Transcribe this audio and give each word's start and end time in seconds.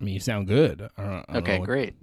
I 0.00 0.04
mean, 0.04 0.14
you 0.14 0.20
sound 0.20 0.46
good. 0.46 0.88
I 0.96 1.02
don't- 1.02 1.24
I 1.28 1.32
don't 1.32 1.36
Okay, 1.42 1.58
what- 1.58 1.66
great. 1.66 1.94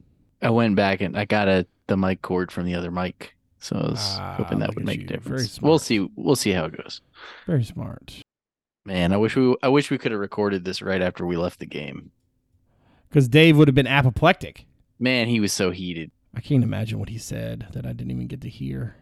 I 0.42 0.49
went 0.49 0.75
back 0.75 1.01
and 1.01 1.17
I 1.17 1.25
got 1.25 1.47
a 1.47 1.65
the 1.87 1.95
mic 1.98 2.21
cord 2.21 2.52
from 2.52 2.65
the 2.65 2.73
other 2.75 2.90
mic, 2.91 3.35
so 3.60 3.75
I 3.77 3.90
was 3.91 4.18
Ah, 4.20 4.33
hoping 4.38 4.60
that 4.60 4.73
would 4.75 4.83
make 4.86 4.99
you. 5.02 5.05
a 5.05 5.07
difference. 5.10 5.62
We'll 5.62 5.79
see. 5.79 6.10
We'll 6.16 6.36
see 6.36 6.52
how 6.52 6.66
it 6.66 6.76
goes. 6.76 7.02
Very 7.46 7.63
smart. 7.63 8.21
Man, 8.86 9.13
I 9.13 9.18
wish 9.18 9.36
we 9.36 9.55
I 9.63 9.70
wish 9.70 9.89
we 9.92 9.97
could 9.97 10.12
have 10.12 10.20
recorded 10.20 10.66
this 10.66 10.81
right 10.81 11.02
after 11.02 11.26
we 11.26 11.38
left 11.38 11.60
the 11.60 11.66
game. 11.66 12.12
Because 13.10 13.28
Dave 13.29 13.55
would 13.58 13.68
have 13.68 13.76
been 13.76 13.88
apoplectic. 13.88 14.66
Man, 15.00 15.27
he 15.27 15.39
was 15.39 15.54
so 15.54 15.71
heated. 15.71 16.12
I 16.36 16.41
can't 16.41 16.64
imagine 16.64 17.00
what 17.00 17.09
he 17.09 17.18
said 17.18 17.68
that 17.71 17.86
I 17.86 17.93
didn't 17.93 18.12
even 18.12 18.27
get 18.27 18.41
to 18.41 18.50
hear. 18.50 18.98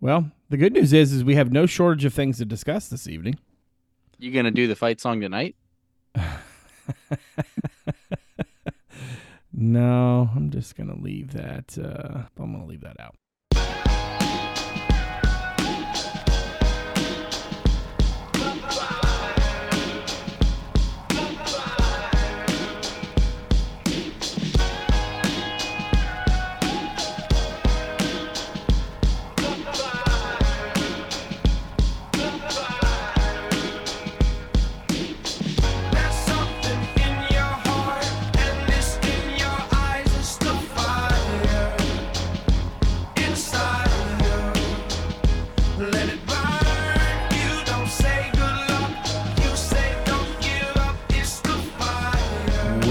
Well, 0.00 0.30
the 0.50 0.56
good 0.56 0.72
news 0.72 0.92
is, 0.92 1.12
is 1.12 1.24
we 1.24 1.34
have 1.34 1.50
no 1.52 1.66
shortage 1.66 2.04
of 2.04 2.14
things 2.14 2.38
to 2.38 2.44
discuss 2.44 2.88
this 2.88 3.08
evening. 3.08 3.38
You 4.18 4.30
gonna 4.30 4.50
do 4.52 4.66
the 4.68 4.76
fight 4.76 5.00
song 5.00 5.20
tonight? 5.20 5.56
no, 9.52 10.30
I'm 10.34 10.50
just 10.50 10.76
gonna 10.76 10.96
leave 10.96 11.32
that. 11.32 11.76
Uh, 11.78 12.24
I'm 12.38 12.52
gonna 12.52 12.66
leave 12.66 12.82
that 12.82 13.00
out. 13.00 13.14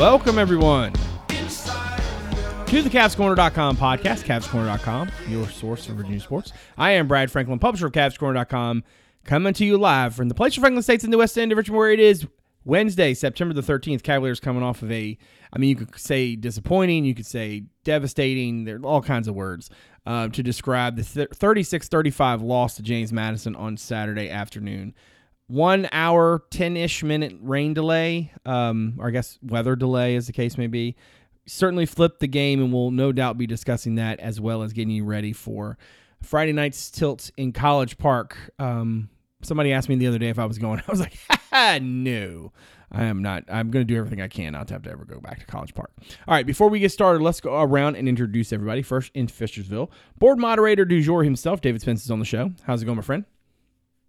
Welcome 0.01 0.39
everyone 0.39 0.93
to 0.93 2.81
the 2.81 2.89
CavsCorner.com 2.89 3.77
podcast, 3.77 4.23
CavsCorner.com, 4.23 5.11
your 5.27 5.47
source 5.47 5.85
for 5.85 5.93
Virginia 5.93 6.19
sports. 6.19 6.53
I 6.75 6.93
am 6.93 7.07
Brad 7.07 7.29
Franklin, 7.29 7.59
publisher 7.59 7.85
of 7.85 7.91
CavsCorner.com, 7.91 8.83
coming 9.25 9.53
to 9.53 9.63
you 9.63 9.77
live 9.77 10.15
from 10.15 10.27
the 10.27 10.33
place 10.33 10.57
of 10.57 10.61
Franklin 10.61 10.81
States 10.81 11.03
in 11.03 11.11
the 11.11 11.19
West 11.19 11.37
End 11.37 11.51
of 11.51 11.59
Richmond, 11.59 11.77
where 11.77 11.91
it 11.91 11.99
is 11.99 12.25
Wednesday, 12.65 13.13
September 13.13 13.53
the 13.53 13.61
13th. 13.61 14.01
Cavaliers 14.01 14.39
coming 14.39 14.63
off 14.63 14.81
of 14.81 14.91
a, 14.91 15.15
I 15.53 15.59
mean, 15.59 15.69
you 15.69 15.75
could 15.75 15.95
say 15.99 16.35
disappointing, 16.35 17.05
you 17.05 17.13
could 17.13 17.27
say 17.27 17.65
devastating, 17.83 18.63
there 18.63 18.77
are 18.77 18.83
all 18.83 19.03
kinds 19.03 19.27
of 19.27 19.35
words 19.35 19.69
uh, 20.07 20.29
to 20.29 20.41
describe 20.41 20.95
the 20.95 21.27
36 21.27 21.87
35 21.89 22.41
loss 22.41 22.73
to 22.77 22.81
James 22.81 23.13
Madison 23.13 23.55
on 23.55 23.77
Saturday 23.77 24.31
afternoon. 24.31 24.95
One 25.51 25.89
hour, 25.91 26.43
10 26.49 26.77
ish 26.77 27.03
minute 27.03 27.35
rain 27.41 27.73
delay, 27.73 28.31
um, 28.45 28.95
or 28.99 29.09
I 29.09 29.11
guess 29.11 29.37
weather 29.43 29.75
delay, 29.75 30.15
as 30.15 30.27
the 30.27 30.33
case 30.33 30.57
may 30.57 30.67
be 30.67 30.95
certainly 31.45 31.85
flipped 31.85 32.19
the 32.19 32.27
game, 32.27 32.61
and 32.61 32.71
we'll 32.73 32.91
no 32.91 33.11
doubt 33.11 33.37
be 33.37 33.47
discussing 33.47 33.95
that 33.95 34.19
as 34.19 34.39
well 34.39 34.63
as 34.63 34.73
getting 34.73 34.91
you 34.91 35.03
ready 35.03 35.33
for 35.33 35.77
Friday 36.21 36.53
night's 36.53 36.89
tilt 36.89 37.31
in 37.37 37.51
College 37.51 37.97
Park. 37.97 38.37
Um, 38.59 39.09
somebody 39.41 39.73
asked 39.73 39.89
me 39.89 39.95
the 39.95 40.07
other 40.07 40.19
day 40.19 40.29
if 40.29 40.39
I 40.39 40.45
was 40.45 40.57
going. 40.57 40.79
I 40.87 40.91
was 40.91 40.99
like, 40.99 41.17
no, 41.81 42.51
I 42.91 43.05
am 43.05 43.21
not. 43.21 43.43
I'm 43.49 43.71
going 43.71 43.85
to 43.85 43.93
do 43.93 43.97
everything 43.97 44.21
I 44.21 44.27
can 44.27 44.53
not 44.53 44.67
to 44.67 44.75
have 44.75 44.83
to 44.83 44.91
ever 44.91 45.05
go 45.05 45.19
back 45.19 45.39
to 45.39 45.45
College 45.45 45.73
Park. 45.73 45.91
All 46.27 46.33
right, 46.33 46.45
before 46.45 46.69
we 46.69 46.79
get 46.79 46.91
started, 46.91 47.21
let's 47.21 47.41
go 47.41 47.61
around 47.61 47.95
and 47.95 48.07
introduce 48.07 48.53
everybody. 48.53 48.81
First 48.81 49.11
in 49.13 49.27
Fishersville, 49.27 49.89
board 50.17 50.39
moderator 50.39 50.85
du 50.85 51.01
jour 51.01 51.23
himself, 51.23 51.61
David 51.61 51.81
Spence, 51.81 52.05
is 52.05 52.11
on 52.11 52.19
the 52.19 52.25
show. 52.25 52.51
How's 52.63 52.81
it 52.81 52.85
going, 52.85 52.97
my 52.97 53.03
friend? 53.03 53.25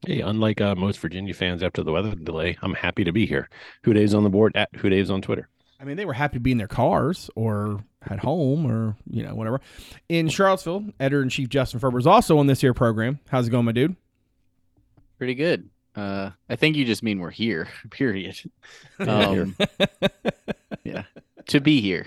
Hey, 0.06 0.20
unlike 0.20 0.60
uh, 0.60 0.74
most 0.74 0.98
Virginia 0.98 1.32
fans 1.32 1.62
after 1.62 1.84
the 1.84 1.92
weather 1.92 2.14
delay, 2.16 2.58
I'm 2.60 2.74
happy 2.74 3.04
to 3.04 3.12
be 3.12 3.24
here. 3.24 3.48
HooDaves 3.84 4.16
on 4.16 4.24
the 4.24 4.30
board 4.30 4.52
at 4.56 4.72
HooDaves 4.72 5.10
on 5.10 5.22
Twitter. 5.22 5.48
I 5.80 5.84
mean, 5.84 5.96
they 5.96 6.04
were 6.04 6.12
happy 6.12 6.34
to 6.34 6.40
be 6.40 6.50
in 6.52 6.58
their 6.58 6.68
cars 6.68 7.30
or 7.36 7.84
at 8.08 8.18
home 8.18 8.66
or, 8.66 8.96
you 9.08 9.22
know, 9.22 9.34
whatever. 9.34 9.60
In 10.08 10.28
Charlottesville, 10.28 10.86
editor 10.98 11.22
in 11.22 11.28
chief 11.28 11.48
Justin 11.48 11.78
Ferber 11.78 11.98
is 11.98 12.06
also 12.06 12.38
on 12.38 12.46
this 12.48 12.60
here 12.60 12.74
program. 12.74 13.20
How's 13.28 13.46
it 13.46 13.50
going, 13.50 13.64
my 13.64 13.72
dude? 13.72 13.94
Pretty 15.18 15.34
good. 15.34 15.68
Uh, 15.94 16.30
I 16.48 16.56
think 16.56 16.76
you 16.76 16.84
just 16.84 17.02
mean 17.02 17.20
we're 17.20 17.30
here. 17.30 17.68
Period. 17.90 18.36
Yeah. 18.98 19.06
Um, 19.06 19.56
yeah, 20.84 21.02
to 21.48 21.60
be 21.60 21.80
here. 21.80 22.06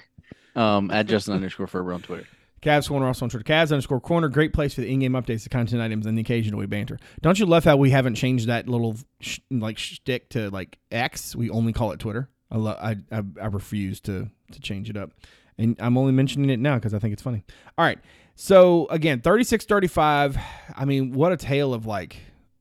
Um, 0.56 0.89
at 0.91 1.07
Justin 1.07 1.33
underscore 1.33 1.67
Ferber 1.67 1.91
on 1.94 2.01
Twitter. 2.01 2.25
Cavs 2.66 2.88
Corner 2.88 3.06
also 3.06 3.26
on 3.26 3.30
Twitter. 3.30 3.44
Cavs 3.44 3.72
underscore 3.72 4.00
corner. 4.02 4.28
Great 4.28 4.52
place 4.53 4.74
for 4.74 4.81
the 4.81 4.92
in-game 4.92 5.14
updates, 5.14 5.44
the 5.44 5.50
content 5.50 5.81
items, 5.81 6.06
and 6.06 6.18
the 6.18 6.22
occasional 6.22 6.66
banter. 6.68 6.98
Don't 7.22 7.38
you 7.40 7.46
love 7.46 7.64
how 7.64 7.78
we 7.78 7.92
haven't 7.92 8.16
changed 8.16 8.48
that 8.48 8.68
little 8.68 8.96
sh- 9.20 9.40
like 9.52 9.78
shtick 9.78 10.30
to 10.30 10.50
like 10.50 10.80
X? 10.92 11.36
We 11.36 11.50
only 11.50 11.74
call 11.74 11.92
it 11.92 12.00
Twitter. 12.00 12.30
I, 12.52 12.58
lo- 12.58 12.78
I, 12.80 12.98
I 13.12 13.22
I 13.42 13.46
refuse 13.48 14.00
to 14.02 14.30
to 14.52 14.59
change 14.59 14.90
it 14.90 14.98
up, 14.98 15.12
and 15.58 15.75
I'm 15.80 15.98
only 15.98 16.12
mentioning 16.12 16.50
it 16.50 16.59
now 16.59 16.75
because 16.75 16.94
I 16.94 17.00
think 17.00 17.14
it's 17.14 17.22
funny. 17.22 17.44
All 17.78 17.86
right. 17.86 18.00
So 18.38 18.88
again, 18.88 19.22
36-35. 19.22 20.38
I 20.75 20.86
mean, 20.86 21.14
what 21.14 21.31
a 21.31 21.38
tale 21.38 21.74
of 21.74 21.86
like 21.86 22.18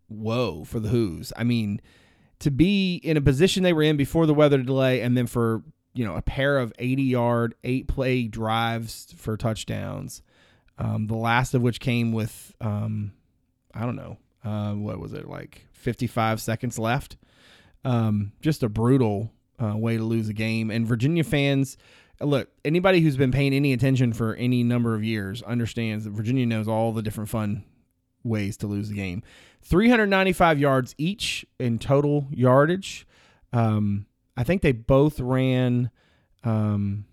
woe 0.09 0.64
for 0.64 0.78
the 0.81 0.88
Hoos. 0.88 1.32
I 1.37 1.44
mean, 1.44 1.81
to 2.41 2.50
be 2.50 2.97
in 2.97 3.16
a 3.16 3.20
position 3.20 3.62
they 3.62 3.72
were 3.72 3.82
in 3.82 3.97
before 3.97 4.26
the 4.26 4.34
weather 4.34 4.59
delay, 4.59 5.00
and 5.00 5.16
then 5.16 5.26
for 5.26 5.62
you 5.94 6.05
know 6.05 6.16
a 6.16 6.22
pair 6.22 6.59
of 6.59 6.72
80 6.78 7.03
yard, 7.03 7.55
eight 7.65 7.88
play 7.88 8.25
drives 8.27 9.15
for 9.16 9.37
touchdowns. 9.37 10.22
Um, 10.77 11.06
the 11.06 11.15
last 11.15 11.55
of 11.55 11.62
which 11.62 11.81
came 11.81 12.12
with 12.12 12.55
um, 12.60 13.12
I 13.72 13.81
don't 13.81 13.97
know 13.97 14.19
uh, 14.44 14.72
what 14.72 14.99
was 14.99 15.12
it 15.12 15.28
like 15.28 15.66
55 15.72 16.41
seconds 16.41 16.78
left. 16.78 17.16
Um, 17.84 18.32
just 18.41 18.62
a 18.62 18.69
brutal 18.69 19.31
uh, 19.62 19.77
way 19.77 19.97
to 19.97 20.05
lose 20.05 20.28
a 20.28 20.32
game. 20.32 20.71
And 20.71 20.87
Virginia 20.87 21.25
fans, 21.25 21.77
look, 22.21 22.49
anybody 22.65 23.00
who's 23.00 23.16
been 23.16 23.32
paying 23.32 23.55
any 23.55 23.72
attention 23.72 24.12
for 24.12 24.34
any 24.34 24.62
number 24.62 24.94
of 24.94 25.05
years 25.05 25.43
understands 25.43 26.05
that 26.05 26.11
Virginia 26.11 26.47
knows 26.47 26.69
all 26.69 26.93
the 26.93 27.03
different 27.03 27.31
fun 27.31 27.65
ways 28.22 28.56
to 28.59 28.66
lose 28.66 28.88
the 28.88 28.94
game. 28.94 29.22
395 29.62 30.59
yards 30.59 30.94
each 30.99 31.47
in 31.59 31.78
total 31.78 32.26
yardage. 32.31 33.06
Um, 33.53 34.06
I 34.36 34.44
think 34.44 34.62
they 34.62 34.72
both 34.72 35.20
ran. 35.20 35.90
Um, 36.42 37.06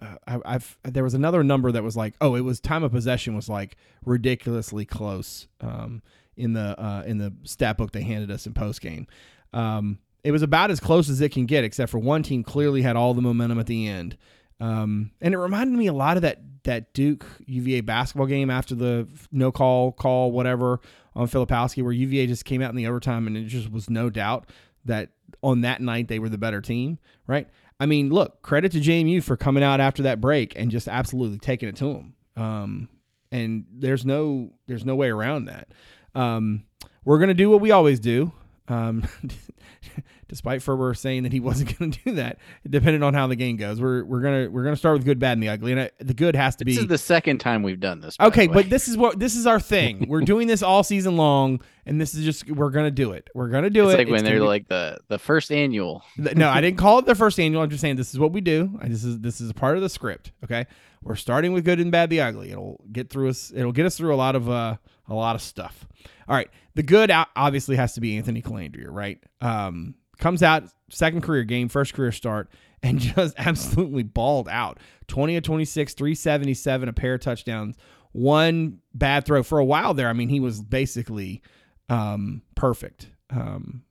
uh, 0.00 0.16
I, 0.26 0.40
I've 0.44 0.78
there 0.84 1.04
was 1.04 1.14
another 1.14 1.42
number 1.44 1.72
that 1.72 1.82
was 1.82 1.96
like, 1.96 2.14
oh, 2.20 2.34
it 2.34 2.42
was 2.42 2.60
time 2.60 2.82
of 2.82 2.92
possession 2.92 3.34
was 3.34 3.48
like 3.48 3.76
ridiculously 4.04 4.84
close. 4.84 5.46
Um, 5.60 6.02
in 6.36 6.52
the 6.52 6.80
uh, 6.80 7.02
in 7.06 7.18
the 7.18 7.32
stat 7.44 7.76
book 7.76 7.92
they 7.92 8.02
handed 8.02 8.30
us 8.30 8.46
in 8.46 8.54
post 8.54 8.80
game. 8.80 9.06
Um, 9.52 9.98
it 10.22 10.32
was 10.32 10.42
about 10.42 10.70
as 10.70 10.80
close 10.80 11.08
as 11.08 11.20
it 11.20 11.32
can 11.32 11.46
get, 11.46 11.64
except 11.64 11.90
for 11.90 11.98
one 11.98 12.22
team 12.22 12.42
clearly 12.42 12.82
had 12.82 12.96
all 12.96 13.14
the 13.14 13.22
momentum 13.22 13.58
at 13.58 13.66
the 13.66 13.86
end. 13.86 14.16
Um, 14.58 15.10
and 15.20 15.34
it 15.34 15.38
reminded 15.38 15.76
me 15.78 15.86
a 15.86 15.92
lot 15.92 16.16
of 16.16 16.22
that 16.22 16.40
that 16.64 16.94
Duke 16.94 17.26
UVA 17.46 17.82
basketball 17.82 18.26
game 18.26 18.50
after 18.50 18.74
the 18.74 19.06
no 19.30 19.52
call 19.52 19.92
call 19.92 20.32
whatever 20.32 20.80
on 21.14 21.28
Filipowski, 21.28 21.82
where 21.82 21.92
UVA 21.92 22.26
just 22.26 22.44
came 22.44 22.62
out 22.62 22.70
in 22.70 22.76
the 22.76 22.86
overtime 22.86 23.26
and 23.26 23.36
it 23.36 23.44
just 23.44 23.70
was 23.70 23.90
no 23.90 24.10
doubt 24.10 24.48
that 24.84 25.10
on 25.42 25.62
that 25.62 25.80
night 25.80 26.08
they 26.08 26.18
were 26.18 26.28
the 26.28 26.38
better 26.38 26.60
team, 26.60 26.98
right? 27.26 27.48
I 27.80 27.86
mean, 27.86 28.10
look, 28.10 28.42
credit 28.42 28.72
to 28.72 28.80
JMU 28.80 29.22
for 29.22 29.36
coming 29.36 29.62
out 29.62 29.80
after 29.80 30.04
that 30.04 30.20
break 30.20 30.54
and 30.56 30.70
just 30.70 30.88
absolutely 30.88 31.38
taking 31.38 31.68
it 31.68 31.76
to 31.76 31.92
them. 31.92 32.14
Um, 32.36 32.88
and 33.32 33.64
there's 33.72 34.06
no 34.06 34.52
there's 34.66 34.84
no 34.84 34.94
way 34.94 35.10
around 35.10 35.46
that. 35.46 35.68
Um, 36.14 36.64
we're 37.04 37.18
gonna 37.18 37.34
do 37.34 37.50
what 37.50 37.60
we 37.60 37.72
always 37.72 37.98
do. 38.00 38.32
Um, 38.68 39.06
despite 40.28 40.62
Ferber 40.62 40.94
saying 40.94 41.22
that 41.24 41.32
he 41.32 41.40
wasn't 41.40 41.78
going 41.78 41.90
to 41.90 42.00
do 42.04 42.14
that, 42.16 42.38
depending 42.68 43.02
on 43.02 43.14
how 43.14 43.26
the 43.26 43.36
game 43.36 43.56
goes, 43.56 43.80
we're 43.80 44.04
we're 44.04 44.20
gonna 44.20 44.50
we're 44.50 44.64
gonna 44.64 44.76
start 44.76 44.96
with 44.96 45.04
good, 45.04 45.18
bad, 45.18 45.32
and 45.32 45.42
the 45.42 45.48
ugly. 45.48 45.72
And 45.72 45.80
I, 45.82 45.90
the 45.98 46.14
good 46.14 46.36
has 46.36 46.56
to 46.56 46.64
be. 46.64 46.72
This 46.72 46.82
is 46.82 46.88
the 46.88 46.98
second 46.98 47.38
time 47.38 47.62
we've 47.62 47.80
done 47.80 48.00
this. 48.00 48.16
okay. 48.20 48.46
But 48.46 48.70
this 48.70 48.88
is 48.88 48.96
what 48.96 49.18
this 49.18 49.36
is 49.36 49.46
our 49.46 49.60
thing. 49.60 50.06
we're 50.08 50.22
doing 50.22 50.46
this 50.46 50.62
all 50.62 50.82
season 50.82 51.16
long, 51.16 51.60
and 51.86 52.00
this 52.00 52.14
is 52.14 52.24
just 52.24 52.50
we're 52.50 52.70
gonna 52.70 52.90
do 52.90 53.12
it. 53.12 53.28
We're 53.34 53.48
gonna 53.48 53.70
do 53.70 53.88
it's 53.88 53.94
it. 53.94 53.98
like 53.98 54.08
when 54.08 54.24
they're 54.24 54.40
be- 54.40 54.46
like 54.46 54.68
the 54.68 54.98
the 55.08 55.18
first 55.18 55.52
annual. 55.52 56.02
No, 56.16 56.48
I 56.48 56.60
didn't 56.60 56.78
call 56.78 56.98
it 56.98 57.06
the 57.06 57.14
first 57.14 57.38
annual. 57.38 57.62
I'm 57.62 57.70
just 57.70 57.80
saying 57.80 57.96
this 57.96 58.12
is 58.12 58.18
what 58.18 58.32
we 58.32 58.40
do. 58.40 58.78
I, 58.80 58.88
this 58.88 59.04
is 59.04 59.20
this 59.20 59.40
is 59.40 59.50
a 59.50 59.54
part 59.54 59.76
of 59.76 59.82
the 59.82 59.88
script. 59.88 60.32
Okay, 60.44 60.66
we're 61.02 61.16
starting 61.16 61.52
with 61.52 61.64
good 61.64 61.80
and 61.80 61.90
bad, 61.90 62.10
the 62.10 62.20
ugly. 62.20 62.50
It'll 62.50 62.82
get 62.92 63.10
through 63.10 63.28
us. 63.28 63.52
It'll 63.54 63.72
get 63.72 63.86
us 63.86 63.96
through 63.96 64.14
a 64.14 64.16
lot 64.16 64.36
of 64.36 64.48
uh 64.48 64.76
a 65.08 65.14
lot 65.14 65.34
of 65.36 65.42
stuff. 65.42 65.86
All 66.28 66.34
right, 66.34 66.48
the 66.74 66.82
good 66.82 67.10
obviously 67.36 67.76
has 67.76 67.94
to 67.94 68.00
be 68.00 68.16
Anthony 68.16 68.40
Colandrea, 68.40 68.86
right? 68.88 69.22
Um, 69.40 69.94
comes 70.18 70.42
out 70.42 70.64
second 70.90 71.22
career 71.22 71.44
game, 71.44 71.68
first 71.68 71.94
career 71.94 72.12
start, 72.12 72.48
and 72.82 72.98
just 73.00 73.34
absolutely 73.38 74.02
balled 74.02 74.48
out. 74.48 74.78
Twenty 75.06 75.36
of 75.36 75.42
twenty 75.42 75.64
six, 75.64 75.94
three 75.94 76.14
seventy 76.14 76.54
seven, 76.54 76.88
a 76.88 76.92
pair 76.92 77.14
of 77.14 77.20
touchdowns, 77.20 77.76
one 78.12 78.80
bad 78.94 79.24
throw 79.24 79.42
for 79.42 79.58
a 79.58 79.64
while 79.64 79.94
there. 79.94 80.08
I 80.08 80.12
mean, 80.12 80.28
he 80.28 80.40
was 80.40 80.62
basically 80.62 81.42
um 81.88 82.42
perfect. 82.54 83.08
Um, 83.30 83.82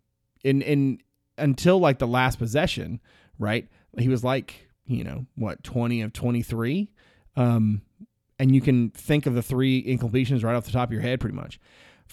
in 0.43 0.61
in 0.61 0.99
until 1.37 1.79
like 1.79 1.99
the 1.99 2.07
last 2.07 2.37
possession, 2.37 2.99
right? 3.39 3.67
He 3.97 4.07
was 4.07 4.23
like, 4.23 4.67
you 4.85 5.03
know, 5.03 5.25
what, 5.35 5.63
20 5.63 6.01
of 6.01 6.13
23? 6.13 6.89
Um, 7.35 7.81
and 8.39 8.53
you 8.53 8.61
can 8.61 8.89
think 8.91 9.25
of 9.25 9.35
the 9.35 9.41
three 9.41 9.83
incompletions 9.83 10.43
right 10.43 10.55
off 10.55 10.65
the 10.65 10.71
top 10.71 10.89
of 10.89 10.93
your 10.93 11.01
head 11.01 11.19
pretty 11.19 11.35
much. 11.35 11.59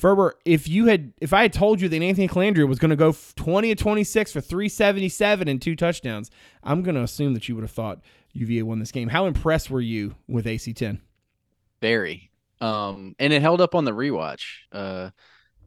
Ferber, 0.00 0.34
if 0.46 0.66
you 0.66 0.86
had 0.86 1.12
if 1.20 1.34
I 1.34 1.42
had 1.42 1.52
told 1.52 1.80
you 1.80 1.88
that 1.90 2.02
Anthony 2.02 2.26
Colandrea 2.26 2.66
was 2.66 2.78
going 2.78 2.90
to 2.90 2.96
go 2.96 3.14
20 3.36 3.72
of 3.72 3.78
26 3.78 4.32
for 4.32 4.40
377 4.40 5.46
and 5.46 5.60
two 5.60 5.76
touchdowns, 5.76 6.30
I'm 6.64 6.82
going 6.82 6.94
to 6.94 7.02
assume 7.02 7.34
that 7.34 7.48
you 7.50 7.54
would 7.54 7.64
have 7.64 7.70
thought 7.70 8.00
UVA 8.32 8.62
won 8.62 8.78
this 8.78 8.92
game. 8.92 9.08
How 9.08 9.26
impressed 9.26 9.70
were 9.70 9.80
you 9.80 10.14
with 10.26 10.46
AC10? 10.46 11.00
Very. 11.82 12.30
Um, 12.62 13.14
and 13.18 13.34
it 13.34 13.42
held 13.42 13.60
up 13.60 13.74
on 13.74 13.84
the 13.84 13.92
rewatch. 13.92 14.44
Uh, 14.72 15.10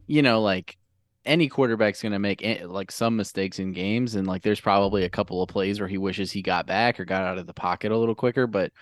you 0.08 0.20
know, 0.20 0.40
like 0.42 0.78
any 1.24 1.48
quarterback's 1.48 2.02
going 2.02 2.12
to 2.12 2.18
make 2.18 2.44
like 2.64 2.90
some 2.90 3.16
mistakes 3.16 3.60
in 3.60 3.70
games, 3.70 4.16
and 4.16 4.26
like 4.26 4.42
there's 4.42 4.60
probably 4.60 5.04
a 5.04 5.10
couple 5.10 5.42
of 5.42 5.48
plays 5.48 5.78
where 5.78 5.88
he 5.88 5.96
wishes 5.98 6.32
he 6.32 6.42
got 6.42 6.66
back 6.66 6.98
or 6.98 7.04
got 7.04 7.22
out 7.22 7.38
of 7.38 7.46
the 7.46 7.54
pocket 7.54 7.92
a 7.92 7.96
little 7.96 8.16
quicker. 8.16 8.48
But 8.48 8.72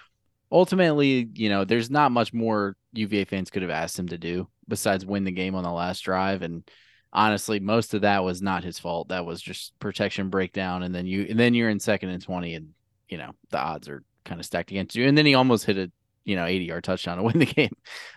ultimately, 0.50 1.28
you 1.34 1.50
know, 1.50 1.66
there's 1.66 1.90
not 1.90 2.10
much 2.10 2.32
more 2.32 2.74
UVA 2.94 3.26
fans 3.26 3.50
could 3.50 3.60
have 3.60 3.70
asked 3.70 3.98
him 3.98 4.08
to 4.08 4.16
do 4.16 4.48
besides 4.68 5.06
win 5.06 5.24
the 5.24 5.32
game 5.32 5.54
on 5.54 5.64
the 5.64 5.70
last 5.70 6.00
drive. 6.00 6.42
And 6.42 6.68
honestly, 7.12 7.60
most 7.60 7.94
of 7.94 8.02
that 8.02 8.24
was 8.24 8.42
not 8.42 8.64
his 8.64 8.78
fault. 8.78 9.08
That 9.08 9.26
was 9.26 9.40
just 9.40 9.78
protection 9.78 10.30
breakdown, 10.30 10.82
and 10.82 10.94
then 10.94 11.06
you 11.06 11.26
and 11.28 11.38
then 11.38 11.54
you're 11.54 11.70
in 11.70 11.80
second 11.80 12.10
and 12.10 12.22
twenty, 12.22 12.54
and 12.54 12.70
you 13.08 13.18
know 13.18 13.32
the 13.50 13.58
odds 13.58 13.88
are 13.88 14.02
kind 14.24 14.40
of 14.40 14.46
stacked 14.46 14.70
against 14.70 14.96
you. 14.96 15.06
And 15.06 15.16
then 15.16 15.26
he 15.26 15.34
almost 15.34 15.64
hit 15.66 15.78
a 15.78 15.90
you 16.24 16.36
know 16.36 16.46
80 16.46 16.64
yard 16.64 16.84
touchdown 16.84 17.18
to 17.18 17.22
win 17.24 17.38
the 17.38 17.46
game. 17.46 17.74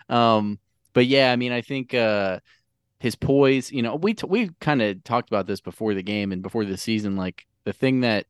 Um, 0.08 0.58
but 0.92 1.06
yeah, 1.06 1.32
I 1.32 1.36
mean, 1.36 1.52
I 1.52 1.60
think 1.60 1.92
uh, 1.94 2.40
his 2.98 3.16
poise. 3.16 3.70
You 3.70 3.82
know, 3.82 3.96
we 3.96 4.14
t- 4.14 4.26
we 4.26 4.50
kind 4.60 4.80
of 4.82 5.04
talked 5.04 5.28
about 5.28 5.46
this 5.46 5.60
before 5.60 5.94
the 5.94 6.02
game 6.02 6.32
and 6.32 6.42
before 6.42 6.64
the 6.64 6.76
season. 6.76 7.16
Like 7.16 7.46
the 7.64 7.72
thing 7.72 8.00
that 8.00 8.26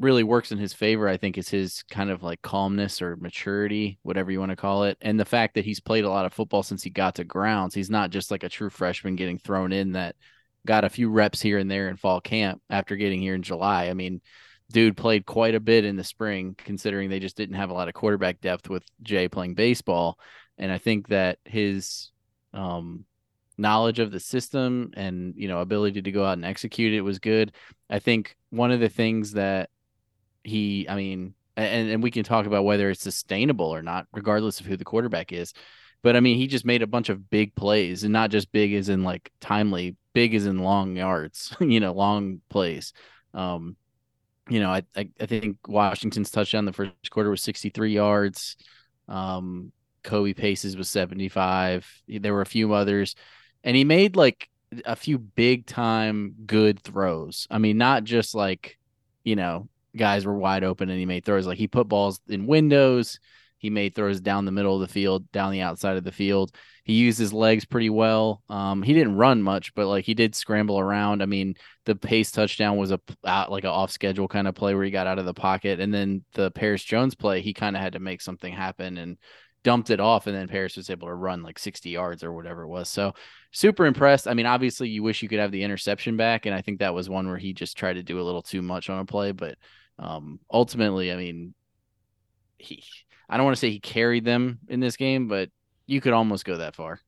really 0.00 0.24
works 0.24 0.50
in 0.50 0.58
his 0.58 0.72
favor, 0.72 1.08
I 1.08 1.16
think, 1.16 1.38
is 1.38 1.48
his 1.48 1.82
kind 1.84 2.10
of 2.10 2.22
like 2.22 2.42
calmness 2.42 3.00
or 3.00 3.16
maturity, 3.16 3.98
whatever 4.02 4.30
you 4.30 4.40
want 4.40 4.50
to 4.50 4.56
call 4.56 4.84
it, 4.84 4.98
and 5.00 5.18
the 5.18 5.24
fact 5.24 5.54
that 5.54 5.64
he's 5.64 5.80
played 5.80 6.04
a 6.04 6.10
lot 6.10 6.26
of 6.26 6.32
football 6.32 6.62
since 6.62 6.82
he 6.82 6.90
got 6.90 7.16
to 7.16 7.24
grounds. 7.24 7.74
He's 7.74 7.90
not 7.90 8.10
just 8.10 8.30
like 8.30 8.42
a 8.42 8.48
true 8.48 8.70
freshman 8.70 9.16
getting 9.16 9.38
thrown 9.38 9.72
in 9.72 9.92
that 9.92 10.16
got 10.66 10.84
a 10.84 10.90
few 10.90 11.10
reps 11.10 11.40
here 11.40 11.58
and 11.58 11.70
there 11.70 11.88
in 11.88 11.96
fall 11.96 12.20
camp 12.20 12.60
after 12.70 12.96
getting 12.96 13.20
here 13.20 13.34
in 13.34 13.42
July. 13.42 13.88
I 13.88 13.94
mean, 13.94 14.20
dude 14.72 14.96
played 14.96 15.26
quite 15.26 15.54
a 15.54 15.60
bit 15.60 15.84
in 15.84 15.96
the 15.96 16.04
spring, 16.04 16.54
considering 16.58 17.08
they 17.10 17.20
just 17.20 17.36
didn't 17.36 17.56
have 17.56 17.70
a 17.70 17.74
lot 17.74 17.88
of 17.88 17.94
quarterback 17.94 18.40
depth 18.40 18.68
with 18.68 18.82
Jay 19.02 19.28
playing 19.28 19.54
baseball. 19.54 20.18
And 20.58 20.72
I 20.72 20.78
think 20.78 21.08
that 21.08 21.38
his 21.44 22.10
um, 22.52 23.04
knowledge 23.56 23.98
of 23.98 24.10
the 24.10 24.20
system 24.20 24.92
and 24.94 25.34
you 25.36 25.48
know 25.48 25.60
ability 25.60 26.02
to 26.02 26.12
go 26.12 26.24
out 26.24 26.34
and 26.34 26.44
execute 26.44 26.92
it 26.92 27.02
was 27.02 27.18
good. 27.18 27.52
I 27.88 27.98
think 27.98 28.36
one 28.50 28.70
of 28.70 28.80
the 28.80 28.88
things 28.88 29.32
that 29.32 29.70
he, 30.44 30.86
I 30.88 30.96
mean, 30.96 31.34
and 31.56 31.90
and 31.90 32.02
we 32.02 32.10
can 32.10 32.24
talk 32.24 32.46
about 32.46 32.64
whether 32.64 32.90
it's 32.90 33.02
sustainable 33.02 33.66
or 33.66 33.82
not, 33.82 34.06
regardless 34.12 34.60
of 34.60 34.66
who 34.66 34.76
the 34.76 34.84
quarterback 34.84 35.32
is. 35.32 35.52
But 36.02 36.16
I 36.16 36.20
mean, 36.20 36.36
he 36.36 36.46
just 36.46 36.66
made 36.66 36.82
a 36.82 36.86
bunch 36.86 37.08
of 37.08 37.30
big 37.30 37.54
plays, 37.54 38.04
and 38.04 38.12
not 38.12 38.30
just 38.30 38.52
big 38.52 38.74
as 38.74 38.88
in 38.88 39.04
like 39.04 39.32
timely, 39.40 39.96
big 40.12 40.34
as 40.34 40.46
in 40.46 40.58
long 40.58 40.96
yards, 40.96 41.54
you 41.60 41.80
know, 41.80 41.92
long 41.92 42.40
plays. 42.48 42.92
Um, 43.32 43.76
you 44.48 44.60
know, 44.60 44.70
I, 44.70 44.82
I 44.96 45.08
I 45.20 45.26
think 45.26 45.56
Washington's 45.66 46.30
touchdown 46.30 46.64
the 46.66 46.72
first 46.72 47.10
quarter 47.10 47.30
was 47.30 47.42
63 47.42 47.92
yards. 47.92 48.56
Um, 49.08 49.72
Kobe 50.02 50.34
Paces 50.34 50.76
was 50.76 50.88
75. 50.90 51.86
There 52.08 52.34
were 52.34 52.42
a 52.42 52.46
few 52.46 52.72
others, 52.74 53.14
and 53.64 53.76
he 53.76 53.84
made 53.84 54.16
like 54.16 54.48
a 54.84 54.96
few 54.96 55.18
big 55.18 55.66
time 55.66 56.34
good 56.46 56.80
throws. 56.80 57.46
I 57.50 57.58
mean, 57.58 57.78
not 57.78 58.04
just 58.04 58.34
like, 58.34 58.78
you 59.24 59.36
know, 59.36 59.68
guys 59.96 60.26
were 60.26 60.36
wide 60.36 60.64
open 60.64 60.90
and 60.90 60.98
he 60.98 61.06
made 61.06 61.24
throws. 61.24 61.46
Like 61.46 61.58
he 61.58 61.68
put 61.68 61.88
balls 61.88 62.20
in 62.28 62.46
windows. 62.46 63.18
He 63.58 63.70
made 63.70 63.94
throws 63.94 64.20
down 64.20 64.44
the 64.44 64.52
middle 64.52 64.74
of 64.74 64.82
the 64.82 64.92
field, 64.92 65.30
down 65.32 65.50
the 65.50 65.62
outside 65.62 65.96
of 65.96 66.04
the 66.04 66.12
field. 66.12 66.54
He 66.84 66.92
used 66.92 67.18
his 67.18 67.32
legs 67.32 67.64
pretty 67.64 67.88
well. 67.88 68.42
Um, 68.50 68.82
he 68.82 68.92
didn't 68.92 69.16
run 69.16 69.42
much, 69.42 69.74
but 69.74 69.86
like 69.86 70.04
he 70.04 70.12
did 70.12 70.34
scramble 70.34 70.78
around. 70.78 71.22
I 71.22 71.26
mean, 71.26 71.54
the 71.86 71.96
pace 71.96 72.30
touchdown 72.30 72.76
was 72.76 72.90
a 72.90 73.00
out 73.24 73.50
like 73.50 73.64
an 73.64 73.70
off 73.70 73.90
schedule 73.90 74.28
kind 74.28 74.46
of 74.46 74.54
play 74.54 74.74
where 74.74 74.84
he 74.84 74.90
got 74.90 75.06
out 75.06 75.18
of 75.18 75.24
the 75.24 75.32
pocket, 75.32 75.80
and 75.80 75.94
then 75.94 76.24
the 76.34 76.50
Paris 76.50 76.84
Jones 76.84 77.14
play, 77.14 77.40
he 77.40 77.54
kind 77.54 77.74
of 77.74 77.80
had 77.80 77.94
to 77.94 78.00
make 78.00 78.20
something 78.20 78.52
happen 78.52 78.98
and 78.98 79.16
dumped 79.62 79.88
it 79.88 79.98
off, 79.98 80.26
and 80.26 80.36
then 80.36 80.46
Paris 80.46 80.76
was 80.76 80.90
able 80.90 81.08
to 81.08 81.14
run 81.14 81.42
like 81.42 81.58
60 81.58 81.88
yards 81.88 82.22
or 82.22 82.34
whatever 82.34 82.64
it 82.64 82.68
was. 82.68 82.90
So 82.90 83.14
super 83.50 83.86
impressed. 83.86 84.28
I 84.28 84.34
mean, 84.34 84.44
obviously, 84.44 84.90
you 84.90 85.02
wish 85.02 85.22
you 85.22 85.28
could 85.28 85.38
have 85.38 85.52
the 85.52 85.64
interception 85.64 86.18
back, 86.18 86.44
and 86.44 86.54
I 86.54 86.60
think 86.60 86.80
that 86.80 86.94
was 86.94 87.08
one 87.08 87.26
where 87.26 87.38
he 87.38 87.54
just 87.54 87.78
tried 87.78 87.94
to 87.94 88.02
do 88.02 88.20
a 88.20 88.22
little 88.22 88.42
too 88.42 88.60
much 88.60 88.90
on 88.90 88.98
a 88.98 89.06
play, 89.06 89.32
but 89.32 89.56
um, 89.98 90.40
ultimately, 90.52 91.12
I 91.12 91.16
mean, 91.16 91.54
he. 92.58 92.82
I 93.28 93.36
don't 93.36 93.44
want 93.46 93.56
to 93.56 93.60
say 93.60 93.70
he 93.70 93.80
carried 93.80 94.24
them 94.24 94.58
in 94.68 94.80
this 94.80 94.96
game, 94.96 95.28
but 95.28 95.50
you 95.86 96.00
could 96.00 96.12
almost 96.12 96.44
go 96.44 96.58
that 96.58 96.76
far 96.76 97.00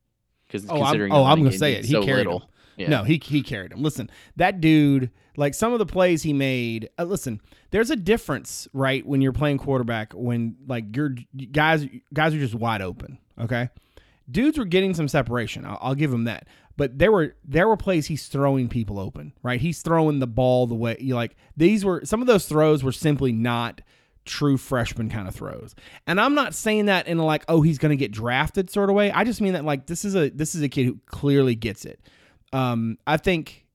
because 0.47 0.65
Oh, 0.69 0.75
I'm, 0.75 0.81
considering 0.83 1.13
oh, 1.13 1.23
I'm 1.23 1.39
going 1.39 1.51
to 1.51 1.57
say 1.57 1.73
it. 1.73 1.85
He 1.85 1.91
so 1.91 2.03
carried 2.03 2.25
little. 2.25 2.39
him. 2.39 2.47
Yeah. 2.77 2.89
No, 2.89 3.03
he 3.03 3.19
he 3.23 3.41
carried 3.41 3.71
him. 3.71 3.81
Listen, 3.81 4.09
that 4.35 4.61
dude, 4.61 5.09
like 5.35 5.53
some 5.55 5.73
of 5.73 5.79
the 5.79 5.85
plays 5.85 6.21
he 6.23 6.31
made. 6.33 6.89
Uh, 6.99 7.03
listen, 7.05 7.41
there's 7.71 7.89
a 7.89 7.95
difference, 7.95 8.67
right? 8.73 9.03
When 9.05 9.19
you're 9.21 9.31
playing 9.33 9.57
quarterback, 9.57 10.13
when 10.13 10.55
like 10.67 10.95
your 10.95 11.15
guys 11.51 11.87
guys 12.13 12.33
are 12.35 12.39
just 12.39 12.53
wide 12.55 12.81
open. 12.83 13.17
Okay, 13.41 13.69
dudes 14.29 14.57
were 14.59 14.65
getting 14.65 14.93
some 14.93 15.07
separation. 15.07 15.65
I'll, 15.65 15.77
I'll 15.81 15.95
give 15.95 16.13
him 16.13 16.25
that. 16.25 16.47
But 16.77 16.99
there 16.99 17.11
were 17.11 17.35
there 17.43 17.67
were 17.67 17.75
plays 17.75 18.05
he's 18.05 18.27
throwing 18.27 18.69
people 18.69 18.99
open, 18.99 19.33
right? 19.43 19.59
He's 19.59 19.81
throwing 19.81 20.19
the 20.19 20.27
ball 20.27 20.67
the 20.67 20.75
way 20.75 20.95
you 20.99 21.15
like. 21.15 21.35
These 21.57 21.83
were 21.83 22.05
some 22.05 22.21
of 22.21 22.27
those 22.27 22.45
throws 22.47 22.83
were 22.83 22.91
simply 22.91 23.31
not 23.31 23.81
true 24.25 24.57
freshman 24.57 25.09
kind 25.09 25.27
of 25.27 25.33
throws. 25.33 25.73
And 26.05 26.21
I'm 26.21 26.35
not 26.35 26.53
saying 26.53 26.85
that 26.85 27.07
in 27.07 27.17
like, 27.17 27.43
oh, 27.47 27.61
he's 27.61 27.79
going 27.79 27.89
to 27.89 27.95
get 27.97 28.11
drafted 28.11 28.69
sort 28.69 28.89
of 28.89 28.95
way. 28.95 29.11
I 29.11 29.23
just 29.23 29.41
mean 29.41 29.53
that 29.53 29.65
like 29.65 29.87
this 29.87 30.05
is 30.05 30.15
a 30.15 30.29
this 30.29 30.53
is 30.53 30.61
a 30.61 30.69
kid 30.69 30.85
who 30.85 30.99
clearly 31.07 31.55
gets 31.55 31.83
it. 31.85 31.99
Um, 32.53 32.97
I 33.07 33.17
think. 33.17 33.65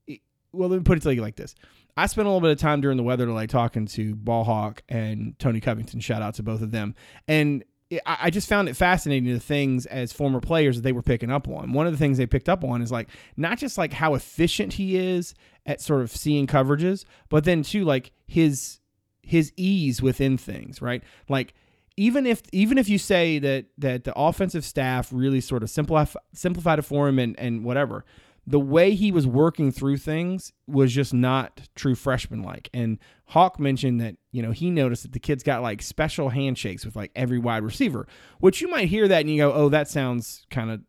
Well, 0.54 0.69
let 0.69 0.76
me 0.76 0.82
put 0.84 0.99
it 0.99 1.00
to 1.04 1.14
you 1.14 1.22
like 1.22 1.37
this. 1.37 1.54
I 1.96 2.06
spent 2.06 2.26
a 2.26 2.31
little 2.31 2.43
bit 2.43 2.50
of 2.50 2.58
time 2.58 2.82
during 2.82 2.99
the 2.99 3.02
weather 3.02 3.25
delay 3.26 3.46
talking 3.46 3.87
to 3.87 4.14
Ballhawk 4.14 4.81
and 4.88 5.38
Tony 5.38 5.60
Covington. 5.60 6.00
Shout 6.00 6.22
out 6.22 6.34
to 6.34 6.43
both 6.43 6.60
of 6.62 6.70
them. 6.70 6.94
And 7.26 7.64
I 8.06 8.31
just 8.31 8.49
found 8.49 8.69
it 8.69 8.77
fascinating 8.77 9.33
the 9.33 9.41
things 9.41 9.87
as 9.87 10.12
former 10.12 10.41
players 10.41 10.77
that 10.77 10.83
they 10.83 10.93
were 10.93 11.03
picking 11.03 11.31
up 11.31 11.49
on. 11.49 11.73
One 11.73 11.87
of 11.87 11.93
the 11.93 11.99
things 11.99 12.19
they 12.19 12.27
picked 12.27 12.49
up 12.49 12.65
on 12.65 12.81
is 12.81 12.93
like 12.93 13.09
not 13.37 13.59
just 13.59 13.77
like 13.77 13.93
how 13.93 14.15
efficient 14.15 14.75
he 14.75 14.97
is 14.97 15.35
at 15.67 15.81
sort 15.81 16.03
of 16.03 16.11
seeing 16.11 16.47
coverages, 16.47 17.05
but 17.29 17.44
then 17.44 17.62
too 17.62 17.85
like 17.85 18.12
his 18.27 18.81
his 19.23 19.53
ease 19.56 20.00
within 20.00 20.39
things, 20.39 20.81
right? 20.81 21.03
Like 21.28 21.55
even 21.97 22.26
if 22.26 22.43
even 22.52 22.78
if 22.78 22.88
you 22.88 22.99
say 22.99 23.38
that 23.38 23.66
that 23.78 24.05
the 24.05 24.12
offensive 24.16 24.64
staff 24.64 25.09
really 25.12 25.40
sort 25.40 25.62
of 25.62 25.71
simplified 25.71 26.14
simplified 26.33 26.78
it 26.78 26.83
for 26.83 27.09
him 27.09 27.19
and 27.19 27.38
and 27.38 27.64
whatever, 27.64 28.05
the 28.46 28.61
way 28.61 28.94
he 28.94 29.12
was 29.12 29.26
working 29.26 29.70
through 29.70 29.99
things 29.99 30.52
was 30.66 30.92
just 30.92 31.14
not 31.14 31.68
true 31.75 31.94
freshman 31.94 32.42
like. 32.42 32.68
And 32.75 32.99
Hawk 33.26 33.61
mentioned 33.61 34.00
that 34.00 34.16
you 34.32 34.42
know 34.42 34.50
he 34.50 34.70
noticed 34.70 35.04
that 35.04 35.12
the 35.12 35.20
kids 35.20 35.42
got 35.42 35.62
like 35.62 35.82
special 35.82 36.28
handshakes 36.28 36.84
with 36.84 36.96
like 36.96 37.12
every 37.14 37.38
wide 37.38 37.62
receiver, 37.62 38.06
which 38.40 38.61
you 38.61 38.68
might 38.68 38.88
hear 38.88 39.08
that 39.08 39.20
and 39.20 39.30
you 39.30 39.38
go, 39.38 39.52
oh, 39.52 39.68
that 39.68 39.88
sounds 39.88 40.46
kind 40.50 40.70
of 40.70 40.80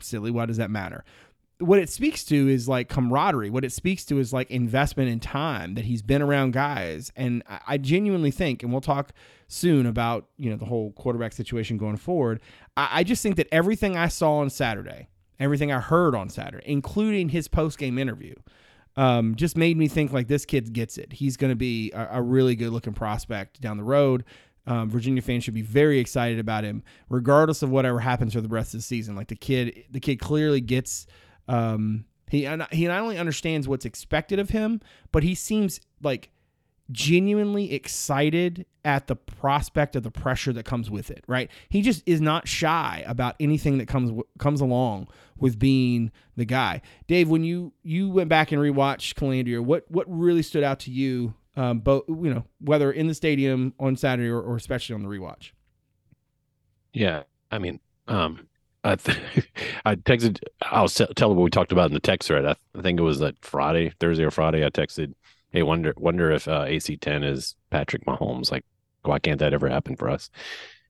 silly. 0.00 0.30
Why 0.30 0.46
does 0.46 0.58
that 0.58 0.70
matter? 0.70 1.04
what 1.60 1.78
it 1.78 1.88
speaks 1.88 2.24
to 2.24 2.48
is 2.48 2.68
like 2.68 2.88
camaraderie. 2.88 3.50
What 3.50 3.64
it 3.64 3.72
speaks 3.72 4.04
to 4.06 4.18
is 4.18 4.32
like 4.32 4.50
investment 4.50 5.10
in 5.10 5.18
time 5.18 5.74
that 5.74 5.84
he's 5.84 6.02
been 6.02 6.22
around 6.22 6.52
guys. 6.52 7.12
And 7.16 7.42
I, 7.66 7.78
genuinely 7.78 8.30
think, 8.30 8.62
and 8.62 8.70
we'll 8.70 8.80
talk 8.80 9.12
soon 9.48 9.86
about 9.86 10.28
you 10.36 10.50
know 10.50 10.56
the 10.56 10.66
whole 10.66 10.92
quarterback 10.92 11.32
situation 11.32 11.76
going 11.76 11.96
forward. 11.96 12.40
I 12.76 13.02
just 13.02 13.22
think 13.22 13.36
that 13.36 13.48
everything 13.50 13.96
I 13.96 14.08
saw 14.08 14.36
on 14.36 14.50
Saturday, 14.50 15.08
everything 15.40 15.72
I 15.72 15.80
heard 15.80 16.14
on 16.14 16.28
Saturday, 16.28 16.64
including 16.66 17.28
his 17.28 17.48
post 17.48 17.78
game 17.78 17.98
interview, 17.98 18.34
um, 18.96 19.36
just 19.36 19.56
made 19.56 19.76
me 19.76 19.88
think 19.88 20.12
like 20.12 20.28
this 20.28 20.44
kid 20.44 20.72
gets 20.72 20.98
it. 20.98 21.12
He's 21.12 21.36
going 21.36 21.50
to 21.50 21.56
be 21.56 21.92
a, 21.92 22.18
a 22.18 22.22
really 22.22 22.56
good 22.56 22.70
looking 22.70 22.94
prospect 22.94 23.60
down 23.60 23.76
the 23.76 23.84
road. 23.84 24.24
Um, 24.66 24.90
Virginia 24.90 25.22
fans 25.22 25.44
should 25.44 25.54
be 25.54 25.62
very 25.62 25.98
excited 25.98 26.38
about 26.38 26.64
him, 26.64 26.82
regardless 27.08 27.62
of 27.62 27.70
whatever 27.70 28.00
happens 28.00 28.34
for 28.34 28.40
the 28.40 28.48
rest 28.48 28.74
of 28.74 28.80
the 28.80 28.82
season. 28.82 29.16
Like 29.16 29.28
the 29.28 29.36
kid, 29.36 29.84
the 29.90 30.00
kid 30.00 30.16
clearly 30.16 30.60
gets. 30.60 31.06
Um, 31.46 32.04
he 32.30 32.40
he 32.72 32.86
not 32.86 33.00
only 33.00 33.16
understands 33.16 33.66
what's 33.66 33.86
expected 33.86 34.38
of 34.38 34.50
him, 34.50 34.82
but 35.12 35.22
he 35.22 35.34
seems 35.34 35.80
like 36.02 36.30
genuinely 36.90 37.72
excited 37.72 38.66
at 38.84 39.06
the 39.06 39.16
prospect 39.16 39.94
of 39.96 40.02
the 40.02 40.10
pressure 40.10 40.52
that 40.52 40.64
comes 40.64 40.90
with 40.90 41.10
it. 41.10 41.24
Right? 41.26 41.50
He 41.68 41.82
just 41.82 42.02
is 42.06 42.20
not 42.20 42.48
shy 42.48 43.04
about 43.06 43.36
anything 43.40 43.78
that 43.78 43.86
comes 43.86 44.22
comes 44.38 44.60
along 44.60 45.08
with 45.38 45.58
being 45.58 46.10
the 46.36 46.44
guy. 46.44 46.82
Dave, 47.06 47.28
when 47.28 47.44
you 47.44 47.72
you 47.82 48.08
went 48.10 48.28
back 48.28 48.52
and 48.52 48.60
rewatched 48.60 49.14
Colandrea, 49.14 49.60
what 49.60 49.84
what 49.90 50.06
really 50.08 50.42
stood 50.42 50.64
out 50.64 50.80
to 50.80 50.90
you? 50.90 51.34
Um, 51.56 51.80
both 51.80 52.04
you 52.08 52.32
know 52.32 52.44
whether 52.60 52.92
in 52.92 53.08
the 53.08 53.14
stadium 53.14 53.74
on 53.80 53.96
Saturday 53.96 54.28
or, 54.28 54.40
or 54.40 54.56
especially 54.56 54.94
on 54.94 55.02
the 55.02 55.08
rewatch. 55.08 55.52
Yeah, 56.92 57.24
I 57.50 57.58
mean, 57.58 57.80
um, 58.06 58.48
I 58.84 58.96
th- 58.96 59.18
I 59.84 59.96
texted. 59.96 60.40
I'll 60.62 60.88
tell 60.88 61.34
what 61.34 61.42
we 61.42 61.50
talked 61.50 61.72
about 61.72 61.90
in 61.90 61.94
the 61.94 62.00
text 62.00 62.28
thread. 62.28 62.44
I, 62.44 62.54
th- 62.54 62.58
I 62.76 62.82
think 62.82 62.98
it 62.98 63.02
was 63.02 63.18
that 63.18 63.36
Friday, 63.44 63.92
Thursday 64.00 64.24
or 64.24 64.30
Friday. 64.30 64.64
I 64.64 64.70
texted 64.70 65.14
hey, 65.50 65.62
wonder 65.62 65.94
wonder 65.96 66.30
if 66.30 66.48
uh, 66.48 66.64
AC10 66.64 67.24
is 67.24 67.56
Patrick 67.70 68.04
Mahomes. 68.04 68.50
Like, 68.50 68.64
why 69.02 69.18
can't 69.18 69.38
that 69.40 69.54
ever 69.54 69.68
happen 69.68 69.96
for 69.96 70.08
us? 70.08 70.30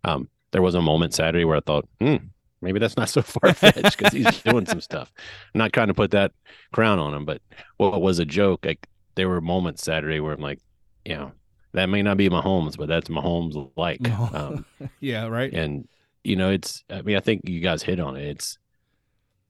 Um, 0.05 0.29
there 0.51 0.63
was 0.63 0.75
a 0.75 0.83
moment 0.83 1.15
Saturday 1.15 1.45
where 1.45 1.57
I 1.57 1.61
thought, 1.61 1.89
hmm, 2.01 2.17
maybe 2.61 2.79
that's 2.79 2.97
not 2.97 3.09
so 3.09 3.23
far 3.23 3.53
fetched 3.55 3.99
because 3.99 4.13
he's 4.13 4.43
doing 4.43 4.67
some 4.67 4.81
stuff. 4.81 5.13
I'm 5.55 5.59
not 5.59 5.73
trying 5.73 5.89
to 5.89 5.95
put 5.95 6.11
that 6.13 6.33
crown 6.73 6.99
on 6.99 7.15
him, 7.15 7.25
but 7.25 7.43
what 7.77 8.01
was 8.01 8.19
a 8.19 8.25
joke? 8.25 8.65
Like, 8.65 8.89
there 9.15 9.29
were 9.29 9.41
moments 9.41 9.83
Saturday 9.83 10.21
where 10.21 10.33
I'm 10.33 10.41
like, 10.41 10.61
you 11.05 11.17
know, 11.17 11.33
that 11.73 11.87
may 11.87 12.03
not 12.03 12.17
be 12.17 12.29
Mahomes, 12.29 12.77
but 12.77 12.89
that's 12.89 13.09
Mahomes 13.09 13.71
like. 13.77 14.09
Um, 14.35 14.65
yeah, 15.01 15.27
right. 15.27 15.53
and 15.53 15.87
you 16.25 16.37
know, 16.37 16.51
it's 16.51 16.85
I 16.91 17.03
mean, 17.03 17.17
I 17.17 17.21
think 17.21 17.43
you 17.49 17.61
guys 17.61 17.83
hit 17.83 18.01
on 18.01 18.17
it. 18.17 18.27
It's 18.27 18.59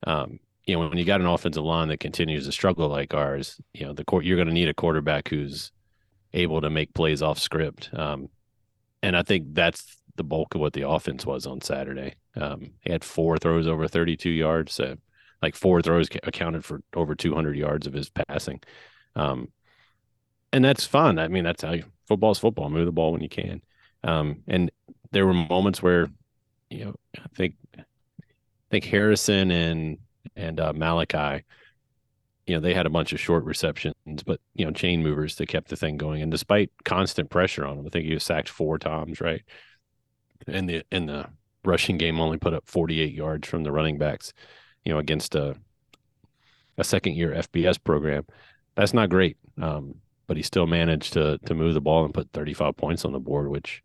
um, 0.07 0.41
you 0.69 0.75
know, 0.75 0.87
when 0.87 0.99
you 0.99 1.05
got 1.07 1.23
an 1.23 1.27
offensive 1.27 1.65
line 1.65 1.89
that 1.89 1.99
continues 1.99 2.45
to 2.45 2.53
struggle 2.53 2.89
like 2.89 3.15
ours, 3.15 3.59
you 3.73 3.87
know, 3.87 3.95
the 3.95 4.05
court 4.05 4.27
you're 4.27 4.37
gonna 4.37 4.53
need 4.53 4.69
a 4.69 4.75
quarterback 4.75 5.29
who's 5.29 5.73
able 6.35 6.61
to 6.61 6.69
make 6.69 6.93
plays 6.93 7.23
off 7.23 7.39
script. 7.39 7.89
Um, 7.95 8.29
and 9.03 9.17
I 9.17 9.23
think 9.23 9.55
that's 9.55 9.97
the 10.17 10.25
bulk 10.25 10.55
of 10.55 10.61
what 10.61 10.75
the 10.75 10.87
offense 10.87 11.25
was 11.25 11.47
on 11.47 11.63
Saturday. 11.63 12.17
Um, 12.37 12.73
he 12.83 12.93
had 12.93 13.03
four 13.03 13.39
throws 13.39 13.67
over 13.67 13.89
32 13.89 14.29
yards, 14.29 14.75
so 14.75 14.97
like 15.41 15.57
four 15.57 15.81
throws 15.81 16.09
accounted 16.23 16.67
for 16.67 16.83
over 16.95 17.15
200 17.15 17.57
yards 17.57 17.87
of 17.87 17.95
his 17.95 18.11
passing. 18.11 18.61
Um, 19.17 19.49
and 20.53 20.63
that's 20.63 20.85
fun. 20.85 21.19
I 21.19 21.29
mean, 21.29 21.45
that's 21.45 21.63
how 21.63 21.73
you, 21.73 21.85
football's 22.07 22.41
football. 22.41 22.69
Move 22.69 22.85
the 22.85 22.93
ball 22.93 23.13
when 23.13 23.23
you 23.23 23.29
can. 23.31 23.63
Um, 24.05 24.43
and 24.47 24.71
there 25.13 25.27
were 25.27 25.33
moments 25.33 25.83
where, 25.83 26.09
you 26.69 26.85
know, 26.85 26.95
I 27.17 27.29
think, 27.35 27.55
I 27.79 27.85
think 28.71 28.85
Harrison 28.85 29.51
and 29.51 29.99
and 30.39 30.61
uh, 30.61 30.73
Malachi, 30.73 31.45
you 32.47 32.55
know, 32.55 32.61
they 32.61 32.73
had 32.73 32.87
a 32.87 32.91
bunch 32.91 33.13
of 33.13 33.21
short 33.21 33.45
receptions, 33.45 34.23
but 34.25 34.41
you 34.55 34.65
know, 34.65 34.71
chain 34.71 35.03
movers 35.03 35.37
that 35.37 35.49
kept 35.49 35.69
the 35.69 35.77
thing 35.77 35.97
going. 35.97 36.23
And 36.23 36.31
despite 36.31 36.71
constant 36.85 37.29
pressure 37.29 37.67
on 37.67 37.79
him, 37.79 37.87
I 37.87 37.91
think 37.91 38.07
he 38.07 38.15
was 38.15 38.25
sacked 38.25 38.49
four 38.49 38.79
times, 38.79 39.21
right? 39.21 39.43
And 40.47 40.69
the 40.69 40.83
in 40.91 41.07
the 41.07 41.27
rushing 41.65 41.99
game 41.99 42.21
only 42.21 42.39
put 42.39 42.55
up 42.55 42.65
48 42.67 43.13
yards 43.13 43.49
from 43.49 43.65
the 43.65 43.73
running 43.73 43.99
backs, 43.99 44.33
you 44.85 44.93
know, 44.93 44.99
against 44.99 45.35
a 45.35 45.57
a 46.79 46.85
second 46.85 47.17
year 47.17 47.33
FBS 47.33 47.83
program. 47.83 48.25
That's 48.77 48.95
not 48.95 49.11
great. 49.11 49.37
Um, 49.61 49.97
but 50.29 50.37
he 50.37 50.43
still 50.45 50.67
managed 50.67 51.15
to 51.15 51.39
to 51.47 51.55
move 51.55 51.75
the 51.75 51.81
ball 51.81 52.05
and 52.05 52.15
put 52.15 52.31
35 52.33 52.77
points 52.77 53.05
on 53.05 53.13
the 53.13 53.19
board, 53.19 53.49
which 53.49 53.83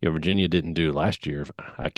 you 0.00 0.08
know 0.08 0.12
Virginia 0.12 0.46
didn't 0.46 0.74
do 0.74 0.92
last 0.92 1.26
year. 1.26 1.44
I 1.78 1.90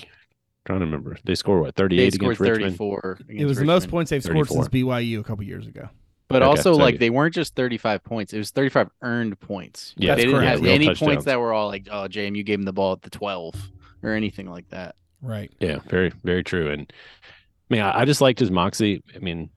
trying 0.66 0.80
to 0.80 0.84
remember. 0.86 1.16
They 1.24 1.34
scored 1.34 1.60
what 1.62 1.74
38 1.74 1.96
They 1.98 2.10
scored 2.10 2.32
against 2.36 2.40
Richmond. 2.40 2.76
34. 2.78 3.18
It 3.20 3.30
against 3.32 3.48
was 3.48 3.58
the 3.58 3.64
most 3.64 3.88
points 3.88 4.10
they've 4.10 4.22
scored 4.22 4.46
34. 4.48 4.64
since 4.64 4.68
BYU 4.74 5.20
a 5.20 5.24
couple 5.24 5.44
years 5.44 5.66
ago. 5.66 5.88
But 6.28 6.42
Okay, 6.42 6.48
also, 6.50 6.62
so 6.74 6.76
like 6.76 6.94
you- 6.94 6.98
they 6.98 7.10
weren't 7.10 7.34
just 7.34 7.56
35 7.56 8.04
points; 8.04 8.32
it 8.32 8.38
was 8.38 8.50
35 8.52 8.88
earned 9.02 9.40
points. 9.40 9.94
Yeah, 9.96 10.14
they 10.14 10.22
didn't 10.26 10.36
correct. 10.40 10.50
have 10.50 10.64
Yeah, 10.64 10.72
any 10.72 10.86
touchdowns. 10.86 11.08
points 11.08 11.24
that 11.24 11.40
were 11.40 11.52
all 11.52 11.66
like, 11.66 11.88
"Oh, 11.90 12.06
JMU 12.08 12.44
gave 12.44 12.58
him 12.60 12.64
the 12.64 12.72
ball 12.72 12.92
at 12.92 13.02
the 13.02 13.10
12" 13.10 13.54
or 14.04 14.10
anything 14.14 14.48
like 14.48 14.68
that. 14.70 14.94
Right. 15.20 15.50
Yeah, 15.60 15.80
very, 15.88 16.10
very 16.22 16.44
true. 16.44 16.70
And 16.70 16.90
I 16.90 17.74
mean, 17.74 17.82
I, 17.82 18.00
I 18.00 18.04
just 18.04 18.20
liked 18.20 18.38
his 18.38 18.50
moxie. 18.50 19.02
I 19.14 19.18
mean, 19.18 19.50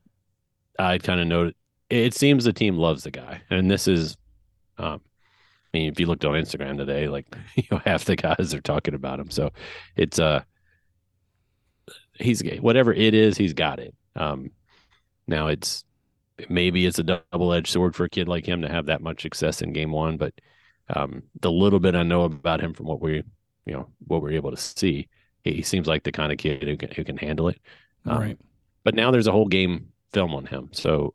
I 0.80 0.98
kind 0.98 1.22
of 1.22 1.28
noted 1.28 1.54
it 1.92 2.16
seems 2.16 2.44
the 2.44 2.52
team 2.54 2.76
loves 2.78 3.04
the 3.04 3.12
guy, 3.12 3.42
and 3.52 3.70
this 3.70 3.88
is, 3.88 4.18
um, 4.80 5.00
I 5.74 5.78
mean, 5.78 5.92
if 5.92 6.00
you 6.00 6.08
looked 6.08 6.26
on 6.26 6.34
Instagram 6.34 6.78
today, 6.78 7.08
like 7.08 7.28
you 7.56 7.64
know, 7.72 7.82
half 7.86 8.06
the 8.06 8.16
guys 8.16 8.52
are 8.56 8.62
talking 8.62 8.96
about 8.96 9.20
him. 9.20 9.30
So 9.30 9.52
it's 9.96 10.18
uh, 10.18 10.42
he's 12.20 12.42
whatever 12.60 12.94
it 12.94 13.14
is, 13.14 13.38
he's 13.38 13.54
got 13.54 13.80
it. 13.80 13.96
Um, 14.16 14.52
now 15.28 15.48
it's 15.48 15.84
maybe 16.50 16.86
it's 16.86 17.00
a 17.00 17.04
double 17.04 17.54
edged 17.54 17.72
sword 17.72 17.96
for 17.96 18.06
a 18.06 18.10
kid 18.10 18.28
like 18.28 18.46
him 18.48 18.62
to 18.62 18.70
have 18.70 18.88
that 18.88 19.02
much 19.02 19.22
success 19.22 19.62
in 19.62 19.74
game 19.74 19.92
one, 19.92 20.18
but 20.18 20.34
um, 20.90 21.24
the 21.42 21.52
little 21.52 21.80
bit 21.80 21.96
I 21.96 22.04
know 22.04 22.24
about 22.24 22.62
him 22.62 22.74
from 22.74 22.88
what 22.88 23.02
we, 23.02 23.24
you 23.66 23.74
know, 23.74 23.90
what 24.08 24.22
we're 24.22 24.32
able 24.32 24.52
to 24.52 24.58
see, 24.58 25.08
he 25.44 25.62
seems 25.62 25.88
like 25.88 26.04
the 26.04 26.12
kind 26.12 26.32
of 26.32 26.38
kid 26.38 26.64
who 26.64 26.78
can, 26.78 26.92
who 26.92 27.04
can 27.04 27.18
handle 27.18 27.50
it. 27.50 27.62
Um, 28.06 28.20
right. 28.20 28.38
But 28.84 28.96
now 28.96 29.12
there's 29.12 29.28
a 29.28 29.32
whole 29.32 29.48
game 29.48 29.90
film 30.12 30.36
on 30.36 30.46
him, 30.46 30.70
so 30.74 31.14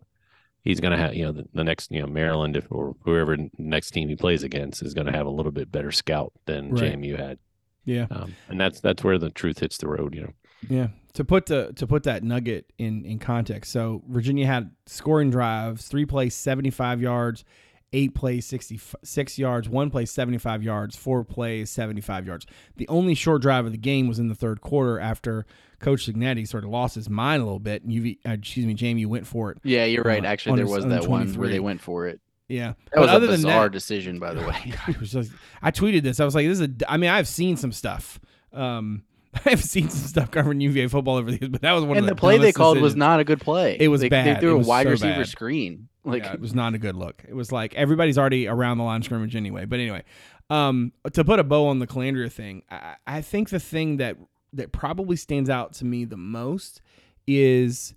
he's 0.65 0.81
going 0.81 0.93
to 0.93 0.99
have, 0.99 1.15
you 1.15 1.25
know, 1.27 1.33
the, 1.33 1.47
the 1.55 1.65
next, 1.65 1.91
you 1.91 2.01
know, 2.01 2.07
Maryland 2.07 2.57
if, 2.57 2.67
or 2.71 2.97
whoever 3.03 3.37
next 3.59 3.91
team 3.93 4.09
he 4.09 4.17
plays 4.17 4.43
against 4.43 4.83
is 4.83 4.95
going 4.95 5.07
to 5.07 5.13
have 5.13 5.27
a 5.27 5.31
little 5.31 5.53
bit 5.53 5.71
better 5.73 5.93
scout 5.93 6.33
than 6.47 6.71
Right. 6.71 6.85
JMU 6.85 7.17
had, 7.17 7.39
Yeah. 7.85 8.07
um, 8.11 8.37
and 8.49 8.61
that's 8.61 8.81
that's 8.81 9.05
where 9.05 9.19
the 9.19 9.31
truth 9.31 9.59
hits 9.61 9.79
the 9.79 9.89
road. 9.89 10.15
You 10.15 10.23
know, 10.23 10.33
Yeah. 10.69 10.89
To 11.15 11.25
put 11.25 11.47
the 11.47 11.73
to 11.77 11.87
put 11.87 12.05
that 12.05 12.23
nugget 12.23 12.73
in 12.79 13.05
in 13.05 13.19
context, 13.19 13.73
so 13.73 14.03
Virginia 14.09 14.47
had 14.47 14.71
scoring 14.87 15.31
drives, 15.31 15.87
three 15.89 16.07
plays, 16.07 16.33
seventy 16.35 16.71
five 16.71 17.01
yards, 17.03 17.45
eight 17.93 18.15
plays, 18.15 18.47
sixty 18.47 18.79
six 19.03 19.37
yards, 19.39 19.69
one 19.69 19.91
play, 19.91 20.05
seventy 20.05 20.39
five 20.39 20.63
yards, 20.63 20.95
four 20.97 21.25
plays, 21.25 21.71
seventy 21.71 22.01
five 22.01 22.25
yards. 22.27 22.47
The 22.77 22.87
only 22.89 23.15
short 23.15 23.43
drive 23.43 23.67
of 23.67 23.73
the 23.73 23.79
game 23.79 24.07
was 24.07 24.19
in 24.21 24.29
the 24.29 24.35
third 24.37 24.61
quarter 24.61 25.01
after 25.01 25.45
Coach 25.81 26.07
Cignetti 26.07 26.47
sort 26.47 26.63
of 26.63 26.71
lost 26.71 26.95
his 26.95 27.11
mind 27.11 27.43
a 27.43 27.45
little 27.45 27.59
bit, 27.59 27.83
and 27.83 27.91
UV, 27.93 28.19
uh, 28.27 28.31
excuse 28.33 28.67
me, 28.67 28.75
JMU 28.75 29.07
went 29.07 29.27
for 29.27 29.51
it. 29.51 29.59
Yeah, 29.65 29.87
you're 29.87 30.05
right. 30.05 30.25
Uh, 30.25 30.29
Actually, 30.29 30.53
on 30.53 30.57
there 30.59 30.67
his- 30.67 30.75
was 30.77 30.85
on 30.85 30.91
that 30.91 31.09
one 31.09 31.33
where 31.35 31.49
they 31.49 31.61
went 31.61 31.81
for 31.81 32.07
it. 32.07 32.21
Yeah, 32.49 32.75
That 32.93 33.01
was 33.01 33.09
but 33.09 33.17
other 33.17 33.27
a 33.27 33.31
than 33.31 33.37
bizarre 33.43 33.65
that, 33.65 33.73
decision, 33.73 34.19
by 34.21 34.35
the 34.35 34.41
way. 34.47 34.73
God, 34.73 34.89
it 34.95 35.01
was 35.01 35.11
just, 35.11 35.33
I 35.63 35.71
tweeted 35.73 36.03
this. 36.03 36.21
I 36.21 36.25
was 36.25 36.35
like, 36.35 36.47
"This 36.47 36.61
is 36.61 36.69
a." 36.69 36.91
I 36.93 36.97
mean, 36.97 37.11
I've 37.11 37.29
seen 37.29 37.57
some 37.57 37.73
stuff. 37.73 38.19
Um, 38.53 39.03
I've 39.45 39.63
seen 39.63 39.89
some 39.91 40.09
stuff 40.09 40.31
covering 40.31 40.61
UVA 40.61 40.89
football 40.89 41.17
over 41.17 41.31
the 41.31 41.39
years, 41.39 41.51
but 41.51 41.63
that 41.63 41.73
was 41.73 41.85
one 41.85 41.97
and 41.97 41.99
of 41.99 42.05
the 42.07 42.11
And 42.11 42.19
the, 42.19 42.21
play 42.21 42.39
they 42.39 42.53
called 42.53 42.81
was 42.81 42.97
not 42.97 43.21
a 43.21 43.25
good 43.25 43.41
play. 43.41 43.77
It 43.79 43.89
was 43.89 44.01
they, 44.01 44.09
bad. 44.09 44.37
They 44.37 44.41
threw 44.41 44.57
a 44.57 44.59
wide 44.59 44.87
so 44.87 44.91
receiver 44.91 45.17
bad. 45.17 45.29
screen. 45.29 45.89
Like 46.05 46.25
yeah, 46.25 46.33
it 46.33 46.41
was 46.41 46.55
not 46.55 46.75
a 46.75 46.79
good 46.79 46.97
look. 46.97 47.23
It 47.29 47.35
was 47.35 47.53
like 47.53 47.75
everybody's 47.75 48.17
already 48.17 48.47
around 48.47 48.79
the 48.79 48.85
line 48.85 49.01
of 49.01 49.05
scrimmage 49.05 49.37
anyway. 49.37 49.67
But 49.67 49.81
anyway, 49.81 50.05
um, 50.49 50.93
to 51.13 51.25
put 51.25 51.39
a 51.39 51.45
bow 51.45 51.67
on 51.67 51.81
the 51.81 51.87
Colandrea 51.87 52.33
thing, 52.33 52.63
I, 52.71 52.95
I 53.07 53.21
think 53.21 53.51
the 53.51 53.61
thing 53.61 53.99
that 53.99 54.17
that 54.55 54.73
probably 54.73 55.17
stands 55.17 55.51
out 55.51 55.75
to 55.75 55.85
me 55.85 56.05
the 56.05 56.17
most 56.17 56.81
is 57.27 57.95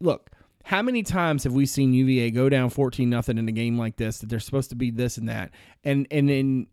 look. 0.00 0.30
How 0.64 0.82
many 0.82 1.02
times 1.02 1.44
have 1.44 1.54
we 1.54 1.64
seen 1.64 1.94
UVA 1.94 2.30
go 2.30 2.50
down 2.50 2.68
fourteen 2.68 3.08
nothing 3.08 3.38
in 3.38 3.48
a 3.48 3.52
game 3.52 3.78
like 3.78 3.96
this 3.96 4.18
that 4.18 4.28
they're 4.28 4.38
supposed 4.38 4.68
to 4.68 4.76
be 4.76 4.90
this 4.90 5.16
and 5.16 5.30
that, 5.30 5.50
and 5.82 6.06
and 6.10 6.28
and 6.28 6.66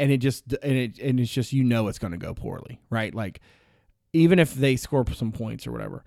and 0.00 0.10
it 0.10 0.16
just 0.16 0.52
and 0.62 0.72
it 0.72 0.98
and 0.98 1.20
it's 1.20 1.32
just 1.32 1.52
you 1.52 1.62
know 1.62 1.86
it's 1.86 1.98
going 1.98 2.12
to 2.12 2.18
go 2.18 2.34
poorly, 2.34 2.80
right? 2.88 3.14
Like 3.14 3.40
even 4.12 4.38
if 4.38 4.54
they 4.54 4.74
score 4.74 5.04
some 5.12 5.30
points 5.30 5.66
or 5.66 5.72
whatever. 5.72 6.02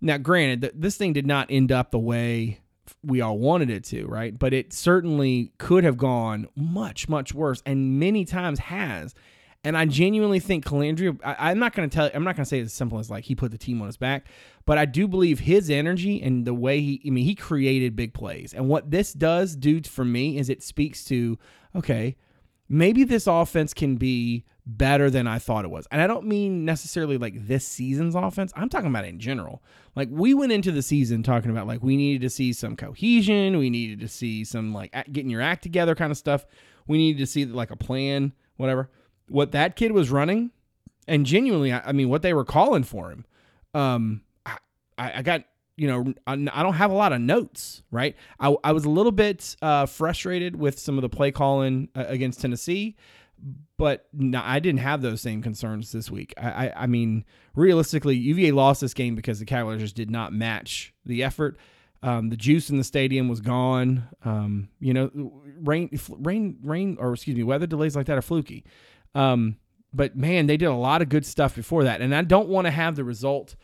Now, 0.00 0.18
granted, 0.18 0.60
th- 0.60 0.74
this 0.76 0.96
thing 0.96 1.14
did 1.14 1.26
not 1.26 1.46
end 1.48 1.72
up 1.72 1.90
the 1.90 1.98
way 1.98 2.60
we 3.02 3.20
all 3.20 3.38
wanted 3.38 3.70
it 3.70 3.84
to, 3.84 4.06
right? 4.06 4.38
But 4.38 4.52
it 4.52 4.72
certainly 4.72 5.52
could 5.58 5.84
have 5.84 5.96
gone 5.96 6.48
much, 6.54 7.08
much 7.08 7.32
worse, 7.32 7.62
and 7.64 7.98
many 7.98 8.24
times 8.24 8.58
has. 8.58 9.14
And 9.64 9.76
I 9.76 9.86
genuinely 9.86 10.38
think 10.38 10.64
Colandrea. 10.64 11.18
I, 11.24 11.50
I'm 11.50 11.58
not 11.58 11.72
going 11.72 11.88
to 11.88 11.94
tell. 11.94 12.10
I'm 12.12 12.24
not 12.24 12.36
going 12.36 12.44
to 12.44 12.48
say 12.48 12.58
it's 12.58 12.72
as 12.72 12.72
simple 12.72 12.98
as 12.98 13.10
like 13.10 13.24
he 13.24 13.34
put 13.34 13.52
the 13.52 13.58
team 13.58 13.80
on 13.80 13.86
his 13.86 13.96
back, 13.96 14.28
but 14.64 14.76
I 14.76 14.84
do 14.84 15.08
believe 15.08 15.40
his 15.40 15.70
energy 15.70 16.20
and 16.20 16.44
the 16.44 16.54
way 16.54 16.80
he. 16.80 17.00
I 17.06 17.10
mean, 17.10 17.24
he 17.24 17.34
created 17.34 17.96
big 17.96 18.12
plays, 18.12 18.52
and 18.52 18.68
what 18.68 18.90
this 18.90 19.12
does 19.12 19.56
do 19.56 19.82
for 19.82 20.04
me 20.04 20.36
is 20.36 20.50
it 20.50 20.62
speaks 20.62 21.04
to 21.06 21.38
okay, 21.74 22.16
maybe 22.68 23.04
this 23.04 23.26
offense 23.26 23.72
can 23.74 23.96
be 23.96 24.44
better 24.66 25.08
than 25.10 25.28
I 25.28 25.38
thought 25.38 25.64
it 25.64 25.70
was. 25.70 25.86
And 25.90 26.00
I 26.00 26.06
don't 26.08 26.26
mean 26.26 26.64
necessarily 26.64 27.18
like 27.18 27.46
this 27.46 27.66
season's 27.66 28.16
offense. 28.16 28.52
I'm 28.56 28.68
talking 28.68 28.88
about 28.88 29.04
in 29.04 29.20
general. 29.20 29.62
Like 29.94 30.08
we 30.10 30.34
went 30.34 30.52
into 30.52 30.72
the 30.72 30.82
season 30.82 31.22
talking 31.22 31.50
about 31.50 31.68
like 31.68 31.82
we 31.82 31.96
needed 31.96 32.22
to 32.22 32.30
see 32.30 32.52
some 32.52 32.76
cohesion, 32.76 33.58
we 33.58 33.70
needed 33.70 34.00
to 34.00 34.08
see 34.08 34.44
some 34.44 34.74
like 34.74 34.92
getting 35.12 35.30
your 35.30 35.40
act 35.40 35.62
together 35.62 35.94
kind 35.94 36.10
of 36.10 36.18
stuff. 36.18 36.44
We 36.88 36.98
needed 36.98 37.20
to 37.20 37.26
see 37.26 37.44
like 37.44 37.70
a 37.70 37.76
plan, 37.76 38.32
whatever. 38.56 38.90
What 39.28 39.52
that 39.52 39.76
kid 39.76 39.92
was 39.92 40.10
running, 40.10 40.50
and 41.08 41.26
genuinely, 41.26 41.72
I, 41.72 41.80
I 41.86 41.92
mean, 41.92 42.08
what 42.08 42.22
they 42.22 42.32
were 42.32 42.44
calling 42.44 42.84
for 42.84 43.10
him. 43.10 43.24
Um, 43.74 44.22
I, 44.44 44.58
I 44.96 45.12
I 45.18 45.22
got 45.22 45.44
you 45.76 45.86
know 45.86 46.14
I, 46.26 46.36
don't 46.36 46.74
have 46.74 46.90
a 46.90 46.94
lot 46.94 47.12
of 47.12 47.20
notes, 47.20 47.82
right? 47.90 48.16
I, 48.40 48.54
I 48.64 48.72
was 48.72 48.84
a 48.84 48.90
little 48.90 49.12
bit 49.12 49.56
uh, 49.62 49.86
frustrated 49.86 50.56
with 50.56 50.78
some 50.78 50.98
of 50.98 51.02
the 51.02 51.08
play 51.08 51.30
calling 51.30 51.88
uh, 51.94 52.04
against 52.08 52.40
Tennessee 52.40 52.96
but 53.78 54.06
no, 54.12 54.40
I 54.42 54.58
didn't 54.58 54.80
have 54.80 55.02
those 55.02 55.20
same 55.20 55.42
concerns 55.42 55.92
this 55.92 56.10
week. 56.10 56.32
I, 56.38 56.68
I, 56.68 56.72
I 56.82 56.86
mean, 56.86 57.24
realistically, 57.54 58.16
UVA 58.16 58.52
lost 58.52 58.80
this 58.80 58.94
game 58.94 59.14
because 59.14 59.38
the 59.38 59.44
Cavaliers 59.44 59.82
just 59.82 59.96
did 59.96 60.10
not 60.10 60.32
match 60.32 60.94
the 61.04 61.22
effort. 61.22 61.58
Um, 62.02 62.30
the 62.30 62.36
juice 62.36 62.70
in 62.70 62.78
the 62.78 62.84
stadium 62.84 63.28
was 63.28 63.40
gone. 63.40 64.08
Um, 64.24 64.68
you 64.80 64.94
know, 64.94 65.10
rain, 65.62 65.90
rain, 66.08 66.58
rain, 66.62 66.96
or 66.98 67.12
excuse 67.12 67.36
me, 67.36 67.42
weather 67.42 67.66
delays 67.66 67.96
like 67.96 68.06
that 68.06 68.16
are 68.16 68.22
fluky. 68.22 68.64
Um, 69.14 69.56
but 69.92 70.16
man, 70.16 70.46
they 70.46 70.56
did 70.56 70.66
a 70.66 70.74
lot 70.74 71.02
of 71.02 71.08
good 71.08 71.26
stuff 71.26 71.54
before 71.54 71.84
that, 71.84 72.00
and 72.00 72.14
I 72.14 72.22
don't 72.22 72.48
want 72.48 72.66
to 72.66 72.70
have 72.70 72.96
the 72.96 73.04
result 73.04 73.56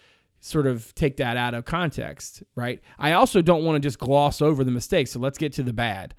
sort 0.45 0.67
of 0.67 0.93
take 0.95 1.17
that 1.19 1.37
out 1.37 1.55
of 1.55 1.65
context, 1.65 2.43
right? 2.57 2.81
I 2.99 3.13
also 3.13 3.41
don't 3.43 3.65
want 3.65 3.77
to 3.77 3.81
just 3.81 3.99
gloss 3.99 4.43
over 4.43 4.65
the 4.65 4.73
mistakes. 4.73 5.13
So 5.13 5.21
let's 5.21 5.39
get 5.39 5.53
to 5.55 5.63
the 5.63 5.73
bad. 5.73 6.15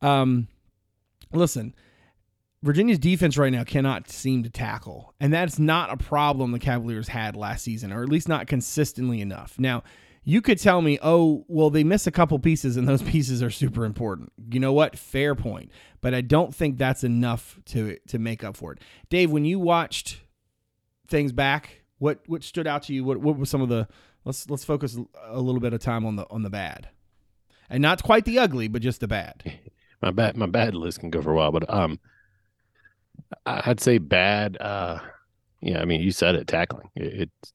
Um, 0.00 0.48
listen, 1.30 1.74
Virginia's 2.62 2.98
defense 2.98 3.36
right 3.36 3.52
now 3.52 3.64
cannot 3.64 4.08
seem 4.08 4.42
to 4.44 4.50
tackle, 4.50 5.14
and 5.20 5.30
that's 5.30 5.58
not 5.58 5.92
a 5.92 5.96
problem 5.98 6.52
the 6.52 6.58
Cavaliers 6.58 7.08
had 7.08 7.36
last 7.36 7.64
season, 7.64 7.92
or 7.92 8.02
at 8.02 8.08
least 8.08 8.28
not 8.28 8.46
consistently 8.46 9.20
enough. 9.20 9.58
Now, 9.58 9.82
You 10.28 10.42
could 10.42 10.58
tell 10.58 10.82
me, 10.82 10.98
oh, 11.02 11.44
well, 11.46 11.70
they 11.70 11.84
miss 11.84 12.08
a 12.08 12.10
couple 12.10 12.36
pieces, 12.40 12.76
and 12.76 12.88
those 12.88 13.02
pieces 13.12 13.44
are 13.44 13.50
super 13.50 13.84
important. 13.84 14.32
You 14.50 14.58
know 14.58 14.72
what? 14.72 14.98
Fair 14.98 15.36
point, 15.36 15.70
but 16.00 16.14
I 16.14 16.20
don't 16.20 16.52
think 16.52 16.78
that's 16.78 17.04
enough 17.04 17.60
to 17.66 17.96
to 18.08 18.18
make 18.18 18.42
up 18.42 18.56
for 18.56 18.72
it. 18.72 18.80
Dave, 19.08 19.30
when 19.30 19.44
you 19.44 19.60
watched 19.60 20.22
things 21.06 21.30
back, 21.30 21.82
what 21.98 22.20
what 22.26 22.42
stood 22.42 22.66
out 22.66 22.82
to 22.84 22.92
you? 22.94 23.04
What 23.04 23.18
what 23.18 23.38
were 23.38 23.46
some 23.46 23.60
of 23.62 23.68
the 23.68 23.88
let's 24.24 24.48
let's 24.50 24.64
focus 24.64 24.98
a 25.24 25.40
little 25.40 25.60
bit 25.60 25.72
of 25.72 25.80
time 25.80 26.04
on 26.04 26.16
the 26.16 26.26
on 26.30 26.42
the 26.42 26.50
bad, 26.50 26.88
and 27.70 27.80
not 27.82 28.02
quite 28.02 28.24
the 28.24 28.38
ugly, 28.38 28.68
but 28.68 28.82
just 28.82 29.00
the 29.00 29.08
bad. 29.08 29.42
my 30.02 30.10
bad 30.10 30.36
my 30.36 30.46
bad 30.46 30.74
list 30.74 31.00
can 31.00 31.10
go 31.10 31.22
for 31.22 31.32
a 31.32 31.36
while, 31.36 31.52
but 31.52 31.68
um, 31.72 31.98
I- 33.44 33.62
I'd 33.66 33.80
say 33.80 33.98
bad. 33.98 34.56
Uh, 34.60 34.98
yeah, 35.60 35.80
I 35.80 35.84
mean, 35.84 36.00
you 36.00 36.10
said 36.12 36.34
it. 36.34 36.46
Tackling 36.46 36.90
it, 36.94 37.22
it's 37.42 37.52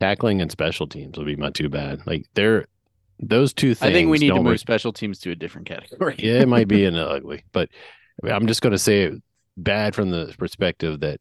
tackling 0.00 0.40
and 0.40 0.50
special 0.50 0.86
teams 0.86 1.16
would 1.18 1.26
be 1.26 1.36
my 1.36 1.50
two 1.50 1.68
bad. 1.68 2.06
Like 2.06 2.26
they're 2.34 2.66
those 3.18 3.52
two 3.52 3.74
things. 3.74 3.90
I 3.90 3.92
think 3.92 4.10
we 4.10 4.18
need 4.18 4.28
to 4.28 4.34
move 4.36 4.46
re- 4.52 4.56
special 4.58 4.92
teams 4.92 5.18
to 5.20 5.30
a 5.30 5.34
different 5.34 5.66
category. 5.66 6.16
yeah, 6.18 6.40
it 6.40 6.48
might 6.48 6.68
be 6.68 6.84
an 6.86 6.96
ugly, 6.96 7.44
but 7.52 7.68
I 8.22 8.26
mean, 8.26 8.34
I'm 8.34 8.46
just 8.46 8.62
going 8.62 8.72
to 8.72 8.78
say 8.78 9.02
it 9.04 9.22
bad 9.56 9.94
from 9.94 10.10
the 10.10 10.34
perspective 10.38 11.00
that 11.00 11.20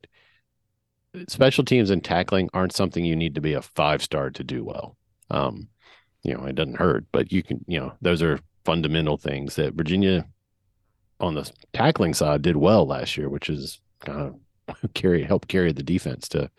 special 1.28 1.64
teams 1.64 1.90
and 1.90 2.04
tackling 2.04 2.50
aren't 2.54 2.74
something 2.74 3.04
you 3.04 3.16
need 3.16 3.36
to 3.36 3.42
be 3.42 3.54
a 3.54 3.62
five 3.62 4.02
star 4.02 4.30
to 4.32 4.44
do 4.44 4.64
well. 4.64 4.98
Um, 5.30 5.70
you 6.24 6.34
know, 6.34 6.46
it 6.46 6.56
doesn't 6.56 6.78
hurt, 6.78 7.06
but 7.12 7.32
you 7.32 7.44
can, 7.44 7.64
you 7.68 7.80
know, 7.80 7.94
those 8.02 8.22
are 8.22 8.40
fundamental 8.64 9.18
things 9.18 9.56
that 9.56 9.74
Virginia 9.74 10.26
on 11.20 11.36
the 11.36 11.50
tackling 11.74 12.14
side 12.14 12.42
did 12.42 12.58
well 12.58 12.86
last 12.86 13.16
year, 13.16 13.30
which 13.30 13.50
is 13.50 13.80
kind 14.00 14.36
of 14.68 14.94
carry 14.94 15.24
help 15.24 15.48
carry 15.48 15.72
the 15.72 15.84
defense 15.84 16.28
to, 16.30 16.50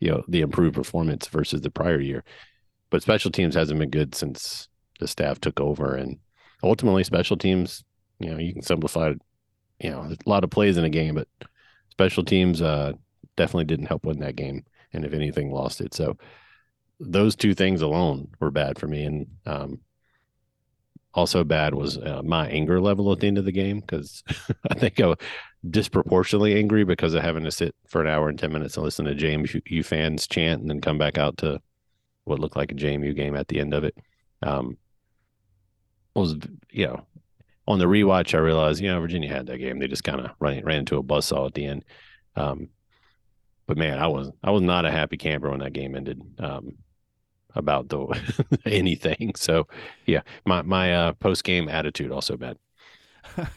you 0.00 0.10
know, 0.10 0.24
the 0.28 0.40
improved 0.40 0.74
performance 0.74 1.28
versus 1.28 1.60
the 1.60 1.70
prior 1.70 2.00
year. 2.00 2.24
But 2.90 3.02
special 3.02 3.30
teams 3.30 3.54
hasn't 3.54 3.78
been 3.78 3.90
good 3.90 4.14
since 4.14 4.68
the 5.00 5.08
staff 5.08 5.40
took 5.40 5.60
over, 5.60 5.94
and 5.94 6.18
ultimately 6.62 7.04
special 7.04 7.36
teams, 7.36 7.84
you 8.18 8.30
know, 8.30 8.38
you 8.38 8.52
can 8.52 8.62
simplify. 8.62 9.12
You 9.80 9.90
know, 9.90 10.02
a 10.02 10.30
lot 10.30 10.44
of 10.44 10.50
plays 10.50 10.76
in 10.76 10.84
a 10.84 10.88
game, 10.88 11.16
but 11.16 11.28
special 11.90 12.24
teams 12.24 12.62
uh, 12.62 12.92
definitely 13.36 13.64
didn't 13.64 13.86
help 13.86 14.04
win 14.04 14.20
that 14.20 14.36
game, 14.36 14.64
and 14.92 15.04
if 15.04 15.12
anything, 15.12 15.50
lost 15.50 15.80
it. 15.80 15.94
So 15.94 16.16
those 17.00 17.36
two 17.36 17.54
things 17.54 17.82
alone 17.82 18.28
were 18.40 18.50
bad 18.50 18.78
for 18.78 18.86
me, 18.86 19.04
and 19.04 19.26
um, 19.46 19.80
also 21.12 21.44
bad 21.44 21.74
was 21.74 21.98
uh, 21.98 22.22
my 22.24 22.48
anger 22.48 22.80
level 22.80 23.10
at 23.12 23.20
the 23.20 23.26
end 23.26 23.38
of 23.38 23.44
the 23.44 23.52
game 23.52 23.80
because 23.80 24.22
I 24.70 24.74
think 24.74 25.00
I 25.00 25.06
was 25.06 25.18
disproportionately 25.68 26.56
angry 26.56 26.84
because 26.84 27.14
of 27.14 27.22
having 27.22 27.44
to 27.44 27.50
sit 27.50 27.74
for 27.88 28.00
an 28.00 28.08
hour 28.08 28.28
and 28.28 28.38
ten 28.38 28.52
minutes 28.52 28.76
and 28.76 28.84
listen 28.84 29.04
to 29.06 29.14
James 29.14 29.54
U 29.66 29.82
fans 29.82 30.26
chant, 30.26 30.60
and 30.60 30.70
then 30.70 30.80
come 30.80 30.98
back 30.98 31.18
out 31.18 31.38
to 31.38 31.60
what 32.24 32.38
looked 32.38 32.56
like 32.56 32.72
a 32.72 32.74
JMU 32.74 33.14
game 33.14 33.36
at 33.36 33.48
the 33.48 33.60
end 33.60 33.74
of 33.74 33.84
it. 33.84 33.96
Um, 34.42 34.76
was 36.14 36.36
you 36.70 36.86
know 36.86 37.06
on 37.66 37.78
the 37.78 37.86
rewatch, 37.86 38.34
I 38.34 38.38
realized, 38.38 38.80
you 38.80 38.88
know, 38.88 39.00
Virginia 39.00 39.28
had 39.28 39.46
that 39.46 39.58
game. 39.58 39.78
They 39.78 39.88
just 39.88 40.04
kind 40.04 40.20
of 40.20 40.30
ran 40.38 40.64
ran 40.64 40.80
into 40.80 40.98
a 40.98 41.02
buzzsaw 41.02 41.46
at 41.46 41.54
the 41.54 41.64
end. 41.66 41.84
Um, 42.36 42.68
but 43.66 43.76
man, 43.76 43.98
I 43.98 44.06
was 44.06 44.30
I 44.42 44.50
was 44.50 44.62
not 44.62 44.84
a 44.84 44.90
happy 44.90 45.16
camper 45.16 45.50
when 45.50 45.60
that 45.60 45.72
game 45.72 45.94
ended. 45.96 46.20
Um, 46.38 46.76
about 47.56 47.88
the 47.88 48.08
anything. 48.66 49.32
So 49.36 49.68
yeah, 50.06 50.22
my 50.44 50.62
my 50.62 50.92
uh, 50.92 51.12
post 51.12 51.44
game 51.44 51.68
attitude 51.68 52.10
also 52.10 52.36
bad. 52.36 52.58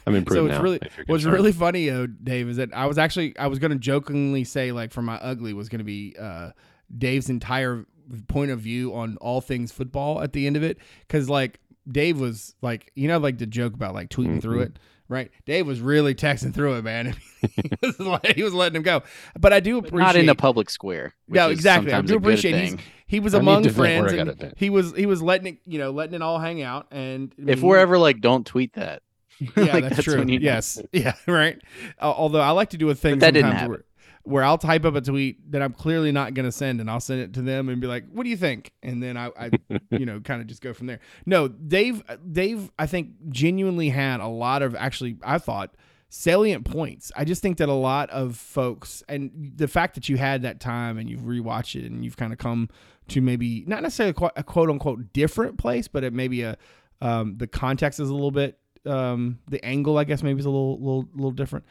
I'm 0.06 0.14
improved 0.14 0.38
so 0.38 0.46
it's 0.46 0.52
now. 0.56 0.62
really 0.62 0.80
what's 1.06 1.24
really 1.24 1.50
funny, 1.50 1.90
uh, 1.90 2.06
Dave, 2.22 2.48
is 2.48 2.58
that 2.58 2.70
I 2.72 2.86
was 2.86 2.96
actually 2.96 3.36
I 3.36 3.48
was 3.48 3.58
going 3.58 3.72
to 3.72 3.76
jokingly 3.78 4.44
say 4.44 4.70
like 4.70 4.92
for 4.92 5.02
my 5.02 5.16
ugly 5.16 5.52
was 5.52 5.68
going 5.68 5.80
to 5.80 5.84
be 5.84 6.14
uh, 6.18 6.50
Dave's 6.96 7.28
entire 7.28 7.86
point 8.28 8.50
of 8.52 8.60
view 8.60 8.94
on 8.94 9.16
all 9.16 9.40
things 9.40 9.72
football 9.72 10.22
at 10.22 10.32
the 10.32 10.46
end 10.46 10.56
of 10.56 10.62
it 10.62 10.78
because 11.06 11.28
like 11.28 11.58
Dave 11.90 12.20
was 12.20 12.54
like 12.62 12.92
you 12.94 13.08
know 13.08 13.18
like 13.18 13.38
the 13.38 13.46
joke 13.46 13.74
about 13.74 13.94
like 13.94 14.10
tweeting 14.10 14.40
through 14.40 14.60
Mhm. 14.60 14.66
it. 14.66 14.78
Right, 15.10 15.30
Dave 15.46 15.66
was 15.66 15.80
really 15.80 16.14
texting 16.14 16.52
through 16.52 16.74
it, 16.74 16.82
man. 16.84 17.16
he, 17.40 17.70
was 17.82 17.98
like, 17.98 18.34
he 18.36 18.42
was 18.42 18.52
letting 18.52 18.76
him 18.76 18.82
go, 18.82 19.02
but 19.40 19.54
I 19.54 19.60
do 19.60 19.78
appreciate 19.78 19.98
Not 20.06 20.16
in 20.16 20.26
the 20.26 20.34
public 20.34 20.68
square. 20.68 21.14
which 21.26 21.36
No, 21.38 21.48
exactly. 21.48 21.92
I 21.94 22.02
do 22.02 22.16
appreciate 22.16 22.54
he's- 22.54 22.76
he 23.06 23.20
was 23.20 23.32
I 23.34 23.38
among 23.38 23.62
to 23.62 23.70
vent 23.70 23.78
where 23.78 24.08
friends 24.10 24.40
and 24.42 24.52
he 24.58 24.68
was 24.68 24.94
he 24.94 25.06
was 25.06 25.22
letting 25.22 25.54
it 25.54 25.58
you 25.64 25.78
know 25.78 25.92
letting 25.92 26.14
it 26.14 26.20
all 26.20 26.38
hang 26.38 26.60
out 26.60 26.88
and 26.90 27.32
I 27.38 27.52
If 27.52 27.62
we're 27.62 27.78
ever 27.78 27.96
like, 27.98 28.20
don't 28.20 28.44
tweet 28.46 28.74
that. 28.74 29.00
yeah, 29.40 29.48
Like, 29.56 29.84
that's, 29.88 30.02
true. 30.02 30.18
when 30.18 30.28
you 30.28 30.40
know. 30.40 30.44
Yes, 30.44 30.78
yeah, 30.92 31.14
right. 31.26 31.58
Uh, 31.98 32.12
although 32.14 32.40
I 32.42 32.50
like 32.50 32.70
to 32.70 32.76
do 32.76 32.90
a 32.90 32.94
thing 32.94 33.14
But 33.14 33.20
that 33.20 33.30
didn't 33.30 33.52
happen. 33.52 33.70
where, 33.70 33.84
where 34.28 34.44
I'll 34.44 34.58
type 34.58 34.84
up 34.84 34.94
a 34.94 35.00
tweet 35.00 35.50
that 35.52 35.62
I'm 35.62 35.72
clearly 35.72 36.12
not 36.12 36.34
going 36.34 36.44
to 36.44 36.52
send, 36.52 36.80
and 36.80 36.90
I'll 36.90 37.00
send 37.00 37.20
it 37.20 37.32
to 37.34 37.42
them 37.42 37.68
and 37.68 37.80
be 37.80 37.86
like, 37.86 38.04
"What 38.12 38.24
do 38.24 38.30
you 38.30 38.36
think?" 38.36 38.72
And 38.82 39.02
then 39.02 39.16
I, 39.16 39.30
I 39.38 39.50
you 39.90 40.06
know, 40.06 40.20
kind 40.20 40.40
of 40.40 40.46
just 40.46 40.60
go 40.60 40.72
from 40.72 40.86
there. 40.86 41.00
No, 41.26 41.48
Dave, 41.48 42.02
Dave, 42.30 42.70
I 42.78 42.86
think 42.86 43.12
genuinely 43.30 43.88
had 43.88 44.20
a 44.20 44.28
lot 44.28 44.62
of 44.62 44.74
actually, 44.74 45.16
I 45.22 45.38
thought 45.38 45.74
salient 46.10 46.64
points. 46.64 47.12
I 47.16 47.24
just 47.24 47.42
think 47.42 47.58
that 47.58 47.68
a 47.68 47.74
lot 47.74 48.10
of 48.10 48.36
folks, 48.36 49.02
and 49.08 49.52
the 49.56 49.68
fact 49.68 49.94
that 49.94 50.08
you 50.08 50.16
had 50.16 50.42
that 50.42 50.60
time 50.60 50.98
and 50.98 51.08
you've 51.08 51.22
rewatched 51.22 51.82
it 51.82 51.90
and 51.90 52.04
you've 52.04 52.16
kind 52.16 52.32
of 52.32 52.38
come 52.38 52.68
to 53.08 53.20
maybe 53.20 53.64
not 53.66 53.82
necessarily 53.82 54.10
a 54.10 54.14
quote, 54.14 54.32
a 54.36 54.42
quote 54.42 54.70
unquote 54.70 55.12
different 55.12 55.58
place, 55.58 55.88
but 55.88 56.04
it 56.04 56.12
maybe 56.12 56.42
a 56.42 56.56
um, 57.00 57.36
the 57.38 57.46
context 57.46 58.00
is 58.00 58.08
a 58.08 58.14
little 58.14 58.32
bit 58.32 58.58
um, 58.86 59.38
the 59.48 59.64
angle, 59.64 59.98
I 59.98 60.04
guess, 60.04 60.22
maybe 60.22 60.40
is 60.40 60.46
a 60.46 60.50
little 60.50 60.78
little 60.78 61.08
little 61.14 61.30
different. 61.30 61.64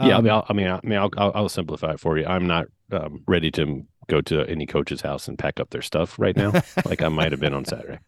Yeah, 0.00 0.06
I 0.06 0.18
Um, 0.18 0.24
mean, 0.24 0.32
I'll, 0.32 0.46
I 0.48 0.52
mean, 0.52 0.66
I 0.68 0.80
mean, 0.82 0.98
I'll, 0.98 1.10
I'll, 1.16 1.32
I'll 1.34 1.48
simplify 1.48 1.92
it 1.92 2.00
for 2.00 2.18
you. 2.18 2.26
I'm 2.26 2.46
not 2.46 2.66
um, 2.92 3.22
ready 3.26 3.50
to 3.52 3.86
go 4.08 4.20
to 4.22 4.44
any 4.48 4.66
coach's 4.66 5.00
house 5.00 5.28
and 5.28 5.38
pack 5.38 5.60
up 5.60 5.70
their 5.70 5.82
stuff 5.82 6.18
right 6.18 6.36
now, 6.36 6.52
like 6.84 7.00
I 7.02 7.08
might 7.08 7.32
have 7.32 7.40
been 7.40 7.54
on 7.54 7.64
Saturday. 7.64 7.98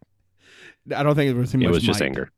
I 0.94 1.03
don't 1.03 1.14
think 1.14 1.31
it 1.31 1.35
was 1.37 1.53
too 1.53 1.59
much. 1.59 1.66
It 1.66 1.70
was 1.70 1.83
just 1.83 2.01
might. 2.01 2.07
anger. 2.07 2.31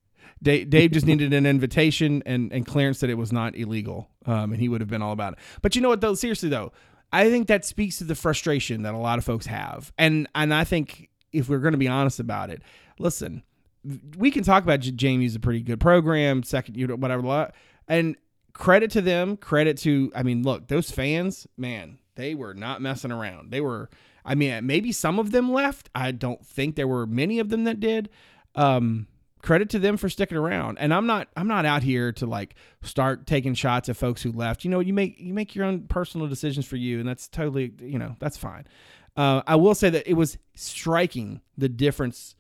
Dave, 0.42 0.70
Dave 0.70 0.90
just 0.92 1.06
needed 1.12 1.32
an 1.32 1.46
invitation, 1.46 2.22
and 2.24 2.52
and 2.52 2.66
Clarence 2.66 2.98
said 2.98 3.10
it 3.10 3.14
was 3.14 3.32
not 3.32 3.56
illegal, 3.56 4.08
um, 4.26 4.52
and 4.52 4.60
he 4.60 4.68
would 4.68 4.80
have 4.80 4.88
been 4.90 5.02
all 5.02 5.12
about 5.12 5.34
it. 5.34 5.38
But 5.62 5.74
you 5.74 5.82
know 5.82 5.88
what, 5.88 6.00
though, 6.00 6.14
seriously 6.14 6.48
though, 6.48 6.72
I 7.12 7.28
think 7.30 7.48
that 7.48 7.64
speaks 7.64 7.98
to 7.98 8.04
the 8.04 8.14
frustration 8.14 8.82
that 8.82 8.94
a 8.94 8.98
lot 8.98 9.18
of 9.18 9.24
folks 9.24 9.46
have, 9.46 9.92
and 9.98 10.28
and 10.34 10.54
I 10.54 10.64
think 10.64 11.08
if 11.32 11.48
we're 11.48 11.58
going 11.58 11.72
to 11.72 11.78
be 11.78 11.88
honest 11.88 12.20
about 12.20 12.50
it, 12.50 12.62
listen, 12.98 13.42
we 14.16 14.30
can 14.30 14.44
talk 14.44 14.62
about 14.62 14.80
JMU's 14.80 15.34
a 15.34 15.40
pretty 15.40 15.60
good 15.60 15.80
program, 15.80 16.42
second, 16.42 16.76
you 16.76 16.86
know, 16.86 16.96
whatever, 16.96 17.22
blah, 17.22 17.48
and 17.88 18.16
credit 18.58 18.90
to 18.90 19.00
them, 19.00 19.36
credit 19.36 19.78
to, 19.78 20.12
I 20.14 20.24
mean, 20.24 20.42
look, 20.42 20.66
those 20.66 20.90
fans, 20.90 21.46
man, 21.56 21.98
they 22.16 22.34
were 22.34 22.54
not 22.54 22.82
messing 22.82 23.12
around. 23.12 23.52
They 23.52 23.60
were, 23.60 23.88
I 24.24 24.34
mean, 24.34 24.66
maybe 24.66 24.90
some 24.90 25.20
of 25.20 25.30
them 25.30 25.50
left. 25.52 25.88
I 25.94 26.10
don't 26.10 26.44
think 26.44 26.74
there 26.74 26.88
were 26.88 27.06
many 27.06 27.38
of 27.38 27.50
them 27.50 27.64
that 27.64 27.78
did. 27.78 28.10
Um, 28.56 29.06
credit 29.42 29.70
to 29.70 29.78
them 29.78 29.96
for 29.96 30.08
sticking 30.08 30.36
around. 30.36 30.78
And 30.78 30.92
I'm 30.92 31.06
not, 31.06 31.28
I'm 31.36 31.46
not 31.46 31.64
out 31.66 31.84
here 31.84 32.10
to 32.14 32.26
like 32.26 32.56
start 32.82 33.28
taking 33.28 33.54
shots 33.54 33.88
at 33.88 33.96
folks 33.96 34.22
who 34.22 34.32
left. 34.32 34.64
You 34.64 34.70
know, 34.70 34.80
you 34.80 34.92
make, 34.92 35.20
you 35.20 35.32
make 35.32 35.54
your 35.54 35.64
own 35.64 35.82
personal 35.82 36.26
decisions 36.26 36.66
for 36.66 36.76
you, 36.76 36.98
and 36.98 37.08
that's 37.08 37.28
totally, 37.28 37.72
you 37.80 37.98
know, 37.98 38.16
that's 38.18 38.36
fine. 38.36 38.66
Uh, 39.16 39.42
I 39.46 39.54
will 39.54 39.76
say 39.76 39.88
that 39.90 40.08
it 40.10 40.14
was 40.14 40.36
striking 40.56 41.40
the 41.56 41.68
difference 41.68 42.34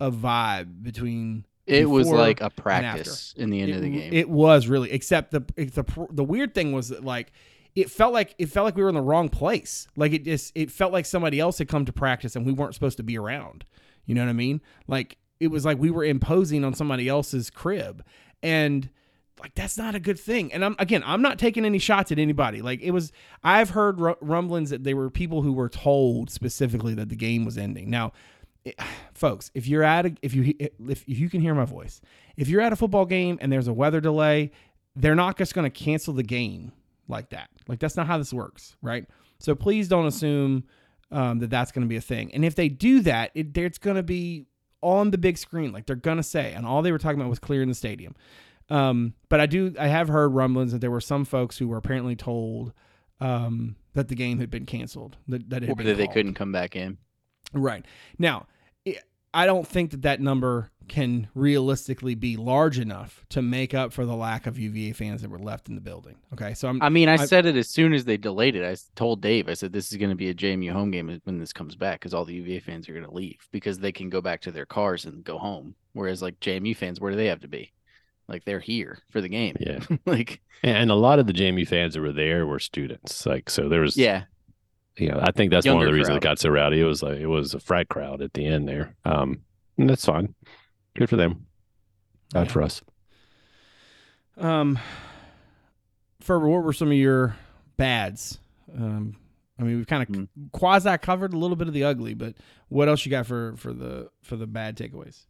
of 0.00 0.14
vibe 0.14 0.82
between 0.82 1.44
It 1.68 1.88
was 1.88 2.10
like 2.10 2.40
a 2.40 2.50
practice 2.50 3.34
in 3.36 3.50
the 3.50 3.60
end 3.60 3.70
it, 3.70 3.76
of 3.76 3.82
the 3.82 3.90
game. 3.90 4.12
It 4.12 4.28
was 4.28 4.68
really, 4.68 4.90
except 4.90 5.30
the 5.30 5.40
the 5.56 6.08
the 6.10 6.24
weird 6.24 6.54
thing 6.54 6.72
was 6.72 6.88
that 6.88 7.04
like 7.04 7.32
it 7.74 7.90
felt 7.90 8.12
like 8.12 8.34
it 8.38 8.46
felt 8.46 8.64
like 8.64 8.76
we 8.76 8.82
were 8.82 8.88
in 8.88 8.94
the 8.94 9.00
wrong 9.00 9.28
place. 9.28 9.86
Like 9.96 10.12
it 10.12 10.24
just 10.24 10.52
it 10.54 10.70
felt 10.70 10.92
like 10.92 11.06
somebody 11.06 11.38
else 11.38 11.58
had 11.58 11.68
come 11.68 11.84
to 11.84 11.92
practice 11.92 12.34
and 12.34 12.44
we 12.44 12.52
weren't 12.52 12.74
supposed 12.74 12.96
to 12.96 13.02
be 13.02 13.18
around. 13.18 13.64
You 14.06 14.14
know 14.14 14.22
what 14.22 14.30
I 14.30 14.34
mean? 14.34 14.60
Like 14.86 15.18
it 15.40 15.48
was 15.48 15.64
like 15.64 15.78
we 15.78 15.90
were 15.90 16.04
imposing 16.04 16.64
on 16.64 16.74
somebody 16.74 17.08
else's 17.08 17.50
crib, 17.50 18.04
and 18.42 18.88
like 19.40 19.54
that's 19.54 19.78
not 19.78 19.94
a 19.94 20.00
good 20.00 20.18
thing. 20.18 20.52
And 20.52 20.64
I'm 20.64 20.76
again, 20.78 21.02
I'm 21.06 21.22
not 21.22 21.38
taking 21.38 21.64
any 21.64 21.78
shots 21.78 22.10
at 22.10 22.18
anybody. 22.18 22.62
Like 22.62 22.80
it 22.80 22.90
was, 22.90 23.12
I've 23.42 23.70
heard 23.70 24.00
ru- 24.00 24.16
rumblings 24.20 24.70
that 24.70 24.84
there 24.84 24.96
were 24.96 25.10
people 25.10 25.42
who 25.42 25.52
were 25.52 25.68
told 25.68 26.30
specifically 26.30 26.94
that 26.94 27.08
the 27.08 27.16
game 27.16 27.44
was 27.44 27.56
ending. 27.56 27.90
Now, 27.90 28.12
folks, 29.14 29.50
if 29.54 29.66
you're 29.66 29.82
at 29.82 30.06
a, 30.06 30.14
if 30.22 30.34
you 30.34 30.54
if 30.58 31.08
you 31.08 31.28
can 31.30 31.40
hear 31.40 31.54
my 31.54 31.64
voice, 31.64 32.00
if 32.36 32.48
you're 32.48 32.60
at 32.60 32.72
a 32.72 32.76
football 32.76 33.06
game 33.06 33.38
and 33.40 33.52
there's 33.52 33.68
a 33.68 33.72
weather 33.72 34.00
delay, 34.00 34.50
they're 34.96 35.14
not 35.14 35.38
just 35.38 35.54
going 35.54 35.70
to 35.70 35.84
cancel 35.84 36.14
the 36.14 36.22
game 36.22 36.72
like 37.08 37.30
that. 37.30 37.48
Like 37.66 37.78
that's 37.78 37.96
not 37.96 38.06
how 38.06 38.18
this 38.18 38.32
works, 38.32 38.76
right? 38.82 39.06
So 39.38 39.54
please 39.54 39.88
don't 39.88 40.06
assume 40.06 40.64
um, 41.10 41.38
that 41.38 41.50
that's 41.50 41.72
going 41.72 41.82
to 41.82 41.88
be 41.88 41.96
a 41.96 42.00
thing. 42.00 42.32
And 42.34 42.44
if 42.44 42.54
they 42.54 42.68
do 42.68 43.00
that, 43.00 43.30
it, 43.34 43.56
it's 43.56 43.78
going 43.78 43.96
to 43.96 44.02
be 44.02 44.46
on 44.80 45.10
the 45.10 45.18
big 45.18 45.38
screen, 45.38 45.72
like 45.72 45.86
they're 45.86 45.96
going 45.96 46.16
to 46.16 46.22
say. 46.22 46.52
And 46.52 46.66
all 46.66 46.82
they 46.82 46.92
were 46.92 46.98
talking 46.98 47.20
about 47.20 47.30
was 47.30 47.38
clearing 47.38 47.68
the 47.68 47.74
stadium. 47.74 48.14
Um, 48.70 49.14
but 49.28 49.40
I 49.40 49.46
do, 49.46 49.74
I 49.78 49.86
have 49.86 50.08
heard 50.08 50.28
rumblings 50.28 50.72
that 50.72 50.80
there 50.80 50.90
were 50.90 51.00
some 51.00 51.24
folks 51.24 51.58
who 51.58 51.68
were 51.68 51.78
apparently 51.78 52.16
told 52.16 52.72
um, 53.20 53.76
that 53.94 54.08
the 54.08 54.14
game 54.14 54.38
had 54.38 54.50
been 54.50 54.66
canceled, 54.66 55.16
that, 55.28 55.48
that 55.50 55.62
it 55.62 55.66
or 55.66 55.68
had 55.68 55.78
been 55.78 55.86
Or 55.86 55.90
that 55.90 55.96
they 55.96 56.06
couldn't 56.08 56.34
come 56.34 56.52
back 56.52 56.76
in. 56.76 56.98
Right. 57.52 57.84
Now, 58.18 58.46
I- 59.32 59.42
I 59.42 59.46
don't 59.46 59.66
think 59.66 59.90
that 59.92 60.02
that 60.02 60.20
number 60.20 60.70
can 60.88 61.28
realistically 61.34 62.14
be 62.14 62.36
large 62.38 62.78
enough 62.78 63.22
to 63.28 63.42
make 63.42 63.74
up 63.74 63.92
for 63.92 64.06
the 64.06 64.16
lack 64.16 64.46
of 64.46 64.58
UVA 64.58 64.92
fans 64.92 65.20
that 65.20 65.28
were 65.30 65.38
left 65.38 65.68
in 65.68 65.74
the 65.74 65.82
building. 65.82 66.14
Okay, 66.32 66.54
so 66.54 66.66
I'm 66.66 66.80
I 66.80 66.88
mean, 66.88 67.10
I, 67.10 67.14
I- 67.14 67.26
said 67.26 67.44
it 67.44 67.56
as 67.56 67.68
soon 67.68 67.92
as 67.92 68.06
they 68.06 68.16
delayed 68.16 68.56
it. 68.56 68.64
I 68.64 68.74
told 68.96 69.20
Dave, 69.20 69.48
I 69.48 69.54
said 69.54 69.72
this 69.72 69.92
is 69.92 69.98
going 69.98 70.08
to 70.10 70.16
be 70.16 70.30
a 70.30 70.34
JMU 70.34 70.72
home 70.72 70.90
game 70.90 71.20
when 71.24 71.38
this 71.38 71.52
comes 71.52 71.76
back 71.76 72.00
because 72.00 72.14
all 72.14 72.24
the 72.24 72.34
UVA 72.34 72.60
fans 72.60 72.88
are 72.88 72.94
going 72.94 73.04
to 73.04 73.12
leave 73.12 73.46
because 73.52 73.78
they 73.78 73.92
can 73.92 74.08
go 74.08 74.20
back 74.22 74.40
to 74.42 74.50
their 74.50 74.64
cars 74.66 75.04
and 75.04 75.22
go 75.24 75.36
home. 75.38 75.74
Whereas 75.92 76.22
like 76.22 76.40
JMU 76.40 76.74
fans, 76.74 77.00
where 77.00 77.10
do 77.10 77.16
they 77.18 77.26
have 77.26 77.40
to 77.40 77.48
be? 77.48 77.72
Like 78.28 78.44
they're 78.44 78.60
here 78.60 78.98
for 79.10 79.20
the 79.20 79.28
game. 79.28 79.56
Yeah. 79.60 79.80
like 80.06 80.40
And 80.62 80.90
a 80.90 80.94
lot 80.94 81.18
of 81.18 81.26
the 81.26 81.32
JMU 81.34 81.68
fans 81.68 81.94
that 81.94 82.00
were 82.00 82.12
there 82.12 82.46
were 82.46 82.58
students. 82.60 83.26
Like 83.26 83.50
so 83.50 83.68
there 83.68 83.80
was 83.82 83.96
yeah, 83.96 84.24
you 84.98 85.08
know, 85.08 85.20
I 85.22 85.30
think 85.32 85.50
that's 85.50 85.66
one 85.66 85.76
of 85.76 85.80
Younger 85.82 85.92
the 85.92 85.98
reasons 85.98 86.16
it 86.16 86.22
got 86.22 86.38
so 86.38 86.50
rowdy. 86.50 86.80
It 86.80 86.84
was 86.84 87.02
like 87.02 87.18
it 87.18 87.26
was 87.26 87.54
a 87.54 87.60
frat 87.60 87.88
crowd 87.88 88.20
at 88.22 88.32
the 88.34 88.46
end 88.46 88.68
there. 88.68 88.94
Um 89.04 89.42
and 89.76 89.88
that's 89.88 90.04
fine. 90.04 90.34
Good 90.96 91.08
for 91.08 91.16
them. 91.16 91.46
Not 92.34 92.46
Yeah. 92.46 92.52
for 92.52 92.62
us. 92.62 92.82
Um, 94.36 94.78
Ferber, 96.20 96.48
what 96.48 96.62
were 96.64 96.72
some 96.72 96.88
of 96.88 96.94
your 96.96 97.36
bads? 97.76 98.38
Um, 98.76 99.16
I 99.58 99.64
mean, 99.64 99.76
we've 99.76 99.86
kind 99.86 100.02
of 100.02 100.08
Hmm. 100.14 100.24
quasi 100.52 100.96
covered 100.98 101.32
a 101.32 101.38
little 101.38 101.56
bit 101.56 101.68
of 101.68 101.74
the 101.74 101.84
ugly, 101.84 102.14
but 102.14 102.34
what 102.68 102.88
else 102.88 103.04
you 103.04 103.10
got 103.10 103.26
for 103.26 103.56
for 103.56 103.72
the 103.72 104.10
for 104.22 104.36
the 104.36 104.46
bad 104.46 104.76
takeaways? 104.76 105.26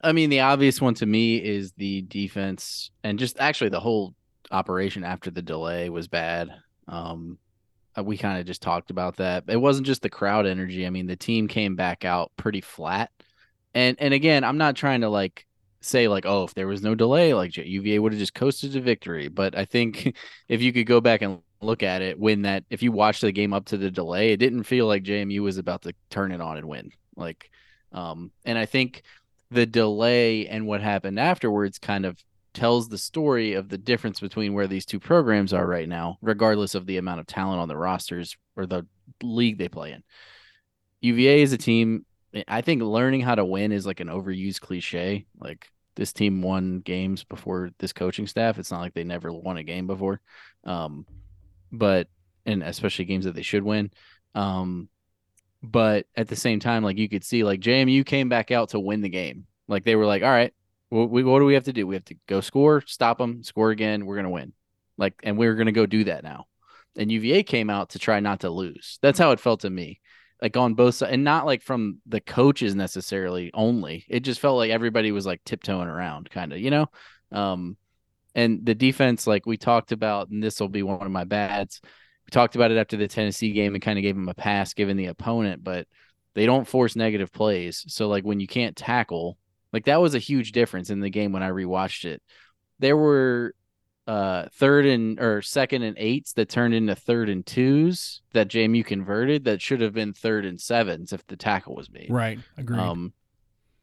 I 0.00 0.12
mean, 0.12 0.30
the 0.30 0.40
obvious 0.40 0.80
one 0.80 0.94
to 0.94 1.06
me 1.06 1.36
is 1.36 1.72
the 1.72 2.02
defense 2.02 2.90
and 3.04 3.18
just 3.18 3.38
actually 3.38 3.70
the 3.70 3.80
whole 3.80 4.14
operation 4.50 5.04
after 5.04 5.30
the 5.30 5.42
delay 5.42 5.90
was 5.90 6.08
bad. 6.08 6.50
Um, 6.88 7.38
we 8.02 8.16
kind 8.16 8.38
of 8.38 8.46
just 8.46 8.62
talked 8.62 8.90
about 8.90 9.16
that. 9.16 9.44
It 9.48 9.56
wasn't 9.56 9.86
just 9.86 10.02
the 10.02 10.10
crowd 10.10 10.46
energy. 10.46 10.86
I 10.86 10.90
mean, 10.90 11.06
the 11.06 11.16
team 11.16 11.48
came 11.48 11.76
back 11.76 12.04
out 12.04 12.32
pretty 12.36 12.60
flat. 12.60 13.10
And 13.74 13.96
and 14.00 14.14
again, 14.14 14.44
I'm 14.44 14.58
not 14.58 14.76
trying 14.76 15.02
to 15.02 15.08
like 15.08 15.46
say 15.80 16.08
like, 16.08 16.24
oh, 16.26 16.44
if 16.44 16.54
there 16.54 16.66
was 16.66 16.82
no 16.82 16.94
delay, 16.94 17.34
like 17.34 17.56
UVA 17.56 17.98
would 17.98 18.12
have 18.12 18.20
just 18.20 18.34
coasted 18.34 18.72
to 18.72 18.80
victory. 18.80 19.28
But 19.28 19.56
I 19.56 19.64
think 19.64 20.14
if 20.48 20.62
you 20.62 20.72
could 20.72 20.86
go 20.86 21.00
back 21.00 21.22
and 21.22 21.40
look 21.60 21.82
at 21.82 22.02
it, 22.02 22.18
when 22.18 22.42
that 22.42 22.64
if 22.70 22.82
you 22.82 22.92
watched 22.92 23.20
the 23.20 23.32
game 23.32 23.52
up 23.52 23.66
to 23.66 23.76
the 23.76 23.90
delay, 23.90 24.32
it 24.32 24.38
didn't 24.38 24.64
feel 24.64 24.86
like 24.86 25.04
JMU 25.04 25.40
was 25.40 25.58
about 25.58 25.82
to 25.82 25.94
turn 26.10 26.32
it 26.32 26.40
on 26.40 26.56
and 26.56 26.68
win. 26.68 26.92
Like, 27.16 27.50
um, 27.92 28.30
and 28.44 28.56
I 28.56 28.66
think 28.66 29.02
the 29.50 29.66
delay 29.66 30.48
and 30.48 30.66
what 30.66 30.80
happened 30.80 31.20
afterwards 31.20 31.78
kind 31.78 32.06
of 32.06 32.16
tells 32.54 32.88
the 32.88 32.98
story 32.98 33.54
of 33.54 33.68
the 33.68 33.78
difference 33.78 34.20
between 34.20 34.54
where 34.54 34.66
these 34.66 34.84
two 34.84 35.00
programs 35.00 35.52
are 35.52 35.66
right 35.66 35.88
now, 35.88 36.18
regardless 36.20 36.74
of 36.74 36.86
the 36.86 36.98
amount 36.98 37.20
of 37.20 37.26
talent 37.26 37.60
on 37.60 37.68
the 37.68 37.76
rosters 37.76 38.36
or 38.56 38.66
the 38.66 38.86
league 39.22 39.58
they 39.58 39.68
play 39.68 39.92
in. 39.92 40.02
UVA 41.00 41.42
is 41.42 41.52
a 41.52 41.58
team. 41.58 42.04
I 42.48 42.60
think 42.60 42.82
learning 42.82 43.22
how 43.22 43.34
to 43.34 43.44
win 43.44 43.72
is 43.72 43.86
like 43.86 44.00
an 44.00 44.08
overused 44.08 44.60
cliche. 44.60 45.26
Like 45.38 45.68
this 45.96 46.12
team 46.12 46.42
won 46.42 46.80
games 46.80 47.24
before 47.24 47.70
this 47.78 47.92
coaching 47.92 48.26
staff. 48.26 48.58
It's 48.58 48.70
not 48.70 48.80
like 48.80 48.94
they 48.94 49.04
never 49.04 49.32
won 49.32 49.56
a 49.56 49.62
game 49.62 49.86
before. 49.86 50.20
Um, 50.64 51.06
but 51.70 52.08
and 52.46 52.62
especially 52.62 53.04
games 53.04 53.24
that 53.24 53.34
they 53.34 53.42
should 53.42 53.62
win. 53.62 53.90
Um, 54.34 54.88
but 55.62 56.06
at 56.16 56.28
the 56.28 56.36
same 56.36 56.60
time, 56.60 56.82
like 56.82 56.98
you 56.98 57.08
could 57.08 57.24
see, 57.24 57.44
like 57.44 57.60
JMU 57.60 58.04
came 58.04 58.28
back 58.28 58.50
out 58.50 58.70
to 58.70 58.80
win 58.80 59.00
the 59.00 59.08
game. 59.08 59.46
Like 59.68 59.84
they 59.84 59.96
were 59.96 60.06
like, 60.06 60.22
all 60.22 60.30
right, 60.30 60.52
what, 60.92 61.10
we, 61.10 61.24
what 61.24 61.38
do 61.38 61.46
we 61.46 61.54
have 61.54 61.64
to 61.64 61.72
do? 61.72 61.86
We 61.86 61.94
have 61.94 62.04
to 62.06 62.16
go 62.26 62.42
score, 62.42 62.82
stop 62.86 63.16
them, 63.16 63.42
score 63.42 63.70
again. 63.70 64.04
We're 64.04 64.16
gonna 64.16 64.30
win. 64.30 64.52
Like, 64.98 65.14
and 65.22 65.38
we're 65.38 65.54
gonna 65.54 65.72
go 65.72 65.86
do 65.86 66.04
that 66.04 66.22
now. 66.22 66.46
And 66.96 67.10
UVA 67.10 67.44
came 67.44 67.70
out 67.70 67.90
to 67.90 67.98
try 67.98 68.20
not 68.20 68.40
to 68.40 68.50
lose. 68.50 68.98
That's 69.00 69.18
how 69.18 69.30
it 69.30 69.40
felt 69.40 69.60
to 69.60 69.70
me. 69.70 70.00
Like 70.42 70.56
on 70.56 70.74
both 70.74 70.96
sides, 70.96 71.12
and 71.12 71.24
not 71.24 71.46
like 71.46 71.62
from 71.62 72.00
the 72.06 72.20
coaches 72.20 72.74
necessarily 72.74 73.50
only. 73.54 74.04
It 74.08 74.20
just 74.20 74.40
felt 74.40 74.58
like 74.58 74.70
everybody 74.70 75.12
was 75.12 75.24
like 75.24 75.42
tiptoeing 75.44 75.88
around, 75.88 76.28
kind 76.28 76.52
of, 76.52 76.58
you 76.58 76.70
know. 76.70 76.90
Um, 77.30 77.76
and 78.34 78.66
the 78.66 78.74
defense, 78.74 79.26
like 79.26 79.46
we 79.46 79.56
talked 79.56 79.92
about, 79.92 80.28
and 80.28 80.42
this 80.42 80.60
will 80.60 80.68
be 80.68 80.82
one 80.82 81.06
of 81.06 81.12
my 81.12 81.24
bads. 81.24 81.80
We 82.26 82.30
talked 82.30 82.54
about 82.54 82.70
it 82.70 82.76
after 82.76 82.98
the 82.98 83.08
Tennessee 83.08 83.52
game 83.52 83.74
and 83.74 83.82
kind 83.82 83.98
of 83.98 84.02
gave 84.02 84.16
them 84.16 84.28
a 84.28 84.34
pass 84.34 84.74
given 84.74 84.98
the 84.98 85.06
opponent, 85.06 85.64
but 85.64 85.86
they 86.34 86.44
don't 86.44 86.68
force 86.68 86.96
negative 86.96 87.32
plays. 87.32 87.84
So 87.88 88.08
like 88.08 88.24
when 88.24 88.40
you 88.40 88.46
can't 88.46 88.76
tackle, 88.76 89.38
like 89.72 89.86
that 89.86 90.00
was 90.00 90.14
a 90.14 90.18
huge 90.18 90.52
difference 90.52 90.90
in 90.90 91.00
the 91.00 91.10
game 91.10 91.32
when 91.32 91.42
I 91.42 91.50
rewatched 91.50 92.04
it. 92.04 92.22
There 92.78 92.96
were 92.96 93.54
uh 94.06 94.46
third 94.54 94.84
and 94.84 95.20
or 95.20 95.42
second 95.42 95.84
and 95.84 95.96
eights 95.96 96.32
that 96.32 96.48
turned 96.48 96.74
into 96.74 96.94
third 96.94 97.28
and 97.28 97.46
twos 97.46 98.20
that 98.32 98.48
JMU 98.48 98.84
converted 98.84 99.44
that 99.44 99.62
should 99.62 99.80
have 99.80 99.92
been 99.92 100.12
third 100.12 100.44
and 100.44 100.60
sevens 100.60 101.12
if 101.12 101.24
the 101.26 101.36
tackle 101.36 101.76
was 101.76 101.90
made. 101.90 102.08
Right, 102.10 102.40
agreed. 102.56 102.80
Um, 102.80 103.12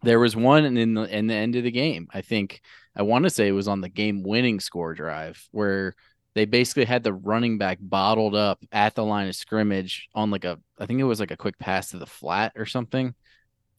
there 0.04 0.20
was 0.20 0.36
one 0.36 0.66
in 0.66 0.94
the 0.94 1.04
in 1.04 1.28
the 1.28 1.34
end 1.34 1.56
of 1.56 1.64
the 1.64 1.72
game. 1.72 2.08
I 2.14 2.22
think 2.22 2.62
I 2.96 3.04
want 3.04 3.24
to 3.24 3.30
say 3.30 3.48
it 3.48 3.54
was 3.54 3.68
on 3.68 3.82
the 3.82 3.90
game 3.90 4.24
winning 4.24 4.60
score 4.60 4.94
drive 4.94 5.48
where 5.52 5.96
they 6.36 6.46
basically 6.46 6.86
had 6.86 7.04
the 7.04 7.14
running 7.14 7.58
back 7.58 7.80
bottled 7.82 8.36
up 8.36 8.64
at 8.72 8.96
the 8.96 9.04
line 9.04 9.28
of 9.28 9.36
scrimmage 9.36 10.10
on 10.14 10.32
like 10.32 10.46
a 10.46 10.60
I 10.78 10.86
think 10.86 11.00
it 11.00 11.06
was 11.06 11.20
like 11.20 11.32
a 11.32 11.38
quick 11.38 11.58
pass 11.60 11.90
to 11.90 11.98
the 11.98 12.06
flat 12.06 12.54
or 12.56 12.66
something, 12.66 13.14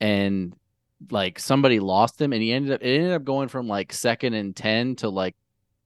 and 0.01 0.55
like 1.11 1.39
somebody 1.39 1.81
lost 1.81 2.21
him 2.21 2.33
and 2.33 2.43
he 2.43 2.53
ended 2.53 2.73
up 2.73 2.83
it 2.83 2.97
ended 2.97 3.13
up 3.13 3.25
going 3.25 3.49
from 3.49 3.67
like 3.67 3.93
second 3.93 4.35
and 4.35 4.55
ten 4.55 4.97
to 4.97 5.09
like 5.09 5.35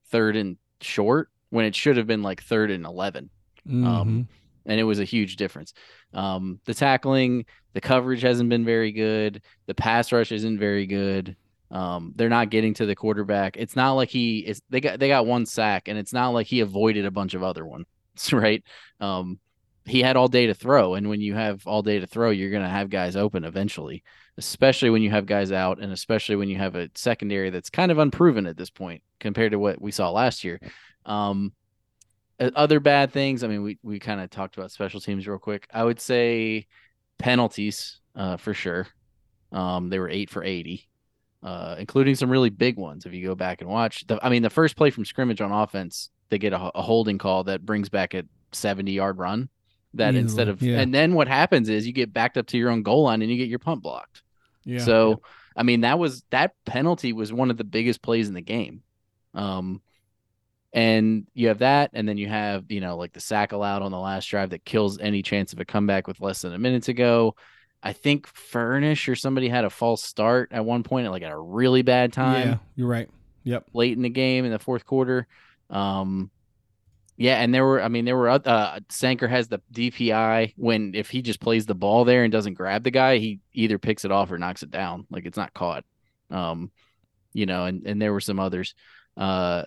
third 0.09 0.35
and 0.35 0.57
short 0.81 1.29
when 1.49 1.65
it 1.65 1.75
should 1.75 1.97
have 1.97 2.07
been 2.07 2.21
like 2.23 2.43
third 2.43 2.69
and 2.71 2.85
eleven 2.85 3.29
Mhm. 3.67 3.85
um, 3.87 4.27
and 4.65 4.79
it 4.79 4.83
was 4.83 4.99
a 4.99 5.03
huge 5.05 5.35
difference. 5.37 5.73
Um, 6.13 6.59
the 6.65 6.73
tackling, 6.73 7.45
the 7.73 7.81
coverage 7.81 8.21
hasn't 8.21 8.49
been 8.49 8.65
very 8.65 8.91
good. 8.91 9.41
The 9.67 9.73
pass 9.75 10.11
rush 10.11 10.31
isn't 10.31 10.59
very 10.59 10.85
good. 10.87 11.35
Um, 11.71 12.13
they're 12.15 12.29
not 12.29 12.49
getting 12.51 12.73
to 12.75 12.85
the 12.85 12.95
quarterback. 12.95 13.57
It's 13.57 13.75
not 13.75 13.93
like 13.93 14.09
he 14.09 14.39
is. 14.39 14.61
They 14.69 14.81
got 14.81 14.99
they 14.99 15.07
got 15.07 15.25
one 15.25 15.45
sack, 15.45 15.87
and 15.87 15.97
it's 15.97 16.13
not 16.13 16.29
like 16.29 16.47
he 16.47 16.59
avoided 16.61 17.05
a 17.05 17.11
bunch 17.11 17.33
of 17.33 17.43
other 17.43 17.65
ones, 17.65 17.85
right? 18.31 18.63
Um, 18.99 19.39
he 19.85 20.01
had 20.01 20.15
all 20.15 20.27
day 20.27 20.47
to 20.47 20.53
throw, 20.53 20.93
and 20.95 21.09
when 21.09 21.21
you 21.21 21.33
have 21.35 21.65
all 21.67 21.81
day 21.81 21.99
to 21.99 22.07
throw, 22.07 22.29
you're 22.31 22.51
gonna 22.51 22.69
have 22.69 22.89
guys 22.89 23.15
open 23.15 23.43
eventually. 23.45 24.03
Especially 24.37 24.89
when 24.89 25.01
you 25.01 25.09
have 25.11 25.25
guys 25.25 25.51
out, 25.51 25.79
and 25.79 25.93
especially 25.93 26.35
when 26.35 26.49
you 26.49 26.57
have 26.57 26.75
a 26.75 26.89
secondary 26.93 27.49
that's 27.49 27.69
kind 27.69 27.91
of 27.91 27.99
unproven 27.99 28.45
at 28.47 28.57
this 28.57 28.69
point 28.69 29.01
compared 29.19 29.51
to 29.53 29.59
what 29.59 29.81
we 29.81 29.91
saw 29.91 30.11
last 30.11 30.43
year. 30.43 30.59
Um, 31.05 31.53
uh, 32.39 32.51
other 32.55 32.79
bad 32.79 33.11
things. 33.11 33.43
I 33.43 33.47
mean, 33.47 33.63
we 33.63 33.79
we 33.81 33.99
kind 33.99 34.19
of 34.19 34.29
talked 34.29 34.57
about 34.57 34.71
special 34.71 34.99
teams 34.99 35.27
real 35.27 35.39
quick. 35.39 35.67
I 35.73 35.83
would 35.83 36.01
say 36.01 36.67
penalties 37.17 38.01
uh, 38.15 38.37
for 38.37 38.53
sure. 38.53 38.87
Um, 39.51 39.89
they 39.89 39.99
were 39.99 40.09
eight 40.09 40.29
for 40.29 40.43
eighty, 40.43 40.87
uh, 41.43 41.75
including 41.79 42.15
some 42.15 42.29
really 42.29 42.49
big 42.49 42.77
ones. 42.77 43.05
If 43.05 43.13
you 43.13 43.25
go 43.25 43.35
back 43.35 43.61
and 43.61 43.69
watch, 43.69 44.05
the, 44.07 44.19
I 44.21 44.29
mean, 44.29 44.41
the 44.41 44.49
first 44.49 44.75
play 44.75 44.89
from 44.89 45.05
scrimmage 45.05 45.39
on 45.39 45.51
offense, 45.51 46.09
they 46.29 46.37
get 46.37 46.51
a, 46.51 46.71
a 46.77 46.81
holding 46.81 47.17
call 47.17 47.45
that 47.45 47.65
brings 47.65 47.87
back 47.87 48.13
a 48.13 48.23
seventy 48.51 48.91
yard 48.91 49.17
run. 49.17 49.49
That 49.93 50.09
Easily, 50.09 50.21
instead 50.21 50.47
of 50.49 50.61
yeah. 50.61 50.79
and 50.79 50.93
then 50.93 51.13
what 51.13 51.29
happens 51.29 51.69
is 51.69 51.87
you 51.87 51.93
get 51.93 52.11
backed 52.11 52.37
up 52.37 52.47
to 52.47 52.57
your 52.57 52.69
own 52.69 52.83
goal 52.83 53.03
line 53.03 53.21
and 53.21 53.31
you 53.31 53.37
get 53.37 53.47
your 53.47 53.59
punt 53.59 53.81
blocked. 53.81 54.23
Yeah. 54.65 54.79
So, 54.79 55.21
I 55.55 55.63
mean, 55.63 55.81
that 55.81 55.99
was 55.99 56.23
that 56.31 56.53
penalty 56.65 57.13
was 57.13 57.31
one 57.31 57.51
of 57.51 57.57
the 57.57 57.63
biggest 57.63 58.01
plays 58.01 58.27
in 58.27 58.33
the 58.33 58.41
game. 58.41 58.81
Um, 59.33 59.81
and 60.73 61.25
you 61.33 61.47
have 61.47 61.59
that, 61.59 61.91
and 61.93 62.07
then 62.07 62.17
you 62.17 62.27
have 62.27 62.65
you 62.69 62.81
know 62.81 62.97
like 62.97 63.13
the 63.13 63.21
sack 63.21 63.53
allowed 63.53 63.81
on 63.81 63.91
the 63.91 63.99
last 63.99 64.25
drive 64.25 64.49
that 64.49 64.65
kills 64.65 64.99
any 64.99 65.21
chance 65.21 65.53
of 65.53 65.59
a 65.59 65.65
comeback 65.65 66.07
with 66.07 66.19
less 66.19 66.41
than 66.41 66.53
a 66.53 66.59
minute 66.59 66.83
to 66.83 66.93
go. 66.93 67.35
I 67.81 67.93
think 67.93 68.27
Furnish 68.27 69.07
or 69.07 69.15
somebody 69.15 69.47
had 69.47 69.63
a 69.63 69.69
false 69.69 70.03
start 70.03 70.49
at 70.51 70.65
one 70.65 70.83
point, 70.83 71.05
at 71.05 71.11
like 71.11 71.23
at 71.23 71.31
a 71.31 71.37
really 71.37 71.83
bad 71.83 72.11
time 72.11 72.47
yeah, 72.47 72.57
you're 72.75 72.87
right. 72.87 73.09
Yep. 73.43 73.67
late 73.73 73.95
in 73.95 74.01
the 74.01 74.09
game 74.09 74.43
in 74.43 74.51
the 74.51 74.59
fourth 74.59 74.85
quarter. 74.85 75.27
Um, 75.69 76.31
yeah, 77.17 77.35
and 77.41 77.53
there 77.53 77.63
were, 77.63 77.81
I 77.81 77.87
mean, 77.87 78.05
there 78.05 78.17
were, 78.17 78.29
oth- 78.29 78.47
uh, 78.47 78.79
Sanker 78.89 79.27
has 79.27 79.47
the 79.47 79.61
DPI 79.71 80.53
when 80.57 80.93
if 80.95 81.09
he 81.09 81.21
just 81.21 81.39
plays 81.39 81.65
the 81.65 81.75
ball 81.75 82.03
there 82.05 82.23
and 82.23 82.31
doesn't 82.31 82.55
grab 82.55 82.83
the 82.83 82.91
guy, 82.91 83.17
he 83.17 83.39
either 83.53 83.77
picks 83.77 84.03
it 84.03 84.11
off 84.11 84.31
or 84.31 84.37
knocks 84.37 84.63
it 84.63 84.71
down. 84.71 85.07
Like 85.09 85.25
it's 85.25 85.37
not 85.37 85.53
caught. 85.53 85.85
Um, 86.29 86.71
you 87.33 87.45
know, 87.45 87.65
and, 87.65 87.85
and 87.85 88.01
there 88.01 88.13
were 88.13 88.21
some 88.21 88.39
others. 88.39 88.75
Uh, 89.15 89.63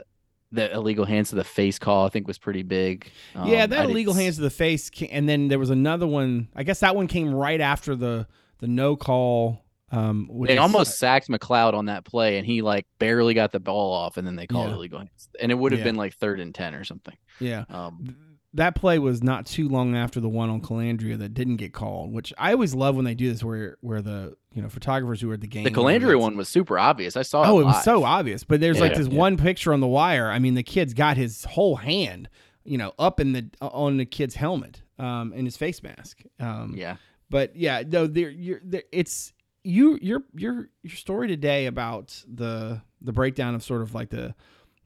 the 0.53 0.73
illegal 0.73 1.05
hands 1.05 1.31
to 1.31 1.37
the 1.37 1.45
face 1.45 1.79
call, 1.79 2.07
I 2.07 2.09
think 2.09 2.27
was 2.27 2.39
pretty 2.39 2.63
big. 2.63 3.11
Um, 3.35 3.49
yeah, 3.49 3.67
that 3.67 3.91
illegal 3.91 4.15
hands 4.15 4.37
to 4.37 4.43
the 4.43 4.51
face, 4.51 4.91
and 5.11 5.29
then 5.29 5.49
there 5.49 5.59
was 5.59 5.71
another 5.71 6.07
one. 6.07 6.49
I 6.55 6.63
guess 6.63 6.81
that 6.81 6.97
one 6.97 7.07
came 7.07 7.35
right 7.35 7.61
after 7.61 7.95
the 7.95 8.27
the 8.59 8.67
no 8.67 8.97
call. 8.97 9.65
Um, 9.91 10.29
They 10.47 10.55
is- 10.55 10.59
almost 10.59 10.99
sacked 10.99 11.29
McCloud 11.29 11.75
on 11.75 11.87
that 11.87 12.05
play, 12.05 12.37
and 12.39 12.47
he 12.47 12.63
like 12.63 12.87
barely 12.99 13.35
got 13.35 13.53
the 13.53 13.61
ball 13.61 13.93
off, 13.93 14.17
and 14.17 14.27
then 14.27 14.37
they 14.37 14.47
called 14.47 14.69
Yeah. 14.69 14.75
illegal 14.77 14.99
hands, 14.99 15.29
and 15.41 15.51
it 15.51 15.55
would 15.55 15.73
have 15.73 15.79
Yeah. 15.81 15.85
been 15.85 15.97
like 15.97 16.15
third 16.15 16.41
and 16.41 16.55
ten 16.55 16.75
or 16.75 16.85
something. 16.85 17.17
yeah. 17.41 17.65
Um, 17.71 18.17
That 18.55 18.75
play 18.75 18.99
was 18.99 19.23
not 19.23 19.45
too 19.45 19.69
long 19.69 19.95
after 19.95 20.21
the 20.21 20.29
one 20.29 20.49
on 20.49 20.63
Colandrea 20.63 21.19
that 21.19 21.35
didn't 21.35 21.57
get 21.57 21.75
called, 21.75 22.13
which 22.13 22.33
I 22.39 22.53
always 22.55 22.75
love 22.75 22.97
when 22.97 23.05
they 23.05 23.15
do 23.15 23.31
this, 23.31 23.45
where 23.45 23.77
where 23.83 24.01
the 24.01 24.37
you 24.55 24.63
know 24.63 24.71
photographers 24.71 25.21
who 25.21 25.31
are 25.31 25.35
at 25.35 25.43
the 25.43 25.47
game. 25.47 25.65
the 25.65 25.71
Colandrea 25.71 26.19
one 26.19 26.35
was 26.37 26.49
super 26.49 26.79
obvious. 26.79 27.15
I 27.17 27.23
saw. 27.23 27.43
Oh, 27.45 27.59
it 27.59 27.63
it 27.63 27.67
was 27.67 27.85
so 27.85 28.05
obvious. 28.05 28.45
But 28.45 28.61
there's 28.61 28.81
like 28.81 28.95
this 28.95 29.07
yeah. 29.09 29.19
one 29.19 29.37
picture 29.37 29.73
on 29.75 29.81
the 29.81 29.87
wire. 29.87 30.31
I 30.31 30.39
mean, 30.39 30.55
the 30.55 30.63
kid's 30.63 30.95
got 30.95 31.19
his 31.19 31.45
whole 31.45 31.77
hand, 31.77 32.31
you 32.65 32.79
know, 32.79 32.93
up 32.99 33.21
in 33.21 33.33
the 33.33 33.51
on 33.61 33.99
the 33.99 34.07
kid's 34.07 34.35
helmet, 34.35 34.83
um, 34.99 35.33
in 35.35 35.45
his 35.45 35.59
face 35.59 35.83
mask. 35.83 36.23
Um, 36.41 36.75
Yeah. 36.77 36.97
But 37.31 37.55
yeah, 37.55 37.83
no, 37.87 38.07
there 38.07 38.31
you're 38.31 38.61
there, 38.65 38.85
it's 38.93 39.35
you 39.69 39.99
your 40.01 40.23
your 40.35 40.71
your 40.83 40.97
story 40.97 41.29
today 41.29 41.67
about 41.67 42.25
the 42.27 42.81
the 43.01 43.13
breakdown 43.13 43.55
of 43.55 43.63
sort 43.63 43.83
of 43.83 43.95
like 43.95 44.11
the 44.11 44.35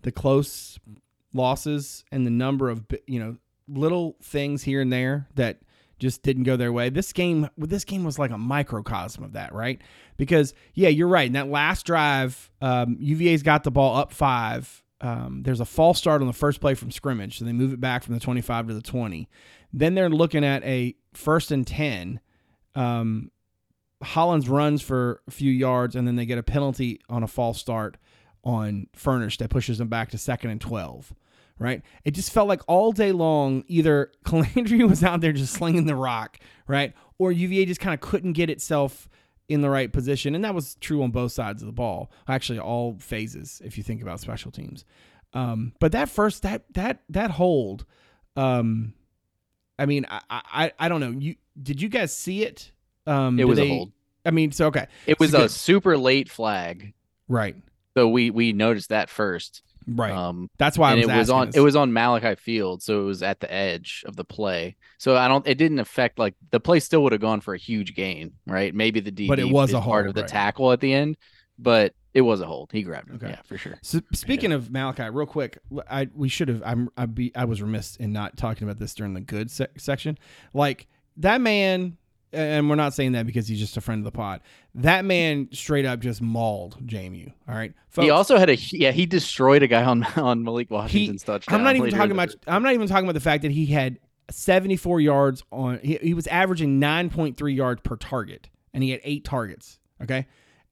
the 0.03 0.13
close 0.13 0.79
losses 1.33 2.05
and 2.11 2.27
the 2.27 2.31
number 2.31 2.69
of 2.69 2.85
you 3.07 3.21
know 3.21 3.37
little 3.69 4.17
things 4.23 4.65
here 4.65 4.81
and 4.81 4.93
there 4.93 5.29
that 5.37 5.61
just 5.99 6.25
didn't 6.25 6.43
go 6.43 6.57
their 6.57 6.73
way. 6.73 6.91
This 6.91 7.13
game, 7.13 7.49
this 7.57 7.85
game 7.85 8.03
was 8.03 8.19
like 8.19 8.33
a 8.33 8.39
microcosm 8.39 9.23
of 9.23 9.35
that, 9.35 9.55
right? 9.55 9.81
Because 10.17 10.53
yeah, 10.75 10.89
you're 10.89 11.07
right. 11.07 11.29
In 11.29 11.35
that 11.35 11.49
last 11.49 11.87
drive, 11.87 12.51
um, 12.61 12.97
UVA's 12.99 13.45
got 13.45 13.63
the 13.63 13.71
ball 13.71 13.97
up 13.97 14.13
five. 14.13 14.83
Um, 15.01 15.43
there's 15.45 15.61
a 15.61 15.65
false 15.65 15.99
start 15.99 16.21
on 16.21 16.27
the 16.27 16.33
first 16.33 16.61
play 16.61 16.75
from 16.75 16.91
scrimmage, 16.91 17.39
so 17.39 17.45
they 17.45 17.53
move 17.53 17.73
it 17.73 17.81
back 17.81 18.03
from 18.03 18.15
the 18.15 18.21
25 18.21 18.69
to 18.69 18.75
the 18.75 18.83
20. 18.83 19.29
Then 19.73 19.95
they're 19.95 20.11
looking 20.11 20.45
at 20.45 20.65
a 20.65 20.97
first 21.15 21.53
and 21.53 21.65
10. 21.65 22.21
Um, 22.75 23.31
Hollins 24.03 24.49
runs 24.49 24.83
for 24.83 25.21
a 25.27 25.31
few 25.31 25.51
yards, 25.51 25.97
and 25.97 26.07
then 26.07 26.17
they 26.17 26.27
get 26.27 26.39
a 26.39 26.43
penalty 26.43 27.01
on 27.09 27.23
a 27.23 27.29
false 27.29 27.59
start 27.59 27.97
on 28.45 28.89
Furnish 28.95 29.39
that 29.39 29.51
pushes 29.51 29.79
them 29.79 29.89
back 29.89 30.11
to 30.11 30.19
second 30.19 30.51
and 30.51 30.61
12 30.61 31.15
right? 31.59 31.83
It 32.05 32.13
just 32.13 32.33
felt 32.33 32.49
like 32.49 32.63
all 32.67 32.93
day 32.93 33.13
long, 33.13 33.65
either 33.69 34.11
Colandrea 34.25 34.89
was 34.89 35.05
out 35.05 35.21
there 35.21 35.33
just 35.33 35.55
slinging 35.55 35.87
the 35.87 35.95
rock, 35.95 36.39
right? 36.67 36.93
Or 37.19 37.33
UVA 37.33 37.65
just 37.67 37.81
kind 37.81 37.95
of 37.95 38.01
couldn't 38.01 38.33
get 38.33 38.51
itself 38.51 39.09
in 39.49 39.61
the 39.61 39.71
right 39.71 39.93
position. 39.93 40.35
And 40.35 40.45
that 40.45 40.55
was 40.55 40.75
true 40.77 41.03
on 41.03 41.11
both 41.11 41.33
sides 41.33 41.63
of 41.63 41.67
the 41.67 41.73
ball. 41.73 42.11
Actually, 42.27 42.59
all 42.59 42.97
phases, 42.99 43.63
if 43.65 43.79
you 43.79 43.85
think 43.85 44.03
about 44.03 44.21
special 44.21 44.51
teams. 44.51 44.85
Um, 45.35 45.73
but 45.79 45.93
that 45.93 46.09
first 46.09 46.43
that 46.43 46.65
that 46.75 47.03
that 47.09 47.31
hold, 47.31 47.87
um, 48.37 48.93
I 49.79 49.87
mean, 49.87 50.05
I, 50.11 50.21
I 50.31 50.73
I 50.79 50.89
don't 50.89 51.01
know. 51.01 51.11
You 51.11 51.37
did 51.61 51.81
you 51.81 51.89
guys 51.89 52.15
see 52.15 52.43
it? 52.43 52.72
Um, 53.07 53.39
It 53.41 53.45
was 53.49 53.59
a 53.59 53.63
they- 53.63 53.69
hold. 53.69 53.93
I 54.25 54.31
mean, 54.31 54.53
so 54.53 54.67
okay, 54.69 54.87
It 55.07 55.19
was 55.19 55.33
So 55.33 55.39
a 55.39 55.41
good. 55.43 55.51
super 55.51 55.99
late 55.99 56.29
flag, 56.31 56.95
right, 57.29 57.57
so 57.97 58.09
we 58.09 58.31
we 58.31 58.53
noticed 58.53 58.91
that 58.91 59.11
first. 59.11 59.63
right. 59.89 60.13
Um, 60.13 60.49
That's 60.59 60.79
why 60.79 60.93
I 60.93 60.95
was 60.95 61.09
it 61.09 61.17
was 61.17 61.31
on 61.31 61.47
this. 61.49 61.57
it 61.57 61.61
was 61.61 61.75
on 61.75 61.93
Malachi 61.93 62.37
Fields, 62.37 62.85
so 62.85 63.01
it 63.03 63.05
was 63.05 63.23
at 63.25 63.41
the 63.41 63.53
edge 63.53 64.05
of 64.07 64.15
the 64.15 64.23
play. 64.25 64.77
So 64.99 65.17
I 65.17 65.27
don't 65.27 65.45
it 65.49 65.59
didn't 65.59 65.81
affect 65.81 66.21
like 66.21 66.35
the 66.53 66.61
play 66.61 66.79
still 66.79 67.03
would 67.03 67.11
have 67.11 67.21
gone 67.21 67.41
for 67.41 67.53
a 67.55 67.59
huge 67.59 67.97
gain, 67.97 68.35
right? 68.47 68.73
Maybe 68.73 69.01
the 69.01 69.11
DB 69.11 69.27
But 69.27 69.41
it 69.41 69.51
was 69.51 69.73
a 69.73 69.81
part 69.81 70.05
hold, 70.05 70.11
of 70.11 70.15
the 70.15 70.21
right. 70.21 70.31
tackle 70.31 70.71
at 70.71 70.79
the 70.79 70.93
end, 70.95 71.17
but 71.59 71.93
it 72.15 72.21
was 72.21 72.41
a 72.41 72.47
hold. 72.47 72.71
He 72.71 72.83
grabbed 72.85 73.09
him. 73.09 73.17
Okay. 73.17 73.31
Yeah, 73.31 73.41
for 73.45 73.59
sure. 73.59 73.77
So 73.83 74.01
speaking 74.13 74.53
of 74.53 74.71
Malachi, 74.71 75.11
real 75.11 75.27
quick, 75.27 75.59
I 75.91 76.09
we 76.15 76.29
should 76.29 76.47
have. 76.47 76.63
I'm 76.65 76.91
I 76.97 77.07
be 77.07 77.35
I 77.35 77.47
was 77.47 77.61
remiss 77.61 77.97
in 77.97 78.13
not 78.13 78.37
talking 78.37 78.69
about 78.69 78.79
this 78.79 78.95
during 78.95 79.15
the 79.15 79.21
good 79.21 79.51
se- 79.51 79.67
section. 79.79 80.17
Like 80.55 80.87
that 81.17 81.41
man, 81.41 81.97
and 82.33 82.69
we're 82.69 82.77
not 82.77 82.95
saying 82.95 83.13
that 83.13 83.27
because 83.27 83.47
he's 83.49 83.59
just 83.59 83.77
a 83.77 83.81
friend 83.81 84.01
of 84.01 84.05
the 84.05 84.17
pod. 84.17 84.41
That 84.75 85.05
man 85.05 85.49
straight 85.53 85.85
up 85.85 86.01
just 86.01 86.23
mauled 86.23 86.87
JMU. 86.87 87.33
All 87.49 87.55
right, 87.55 87.73
folks. 87.89 88.05
he 88.05 88.11
also 88.11 88.39
had 88.39 88.49
a 88.51 88.55
yeah 88.55 88.91
he 88.93 89.07
destroyed 89.07 89.63
a 89.63 89.67
guy 89.67 89.85
on 89.85 90.05
on 90.17 90.43
Malik 90.43 90.71
Washington's 90.71 91.23
touchdown. 91.25 91.59
I'm 91.59 91.65
not 91.65 91.77
even 91.77 91.91
talking 91.91 92.13
about. 92.13 92.35
I'm 92.47 92.63
not 92.63 92.73
even 92.75 92.89
talking 92.89 93.05
about 93.05 93.15
the 93.15 93.21
fact 93.21 93.43
that 93.43 93.51
he 93.53 93.67
had 93.67 93.99
74 94.31 95.01
yards 95.01 95.43
on. 95.53 95.79
He, 95.83 95.97
he 95.97 96.15
was 96.15 96.27
averaging 96.29 96.81
9.3 96.81 97.55
yards 97.55 97.81
per 97.83 97.97
target, 97.97 98.49
and 98.73 98.83
he 98.83 98.91
had 98.91 99.01
eight 99.05 99.25
targets. 99.25 99.79
Okay, 100.03 100.27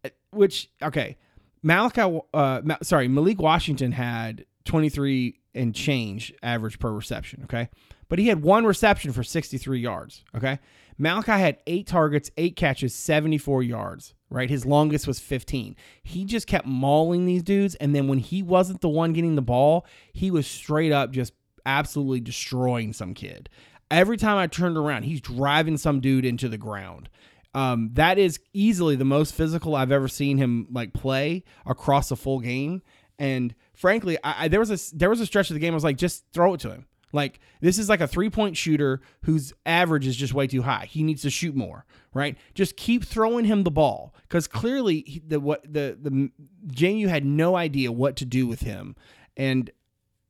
Uh, 0.04 0.08
which 0.32 0.70
okay, 0.82 1.16
Malachi. 1.62 2.20
Uh, 2.34 2.60
Ma- 2.64 2.78
sorry, 2.82 3.06
Malik 3.08 3.40
Washington 3.40 3.92
had 3.92 4.44
23 4.64 5.36
and 5.54 5.74
change 5.74 6.32
average 6.42 6.78
per 6.78 6.90
reception. 6.92 7.42
Okay, 7.44 7.68
but 8.08 8.18
he 8.18 8.28
had 8.28 8.42
one 8.42 8.64
reception 8.64 9.12
for 9.12 9.22
63 9.22 9.78
yards. 9.80 10.24
Okay, 10.34 10.58
Malachi 11.00 11.32
had 11.32 11.56
eight 11.66 11.86
targets, 11.86 12.30
eight 12.36 12.56
catches, 12.56 12.94
74 12.94 13.62
yards. 13.62 14.14
Right, 14.32 14.48
his 14.48 14.64
longest 14.64 15.08
was 15.08 15.18
15. 15.18 15.74
He 16.04 16.24
just 16.24 16.46
kept 16.46 16.64
mauling 16.64 17.26
these 17.26 17.42
dudes, 17.42 17.74
and 17.74 17.92
then 17.92 18.06
when 18.06 18.18
he 18.18 18.44
wasn't 18.44 18.80
the 18.80 18.88
one 18.88 19.12
getting 19.12 19.34
the 19.34 19.42
ball, 19.42 19.84
he 20.12 20.30
was 20.30 20.46
straight 20.46 20.92
up 20.92 21.10
just 21.10 21.32
absolutely 21.66 22.20
destroying 22.20 22.92
some 22.92 23.12
kid. 23.12 23.48
Every 23.90 24.16
time 24.16 24.36
I 24.36 24.46
turned 24.46 24.76
around, 24.76 25.02
he's 25.02 25.20
driving 25.20 25.78
some 25.78 25.98
dude 25.98 26.24
into 26.24 26.48
the 26.48 26.58
ground. 26.58 27.08
Um, 27.54 27.90
that 27.94 28.18
is 28.18 28.38
easily 28.52 28.94
the 28.94 29.04
most 29.04 29.34
physical 29.34 29.74
I've 29.74 29.90
ever 29.90 30.06
seen 30.06 30.38
him 30.38 30.68
like 30.70 30.92
play 30.92 31.42
across 31.66 32.12
a 32.12 32.16
full 32.16 32.38
game. 32.38 32.82
And 33.18 33.54
frankly, 33.74 34.16
I, 34.22 34.44
I 34.44 34.48
there 34.48 34.60
was 34.60 34.70
a 34.70 34.96
there 34.96 35.10
was 35.10 35.20
a 35.20 35.26
stretch 35.26 35.50
of 35.50 35.54
the 35.54 35.60
game 35.60 35.72
I 35.72 35.76
was 35.76 35.82
like, 35.82 35.96
just 35.96 36.24
throw 36.32 36.54
it 36.54 36.60
to 36.60 36.70
him. 36.70 36.86
Like 37.12 37.40
this 37.60 37.78
is 37.78 37.88
like 37.88 38.00
a 38.00 38.06
three 38.06 38.30
point 38.30 38.56
shooter 38.56 39.00
whose 39.22 39.52
average 39.66 40.06
is 40.06 40.16
just 40.16 40.34
way 40.34 40.46
too 40.46 40.62
high. 40.62 40.86
He 40.86 41.02
needs 41.02 41.22
to 41.22 41.30
shoot 41.30 41.54
more, 41.54 41.84
right? 42.14 42.36
Just 42.54 42.76
keep 42.76 43.04
throwing 43.04 43.44
him 43.44 43.64
the 43.64 43.70
ball 43.70 44.14
because 44.22 44.46
clearly 44.46 45.04
he, 45.06 45.22
the 45.26 45.40
what 45.40 45.62
the 45.62 45.98
the 46.00 46.30
JMU 46.68 47.08
had 47.08 47.24
no 47.24 47.56
idea 47.56 47.90
what 47.92 48.16
to 48.16 48.24
do 48.24 48.46
with 48.46 48.60
him, 48.60 48.96
and 49.36 49.70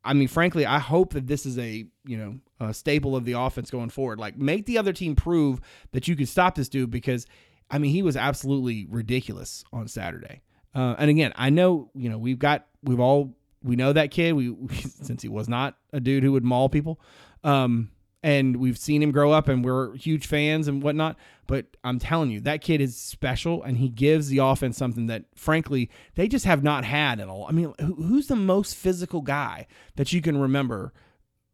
I 0.04 0.14
mean, 0.14 0.28
frankly, 0.28 0.64
I 0.64 0.78
hope 0.78 1.12
that 1.12 1.26
this 1.26 1.44
is 1.44 1.58
a 1.58 1.86
you 2.04 2.16
know 2.16 2.38
a 2.60 2.74
staple 2.74 3.16
of 3.16 3.24
the 3.24 3.32
offense 3.32 3.70
going 3.70 3.90
forward. 3.90 4.18
Like, 4.18 4.36
make 4.36 4.66
the 4.66 4.78
other 4.78 4.92
team 4.92 5.16
prove 5.16 5.60
that 5.92 6.08
you 6.08 6.16
can 6.16 6.26
stop 6.26 6.54
this 6.54 6.68
dude 6.68 6.90
because, 6.90 7.26
I 7.70 7.78
mean, 7.78 7.90
he 7.90 8.02
was 8.02 8.16
absolutely 8.16 8.86
ridiculous 8.88 9.64
on 9.72 9.88
Saturday. 9.88 10.42
Uh, 10.74 10.94
and 10.98 11.10
again, 11.10 11.32
I 11.36 11.50
know 11.50 11.90
you 11.94 12.08
know 12.08 12.18
we've 12.18 12.38
got 12.38 12.66
we've 12.82 13.00
all 13.00 13.36
we 13.62 13.76
know 13.76 13.92
that 13.92 14.10
kid. 14.10 14.32
We 14.36 14.54
since 14.76 15.22
he 15.22 15.28
was 15.28 15.48
not 15.48 15.76
a 15.92 16.00
dude 16.00 16.22
who 16.22 16.32
would 16.32 16.44
maul 16.44 16.68
people, 16.68 17.00
um, 17.44 17.90
and 18.22 18.56
we've 18.56 18.78
seen 18.78 19.02
him 19.02 19.12
grow 19.12 19.32
up, 19.32 19.48
and 19.48 19.64
we're 19.64 19.96
huge 19.96 20.26
fans 20.26 20.68
and 20.68 20.82
whatnot. 20.82 21.16
But 21.46 21.66
I'm 21.82 21.98
telling 21.98 22.30
you, 22.30 22.40
that 22.40 22.60
kid 22.60 22.80
is 22.80 22.96
special, 22.96 23.62
and 23.62 23.78
he 23.78 23.88
gives 23.88 24.28
the 24.28 24.38
offense 24.38 24.76
something 24.76 25.06
that, 25.06 25.24
frankly, 25.34 25.90
they 26.14 26.28
just 26.28 26.44
have 26.44 26.62
not 26.62 26.84
had 26.84 27.18
in 27.18 27.30
I 27.30 27.50
mean, 27.52 27.72
who, 27.80 27.94
who's 27.94 28.26
the 28.26 28.36
most 28.36 28.76
physical 28.76 29.22
guy 29.22 29.66
that 29.96 30.12
you 30.12 30.20
can 30.20 30.38
remember 30.38 30.92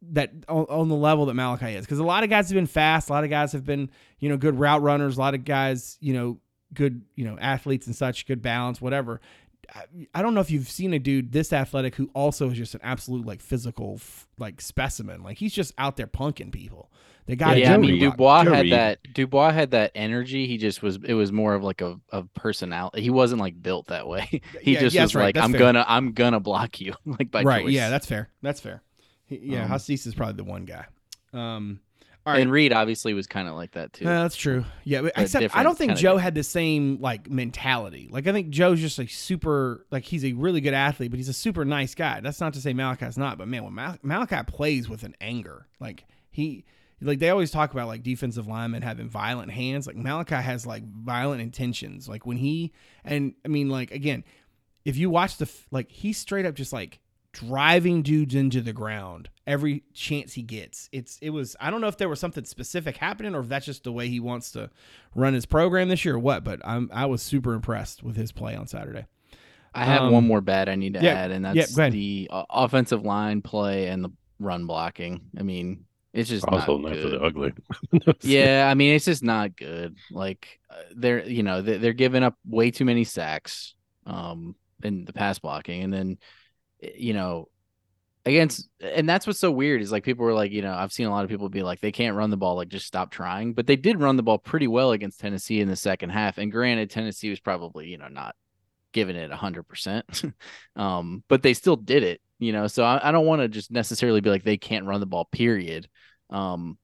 that 0.02 0.32
on, 0.48 0.66
on 0.68 0.88
the 0.88 0.96
level 0.96 1.26
that 1.26 1.34
Malachi 1.34 1.74
is? 1.74 1.84
Because 1.84 2.00
a 2.00 2.04
lot 2.04 2.24
of 2.24 2.30
guys 2.30 2.48
have 2.48 2.56
been 2.56 2.66
fast, 2.66 3.08
a 3.08 3.12
lot 3.12 3.24
of 3.24 3.30
guys 3.30 3.52
have 3.52 3.64
been, 3.64 3.90
you 4.18 4.28
know, 4.28 4.36
good 4.36 4.58
route 4.58 4.82
runners, 4.82 5.16
a 5.16 5.20
lot 5.20 5.34
of 5.34 5.44
guys, 5.44 5.96
you 6.00 6.12
know, 6.12 6.40
good, 6.74 7.02
you 7.14 7.24
know, 7.24 7.38
athletes 7.38 7.86
and 7.86 7.94
such, 7.94 8.26
good 8.26 8.42
balance, 8.42 8.80
whatever. 8.80 9.20
I- 9.74 10.06
I 10.14 10.22
don't 10.22 10.34
know 10.34 10.40
if 10.40 10.50
you've 10.50 10.68
seen 10.68 10.92
a 10.94 10.98
dude 10.98 11.32
this 11.32 11.52
athletic 11.52 11.94
who 11.96 12.10
also 12.14 12.50
is 12.50 12.56
just 12.58 12.74
an 12.74 12.80
absolute 12.82 13.26
like 13.26 13.40
physical 13.40 13.94
f- 13.96 14.26
like 14.38 14.60
specimen. 14.60 15.22
Like 15.22 15.38
he's 15.38 15.52
just 15.54 15.72
out 15.78 15.96
there 15.96 16.06
punking 16.06 16.52
people. 16.52 16.90
They 17.26 17.34
got 17.34 17.58
yeah, 17.58 17.74
I 17.74 17.76
mean 17.76 17.98
Dubois 17.98 18.44
Joe 18.44 18.52
had 18.52 18.70
that. 18.70 18.98
Dubois 19.12 19.50
had 19.50 19.72
that 19.72 19.90
energy. 19.96 20.46
He 20.46 20.58
just 20.58 20.80
was. 20.82 20.96
It 21.04 21.14
was 21.14 21.32
more 21.32 21.54
of 21.54 21.64
like 21.64 21.80
a, 21.80 21.98
a 22.10 22.22
personality. 22.22 23.02
He 23.02 23.10
wasn't 23.10 23.40
like 23.40 23.60
built 23.60 23.88
that 23.88 24.06
way. 24.06 24.40
He 24.62 24.74
Yeah, 24.74 24.80
just 24.80 24.94
yeah, 24.94 25.02
was 25.02 25.14
right. 25.16 25.24
like, 25.24 25.34
That's 25.34 25.44
I'm 25.44 25.50
fair. 25.52 25.58
gonna, 25.58 25.84
I'm 25.88 26.12
gonna 26.12 26.38
block 26.40 26.80
you, 26.80 26.94
like 27.04 27.30
by 27.32 27.42
right. 27.42 27.64
choice. 27.64 27.72
Yeah, 27.72 27.90
that's 27.90 28.06
fair. 28.06 28.28
That's 28.42 28.60
fair. 28.60 28.82
He, 29.26 29.40
yeah, 29.42 29.64
Um, 29.64 29.70
Hasise 29.70 30.06
is 30.06 30.14
probably 30.14 30.36
the 30.36 30.44
one 30.44 30.66
guy. 30.66 30.86
Um, 31.32 31.80
all 31.82 31.85
right. 32.32 32.42
and 32.42 32.50
Reed 32.50 32.72
obviously 32.72 33.14
was 33.14 33.26
kind 33.26 33.48
of 33.48 33.54
like 33.54 33.72
that 33.72 33.92
too. 33.92 34.06
Uh, 34.06 34.22
that's 34.22 34.36
true. 34.36 34.64
Yeah, 34.84 35.02
but 35.02 35.14
But 35.14 35.24
except 35.24 35.56
I 35.56 35.62
don't 35.62 35.76
think 35.78 35.92
Joe 35.92 36.10
different. 36.10 36.20
had 36.22 36.34
the 36.34 36.42
same 36.42 36.98
like 37.00 37.30
mentality. 37.30 38.08
Like 38.10 38.26
I 38.26 38.32
think 38.32 38.50
Joe's 38.50 38.80
just 38.80 38.98
a 38.98 39.06
super 39.06 39.86
like 39.90 40.04
he's 40.04 40.24
a 40.24 40.32
really 40.32 40.60
good 40.60 40.74
athlete, 40.74 41.10
but 41.10 41.18
he's 41.18 41.28
a 41.28 41.32
super 41.34 41.64
nice 41.64 41.94
guy. 41.94 42.20
That's 42.20 42.40
not 42.40 42.54
to 42.54 42.60
say 42.60 42.72
Malachi's 42.72 43.16
not, 43.16 43.38
but 43.38 43.48
man, 43.48 43.64
when 43.64 43.74
Mal- 43.74 43.98
Malachi 44.02 44.42
plays 44.46 44.88
with 44.88 45.02
an 45.02 45.14
anger, 45.20 45.66
like 45.80 46.04
he 46.30 46.64
like 47.00 47.18
they 47.18 47.30
always 47.30 47.50
talk 47.50 47.72
about 47.72 47.88
like 47.88 48.02
defensive 48.02 48.46
linemen 48.46 48.82
having 48.82 49.08
violent 49.08 49.52
hands. 49.52 49.86
Like 49.86 49.96
Malachi 49.96 50.36
has 50.36 50.66
like 50.66 50.82
violent 50.84 51.42
intentions. 51.42 52.08
Like 52.08 52.24
when 52.26 52.38
he 52.38 52.72
and 53.04 53.34
I 53.44 53.48
mean 53.48 53.68
like 53.68 53.90
again, 53.90 54.24
if 54.84 54.96
you 54.96 55.10
watch 55.10 55.36
the 55.36 55.50
like 55.70 55.90
he 55.90 56.12
straight 56.12 56.46
up 56.46 56.54
just 56.54 56.72
like 56.72 57.00
driving 57.36 58.02
dudes 58.02 58.34
into 58.34 58.60
the 58.60 58.72
ground 58.72 59.28
every 59.46 59.84
chance 59.92 60.32
he 60.34 60.42
gets. 60.42 60.88
It's 60.92 61.18
it 61.20 61.30
was 61.30 61.56
I 61.60 61.70
don't 61.70 61.80
know 61.80 61.88
if 61.88 61.98
there 61.98 62.08
was 62.08 62.20
something 62.20 62.44
specific 62.44 62.96
happening 62.96 63.34
or 63.34 63.40
if 63.40 63.48
that's 63.48 63.66
just 63.66 63.84
the 63.84 63.92
way 63.92 64.08
he 64.08 64.20
wants 64.20 64.52
to 64.52 64.70
run 65.14 65.34
his 65.34 65.46
program 65.46 65.88
this 65.88 66.04
year 66.04 66.14
or 66.16 66.18
what, 66.18 66.44
but 66.44 66.60
I'm 66.64 66.90
I 66.92 67.06
was 67.06 67.22
super 67.22 67.54
impressed 67.54 68.02
with 68.02 68.16
his 68.16 68.32
play 68.32 68.56
on 68.56 68.66
Saturday. 68.66 69.06
I 69.74 69.84
have 69.84 70.02
Um, 70.02 70.10
one 70.10 70.26
more 70.26 70.40
bad 70.40 70.68
I 70.68 70.74
need 70.76 70.94
to 70.94 71.00
yeah, 71.00 71.10
add, 71.10 71.30
and 71.30 71.44
that's 71.44 71.72
go 71.72 71.82
ahead. 71.82 71.92
the 71.92 72.28
uh, 72.30 72.44
offensive 72.50 73.04
line 73.04 73.42
play 73.42 73.88
and 73.88 74.04
the 74.04 74.10
run 74.38 74.66
blocking. 74.66 75.30
I 75.38 75.42
mean, 75.42 75.84
it's 76.12 76.28
just 76.30 76.48
I 76.48 76.54
was 76.54 76.64
not 76.64 76.66
holding 76.66 76.88
out 76.88 76.98
for 76.98 77.08
good. 77.08 77.10
the 77.10 77.20
ugly. 77.20 77.52
yeah, 78.22 78.68
I 78.70 78.74
mean, 78.74 78.94
it's 78.94 79.04
just 79.04 79.22
not 79.22 79.56
good. 79.56 79.96
Like 80.10 80.60
uh, 80.70 80.76
they're, 80.94 81.26
you 81.28 81.42
know, 81.42 81.62
they're, 81.62 81.78
they're 81.78 81.92
giving 81.92 82.22
up 82.22 82.36
way 82.46 82.70
too 82.70 82.84
many 82.84 83.04
sacks, 83.04 83.74
um, 84.06 84.54
in 84.82 85.04
the 85.04 85.12
pass 85.12 85.38
blocking, 85.38 85.82
and 85.82 85.92
then, 85.92 86.18
you 86.96 87.12
know, 87.12 87.48
against, 88.24 88.68
and 88.80 89.08
that's 89.08 89.26
what's 89.26 89.38
so 89.38 89.50
weird 89.50 89.82
is 89.82 89.92
like 89.92 90.04
people 90.04 90.24
were 90.24 90.34
like, 90.34 90.52
you 90.52 90.62
know, 90.62 90.72
I've 90.72 90.92
seen 90.92 91.06
a 91.06 91.10
lot 91.10 91.24
of 91.24 91.30
people 91.30 91.48
be 91.48 91.62
like, 91.62 91.80
they 91.80 91.92
can't 91.92 92.16
run 92.16 92.30
the 92.30 92.36
ball, 92.36 92.56
like 92.56 92.68
just 92.68 92.86
stop 92.86 93.10
trying, 93.10 93.54
but 93.54 93.66
they 93.66 93.76
did 93.76 94.00
run 94.00 94.16
the 94.16 94.22
ball 94.22 94.38
pretty 94.38 94.66
well 94.66 94.92
against 94.92 95.20
Tennessee 95.20 95.60
in 95.60 95.68
the 95.68 95.76
second 95.76 96.10
half, 96.10 96.38
and 96.38 96.50
granted, 96.52 96.90
Tennessee 96.90 97.30
was 97.30 97.40
probably, 97.40 97.86
you 97.88 97.98
know, 97.98 98.08
not 98.08 98.34
giving 98.92 99.16
it 99.16 99.30
a 99.30 99.36
hundred 99.36 99.64
percent, 99.64 100.22
um, 100.76 101.22
but 101.28 101.42
they 101.42 101.54
still 101.54 101.76
did 101.76 102.02
it, 102.02 102.20
you 102.38 102.52
know. 102.52 102.66
So 102.66 102.84
I, 102.84 103.08
I 103.08 103.12
don't 103.12 103.26
want 103.26 103.42
to 103.42 103.48
just 103.48 103.70
necessarily 103.70 104.20
be 104.20 104.30
like 104.30 104.44
they 104.44 104.58
can't 104.58 104.86
run 104.86 105.00
the 105.00 105.06
ball, 105.06 105.26
period. 105.26 105.88
Um, 106.30 106.78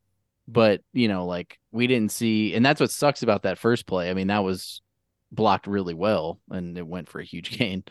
but 0.47 0.83
you 0.93 1.09
know, 1.09 1.27
like 1.27 1.59
we 1.71 1.87
didn't 1.87 2.13
see, 2.13 2.55
and 2.55 2.65
that's 2.65 2.81
what 2.81 2.91
sucks 2.91 3.23
about 3.23 3.43
that 3.43 3.59
first 3.59 3.87
play. 3.87 4.11
I 4.11 4.15
mean, 4.15 4.29
that 4.29 4.45
was 4.45 4.83
blocked 5.33 5.67
really 5.67 5.95
well 5.95 6.39
and 6.51 6.77
it 6.77 6.87
went 6.87 7.09
for 7.09 7.21
a 7.21 7.25
huge 7.25 7.51
gain. 7.59 7.83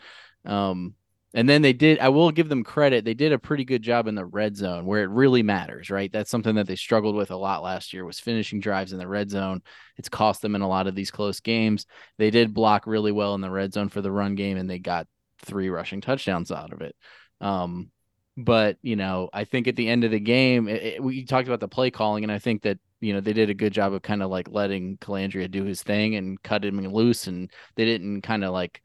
Um, 0.44 0.94
and 1.34 1.48
then 1.48 1.62
they 1.62 1.72
did, 1.72 1.98
I 1.98 2.10
will 2.10 2.30
give 2.30 2.48
them 2.48 2.62
credit. 2.64 3.04
They 3.04 3.14
did 3.14 3.32
a 3.32 3.38
pretty 3.38 3.64
good 3.64 3.82
job 3.82 4.06
in 4.06 4.14
the 4.14 4.24
red 4.26 4.56
zone 4.56 4.84
where 4.84 5.02
it 5.02 5.08
really 5.10 5.42
matters, 5.42 5.88
right? 5.90 6.12
That's 6.12 6.30
something 6.30 6.54
that 6.56 6.66
they 6.66 6.76
struggled 6.76 7.16
with 7.16 7.30
a 7.30 7.36
lot 7.36 7.62
last 7.62 7.92
year 7.92 8.04
was 8.04 8.20
finishing 8.20 8.60
drives 8.60 8.92
in 8.92 8.98
the 8.98 9.08
red 9.08 9.30
zone. 9.30 9.62
It's 9.96 10.10
cost 10.10 10.42
them 10.42 10.54
in 10.54 10.60
a 10.60 10.68
lot 10.68 10.86
of 10.86 10.94
these 10.94 11.10
close 11.10 11.40
games. 11.40 11.86
They 12.18 12.30
did 12.30 12.52
block 12.52 12.86
really 12.86 13.12
well 13.12 13.34
in 13.34 13.40
the 13.40 13.50
red 13.50 13.72
zone 13.72 13.88
for 13.88 14.02
the 14.02 14.12
run 14.12 14.34
game 14.34 14.58
and 14.58 14.68
they 14.68 14.78
got 14.78 15.06
three 15.38 15.70
rushing 15.70 16.00
touchdowns 16.02 16.52
out 16.52 16.72
of 16.72 16.82
it. 16.82 16.94
Um, 17.40 17.90
but 18.36 18.78
you 18.82 18.96
know, 18.96 19.28
I 19.32 19.44
think 19.44 19.68
at 19.68 19.76
the 19.76 19.88
end 19.88 20.04
of 20.04 20.10
the 20.10 20.20
game, 20.20 20.68
it, 20.68 20.82
it- 20.82 21.02
we 21.02 21.24
talked 21.24 21.48
about 21.48 21.60
the 21.60 21.68
play 21.68 21.90
calling, 21.90 22.24
and 22.24 22.32
I 22.32 22.38
think 22.38 22.62
that 22.62 22.78
you 23.00 23.12
know 23.12 23.20
they 23.20 23.32
did 23.32 23.50
a 23.50 23.54
good 23.54 23.72
job 23.72 23.92
of 23.92 24.02
kind 24.02 24.22
of 24.22 24.30
like 24.30 24.48
letting 24.50 24.96
Colandrea 24.98 25.50
do 25.50 25.64
his 25.64 25.82
thing 25.82 26.14
and 26.16 26.42
cut 26.42 26.64
him 26.64 26.78
loose, 26.80 27.26
and 27.26 27.50
they 27.76 27.84
didn't 27.84 28.22
kind 28.22 28.44
of 28.44 28.52
like 28.52 28.80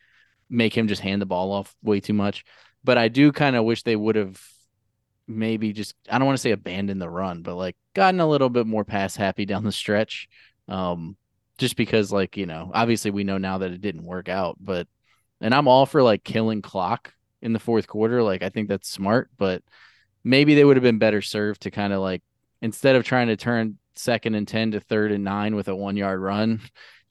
make 0.49 0.75
him 0.75 0.87
just 0.87 1.01
hand 1.01 1.21
the 1.21 1.25
ball 1.25 1.51
off 1.51 1.75
way 1.81 1.99
too 1.99 2.13
much. 2.13 2.45
But 2.83 2.97
I 2.97 3.07
do 3.07 3.31
kind 3.31 3.55
of 3.55 3.65
wish 3.65 3.83
they 3.83 3.95
would 3.95 4.15
have 4.15 4.41
maybe 5.27 5.73
just 5.73 5.93
I 6.09 6.17
don't 6.17 6.25
want 6.25 6.37
to 6.37 6.41
say 6.41 6.51
abandoned 6.51 7.01
the 7.01 7.09
run, 7.09 7.41
but 7.41 7.55
like 7.55 7.75
gotten 7.93 8.19
a 8.19 8.27
little 8.27 8.49
bit 8.49 8.65
more 8.65 8.85
pass 8.85 9.15
happy 9.15 9.45
down 9.45 9.63
the 9.63 9.71
stretch. 9.71 10.29
Um, 10.67 11.17
just 11.57 11.75
because 11.75 12.11
like 12.11 12.37
you 12.37 12.45
know, 12.45 12.71
obviously 12.73 13.11
we 13.11 13.23
know 13.23 13.37
now 13.37 13.59
that 13.59 13.71
it 13.71 13.81
didn't 13.81 14.05
work 14.05 14.29
out, 14.29 14.57
but 14.59 14.87
and 15.41 15.53
I'm 15.53 15.67
all 15.67 15.85
for 15.85 16.01
like 16.01 16.23
killing 16.23 16.61
clock 16.61 17.13
in 17.41 17.53
the 17.53 17.59
fourth 17.59 17.87
quarter. 17.87 18.23
Like 18.23 18.41
I 18.41 18.49
think 18.49 18.69
that's 18.69 18.89
smart, 18.89 19.29
but 19.37 19.63
maybe 20.23 20.55
they 20.55 20.63
would 20.63 20.77
have 20.77 20.83
been 20.83 20.99
better 20.99 21.21
served 21.21 21.61
to 21.61 21.71
kind 21.71 21.93
of 21.93 22.01
like 22.01 22.21
instead 22.61 22.95
of 22.95 23.03
trying 23.03 23.27
to 23.27 23.37
turn 23.37 23.77
second 23.95 24.35
and 24.35 24.47
10 24.47 24.71
to 24.71 24.79
third 24.79 25.11
and 25.11 25.23
nine 25.23 25.55
with 25.55 25.67
a 25.67 25.75
one 25.75 25.97
yard 25.97 26.19
run, 26.21 26.61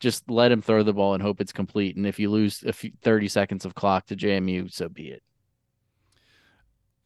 just 0.00 0.30
let 0.30 0.52
him 0.52 0.62
throw 0.62 0.82
the 0.82 0.92
ball 0.92 1.14
and 1.14 1.22
hope 1.22 1.40
it's 1.40 1.52
complete. 1.52 1.96
And 1.96 2.06
if 2.06 2.18
you 2.18 2.30
lose 2.30 2.62
a 2.64 2.72
few, 2.72 2.92
30 3.02 3.28
seconds 3.28 3.64
of 3.64 3.74
clock 3.74 4.06
to 4.06 4.16
JMU, 4.16 4.72
so 4.72 4.88
be 4.88 5.08
it. 5.08 5.22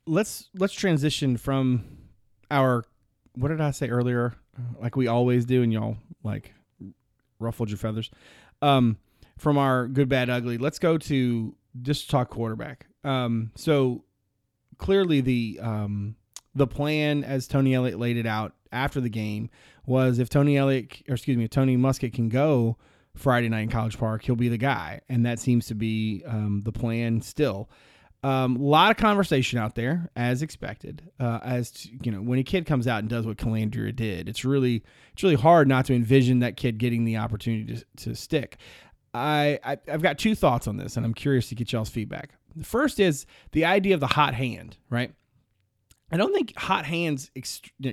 let's 0.07 0.48
let's 0.55 0.74
transition 0.74 1.37
from 1.37 1.85
our 2.50 2.85
what 3.35 3.48
did 3.48 3.61
I 3.61 3.70
say 3.70 3.88
earlier? 3.88 4.35
Like 4.81 4.96
we 4.96 5.07
always 5.07 5.44
do, 5.44 5.62
and 5.62 5.72
y'all 5.72 5.96
like 6.22 6.53
ruffled 7.38 7.70
your 7.70 7.79
feathers. 7.79 8.11
Um, 8.61 8.98
from 9.38 9.57
our 9.57 9.87
good, 9.87 10.09
bad, 10.09 10.29
ugly, 10.29 10.59
let's 10.59 10.79
go 10.79 10.98
to 10.98 11.55
just 11.81 12.11
talk 12.11 12.29
quarterback. 12.31 12.87
Um, 13.05 13.53
so 13.55 14.05
clearly 14.79 15.20
the 15.20 15.61
um 15.62 16.16
the 16.54 16.66
plan 16.66 17.24
as 17.24 17.46
Tony 17.46 17.74
Elliott 17.74 17.98
laid 17.98 18.16
it 18.16 18.26
out 18.26 18.54
after 18.72 19.00
the 19.00 19.08
game 19.08 19.50
was 19.86 20.18
if 20.18 20.28
Tony 20.28 20.56
Elliott 20.56 21.02
or 21.08 21.14
excuse 21.14 21.36
me, 21.36 21.44
if 21.44 21.50
Tony 21.50 21.76
Muskett 21.76 22.12
can 22.12 22.28
go 22.28 22.76
Friday 23.16 23.48
night 23.48 23.62
in 23.62 23.68
College 23.68 23.98
Park, 23.98 24.22
he'll 24.22 24.36
be 24.36 24.48
the 24.48 24.58
guy, 24.58 25.00
and 25.08 25.26
that 25.26 25.38
seems 25.38 25.66
to 25.66 25.74
be 25.74 26.22
um, 26.26 26.62
the 26.64 26.72
plan 26.72 27.20
still. 27.20 27.68
A 28.22 28.28
um, 28.28 28.56
lot 28.56 28.90
of 28.90 28.98
conversation 28.98 29.58
out 29.58 29.74
there, 29.74 30.10
as 30.14 30.42
expected. 30.42 31.10
Uh, 31.18 31.38
as 31.42 31.70
to, 31.70 31.88
you 32.02 32.12
know, 32.12 32.20
when 32.20 32.38
a 32.38 32.42
kid 32.42 32.66
comes 32.66 32.86
out 32.86 32.98
and 32.98 33.08
does 33.08 33.26
what 33.26 33.38
Calandria 33.38 33.96
did, 33.96 34.28
it's 34.28 34.44
really 34.44 34.84
it's 35.12 35.22
really 35.22 35.36
hard 35.36 35.68
not 35.68 35.86
to 35.86 35.94
envision 35.94 36.40
that 36.40 36.56
kid 36.56 36.78
getting 36.78 37.04
the 37.04 37.16
opportunity 37.16 37.76
to, 37.76 37.84
to 38.04 38.14
stick. 38.14 38.58
I, 39.14 39.58
I 39.64 39.78
I've 39.88 40.02
got 40.02 40.18
two 40.18 40.34
thoughts 40.34 40.68
on 40.68 40.76
this, 40.76 40.96
and 40.96 41.06
I'm 41.06 41.14
curious 41.14 41.48
to 41.48 41.54
get 41.54 41.72
y'all's 41.72 41.88
feedback. 41.88 42.30
The 42.54 42.64
first 42.64 43.00
is 43.00 43.26
the 43.52 43.64
idea 43.64 43.94
of 43.94 44.00
the 44.00 44.06
hot 44.06 44.34
hand, 44.34 44.76
right? 44.90 45.12
I 46.10 46.16
don't 46.16 46.34
think 46.34 46.56
hot 46.58 46.84
hands 46.84 47.30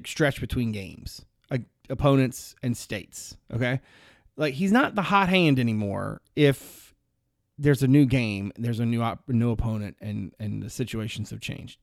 stretch 0.05 0.41
between 0.41 0.71
games, 0.71 1.23
like 1.51 1.63
opponents 1.89 2.55
and 2.63 2.75
states. 2.75 3.37
Okay, 3.53 3.79
like 4.35 4.53
he's 4.53 4.71
not 4.71 4.95
the 4.95 5.03
hot 5.03 5.29
hand 5.29 5.59
anymore. 5.59 6.21
If 6.35 6.93
there's 7.57 7.83
a 7.83 7.87
new 7.87 8.05
game, 8.05 8.51
there's 8.57 8.79
a 8.79 8.85
new 8.85 9.01
op- 9.01 9.27
new 9.27 9.51
opponent, 9.51 9.97
and 10.01 10.33
and 10.39 10.61
the 10.61 10.69
situations 10.69 11.29
have 11.29 11.41
changed. 11.41 11.79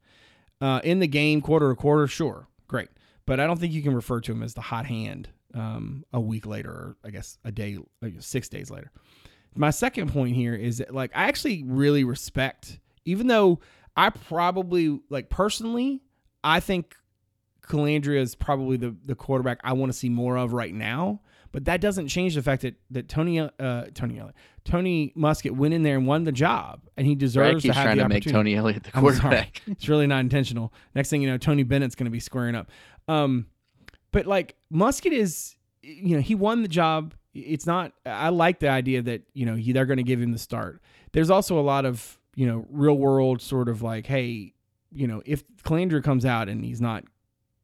Uh, 0.60 0.80
in 0.84 1.00
the 1.00 1.06
game, 1.06 1.40
quarter 1.40 1.68
to 1.68 1.76
quarter, 1.76 2.06
sure, 2.06 2.46
great, 2.68 2.88
but 3.26 3.40
I 3.40 3.46
don't 3.46 3.58
think 3.58 3.72
you 3.72 3.82
can 3.82 3.94
refer 3.94 4.20
to 4.20 4.32
him 4.32 4.42
as 4.42 4.54
the 4.54 4.60
hot 4.60 4.86
hand 4.86 5.28
um, 5.52 6.04
a 6.12 6.20
week 6.20 6.46
later, 6.46 6.70
or 6.70 6.96
I 7.04 7.10
guess 7.10 7.38
a 7.44 7.50
day, 7.50 7.78
six 8.20 8.48
days 8.48 8.70
later. 8.70 8.90
My 9.56 9.70
second 9.70 10.12
point 10.12 10.34
here 10.34 10.54
is 10.54 10.78
that, 10.78 10.92
like, 10.92 11.10
I 11.14 11.24
actually 11.24 11.62
really 11.64 12.02
respect, 12.02 12.80
even 13.04 13.28
though 13.28 13.60
I 13.96 14.10
probably, 14.10 15.00
like, 15.10 15.28
personally, 15.28 16.02
I 16.44 16.60
think 16.60 16.94
Colandrea 17.66 18.20
is 18.20 18.34
probably 18.34 18.76
the, 18.76 18.94
the 19.04 19.14
quarterback 19.14 19.60
I 19.64 19.72
want 19.72 19.90
to 19.90 19.98
see 19.98 20.10
more 20.10 20.36
of 20.36 20.52
right 20.52 20.74
now. 20.74 21.22
But 21.50 21.66
that 21.66 21.80
doesn't 21.80 22.08
change 22.08 22.34
the 22.34 22.42
fact 22.42 22.62
that 22.62 22.74
that 22.90 23.08
Tony 23.08 23.38
uh, 23.38 23.48
Tony 23.94 24.18
Elliott, 24.18 24.34
Tony 24.64 25.12
Muskett 25.16 25.52
went 25.52 25.72
in 25.72 25.84
there 25.84 25.96
and 25.96 26.04
won 26.04 26.24
the 26.24 26.32
job, 26.32 26.80
and 26.96 27.06
he 27.06 27.14
deserves 27.14 27.62
to 27.62 27.72
have 27.72 27.84
trying 27.84 27.96
the 27.98 28.02
to 28.02 28.08
make. 28.08 28.24
Tony 28.24 28.56
Elliott 28.56 28.82
the 28.82 28.90
quarterback. 28.90 29.62
It's 29.68 29.88
really 29.88 30.08
not 30.08 30.18
intentional. 30.18 30.72
Next 30.96 31.10
thing 31.10 31.22
you 31.22 31.30
know, 31.30 31.38
Tony 31.38 31.62
Bennett's 31.62 31.94
going 31.94 32.06
to 32.06 32.10
be 32.10 32.18
squaring 32.18 32.56
up. 32.56 32.72
Um, 33.06 33.46
but 34.10 34.26
like 34.26 34.56
Muskett 34.72 35.12
is, 35.12 35.54
you 35.80 36.16
know, 36.16 36.20
he 36.20 36.34
won 36.34 36.62
the 36.62 36.68
job. 36.68 37.14
It's 37.34 37.66
not. 37.66 37.92
I 38.04 38.30
like 38.30 38.58
the 38.58 38.68
idea 38.68 39.02
that 39.02 39.22
you 39.32 39.46
know 39.46 39.54
he, 39.54 39.70
they're 39.70 39.86
going 39.86 39.98
to 39.98 40.02
give 40.02 40.20
him 40.20 40.32
the 40.32 40.38
start. 40.38 40.82
There's 41.12 41.30
also 41.30 41.60
a 41.60 41.62
lot 41.62 41.84
of 41.84 42.18
you 42.34 42.48
know 42.48 42.66
real 42.68 42.98
world 42.98 43.40
sort 43.40 43.68
of 43.68 43.80
like, 43.80 44.06
hey, 44.06 44.53
you 44.94 45.06
know, 45.06 45.22
if 45.26 45.44
Colandrea 45.64 46.02
comes 46.02 46.24
out 46.24 46.48
and 46.48 46.64
he's 46.64 46.80
not 46.80 47.04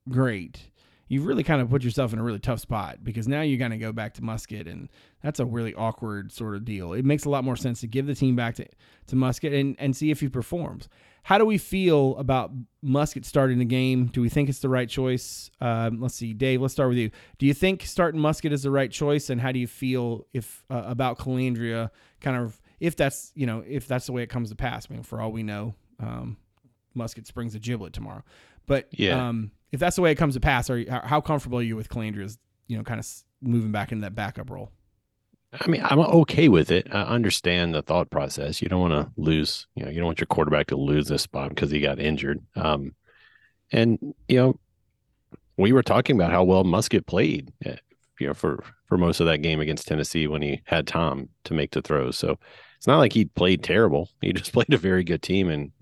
great, 0.08 0.70
you've 1.10 1.26
really 1.26 1.42
kind 1.42 1.60
of 1.60 1.68
put 1.68 1.82
yourself 1.82 2.12
in 2.12 2.18
a 2.18 2.22
really 2.22 2.38
tough 2.38 2.60
spot 2.60 2.98
because 3.02 3.26
now 3.26 3.42
you're 3.42 3.58
going 3.58 3.72
to 3.72 3.78
go 3.78 3.92
back 3.92 4.14
to 4.14 4.22
Muskett, 4.22 4.70
and 4.70 4.88
that's 5.22 5.40
a 5.40 5.44
really 5.44 5.74
awkward 5.74 6.32
sort 6.32 6.54
of 6.54 6.64
deal. 6.64 6.92
It 6.92 7.04
makes 7.04 7.24
a 7.24 7.30
lot 7.30 7.44
more 7.44 7.56
sense 7.56 7.80
to 7.80 7.86
give 7.86 8.06
the 8.06 8.14
team 8.14 8.36
back 8.36 8.54
to, 8.54 8.66
to 9.08 9.16
Muskett 9.16 9.58
and, 9.58 9.76
and 9.78 9.94
see 9.94 10.10
if 10.10 10.20
he 10.20 10.28
performs. 10.28 10.88
How 11.24 11.36
do 11.36 11.44
we 11.44 11.58
feel 11.58 12.16
about 12.16 12.52
Muskett 12.82 13.24
starting 13.24 13.58
the 13.58 13.64
game? 13.64 14.06
Do 14.06 14.22
we 14.22 14.28
think 14.28 14.48
it's 14.48 14.60
the 14.60 14.68
right 14.68 14.88
choice? 14.88 15.50
Um, 15.60 16.00
let's 16.00 16.14
see, 16.14 16.32
Dave. 16.32 16.62
Let's 16.62 16.72
start 16.72 16.88
with 16.88 16.98
you. 16.98 17.10
Do 17.38 17.46
you 17.46 17.54
think 17.54 17.82
starting 17.82 18.20
Muskett 18.20 18.52
is 18.52 18.62
the 18.62 18.70
right 18.70 18.90
choice, 18.90 19.30
and 19.30 19.40
how 19.40 19.52
do 19.52 19.58
you 19.58 19.66
feel 19.66 20.26
if 20.32 20.64
uh, 20.70 20.84
about 20.86 21.18
Colandrea? 21.18 21.90
Kind 22.20 22.36
of 22.36 22.60
if 22.78 22.96
that's 22.96 23.32
you 23.34 23.46
know 23.46 23.62
if 23.66 23.86
that's 23.86 24.06
the 24.06 24.12
way 24.12 24.22
it 24.22 24.28
comes 24.28 24.50
to 24.50 24.56
pass. 24.56 24.86
I 24.88 24.94
mean, 24.94 25.02
for 25.02 25.20
all 25.20 25.32
we 25.32 25.42
know, 25.42 25.74
um, 25.98 26.36
Muskett 26.96 27.26
springs 27.26 27.54
a 27.54 27.58
giblet 27.58 27.92
tomorrow. 27.92 28.22
But 28.66 28.88
Yeah. 28.92 29.28
um, 29.28 29.50
if 29.72 29.80
that's 29.80 29.96
the 29.96 30.02
way 30.02 30.10
it 30.12 30.16
comes 30.16 30.34
to 30.34 30.40
pass, 30.40 30.70
are 30.70 30.78
you, 30.78 30.90
how, 30.90 31.20
comfortable 31.20 31.58
are 31.58 31.62
you 31.62 31.76
with 31.76 31.88
Colandrea's 31.88 32.38
you 32.66 32.76
know 32.76 32.82
kind 32.84 33.00
of 33.00 33.06
moving 33.40 33.72
back 33.72 33.92
into 33.92 34.02
that 34.02 34.14
backup 34.14 34.50
role? 34.50 34.70
I 35.52 35.66
mean, 35.68 35.82
I'm 35.84 35.98
okay 35.98 36.48
with 36.48 36.70
it. 36.70 36.86
I 36.92 37.02
understand 37.02 37.74
the 37.74 37.82
thought 37.82 38.10
process. 38.10 38.62
You 38.62 38.68
don't 38.68 38.80
want 38.80 38.92
to 38.92 39.12
lose, 39.20 39.66
you 39.74 39.84
know, 39.84 39.90
you 39.90 39.96
don't 39.96 40.06
want 40.06 40.20
your 40.20 40.28
quarterback 40.28 40.68
to 40.68 40.76
lose 40.76 41.08
this 41.08 41.22
spot 41.22 41.48
because 41.48 41.72
he 41.72 41.80
got 41.80 41.98
injured. 41.98 42.38
Um, 42.54 42.94
and 43.72 43.98
you 44.28 44.36
know, 44.36 44.60
we 45.56 45.72
were 45.72 45.82
talking 45.82 46.16
about 46.16 46.30
how 46.30 46.44
well 46.44 46.64
Muskett 46.64 47.06
played, 47.06 47.52
eh, 47.64 47.76
you 48.20 48.26
know, 48.28 48.34
for 48.34 48.62
for 48.86 48.96
most 48.98 49.20
of 49.20 49.26
that 49.26 49.38
game 49.42 49.60
against 49.60 49.86
Tennessee 49.88 50.26
when 50.26 50.42
he 50.42 50.62
had 50.64 50.86
Tom 50.86 51.28
to 51.44 51.54
make 51.54 51.72
the 51.72 51.82
throws. 51.82 52.16
So 52.18 52.38
it's 52.76 52.86
not 52.86 52.98
like 52.98 53.12
he 53.12 53.24
played 53.24 53.62
terrible. 53.62 54.08
He 54.20 54.32
just 54.32 54.52
played 54.54 54.72
a 54.72 54.78
very 54.78 55.04
good 55.04 55.22
team 55.22 55.48
and 55.48 55.72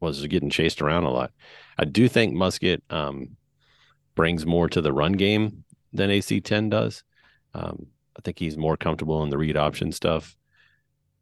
was 0.00 0.26
getting 0.26 0.50
chased 0.50 0.80
around 0.82 1.04
a 1.04 1.10
lot. 1.10 1.32
I 1.78 1.84
do 1.84 2.08
think 2.08 2.34
Muskett 2.34 2.80
um, 2.90 3.36
brings 4.14 4.46
more 4.46 4.68
to 4.68 4.80
the 4.80 4.92
run 4.92 5.12
game 5.12 5.64
than 5.92 6.10
AC10 6.10 6.70
does. 6.70 7.02
Um, 7.54 7.86
I 8.16 8.20
think 8.22 8.38
he's 8.38 8.56
more 8.56 8.76
comfortable 8.76 9.22
in 9.22 9.30
the 9.30 9.38
read 9.38 9.56
option 9.56 9.92
stuff, 9.92 10.36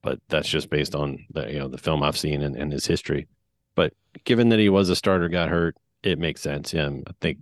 but 0.03 0.21
that's 0.29 0.49
just 0.49 0.71
based 0.71 0.95
on 0.95 1.25
the 1.31 1.53
you 1.53 1.59
know 1.59 1.69
the 1.69 1.79
film 1.79 2.03
I've 2.03 2.19
seen 2.19 2.43
and, 2.43 2.57
and 2.57 2.73
his 2.73 2.87
history. 2.87 3.29
But 3.75 3.93
given 4.25 4.49
that 4.51 4.59
he 4.59 4.69
was 4.69 4.89
a 4.91 4.97
starter, 4.97 5.29
got 5.29 5.49
hurt, 5.49 5.77
it 6.03 6.19
makes 6.19 6.41
sense. 6.41 6.73
Yeah, 6.73 6.89
I 6.89 7.13
think 7.21 7.39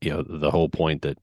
you 0.00 0.10
know 0.10 0.22
the 0.22 0.50
whole 0.50 0.68
point 0.68 1.02
that 1.02 1.18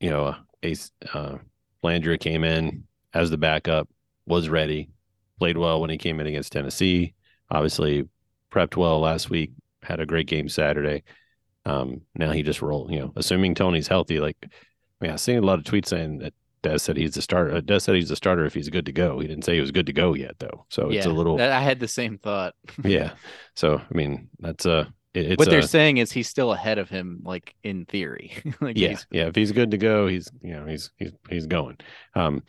you 0.00 0.10
know 0.10 0.36
Ace 0.62 0.90
uh, 1.12 1.36
Landry 1.82 2.18
came 2.18 2.44
in 2.44 2.84
as 3.12 3.30
the 3.30 3.38
backup, 3.38 3.88
was 4.26 4.48
ready, 4.48 4.90
played 5.38 5.56
well 5.56 5.80
when 5.80 5.90
he 5.90 5.98
came 5.98 6.20
in 6.20 6.26
against 6.26 6.52
Tennessee. 6.52 7.14
Obviously, 7.50 8.08
prepped 8.54 8.76
well 8.76 9.00
last 9.00 9.30
week, 9.30 9.52
had 9.82 10.00
a 10.00 10.06
great 10.06 10.26
game 10.26 10.48
Saturday. 10.48 11.02
Um, 11.66 12.02
now 12.14 12.32
he 12.32 12.42
just 12.42 12.62
rolled. 12.62 12.92
You 12.92 13.00
know, 13.00 13.12
assuming 13.16 13.54
Tony's 13.54 13.88
healthy, 13.88 14.20
like 14.20 14.36
I 14.42 14.48
mean, 15.00 15.10
I've 15.10 15.20
seen 15.20 15.38
a 15.38 15.42
lot 15.42 15.58
of 15.58 15.64
tweets 15.64 15.86
saying 15.86 16.18
that 16.18 16.34
Des 16.62 16.78
said 16.78 16.96
he's 16.96 17.14
the 17.14 17.22
starter. 17.22 17.56
uh, 17.56 17.60
Des 17.60 17.80
said 17.80 17.94
he's 17.94 18.08
the 18.08 18.16
starter 18.16 18.44
if 18.46 18.54
he's 18.54 18.68
good 18.70 18.86
to 18.86 18.92
go. 18.92 19.18
He 19.18 19.26
didn't 19.28 19.44
say 19.44 19.54
he 19.54 19.60
was 19.60 19.70
good 19.70 19.86
to 19.86 19.92
go 19.92 20.14
yet, 20.14 20.38
though. 20.38 20.64
So 20.70 20.90
it's 20.90 21.06
a 21.06 21.10
little, 21.10 21.40
I 21.40 21.60
had 21.60 21.80
the 21.80 21.88
same 21.88 22.18
thought. 22.18 22.54
yeah. 22.84 23.12
So 23.54 23.78
I 23.78 23.94
mean, 23.94 24.28
that's 24.38 24.66
a. 24.66 24.92
It, 25.12 25.32
it's 25.32 25.38
what 25.38 25.48
they're 25.48 25.60
a- 25.60 25.68
saying 25.68 25.98
is 25.98 26.10
he's 26.10 26.28
still 26.28 26.52
ahead 26.52 26.78
of 26.78 26.88
him, 26.88 27.20
like 27.22 27.54
in 27.62 27.84
theory. 27.84 28.32
like 28.60 28.76
yeah, 28.76 28.98
yeah. 29.10 29.26
If 29.26 29.34
he's 29.34 29.52
good 29.52 29.70
to 29.72 29.78
go, 29.78 30.06
he's 30.06 30.30
you 30.42 30.54
know 30.54 30.66
he's 30.66 30.90
he's 30.96 31.12
he's 31.28 31.46
going. 31.46 31.76
Um, 32.14 32.42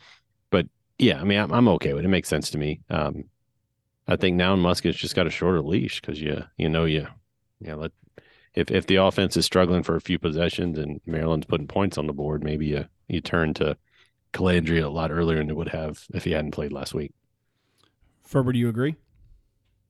but 0.50 0.66
yeah, 0.98 1.20
I 1.20 1.24
mean, 1.24 1.38
I'm, 1.38 1.52
I'm 1.52 1.68
okay 1.68 1.92
with 1.92 2.04
it. 2.04 2.06
It 2.06 2.10
makes 2.10 2.28
sense 2.28 2.50
to 2.50 2.58
me. 2.58 2.80
Um, 2.90 3.24
I 4.08 4.16
think 4.16 4.36
now 4.36 4.54
Muskett's 4.56 4.98
just 4.98 5.16
got 5.16 5.26
a 5.26 5.30
shorter 5.30 5.60
leash 5.60 6.00
because 6.00 6.20
you 6.20 6.44
you 6.56 6.68
know 6.68 6.84
you 6.84 7.06
you 7.60 7.68
know 7.68 7.76
let 7.76 7.92
if 8.54 8.70
if 8.70 8.86
the 8.86 8.96
offense 8.96 9.36
is 9.36 9.44
struggling 9.44 9.82
for 9.82 9.96
a 9.96 10.00
few 10.00 10.18
possessions 10.18 10.78
and 10.78 11.00
Maryland's 11.06 11.46
putting 11.46 11.68
points 11.68 11.98
on 11.98 12.06
the 12.06 12.12
board, 12.12 12.42
maybe 12.42 12.66
you 12.66 12.86
you 13.08 13.20
turn 13.20 13.54
to 13.54 13.76
Colandrea 14.32 14.84
a 14.84 14.88
lot 14.88 15.10
earlier 15.10 15.38
than 15.38 15.50
it 15.50 15.56
would 15.56 15.68
have 15.68 16.04
if 16.14 16.24
he 16.24 16.32
hadn't 16.32 16.52
played 16.52 16.72
last 16.72 16.94
week. 16.94 17.12
Ferber, 18.24 18.52
do 18.52 18.58
you 18.58 18.68
agree? 18.68 18.96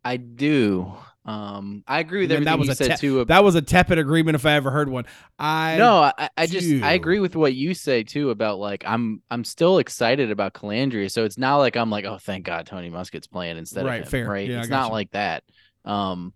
I 0.04 0.18
do. 0.18 0.94
Um, 1.26 1.82
I 1.88 1.98
agree 1.98 2.20
with 2.20 2.30
everything 2.30 2.44
that 2.52 2.58
was 2.58 2.68
you 2.68 2.74
said 2.74 2.92
te- 2.92 2.96
too. 3.08 3.24
That 3.24 3.42
was 3.42 3.56
a 3.56 3.60
tepid 3.62 3.98
agreement 3.98 4.36
if 4.36 4.46
I 4.46 4.52
ever 4.52 4.70
heard 4.70 4.88
one. 4.88 5.06
I 5.40 5.76
no, 5.76 6.12
I, 6.16 6.30
I 6.36 6.46
just 6.46 6.66
do. 6.68 6.80
I 6.84 6.92
agree 6.92 7.18
with 7.18 7.34
what 7.34 7.52
you 7.52 7.74
say 7.74 8.04
too 8.04 8.30
about 8.30 8.58
like 8.60 8.84
I'm 8.86 9.22
I'm 9.28 9.42
still 9.42 9.78
excited 9.78 10.30
about 10.30 10.54
Colandrea. 10.54 11.10
So 11.10 11.24
it's 11.24 11.36
not 11.36 11.56
like 11.56 11.76
I'm 11.76 11.90
like 11.90 12.04
oh 12.04 12.18
thank 12.18 12.44
God 12.44 12.66
Tony 12.66 12.90
Muskett's 12.90 13.26
playing 13.26 13.58
instead 13.58 13.84
Right, 13.84 14.02
of 14.02 14.06
him. 14.06 14.10
fair. 14.10 14.28
Right, 14.28 14.48
Yeah, 14.48 14.62
I 14.62 14.66
not 14.66 14.86
you. 14.86 14.92
like 14.92 15.10
that. 15.10 15.42
Um, 15.84 16.32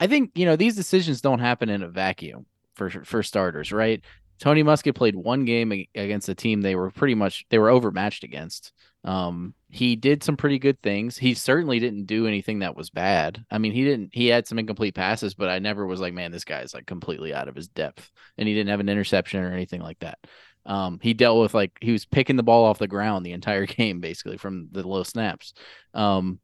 I 0.00 0.08
think 0.08 0.32
you 0.34 0.46
know 0.46 0.56
these 0.56 0.74
decisions 0.74 1.20
don't 1.20 1.38
happen 1.38 1.68
in 1.68 1.84
a 1.84 1.88
vacuum 1.88 2.46
for 2.74 2.90
for 2.90 3.22
starters, 3.22 3.70
right? 3.70 4.02
Tony 4.40 4.64
Muskett 4.64 4.96
played 4.96 5.14
one 5.14 5.44
game 5.44 5.70
against 5.94 6.28
a 6.28 6.34
team 6.34 6.60
they 6.62 6.74
were 6.74 6.90
pretty 6.90 7.14
much 7.14 7.44
they 7.50 7.58
were 7.60 7.70
overmatched 7.70 8.24
against. 8.24 8.72
Um, 9.04 9.54
he 9.74 9.96
did 9.96 10.22
some 10.22 10.36
pretty 10.36 10.58
good 10.58 10.80
things. 10.82 11.16
He 11.16 11.32
certainly 11.32 11.78
didn't 11.78 12.04
do 12.04 12.26
anything 12.26 12.58
that 12.58 12.76
was 12.76 12.90
bad. 12.90 13.42
I 13.50 13.56
mean, 13.56 13.72
he 13.72 13.82
didn't. 13.84 14.10
He 14.12 14.26
had 14.26 14.46
some 14.46 14.58
incomplete 14.58 14.94
passes, 14.94 15.32
but 15.32 15.48
I 15.48 15.60
never 15.60 15.86
was 15.86 15.98
like, 15.98 16.12
man, 16.12 16.30
this 16.30 16.44
guy 16.44 16.60
is 16.60 16.74
like 16.74 16.84
completely 16.84 17.32
out 17.32 17.48
of 17.48 17.56
his 17.56 17.68
depth, 17.68 18.10
and 18.36 18.46
he 18.46 18.52
didn't 18.52 18.68
have 18.68 18.80
an 18.80 18.90
interception 18.90 19.42
or 19.42 19.50
anything 19.50 19.80
like 19.80 19.98
that. 20.00 20.18
Um, 20.66 21.00
he 21.02 21.14
dealt 21.14 21.40
with 21.40 21.54
like 21.54 21.72
he 21.80 21.90
was 21.90 22.04
picking 22.04 22.36
the 22.36 22.42
ball 22.42 22.66
off 22.66 22.78
the 22.78 22.86
ground 22.86 23.24
the 23.24 23.32
entire 23.32 23.64
game, 23.66 24.00
basically 24.00 24.36
from 24.36 24.68
the 24.72 24.86
low 24.86 25.04
snaps. 25.04 25.54
Um, 25.94 26.38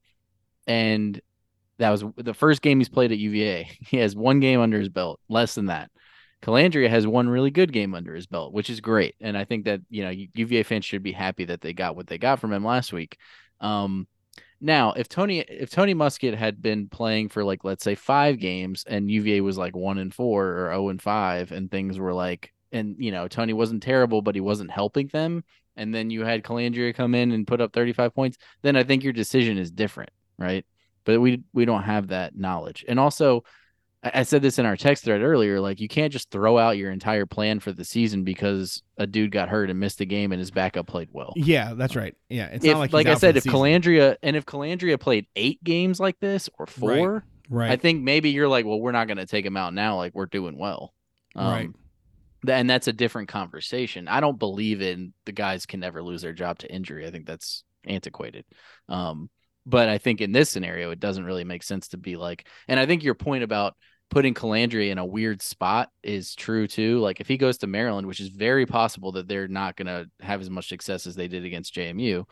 and 0.67 1.21
that 1.77 1.91
was 1.91 2.05
the 2.17 2.33
first 2.33 2.63
game 2.63 2.81
he's 2.81 2.89
played 2.89 3.13
at 3.13 3.19
UVA. 3.19 3.71
He 3.89 3.99
has 3.99 4.17
one 4.17 4.41
game 4.41 4.61
under 4.61 4.79
his 4.79 4.89
belt, 4.89 5.21
less 5.29 5.55
than 5.55 5.67
that. 5.67 5.91
Colandrea 6.43 6.89
has 6.89 7.07
one 7.07 7.29
really 7.29 7.51
good 7.51 7.73
game 7.73 7.95
under 7.95 8.15
his 8.15 8.27
belt, 8.27 8.53
which 8.53 8.71
is 8.71 8.81
great. 8.81 9.17
And 9.21 9.37
I 9.37 9.45
think 9.45 9.65
that, 9.65 9.81
you 9.91 10.05
know, 10.05 10.11
UVA 10.35 10.63
fans 10.63 10.85
should 10.85 11.03
be 11.03 11.13
happy 11.13 11.45
that 11.47 11.61
they 11.61 11.73
got 11.73 11.97
what 11.97 12.07
they 12.07 12.19
got 12.19 12.39
from 12.39 12.53
him 12.53 12.65
last 12.65 12.93
week. 12.93 13.19
Um, 13.61 14.07
now, 14.61 14.93
if 14.93 15.09
Tony 15.09 15.41
if 15.41 15.71
Tony 15.71 15.95
Muskett 15.95 16.35
had 16.35 16.61
been 16.61 16.89
playing 16.89 17.29
for 17.29 17.45
like 17.45 17.65
let's 17.65 17.85
say 17.85 17.95
5 17.95 18.39
games 18.39 18.85
and 18.87 19.11
UVA 19.11 19.41
was 19.41 19.59
like 19.59 19.77
1 19.77 19.99
and 19.99 20.13
4 20.13 20.47
or 20.47 20.71
0 20.71 20.89
and 20.89 21.03
5 21.03 21.53
and 21.53 21.71
things 21.71 21.99
were 21.99 22.13
like 22.15 22.53
and 22.73 22.97
you 22.99 23.11
know, 23.11 23.29
Tony 23.29 23.53
wasn't 23.53 23.83
terrible 23.83 24.23
but 24.23 24.35
he 24.35 24.41
wasn't 24.41 24.71
helping 24.71 25.09
them 25.09 25.45
and 25.77 25.95
then 25.95 26.11
you 26.11 26.25
had 26.25 26.43
Colandrea 26.43 26.95
come 26.95 27.15
in 27.15 27.31
and 27.31 27.47
put 27.47 27.61
up 27.61 27.73
35 27.73 28.15
points, 28.15 28.37
then 28.63 28.77
I 28.77 28.83
think 28.83 29.05
your 29.05 29.13
decision 29.13 29.59
is 29.59 29.71
different, 29.71 30.11
right? 30.37 30.67
But 31.05 31.21
we 31.21 31.43
we 31.53 31.65
don't 31.65 31.85
have 31.85 32.09
that 32.09 32.37
knowledge. 32.37 32.85
And 32.87 32.99
also 32.99 33.45
I 34.15 34.23
said 34.23 34.43
this 34.43 34.59
in 34.59 34.67
our 34.67 34.77
text 34.77 35.05
thread 35.05 35.23
earlier. 35.23 35.61
Like, 35.61 35.81
you 35.81 35.89
can't 35.89 36.13
just 36.13 36.31
throw 36.31 36.59
out 36.59 36.77
your 36.77 36.91
entire 36.91 37.27
plan 37.27 37.61
for 37.61 37.73
the 37.73 37.85
season 37.85 38.25
because 38.25 38.83
a 38.97 39.07
dude 39.07 39.31
got 39.31 39.49
hurt 39.49 39.71
and 39.71 39.79
missed 39.79 40.01
a 40.01 40.05
game 40.05 40.33
and 40.33 40.39
his 40.39 40.51
backup 40.51 40.87
played 40.87 41.09
well. 41.13 41.33
Yeah, 41.37 41.75
that's 41.75 41.97
right. 41.97 42.15
Yeah, 42.29 42.47
it's 42.47 42.65
if, 42.65 42.73
not 42.73 42.81
like 42.81 42.93
like, 42.93 43.07
I 43.07 43.15
said, 43.15 43.37
if 43.37 43.45
season. 43.45 43.59
Colandrea 43.59 44.17
and 44.23 44.37
if 44.37 44.47
Colandrea 44.47 44.99
played 44.99 45.27
eight 45.37 45.63
games 45.63 46.01
like 46.01 46.19
this 46.21 46.49
or 46.59 46.67
Right. 46.81 46.99
four, 46.99 47.25
right, 47.49 47.71
I 47.71 47.77
think 47.77 48.03
maybe 48.03 48.31
you're 48.31 48.49
like, 48.49 48.65
well, 48.67 48.81
we're 48.81 48.93
not 48.93 49.07
going 49.07 49.19
to 49.19 49.27
take 49.27 49.45
him 49.47 49.57
out 49.57 49.75
now. 49.75 49.97
Like, 49.97 50.15
we're 50.15 50.27
doing 50.27 50.59
well. 50.59 50.93
Um, 51.35 51.53
Right. 51.53 51.71
And 52.49 52.71
that's 52.71 52.87
a 52.87 52.93
different 52.93 53.29
conversation. 53.29 54.07
I 54.07 54.21
don't 54.21 54.39
believe 54.39 54.81
in 54.81 55.13
the 55.27 55.33
guys 55.33 55.67
can 55.67 55.81
never 55.81 56.03
lose 56.03 56.23
their 56.23 56.33
job 56.33 56.59
to 56.59 56.73
injury. 56.73 57.05
I 57.05 57.11
think 57.11 57.27
that's 57.27 57.65
antiquated. 57.85 58.45
Um, 58.89 59.29
but 59.67 59.89
I 59.89 59.99
think 59.99 60.21
in 60.21 60.31
this 60.31 60.49
scenario, 60.49 60.93
it 60.93 61.01
doesn't 61.01 61.25
really 61.25 61.45
make 61.45 61.65
sense 61.65 61.89
to 61.89 61.99
be 61.99 62.17
like, 62.17 62.47
and 62.69 62.79
I 62.79 62.87
think 62.87 63.03
your 63.03 63.15
point 63.15 63.43
about 63.43 63.77
putting 64.11 64.35
Colandrea 64.35 64.91
in 64.91 64.99
a 64.99 65.05
weird 65.05 65.43
spot 65.43 65.91
is 66.03 66.35
true 66.35 66.67
too. 66.67 66.99
Like 67.01 67.21
if 67.21 67.29
he 67.29 67.37
goes 67.37 67.59
to 67.59 67.67
Maryland, 67.67 68.07
which 68.07 68.21
is 68.21 68.29
very 68.29 68.67
possible 68.67 69.13
that 69.13 69.29
they're 69.29 69.49
not 69.49 69.77
going 69.77 69.87
to 69.87 70.09
have 70.21 70.41
as 70.41 70.51
much 70.51 70.69
success 70.69 71.07
as 71.07 71.15
they 71.15 71.29
did 71.29 71.45
against 71.45 71.75
JMU 71.75 72.25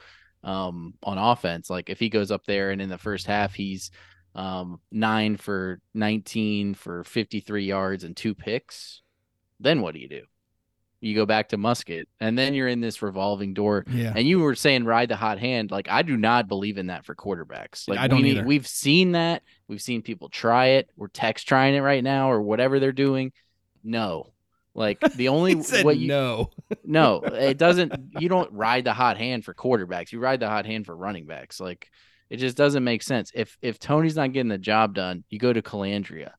um, 0.43 0.95
on 1.03 1.19
offense. 1.19 1.69
Like 1.69 1.91
if 1.91 1.99
he 1.99 2.09
goes 2.09 2.31
up 2.31 2.45
there 2.47 2.71
and 2.71 2.81
in 2.81 2.89
the 2.89 2.99
first 2.99 3.27
half 3.27 3.55
he's 3.55 3.91
um, 4.35 4.81
nine 4.91 5.37
for 5.37 5.81
19 5.95 6.75
for 6.75 7.05
53 7.05 7.65
yards 7.65 8.05
and 8.05 8.17
two 8.17 8.35
picks, 8.35 9.03
then 9.61 9.83
what 9.83 9.95
do 9.95 10.01
you 10.01 10.09
do? 10.09 10.23
You 11.01 11.15
go 11.15 11.27
back 11.27 11.51
to 11.51 11.59
Muskett, 11.59 12.07
and 12.21 12.39
then 12.39 12.55
you're 12.55 12.69
in 12.69 12.81
this 12.81 13.03
revolving 13.03 13.53
door. 13.55 13.85
yeah, 13.91 14.13
And 14.17 14.27
you 14.27 14.41
were 14.41 14.55
saying 14.55 14.85
ride 14.85 15.11
the 15.11 15.17
hot 15.17 15.39
hand. 15.39 15.71
Like 15.71 15.89
I 15.91 16.03
do 16.03 16.17
not 16.17 16.49
believe 16.49 16.79
in 16.79 16.87
that 16.87 17.05
for 17.05 17.15
quarterbacks. 17.15 17.89
Like 17.89 17.99
I 17.99 18.09
don't 18.09 18.23
we 18.23 18.31
either. 18.31 18.45
we've 18.45 18.67
seen 18.67 19.13
that. 19.13 19.43
We've 19.69 19.83
seen 19.83 20.03
people 20.03 20.29
try 20.29 20.67
it. 20.69 20.91
We're 20.97 21.09
text 21.09 21.47
trying 21.47 21.75
it 21.75 21.81
right 21.81 22.03
now 22.03 22.31
or 22.31 22.41
whatever 22.41 22.81
they're 22.81 22.93
doing. 22.93 23.33
No. 23.85 24.33
Like 24.75 25.01
the 25.01 25.29
only 25.37 25.55
what 25.55 25.97
you 25.99 26.09
no. 26.09 26.51
no, 26.85 27.21
it 27.23 27.59
doesn't 27.59 27.93
you 28.19 28.29
don't 28.29 28.53
ride 28.53 28.85
the 28.85 28.93
hot 28.93 29.17
hand 29.19 29.45
for 29.45 29.55
quarterbacks. 29.55 30.13
You 30.13 30.19
ride 30.21 30.41
the 30.41 30.49
hot 30.49 30.67
hand 30.67 30.87
for 30.87 30.97
running 30.97 31.27
backs. 31.27 31.61
Like 31.61 31.91
it 32.31 32.39
just 32.39 32.57
doesn't 32.57 32.85
make 32.85 33.03
sense. 33.03 33.31
If 33.35 33.57
if 33.63 33.79
Tony's 33.79 34.17
not 34.17 34.33
getting 34.33 34.49
the 34.49 34.59
job 34.59 34.95
done, 34.95 35.25
you 35.31 35.39
go 35.39 35.53
to 35.53 35.63
Colandrea. 35.63 36.33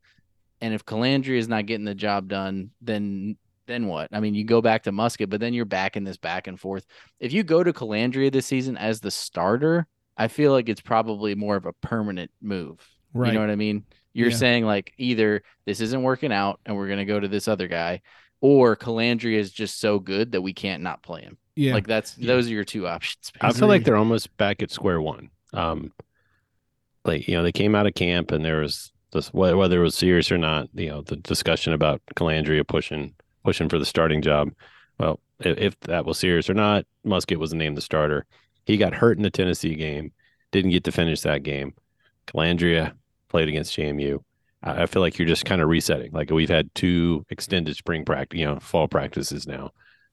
And 0.61 0.73
if 0.73 0.83
Colandrea 0.85 1.37
is 1.37 1.47
not 1.47 1.67
getting 1.67 1.85
the 1.85 1.95
job 1.95 2.27
done, 2.27 2.71
then 2.81 3.37
then 3.67 3.87
what? 3.87 4.09
I 4.11 4.19
mean, 4.19 4.33
you 4.33 4.43
go 4.43 4.61
back 4.61 4.83
to 4.83 4.91
Muskett, 4.91 5.29
but 5.29 5.39
then 5.39 5.53
you're 5.53 5.65
back 5.65 5.95
in 5.97 6.03
this 6.03 6.17
back 6.17 6.47
and 6.47 6.59
forth. 6.59 6.85
If 7.19 7.31
you 7.33 7.43
go 7.43 7.63
to 7.63 7.73
Colandrea 7.73 8.31
this 8.31 8.45
season 8.45 8.77
as 8.77 8.99
the 9.01 9.11
starter, 9.11 9.87
I 10.17 10.27
feel 10.29 10.51
like 10.51 10.69
it's 10.69 10.81
probably 10.81 11.35
more 11.35 11.55
of 11.55 11.65
a 11.65 11.73
permanent 11.73 12.31
move. 12.41 12.79
Right. 13.13 13.27
You 13.27 13.33
know 13.33 13.41
what 13.41 13.51
I 13.51 13.55
mean? 13.55 13.83
You're 14.13 14.29
Yeah. 14.29 14.35
saying 14.37 14.65
like 14.65 14.93
either 14.97 15.43
this 15.65 15.79
isn't 15.81 16.01
working 16.01 16.31
out 16.31 16.59
and 16.65 16.75
we're 16.75 16.87
gonna 16.89 17.05
go 17.05 17.19
to 17.19 17.27
this 17.27 17.47
other 17.47 17.67
guy, 17.67 18.01
or 18.41 18.75
Colandrea 18.75 19.37
is 19.37 19.51
just 19.51 19.79
so 19.79 19.99
good 19.99 20.31
that 20.31 20.41
we 20.41 20.53
can't 20.53 20.81
not 20.83 21.03
play 21.03 21.21
him. 21.21 21.37
yeah, 21.55 21.73
Like 21.73 21.87
that's 21.87 22.13
those 22.15 22.47
are 22.47 22.53
your 22.53 22.63
two 22.63 22.87
options. 22.87 23.31
I 23.41 23.51
feel 23.53 23.67
like 23.67 23.83
they're 23.83 23.95
almost 23.95 24.35
back 24.37 24.63
at 24.63 24.71
square 24.71 25.01
one. 25.01 25.29
Um, 25.53 25.91
like 27.05 27.27
you 27.27 27.35
know, 27.35 27.43
they 27.43 27.51
came 27.51 27.75
out 27.75 27.87
of 27.87 27.93
camp 27.93 28.31
and 28.31 28.43
there 28.43 28.61
was 28.61 28.91
this 29.11 29.31
whether 29.33 29.79
it 29.79 29.83
was 29.83 29.95
serious 29.95 30.31
or 30.31 30.37
not. 30.37 30.67
You 30.73 30.89
know, 30.89 31.01
the 31.01 31.15
discussion 31.15 31.73
about 31.73 32.01
Colandrea 32.15 32.67
pushing 32.67 33.13
pushing 33.47 33.69
for 33.69 33.79
the 33.79 33.85
starting 33.85 34.21
job. 34.21 34.49
Well, 34.99 35.21
if, 35.39 35.57
if 35.57 35.79
that 35.81 36.05
was 36.05 36.19
serious 36.19 36.49
or 36.49 36.53
not, 36.53 36.85
Muskett 37.05 37.37
was 37.37 37.53
named 37.53 37.77
the 37.77 37.81
starter. 37.81 38.25
He 38.65 38.75
got 38.75 38.93
hurt 38.93 39.15
in 39.15 39.23
the 39.23 39.29
Tennessee 39.29 39.73
game, 39.75 40.11
didn't 40.51 40.71
get 40.71 40.83
to 40.83 40.91
finish 40.91 41.21
that 41.21 41.43
game. 41.43 41.73
Colandrea 42.27 42.91
played 43.29 43.47
against 43.47 43.73
JMU. 43.77 44.19
I 44.63 44.83
I 44.83 44.85
feel 44.85 45.01
like 45.01 45.17
you're 45.17 45.27
just 45.27 45.45
kind 45.45 45.61
of 45.61 45.69
resetting. 45.69 46.11
Like 46.11 46.29
we've 46.29 46.49
had 46.49 46.73
two 46.75 47.25
extended 47.29 47.77
spring 47.77 48.03
practice, 48.03 48.37
you 48.37 48.45
know, 48.45 48.59
fall 48.59 48.89
practices 48.89 49.47
now. 49.47 49.71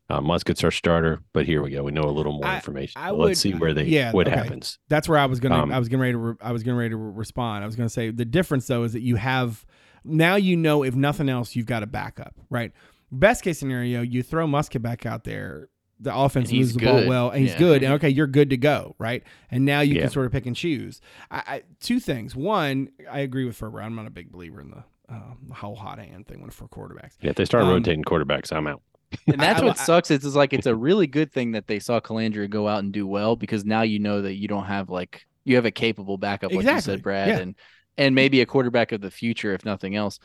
Uh, 0.08 0.20
Muskett's 0.20 0.62
our 0.62 0.70
starter, 0.70 1.20
but 1.32 1.44
here 1.46 1.60
we 1.62 1.70
go. 1.70 1.82
We 1.82 1.90
know 1.90 2.04
a 2.04 2.12
little 2.12 2.34
more 2.34 2.46
I- 2.46 2.56
information. 2.56 3.00
I 3.02 3.08
So 3.08 3.16
would- 3.16 3.26
Let's 3.26 3.40
see 3.40 3.52
where 3.54 3.74
they 3.74 3.84
yeah, 3.86 4.12
what 4.12 4.28
okay. 4.28 4.36
happens. 4.36 4.78
that's 4.88 5.08
where 5.08 5.18
I 5.18 5.26
was 5.26 5.40
gonna. 5.40 5.56
Um, 5.56 5.72
I 5.72 5.78
was 5.80 5.88
getting 5.88 6.02
ready 6.02 6.12
to. 6.12 6.18
Re- 6.18 6.34
I 6.40 6.52
was 6.52 6.62
getting 6.62 6.76
ready 6.78 6.90
to 6.90 6.96
re- 6.96 7.12
respond. 7.16 7.64
I 7.64 7.66
was 7.66 7.74
gonna 7.74 7.88
say 7.88 8.10
the 8.10 8.24
difference 8.26 8.68
though 8.68 8.84
is 8.84 8.92
that 8.92 9.00
you 9.00 9.16
have 9.16 9.64
now 10.04 10.36
you 10.36 10.56
know 10.56 10.84
if 10.84 10.94
nothing 10.94 11.28
else 11.28 11.56
you've 11.56 11.66
got 11.66 11.82
a 11.82 11.86
backup, 11.86 12.34
right? 12.50 12.70
Best 13.18 13.42
case 13.44 13.58
scenario, 13.58 14.02
you 14.02 14.22
throw 14.22 14.46
Muskett 14.46 14.82
back 14.82 15.06
out 15.06 15.24
there. 15.24 15.68
The 16.00 16.14
offense 16.14 16.52
moves 16.52 16.74
the 16.74 16.84
ball 16.84 17.06
well, 17.06 17.30
and 17.30 17.40
he's 17.40 17.52
Yeah. 17.52 17.58
good. 17.58 17.82
And 17.84 17.92
okay, 17.94 18.08
you're 18.08 18.26
good 18.26 18.50
to 18.50 18.56
go, 18.56 18.96
right? 18.98 19.22
And 19.50 19.64
now 19.64 19.80
you 19.80 19.94
Yeah. 19.94 20.02
can 20.02 20.10
sort 20.10 20.26
of 20.26 20.32
pick 20.32 20.44
and 20.44 20.56
choose. 20.56 21.00
I, 21.30 21.42
I, 21.46 21.62
two 21.80 22.00
things. 22.00 22.34
One, 22.34 22.88
I 23.10 23.20
agree 23.20 23.44
with 23.44 23.56
Ferber. 23.56 23.80
I'm 23.80 23.94
not 23.94 24.06
a 24.06 24.10
big 24.10 24.30
believer 24.32 24.60
in 24.60 24.70
the 24.70 24.84
um, 25.08 25.50
whole 25.54 25.76
hot 25.76 25.98
hand 25.98 26.26
thing 26.26 26.40
when 26.40 26.50
for 26.50 26.66
quarterbacks. 26.66 27.12
Yeah, 27.20 27.30
if 27.30 27.36
they 27.36 27.44
start 27.44 27.64
Um, 27.64 27.70
rotating 27.70 28.02
quarterbacks, 28.02 28.52
I'm 28.52 28.66
out. 28.66 28.82
And 29.28 29.38
that's 29.40 29.60
I- 29.62 29.64
what 29.64 29.78
I- 29.80 29.84
sucks. 29.84 30.10
It's, 30.10 30.24
it's 30.24 30.34
like 30.34 30.52
it's 30.52 30.66
a 30.66 30.74
really 30.74 31.06
good 31.06 31.30
thing 31.32 31.52
that 31.52 31.68
they 31.68 31.78
saw 31.78 32.00
Colandrea 32.00 32.50
go 32.50 32.66
out 32.66 32.82
and 32.82 32.92
do 32.92 33.06
well 33.06 33.36
because 33.36 33.64
now 33.64 33.82
you 33.82 33.98
know 34.00 34.20
that 34.22 34.34
you 34.34 34.48
don't 34.48 34.64
have 34.64 34.90
like 34.90 35.26
you 35.44 35.54
have 35.56 35.64
a 35.66 35.70
capable 35.70 36.16
backup, 36.18 36.50
like 36.50 36.54
you 36.54 36.60
Exactly. 36.60 36.94
said, 36.94 37.02
Brad, 37.02 37.28
Yeah. 37.28 37.38
and 37.38 37.54
and 37.96 38.14
maybe 38.16 38.40
a 38.40 38.46
quarterback 38.46 38.90
of 38.90 39.00
the 39.00 39.10
future, 39.10 39.54
if 39.54 39.64
nothing 39.64 39.94
else. 39.94 40.18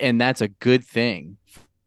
And 0.00 0.20
that's 0.20 0.40
a 0.40 0.48
good 0.48 0.84
thing 0.84 1.36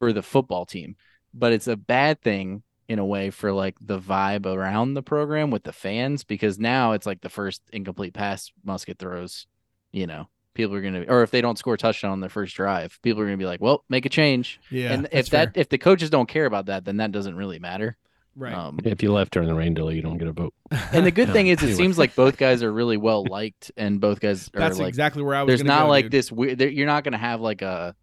for 0.04 0.14
the 0.14 0.22
football 0.24 0.66
team. 0.66 0.96
But 1.34 1.54
it's 1.54 1.68
a 1.68 1.76
bad 1.78 2.22
thing 2.22 2.64
in 2.90 3.00
a 3.00 3.06
way 3.06 3.30
for 3.30 3.52
like 3.52 3.76
the 3.82 3.98
vibe 4.00 4.46
around 4.46 4.94
the 4.94 5.02
program 5.02 5.50
with 5.52 5.64
the 5.64 5.72
fans 5.74 6.24
because 6.24 6.60
now 6.60 6.92
it's 6.92 7.06
like 7.06 7.22
the 7.22 7.30
first 7.30 7.62
incomplete 7.72 8.14
pass 8.14 8.52
Muskett 8.68 9.00
throws, 9.00 9.48
you 9.92 10.06
know. 10.08 10.28
People 10.54 10.76
are 10.76 10.82
gonna, 10.82 11.06
or 11.08 11.24
if 11.24 11.32
they 11.32 11.42
don't 11.42 11.58
score 11.58 11.74
a 11.74 11.78
touchdown 11.80 12.12
on 12.12 12.20
their 12.20 12.30
first 12.30 12.56
drive, 12.56 13.00
people 13.02 13.20
are 13.22 13.26
gonna 13.26 13.38
be 13.38 13.46
like, 13.46 13.60
"Well, 13.62 13.84
make 13.90 14.06
a 14.06 14.10
change." 14.10 14.60
Yeah, 14.70 14.94
and 14.94 15.08
if 15.12 15.30
that 15.32 15.56
fair. 15.56 15.62
if 15.62 15.70
the 15.70 15.80
coaches 15.80 16.12
don't 16.12 16.30
care 16.30 16.46
about 16.46 16.68
that, 16.68 16.86
then 16.86 16.98
that 16.98 17.12
doesn't 17.12 17.36
really 17.36 17.58
matter. 17.58 17.98
right, 18.36 18.54
Um, 18.54 18.78
If 18.84 19.02
you 19.02 19.12
left 19.12 19.32
during 19.34 19.48
the 19.50 19.56
rain 19.56 19.74
delay, 19.74 19.96
you 19.96 20.04
don't 20.04 20.20
get 20.20 20.28
a 20.28 20.32
vote. 20.32 20.54
and 20.92 21.06
the 21.08 21.12
good 21.12 21.32
thing 21.32 21.48
is, 21.48 21.58
it 21.58 21.64
Anyway. 21.64 21.78
seems 21.78 21.98
like 21.98 22.14
both 22.14 22.38
guys 22.38 22.62
are 22.62 22.72
really 22.72 22.98
well 22.98 23.26
liked, 23.28 23.72
and 23.78 24.00
both 24.00 24.20
guys 24.20 24.50
are 24.54 24.60
that's 24.60 24.78
like. 24.78 24.90
exactly 24.90 25.24
where 25.24 25.36
I 25.36 25.42
was. 25.42 25.48
there's 25.50 25.64
not 25.64 25.84
go, 25.86 25.90
like 25.90 26.06
dude. 26.06 26.12
this 26.12 26.32
weird. 26.32 26.62
You're 26.62 26.86
not 26.88 27.04
gonna 27.04 27.18
have 27.18 27.42
like 27.42 27.64
a. 27.64 27.96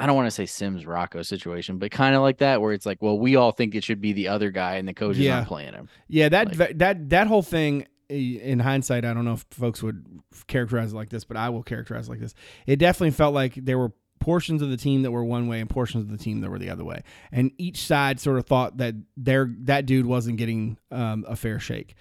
I 0.00 0.06
don't 0.06 0.16
want 0.16 0.26
to 0.26 0.30
say 0.32 0.46
Sims 0.46 0.86
Rocco 0.86 1.22
situation, 1.22 1.78
but 1.78 1.90
kind 1.90 2.14
of 2.16 2.22
like 2.22 2.38
that, 2.38 2.60
where 2.60 2.72
it's 2.72 2.86
like, 2.86 3.02
well, 3.02 3.18
we 3.18 3.36
all 3.36 3.52
think 3.52 3.74
it 3.74 3.84
should 3.84 4.00
be 4.00 4.12
the 4.14 4.28
other 4.28 4.50
guy, 4.50 4.76
and 4.76 4.88
the 4.88 4.94
coach 4.94 5.16
is 5.18 5.26
not 5.40 5.46
playing 5.46 5.74
him. 5.74 5.88
Yeah, 6.08 6.28
that 6.30 6.58
Like- 6.58 6.78
that 6.78 7.10
that 7.10 7.26
whole 7.26 7.42
thing 7.42 7.86
in 8.08 8.58
hindsight, 8.58 9.04
I 9.04 9.14
don't 9.14 9.24
know 9.24 9.34
if 9.34 9.44
folks 9.50 9.82
would 9.84 10.04
characterize 10.48 10.92
it 10.92 10.96
like 10.96 11.10
this, 11.10 11.22
but 11.24 11.36
I 11.36 11.50
will 11.50 11.62
characterize 11.62 12.08
it 12.08 12.10
like 12.10 12.20
this. 12.20 12.34
It 12.66 12.76
definitely 12.76 13.12
felt 13.12 13.34
like 13.34 13.54
there 13.54 13.78
were 13.78 13.92
portions 14.18 14.62
of 14.62 14.68
the 14.70 14.76
team 14.76 15.02
that 15.02 15.10
were 15.12 15.24
one 15.24 15.46
way 15.48 15.60
and 15.60 15.70
portions 15.70 16.04
of 16.04 16.10
the 16.10 16.18
team 16.18 16.40
that 16.40 16.50
were 16.50 16.58
the 16.58 16.70
other 16.70 16.84
way, 16.84 17.02
and 17.30 17.52
each 17.58 17.84
side 17.86 18.18
sort 18.18 18.38
of 18.38 18.46
thought 18.46 18.78
that 18.78 18.94
their 19.16 19.50
that 19.60 19.86
dude 19.86 20.06
wasn't 20.06 20.38
getting 20.38 20.76
um, 20.90 21.24
a 21.28 21.36
fair 21.36 21.58
shake. 21.60 21.94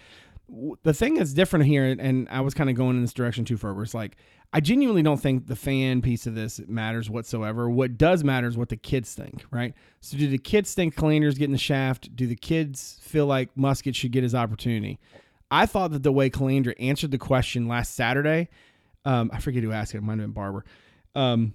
The 0.82 0.96
thing 0.96 1.14
that's 1.14 1.34
different 1.34 1.66
here, 1.66 1.86
and 2.00 2.28
I 2.30 2.42
was 2.42 2.56
kind 2.56 2.72
of 2.72 2.76
going 2.76 2.96
in 2.96 3.04
this 3.04 3.14
direction 3.14 3.46
too, 3.46 3.56
Ferber. 3.56 3.84
It's 3.84 3.94
like 3.94 4.18
I 4.52 4.62
genuinely 4.62 5.04
don't 5.04 5.22
think 5.22 5.46
the 5.46 5.56
fan 5.56 6.02
piece 6.02 6.26
of 6.26 6.34
this 6.34 6.60
matters 6.68 7.08
whatsoever. 7.10 7.70
What 7.70 7.98
does 7.98 8.24
matter 8.24 8.48
is 8.48 8.58
what 8.58 8.70
the 8.70 8.78
kids 8.78 9.14
think, 9.14 9.44
right? 9.52 9.76
So, 10.02 10.18
do 10.18 10.28
the 10.28 10.40
kids 10.40 10.74
think 10.74 10.96
Colandrea's 10.96 11.38
getting 11.38 11.52
the 11.52 11.60
shaft? 11.60 12.16
Do 12.16 12.26
the 12.26 12.36
kids 12.36 12.98
feel 13.02 13.28
like 13.28 13.54
Muskett 13.56 13.94
should 13.94 14.12
get 14.12 14.24
his 14.24 14.34
opportunity? 14.34 15.00
I 15.52 15.68
thought 15.68 15.92
that 15.92 16.04
the 16.04 16.12
way 16.12 16.30
Colandrea 16.30 16.74
answered 16.80 17.12
the 17.12 17.18
question 17.20 17.68
last 17.68 17.96
Saturday, 17.96 18.50
um, 19.06 19.30
I 19.32 19.40
forget 19.40 19.64
who 19.64 19.72
asked 19.72 19.94
it. 19.94 20.00
It 20.00 20.02
might 20.02 20.14
have 20.14 20.22
been 20.22 20.32
Barber. 20.32 20.66
Um, 21.16 21.54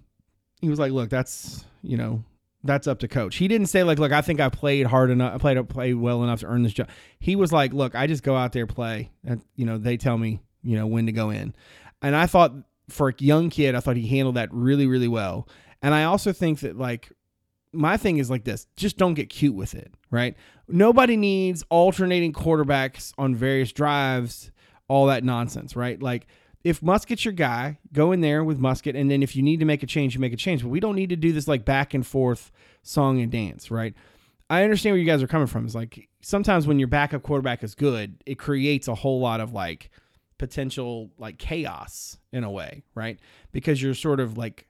he 0.60 0.68
was 0.68 0.78
like, 0.78 0.92
"Look, 0.92 1.10
that's 1.10 1.64
you 1.82 1.96
know, 1.96 2.22
that's 2.62 2.86
up 2.86 3.00
to 3.00 3.08
coach." 3.08 3.36
He 3.36 3.48
didn't 3.48 3.66
say 3.66 3.82
like, 3.82 3.98
"Look, 3.98 4.12
I 4.12 4.20
think 4.20 4.40
I 4.40 4.50
played 4.50 4.86
hard 4.86 5.10
enough, 5.10 5.34
I 5.34 5.38
played 5.38 5.68
played 5.68 5.94
well 5.94 6.22
enough 6.22 6.40
to 6.40 6.46
earn 6.46 6.62
this 6.62 6.72
job." 6.72 6.88
He 7.18 7.34
was 7.34 7.52
like, 7.52 7.72
"Look, 7.72 7.96
I 7.96 8.06
just 8.06 8.22
go 8.22 8.36
out 8.36 8.52
there 8.52 8.68
play, 8.68 9.10
and 9.24 9.42
you 9.56 9.66
know, 9.66 9.78
they 9.78 9.96
tell 9.96 10.16
me 10.16 10.40
you 10.62 10.76
know 10.76 10.86
when 10.86 11.06
to 11.06 11.12
go 11.12 11.30
in." 11.30 11.54
And 12.02 12.14
I 12.14 12.26
thought 12.26 12.52
for 12.88 13.08
a 13.08 13.14
young 13.18 13.50
kid, 13.50 13.74
I 13.74 13.80
thought 13.80 13.96
he 13.96 14.06
handled 14.06 14.36
that 14.36 14.48
really, 14.52 14.86
really 14.86 15.08
well. 15.08 15.48
And 15.82 15.94
I 15.94 16.04
also 16.04 16.32
think 16.32 16.60
that 16.60 16.76
like 16.78 17.10
my 17.72 17.96
thing 17.96 18.18
is 18.18 18.30
like 18.30 18.44
this 18.44 18.66
just 18.76 18.96
don't 18.96 19.14
get 19.14 19.28
cute 19.28 19.54
with 19.54 19.74
it, 19.74 19.92
right? 20.10 20.36
Nobody 20.68 21.16
needs 21.16 21.64
alternating 21.68 22.32
quarterbacks 22.32 23.12
on 23.18 23.34
various 23.34 23.72
drives, 23.72 24.50
all 24.88 25.06
that 25.06 25.24
nonsense, 25.24 25.76
right? 25.76 26.00
Like 26.00 26.26
if 26.62 26.80
Muskett's 26.80 27.24
your 27.24 27.32
guy, 27.32 27.78
go 27.92 28.12
in 28.12 28.22
there 28.22 28.42
with 28.42 28.58
Muskett, 28.58 28.98
and 28.98 29.10
then 29.10 29.22
if 29.22 29.36
you 29.36 29.42
need 29.42 29.60
to 29.60 29.66
make 29.66 29.82
a 29.82 29.86
change, 29.86 30.14
you 30.14 30.20
make 30.20 30.32
a 30.32 30.36
change. 30.36 30.62
But 30.62 30.70
we 30.70 30.80
don't 30.80 30.96
need 30.96 31.10
to 31.10 31.16
do 31.16 31.32
this 31.32 31.46
like 31.46 31.64
back 31.64 31.92
and 31.92 32.06
forth 32.06 32.50
song 32.82 33.20
and 33.20 33.30
dance, 33.30 33.70
right? 33.70 33.94
I 34.48 34.62
understand 34.62 34.94
where 34.94 35.00
you 35.00 35.06
guys 35.06 35.22
are 35.22 35.26
coming 35.26 35.46
from. 35.46 35.66
It's 35.66 35.74
like 35.74 36.08
sometimes 36.22 36.66
when 36.66 36.78
your 36.78 36.88
backup 36.88 37.22
quarterback 37.22 37.62
is 37.62 37.74
good, 37.74 38.22
it 38.24 38.38
creates 38.38 38.88
a 38.88 38.94
whole 38.94 39.20
lot 39.20 39.40
of 39.40 39.52
like 39.52 39.90
potential 40.38 41.10
like 41.18 41.38
chaos 41.38 42.18
in 42.32 42.44
a 42.44 42.50
way, 42.50 42.82
right? 42.94 43.18
Because 43.52 43.82
you're 43.82 43.94
sort 43.94 44.20
of 44.20 44.36
like 44.38 44.68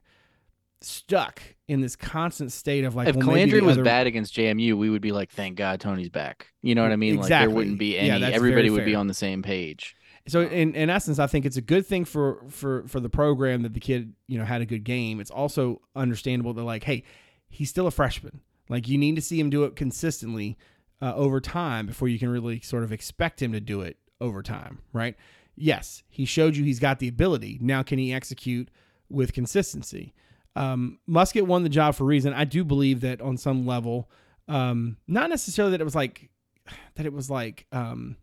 stuck 0.81 1.41
in 1.67 1.81
this 1.81 1.95
constant 1.95 2.51
state 2.51 2.83
of 2.83 2.95
like 2.95 3.07
if 3.07 3.15
well, 3.15 3.33
the 3.35 3.61
was 3.61 3.73
other- 3.77 3.83
bad 3.83 4.07
against 4.07 4.35
JMU, 4.35 4.77
we 4.77 4.89
would 4.89 5.01
be 5.01 5.11
like, 5.11 5.31
"Thank 5.31 5.57
God 5.57 5.79
Tony's 5.79 6.09
back." 6.09 6.47
You 6.61 6.75
know 6.75 6.83
what 6.83 6.91
I 6.91 6.95
mean? 6.95 7.15
Like 7.15 7.25
Exactly. 7.25 7.47
there 7.47 7.55
wouldn't 7.55 7.79
be 7.79 7.93
Yeah, 7.95 8.01
any. 8.01 8.19
that's 8.21 8.35
everybody 8.35 8.69
very 8.69 8.79
would 8.79 8.85
be 8.85 8.95
on 8.95 9.07
the 9.07 9.13
same 9.13 9.41
page. 9.41 9.95
So 10.27 10.41
in, 10.41 10.73
in 10.75 10.89
essence, 10.89 11.19
I 11.19 11.27
think 11.27 11.45
it's 11.45 11.57
a 11.57 11.61
good 11.61 11.85
thing 11.85 12.05
for 12.05 12.43
for 12.49 12.87
for 12.87 12.99
the 12.99 13.09
program 13.09 13.61
that 13.63 13.73
the 13.73 13.79
kid 13.79 14.13
you 14.27 14.37
know 14.37 14.45
had 14.45 14.61
a 14.61 14.65
good 14.65 14.83
game. 14.83 15.19
It's 15.19 15.31
also 15.31 15.81
understandable 15.95 16.53
that 16.53 16.63
like, 16.63 16.83
hey, 16.83 17.03
he's 17.49 17.69
still 17.69 17.87
a 17.87 17.91
freshman. 17.91 18.41
Like 18.69 18.87
you 18.87 18.97
need 18.97 19.15
to 19.15 19.21
see 19.21 19.39
him 19.39 19.49
do 19.49 19.63
it 19.65 19.75
consistently 19.75 20.57
uh, 21.01 21.13
over 21.15 21.39
time 21.39 21.85
before 21.85 22.07
you 22.07 22.17
can 22.17 22.29
really 22.29 22.59
sort 22.61 22.83
of 22.83 22.91
expect 22.91 23.41
him 23.41 23.51
to 23.53 23.59
do 23.59 23.81
it 23.81 23.97
over 24.19 24.41
time, 24.41 24.79
right? 24.93 25.15
Yes, 25.55 26.03
he 26.09 26.25
showed 26.25 26.55
you 26.55 26.63
he's 26.63 26.79
got 26.79 26.99
the 26.99 27.07
ability. 27.07 27.57
Now 27.61 27.83
can 27.83 27.97
he 27.99 28.13
execute 28.13 28.69
with 29.09 29.33
consistency? 29.33 30.13
Um, 30.55 30.99
Muskett 31.09 31.43
won 31.47 31.63
the 31.63 31.69
job 31.69 31.95
for 31.95 32.03
a 32.03 32.07
reason. 32.07 32.33
I 32.33 32.45
do 32.45 32.63
believe 32.63 33.01
that 33.01 33.21
on 33.21 33.37
some 33.37 33.65
level, 33.65 34.09
um, 34.47 34.97
not 35.07 35.29
necessarily 35.29 35.71
that 35.71 35.81
it 35.81 35.85
was 35.85 35.95
like 35.95 36.29
that 36.95 37.05
it 37.05 37.13
was 37.13 37.29
like 37.29 37.65
um, 37.71 38.17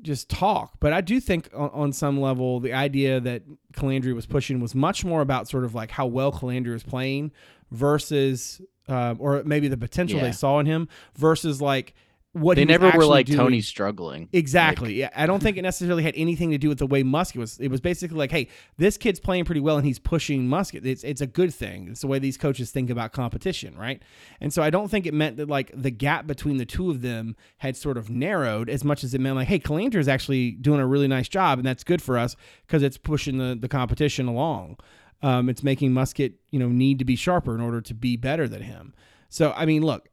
just 0.00 0.28
talk. 0.28 0.74
But 0.80 0.92
I 0.92 1.00
do 1.00 1.20
think 1.20 1.48
on, 1.54 1.70
on 1.72 1.92
some 1.92 2.20
level, 2.20 2.60
the 2.60 2.72
idea 2.72 3.20
that 3.20 3.42
Colandrea 3.74 4.14
was 4.14 4.26
pushing 4.26 4.60
was 4.60 4.74
much 4.74 5.04
more 5.04 5.20
about 5.20 5.48
sort 5.48 5.64
of 5.64 5.74
like 5.74 5.90
how 5.90 6.06
well 6.06 6.32
Colandrea 6.32 6.72
was 6.72 6.82
playing 6.82 7.32
versus, 7.70 8.60
um, 8.88 9.16
or 9.20 9.42
maybe 9.44 9.68
the 9.68 9.76
potential 9.76 10.18
Yeah. 10.18 10.26
they 10.26 10.32
saw 10.32 10.58
in 10.58 10.66
him 10.66 10.88
versus 11.16 11.62
like 11.62 11.94
what 12.32 12.56
They 12.56 12.64
never 12.64 12.90
were 12.90 13.04
like 13.04 13.26
doing. 13.26 13.38
Tony's 13.38 13.68
struggling. 13.68 14.28
Exactly. 14.32 14.94
yeah, 14.94 15.10
I 15.14 15.26
don't 15.26 15.42
think 15.42 15.58
it 15.58 15.62
necessarily 15.62 16.02
had 16.02 16.14
anything 16.16 16.50
to 16.52 16.58
do 16.58 16.70
with 16.70 16.78
the 16.78 16.86
way 16.86 17.02
Muskett 17.02 17.36
was. 17.36 17.58
It 17.58 17.68
was 17.68 17.80
basically 17.80 18.16
like, 18.16 18.30
hey, 18.30 18.48
this 18.78 18.96
kid's 18.96 19.20
playing 19.20 19.44
pretty 19.44 19.60
well 19.60 19.76
and 19.76 19.84
he's 19.84 19.98
pushing 19.98 20.48
Muskett. 20.48 20.86
It's 20.86 21.04
it's 21.04 21.20
a 21.20 21.26
good 21.26 21.52
thing. 21.52 21.88
It's 21.88 22.00
the 22.00 22.06
way 22.06 22.18
these 22.18 22.38
coaches 22.38 22.70
think 22.70 22.88
about 22.88 23.12
competition, 23.12 23.76
right? 23.76 24.00
And 24.40 24.50
so 24.50 24.62
I 24.62 24.70
don't 24.70 24.90
think 24.90 25.04
it 25.04 25.12
meant 25.12 25.36
that 25.36 25.48
like 25.48 25.70
the 25.74 25.90
gap 25.90 26.26
between 26.26 26.56
the 26.56 26.64
two 26.64 26.90
of 26.90 27.02
them 27.02 27.36
had 27.58 27.76
sort 27.76 27.98
of 27.98 28.08
narrowed 28.08 28.70
as 28.70 28.82
much 28.82 29.04
as 29.04 29.12
it 29.12 29.20
meant 29.20 29.36
like, 29.36 29.48
hey, 29.48 29.58
Colandrea 29.58 29.96
is 29.96 30.08
actually 30.08 30.52
doing 30.52 30.80
a 30.80 30.86
really 30.86 31.08
nice 31.08 31.28
job 31.28 31.58
and 31.58 31.66
that's 31.66 31.84
good 31.84 32.00
for 32.00 32.16
us 32.16 32.34
because 32.66 32.82
it's 32.82 32.96
pushing 32.96 33.36
the 33.36 33.58
the 33.60 33.68
competition 33.68 34.26
along. 34.26 34.78
Um, 35.22 35.48
it's 35.50 35.62
making 35.62 35.92
Muskett, 35.92 36.34
you 36.50 36.58
know, 36.58 36.68
need 36.68 36.98
to 36.98 37.04
be 37.04 37.14
sharper 37.14 37.54
in 37.54 37.60
order 37.60 37.80
to 37.82 37.94
be 37.94 38.16
better 38.16 38.48
than 38.48 38.62
him. 38.62 38.94
So 39.28 39.52
I 39.54 39.66
mean, 39.66 39.82
look, 39.82 40.08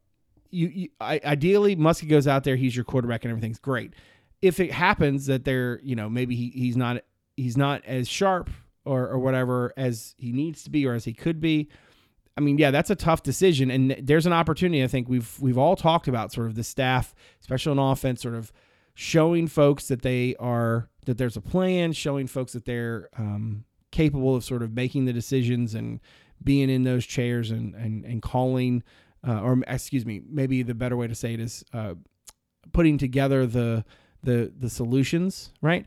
you, 0.49 0.67
you 0.67 0.89
I, 0.99 1.19
ideally 1.23 1.75
Muskie 1.75 2.09
goes 2.09 2.27
out 2.27 2.43
there, 2.43 2.55
he's 2.55 2.75
your 2.75 2.85
quarterback 2.85 3.23
and 3.23 3.31
everything's 3.31 3.59
great. 3.59 3.93
If 4.41 4.59
it 4.59 4.71
happens 4.71 5.25
that 5.25 5.43
they're, 5.43 5.79
you 5.83 5.95
know, 5.95 6.09
maybe 6.09 6.35
he, 6.35 6.49
he's 6.49 6.77
not 6.77 7.03
he's 7.35 7.57
not 7.57 7.83
as 7.85 8.07
sharp 8.07 8.49
or, 8.85 9.07
or 9.07 9.19
whatever 9.19 9.73
as 9.77 10.15
he 10.17 10.31
needs 10.31 10.63
to 10.63 10.69
be 10.69 10.85
or 10.85 10.93
as 10.93 11.05
he 11.05 11.13
could 11.13 11.39
be. 11.39 11.69
I 12.37 12.41
mean, 12.41 12.57
yeah, 12.57 12.71
that's 12.71 12.89
a 12.89 12.95
tough 12.95 13.21
decision, 13.21 13.69
and 13.69 13.97
there's 14.01 14.25
an 14.25 14.31
opportunity. 14.31 14.81
I 14.81 14.87
think 14.87 15.09
we've 15.09 15.37
we've 15.41 15.57
all 15.57 15.75
talked 15.75 16.07
about 16.07 16.31
sort 16.31 16.47
of 16.47 16.55
the 16.55 16.63
staff, 16.63 17.13
especially 17.41 17.71
on 17.71 17.79
offense, 17.79 18.21
sort 18.21 18.35
of 18.35 18.53
showing 18.93 19.47
folks 19.47 19.89
that 19.89 20.03
they 20.03 20.35
are 20.39 20.89
that 21.05 21.17
there's 21.17 21.35
a 21.35 21.41
plan, 21.41 21.91
showing 21.91 22.27
folks 22.27 22.53
that 22.53 22.63
they're 22.63 23.09
um, 23.17 23.65
capable 23.91 24.37
of 24.37 24.45
sort 24.45 24.63
of 24.63 24.73
making 24.73 25.03
the 25.03 25.11
decisions 25.11 25.75
and 25.75 25.99
being 26.41 26.69
in 26.69 26.83
those 26.83 27.05
chairs 27.05 27.51
and 27.51 27.75
and 27.75 28.05
and 28.05 28.21
calling 28.21 28.83
uh, 29.27 29.41
or 29.41 29.61
excuse 29.67 30.05
me, 30.05 30.21
maybe 30.27 30.63
the 30.63 30.73
better 30.73 30.97
way 30.97 31.07
to 31.07 31.15
say 31.15 31.33
it 31.33 31.39
is 31.39 31.63
uh, 31.73 31.95
putting 32.73 32.97
together 32.97 33.45
the 33.45 33.85
the 34.23 34.51
the 34.57 34.69
solutions. 34.69 35.51
Right. 35.61 35.85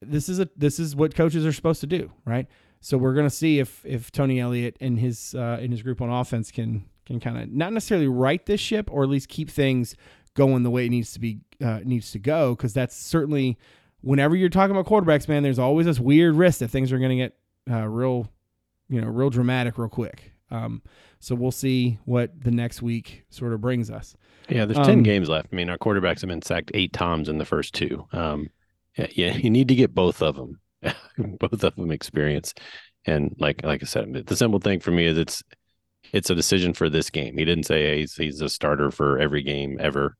This 0.00 0.28
is 0.28 0.40
a 0.40 0.48
this 0.56 0.78
is 0.78 0.94
what 0.94 1.14
coaches 1.14 1.46
are 1.46 1.52
supposed 1.52 1.80
to 1.80 1.86
do. 1.86 2.12
Right. 2.24 2.46
So 2.80 2.98
we're 2.98 3.14
gonna 3.14 3.30
see 3.30 3.58
if 3.58 3.84
if 3.84 4.12
Tony 4.12 4.40
Elliott 4.40 4.76
and 4.80 4.98
his 4.98 5.34
uh, 5.34 5.58
and 5.60 5.72
his 5.72 5.82
group 5.82 6.00
on 6.00 6.10
offense 6.10 6.50
can 6.50 6.84
can 7.06 7.20
kind 7.20 7.38
of 7.38 7.50
not 7.50 7.72
necessarily 7.72 8.08
right 8.08 8.44
this 8.46 8.60
ship 8.60 8.88
or 8.90 9.02
at 9.02 9.08
least 9.08 9.28
keep 9.28 9.50
things 9.50 9.94
going 10.34 10.62
the 10.62 10.70
way 10.70 10.86
it 10.86 10.90
needs 10.90 11.12
to 11.12 11.20
be 11.20 11.40
uh, 11.62 11.80
needs 11.84 12.10
to 12.12 12.18
go 12.18 12.54
because 12.54 12.74
that's 12.74 12.96
certainly 12.96 13.58
whenever 14.04 14.36
you're 14.36 14.50
talking 14.50 14.76
about 14.76 14.86
quarterbacks, 14.86 15.28
man, 15.28 15.42
there's 15.42 15.58
always 15.58 15.86
this 15.86 15.98
weird 15.98 16.34
risk 16.34 16.58
that 16.60 16.68
things 16.68 16.92
are 16.92 16.98
going 16.98 17.10
to 17.10 17.16
get 17.16 17.36
uh, 17.70 17.88
real, 17.88 18.28
you 18.88 19.00
know, 19.00 19.08
real 19.08 19.30
dramatic 19.30 19.78
real 19.78 19.88
quick. 19.88 20.33
Um, 20.50 20.82
so 21.20 21.34
we'll 21.34 21.50
see 21.50 21.98
what 22.04 22.30
the 22.38 22.50
next 22.50 22.82
week 22.82 23.24
sort 23.30 23.52
of 23.52 23.60
brings 23.60 23.90
us. 23.90 24.16
Yeah, 24.48 24.66
there's 24.66 24.78
Um, 24.78 24.84
10 24.84 25.02
games 25.02 25.28
left. 25.28 25.48
I 25.52 25.56
mean, 25.56 25.70
our 25.70 25.78
quarterbacks 25.78 26.20
have 26.20 26.28
been 26.28 26.42
sacked 26.42 26.70
eight 26.74 26.92
times 26.92 27.28
in 27.28 27.38
the 27.38 27.44
first 27.44 27.74
two. 27.74 28.06
Um, 28.12 28.50
yeah, 28.96 29.06
yeah, 29.12 29.36
you 29.36 29.50
need 29.50 29.68
to 29.68 29.74
get 29.74 29.94
both 29.94 30.22
of 30.22 30.36
them, 30.36 30.60
both 31.40 31.64
of 31.64 31.74
them 31.74 31.90
experience. 31.90 32.54
And 33.06 33.34
like 33.38 33.64
like 33.64 33.82
I 33.82 33.86
said, 33.86 34.26
the 34.26 34.36
simple 34.36 34.60
thing 34.60 34.80
for 34.80 34.90
me 34.90 35.06
is 35.06 35.18
it's 35.18 35.42
it's 36.12 36.30
a 36.30 36.34
decision 36.34 36.72
for 36.74 36.88
this 36.88 37.10
game. 37.10 37.36
He 37.36 37.44
didn't 37.44 37.64
say 37.64 37.82
hey, 37.82 38.00
he's 38.00 38.14
he's 38.14 38.40
a 38.40 38.48
starter 38.48 38.90
for 38.90 39.18
every 39.18 39.42
game 39.42 39.78
ever. 39.80 40.16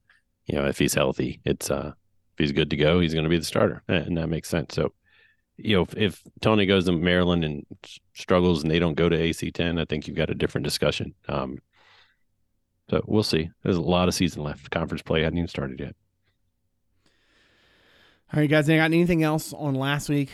You 0.47 0.57
know, 0.57 0.67
if 0.67 0.79
he's 0.79 0.95
healthy, 0.95 1.41
it's 1.45 1.71
uh 1.71 1.93
if 2.33 2.39
he's 2.39 2.53
good 2.53 2.71
to 2.71 2.77
go, 2.77 3.01
he's 3.01 3.15
going 3.15 3.25
to 3.25 3.31
be 3.31 3.39
the 3.39 3.45
starter, 3.45 3.83
and 3.87 4.17
that 4.19 4.29
makes 4.29 4.49
sense. 4.49 4.75
So, 4.75 4.93
you 5.57 5.77
know, 5.77 5.83
if, 5.83 5.97
if 5.97 6.23
Tony 6.41 6.67
goes 6.67 6.87
to 6.87 6.93
Maryland 6.93 7.45
and 7.45 7.65
struggles 8.15 8.63
and 8.63 8.71
they 8.71 8.79
don't 8.79 8.95
go 8.95 9.09
to 9.09 9.17
AC10, 9.17 9.81
I 9.81 9.85
think 9.85 10.07
you've 10.07 10.17
got 10.17 10.31
a 10.31 10.35
different 10.35 10.65
discussion. 10.65 11.15
Um, 11.29 11.59
so 12.91 13.03
we'll 13.07 13.23
see. 13.23 13.51
There's 13.63 13.77
a 13.77 13.83
lot 13.83 14.09
of 14.09 14.15
season 14.15 14.43
left. 14.43 14.71
Conference 14.71 15.03
play 15.03 15.23
hadn't 15.23 15.39
even 15.39 15.49
started 15.49 15.81
yet. 15.81 15.95
All 18.33 18.41
right, 18.41 18.51
guys, 18.51 18.69
you 18.69 18.77
got 18.77 18.85
anything 18.85 19.23
else 19.23 19.53
on 19.53 19.75
last 19.75 20.09
week 20.09 20.31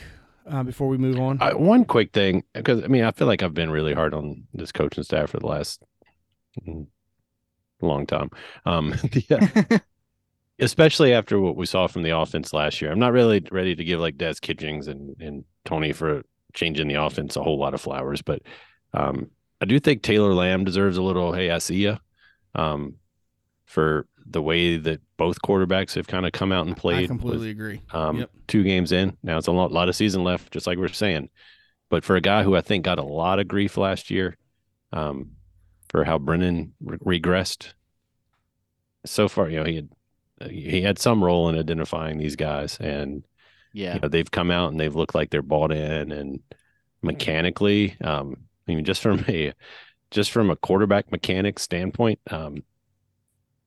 uh, 0.48 0.62
before 0.62 0.88
we 0.88 0.96
move 0.96 1.18
on? 1.18 1.40
Uh, 1.40 1.52
one 1.52 1.84
quick 1.84 2.12
thing, 2.12 2.44
because 2.54 2.82
I 2.82 2.86
mean, 2.86 3.04
I 3.04 3.10
feel 3.10 3.26
like 3.26 3.42
I've 3.42 3.54
been 3.54 3.70
really 3.70 3.92
hard 3.92 4.14
on 4.14 4.44
this 4.54 4.72
coaching 4.72 5.04
staff 5.04 5.30
for 5.30 5.38
the 5.38 5.46
last 5.46 5.82
mm, 6.66 6.86
long 7.82 8.06
time. 8.06 8.30
Um, 8.64 8.94
uh, 9.30 9.78
especially 10.60 11.12
after 11.12 11.40
what 11.40 11.56
we 11.56 11.66
saw 11.66 11.86
from 11.86 12.02
the 12.02 12.16
offense 12.16 12.52
last 12.52 12.80
year. 12.80 12.90
I'm 12.92 12.98
not 12.98 13.12
really 13.12 13.44
ready 13.50 13.74
to 13.74 13.84
give 13.84 14.00
like 14.00 14.16
Des 14.18 14.34
Kitchings 14.40 14.86
and, 14.88 15.16
and 15.20 15.44
Tony 15.64 15.92
for 15.92 16.22
changing 16.54 16.88
the 16.88 16.94
offense 17.02 17.36
a 17.36 17.42
whole 17.42 17.58
lot 17.58 17.74
of 17.74 17.80
flowers, 17.80 18.22
but 18.22 18.42
um, 18.94 19.30
I 19.60 19.66
do 19.66 19.78
think 19.78 20.02
Taylor 20.02 20.34
Lamb 20.34 20.64
deserves 20.64 20.96
a 20.96 21.02
little, 21.02 21.32
hey, 21.32 21.50
I 21.50 21.58
see 21.58 21.76
ya, 21.84 21.98
um, 22.54 22.94
for 23.66 24.06
the 24.26 24.42
way 24.42 24.76
that 24.76 25.00
both 25.16 25.40
quarterbacks 25.42 25.94
have 25.94 26.06
kind 26.06 26.24
of 26.26 26.32
come 26.32 26.50
out 26.52 26.66
and 26.66 26.76
played. 26.76 26.98
I 26.98 27.00
with- 27.02 27.08
completely 27.08 27.50
agree. 27.50 27.80
um, 27.92 28.18
Yep. 28.18 28.30
two 28.48 28.62
games 28.64 28.92
in. 28.92 29.16
Now 29.22 29.38
it's 29.38 29.46
a 29.48 29.52
lot, 29.52 29.70
lot 29.72 29.88
of 29.88 29.96
season 29.96 30.24
left, 30.24 30.52
just 30.52 30.66
like 30.66 30.78
we 30.78 30.84
are 30.84 30.88
saying. 30.88 31.28
But 31.88 32.04
for 32.04 32.16
a 32.16 32.20
guy 32.20 32.42
who 32.44 32.54
I 32.56 32.60
think 32.60 32.84
got 32.84 32.98
a 32.98 33.04
lot 33.04 33.38
of 33.40 33.48
grief 33.48 33.76
last 33.76 34.10
year, 34.10 34.36
um, 34.92 35.32
for 35.88 36.04
how 36.04 36.18
Brennan 36.18 36.72
re- 36.80 37.20
regressed, 37.20 37.72
so 39.04 39.28
far, 39.28 39.48
you 39.48 39.58
know, 39.58 39.64
he 39.64 39.76
had 39.76 39.88
he 40.48 40.82
had 40.82 40.98
some 40.98 41.22
role 41.24 41.48
in 41.48 41.58
identifying 41.58 42.18
these 42.18 42.36
guys, 42.36 42.78
and 42.80 43.24
Yeah. 43.72 43.94
you 43.94 44.00
know, 44.00 44.08
they've 44.08 44.30
come 44.30 44.50
out 44.50 44.70
and 44.70 44.80
they've 44.80 44.94
looked 44.96 45.14
like 45.14 45.30
they're 45.30 45.42
bought 45.42 45.72
in, 45.72 46.12
and 46.12 46.40
mechanically, 47.02 47.96
um, 48.02 48.36
I 48.68 48.74
mean, 48.74 48.84
just 48.84 49.02
from 49.02 49.24
a 49.28 49.52
just 50.10 50.30
from 50.32 50.50
a 50.50 50.56
quarterback 50.56 51.12
mechanic 51.12 51.58
standpoint, 51.58 52.20
um, 52.30 52.64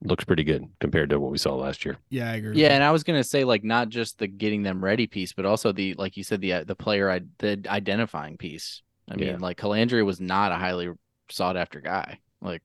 looks 0.03 0.26
pretty 0.26 0.43
good 0.43 0.67
compared 0.80 1.09
to 1.09 1.19
what 1.19 1.32
we 1.32 1.38
saw 1.38 1.55
last 1.55 1.86
year. 1.86 1.97
Yeah, 2.09 2.30
I 2.30 2.36
agree. 2.36 2.61
Yeah, 2.61 2.69
and 2.69 2.84
I 2.84 2.91
was 2.91 3.03
gonna 3.03 3.24
say 3.24 3.43
like 3.43 3.63
not 3.63 3.89
just 3.89 4.19
the 4.19 4.28
getting 4.28 4.63
them 4.63 4.84
ready 4.84 5.07
piece, 5.07 5.34
but 5.34 5.45
also 5.45 5.71
the 5.71 5.93
like 5.95 6.17
you 6.17 6.24
said 6.24 6.41
the 6.41 6.53
uh, 6.53 6.63
the 6.65 6.76
player 6.76 7.09
I 7.09 7.21
the 7.39 7.63
identifying 7.67 8.38
piece. 8.38 8.82
I 9.09 9.15
mean, 9.15 9.28
Yeah. 9.30 9.38
like 9.39 9.57
Colandrea 9.57 10.05
was 10.05 10.19
not 10.19 10.51
a 10.51 10.55
highly 10.55 10.89
sought 11.30 11.57
after 11.57 11.82
guy. 11.82 12.19
Like 12.41 12.61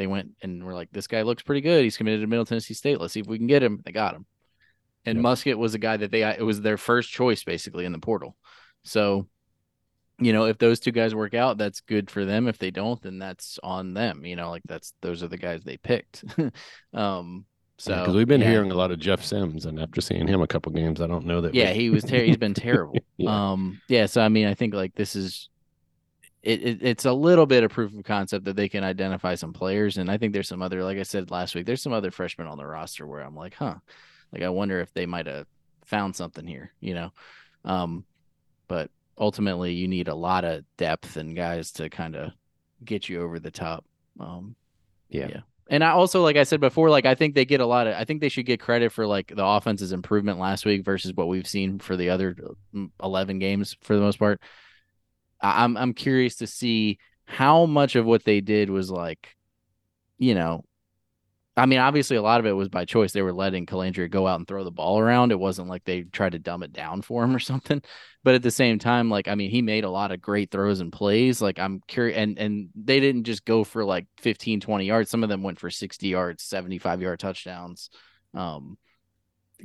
they 0.00 0.06
went 0.06 0.30
and 0.42 0.64
were 0.64 0.74
like, 0.74 0.88
this 0.90 1.06
guy 1.06 1.22
looks 1.22 1.42
pretty 1.42 1.60
good. 1.60 1.84
He's 1.84 1.96
committed 1.96 2.20
to 2.22 2.26
Middle 2.26 2.44
Tennessee 2.46 2.74
State. 2.74 3.00
Let's 3.00 3.12
see 3.12 3.20
if 3.20 3.26
we 3.26 3.38
can 3.38 3.46
get 3.46 3.62
him. 3.62 3.80
They 3.84 3.92
got 3.92 4.14
him. 4.14 4.26
And 5.06 5.16
Yep. 5.18 5.24
Muskett 5.24 5.58
was 5.58 5.74
a 5.74 5.78
guy 5.78 5.96
that 5.96 6.10
they 6.10 6.22
it 6.22 6.42
was 6.44 6.60
their 6.60 6.76
first 6.76 7.10
choice 7.10 7.44
basically 7.44 7.84
in 7.84 7.92
the 7.92 7.98
portal. 7.98 8.36
So, 8.82 9.28
you 10.18 10.32
know, 10.32 10.44
if 10.44 10.58
those 10.58 10.80
two 10.80 10.90
guys 10.92 11.14
work 11.14 11.34
out, 11.34 11.56
that's 11.58 11.80
good 11.80 12.10
for 12.10 12.24
them. 12.24 12.48
If 12.48 12.58
they 12.58 12.70
don't, 12.70 13.00
then 13.02 13.18
that's 13.18 13.58
on 13.62 13.94
them. 13.94 14.24
You 14.24 14.36
know, 14.36 14.50
like 14.50 14.62
that's 14.66 14.92
those 15.00 15.22
are 15.22 15.28
the 15.28 15.38
guys 15.38 15.62
they 15.64 15.76
picked. 15.78 16.24
um, 16.94 17.46
so 17.78 17.98
because 17.98 18.14
we've 18.14 18.28
been 18.28 18.42
yeah. 18.42 18.50
hearing 18.50 18.70
a 18.72 18.74
lot 18.74 18.90
of 18.90 18.98
Jeff 18.98 19.24
Sims, 19.24 19.64
and 19.64 19.80
after 19.80 20.02
seeing 20.02 20.26
him 20.28 20.42
a 20.42 20.46
couple 20.46 20.70
games, 20.72 21.00
I 21.00 21.06
don't 21.06 21.24
know 21.24 21.40
that. 21.40 21.52
we- 21.52 21.60
Yeah, 21.60 21.72
he 21.72 21.88
was 21.88 22.04
ter- 22.04 22.24
he's 22.24 22.36
been 22.36 22.52
terrible. 22.68 22.98
Yeah. 23.16 23.52
Um 23.52 23.80
yeah, 23.88 24.04
so 24.06 24.20
I 24.20 24.28
mean 24.28 24.46
I 24.46 24.52
think 24.54 24.74
like 24.74 24.94
this 24.94 25.16
is 25.16 25.48
it, 26.42 26.62
it 26.62 26.78
it's 26.82 27.04
a 27.04 27.12
little 27.12 27.46
bit 27.46 27.64
of 27.64 27.70
proof 27.70 27.94
of 27.94 28.04
concept 28.04 28.46
that 28.46 28.56
they 28.56 28.68
can 28.68 28.84
identify 28.84 29.34
some 29.34 29.52
players 29.52 29.98
and 29.98 30.10
I 30.10 30.18
think 30.18 30.32
there's 30.32 30.48
some 30.48 30.62
other 30.62 30.82
like 30.82 30.98
I 30.98 31.02
said 31.02 31.30
last 31.30 31.54
week, 31.54 31.66
there's 31.66 31.82
some 31.82 31.92
other 31.92 32.10
freshmen 32.10 32.46
on 32.46 32.58
the 32.58 32.66
roster 32.66 33.06
where 33.06 33.20
I'm 33.20 33.36
like, 33.36 33.54
huh. 33.54 33.76
Like 34.32 34.42
I 34.42 34.48
wonder 34.48 34.80
if 34.80 34.92
they 34.94 35.06
might 35.06 35.26
have 35.26 35.46
found 35.84 36.14
something 36.14 36.46
here, 36.46 36.72
you 36.80 36.94
know. 36.94 37.12
Um 37.64 38.04
but 38.68 38.90
ultimately 39.18 39.72
you 39.72 39.88
need 39.88 40.08
a 40.08 40.14
lot 40.14 40.44
of 40.44 40.64
depth 40.76 41.16
and 41.16 41.36
guys 41.36 41.72
to 41.72 41.90
kind 41.90 42.16
of 42.16 42.32
get 42.84 43.08
you 43.08 43.22
over 43.22 43.38
the 43.38 43.50
top. 43.50 43.84
Um 44.18 44.56
yeah, 45.08 45.28
yeah. 45.28 45.40
And 45.70 45.84
I 45.84 45.90
also, 45.90 46.20
like 46.22 46.36
I 46.36 46.42
said 46.42 46.60
before, 46.60 46.90
like 46.90 47.06
I 47.06 47.14
think 47.14 47.36
they 47.36 47.44
get 47.44 47.60
a 47.60 47.66
lot 47.66 47.86
of. 47.86 47.94
I 47.94 48.04
think 48.04 48.20
they 48.20 48.28
should 48.28 48.44
get 48.44 48.58
credit 48.58 48.90
for 48.90 49.06
like 49.06 49.32
the 49.34 49.44
offense's 49.44 49.92
improvement 49.92 50.40
last 50.40 50.66
week 50.66 50.84
versus 50.84 51.12
what 51.14 51.28
we've 51.28 51.46
seen 51.46 51.78
for 51.78 51.96
the 51.96 52.10
other 52.10 52.36
mm, 52.74 52.90
eleven 53.00 53.38
games 53.38 53.76
for 53.80 53.94
the 53.94 54.00
most 54.00 54.18
part. 54.18 54.40
I'm 55.40 55.76
I'm 55.76 55.94
curious 55.94 56.36
to 56.36 56.46
see 56.46 56.98
how 57.24 57.66
much 57.66 57.96
of 57.96 58.06
what 58.06 58.24
they 58.24 58.40
did 58.40 58.70
was 58.70 58.90
like, 58.90 59.36
you 60.18 60.34
know, 60.34 60.64
I 61.56 61.66
mean, 61.66 61.78
obviously 61.78 62.16
a 62.16 62.22
lot 62.22 62.40
of 62.40 62.46
it 62.46 62.52
was 62.52 62.68
by 62.68 62.84
choice. 62.84 63.12
They 63.12 63.22
were 63.22 63.32
letting 63.32 63.66
Colandrea 63.66 64.10
go 64.10 64.26
out 64.26 64.38
and 64.38 64.48
throw 64.48 64.64
the 64.64 64.70
ball 64.70 64.98
around. 64.98 65.30
It 65.30 65.38
wasn't 65.38 65.68
like 65.68 65.84
they 65.84 66.02
tried 66.02 66.32
to 66.32 66.38
dumb 66.38 66.62
it 66.62 66.72
down 66.72 67.02
for 67.02 67.22
him 67.22 67.34
or 67.34 67.38
something. 67.40 67.82
But 68.24 68.34
at 68.34 68.42
the 68.42 68.50
same 68.50 68.78
time, 68.78 69.10
like 69.10 69.28
I 69.28 69.34
mean, 69.34 69.50
he 69.50 69.62
made 69.62 69.84
a 69.84 69.90
lot 69.90 70.12
of 70.12 70.20
great 70.20 70.50
throws 70.50 70.80
and 70.80 70.92
plays. 70.92 71.42
Like 71.42 71.58
I'm 71.58 71.80
curious 71.86 72.16
and 72.16 72.38
and 72.38 72.68
they 72.74 73.00
didn't 73.00 73.24
just 73.24 73.44
go 73.44 73.64
for 73.64 73.84
like 73.84 74.06
15, 74.18 74.60
20 74.60 74.84
yards. 74.84 75.10
Some 75.10 75.22
of 75.22 75.28
them 75.28 75.42
went 75.42 75.60
for 75.60 75.70
60 75.70 76.08
yards, 76.08 76.42
75 76.42 77.02
yard 77.02 77.20
touchdowns. 77.20 77.90
Um 78.34 78.78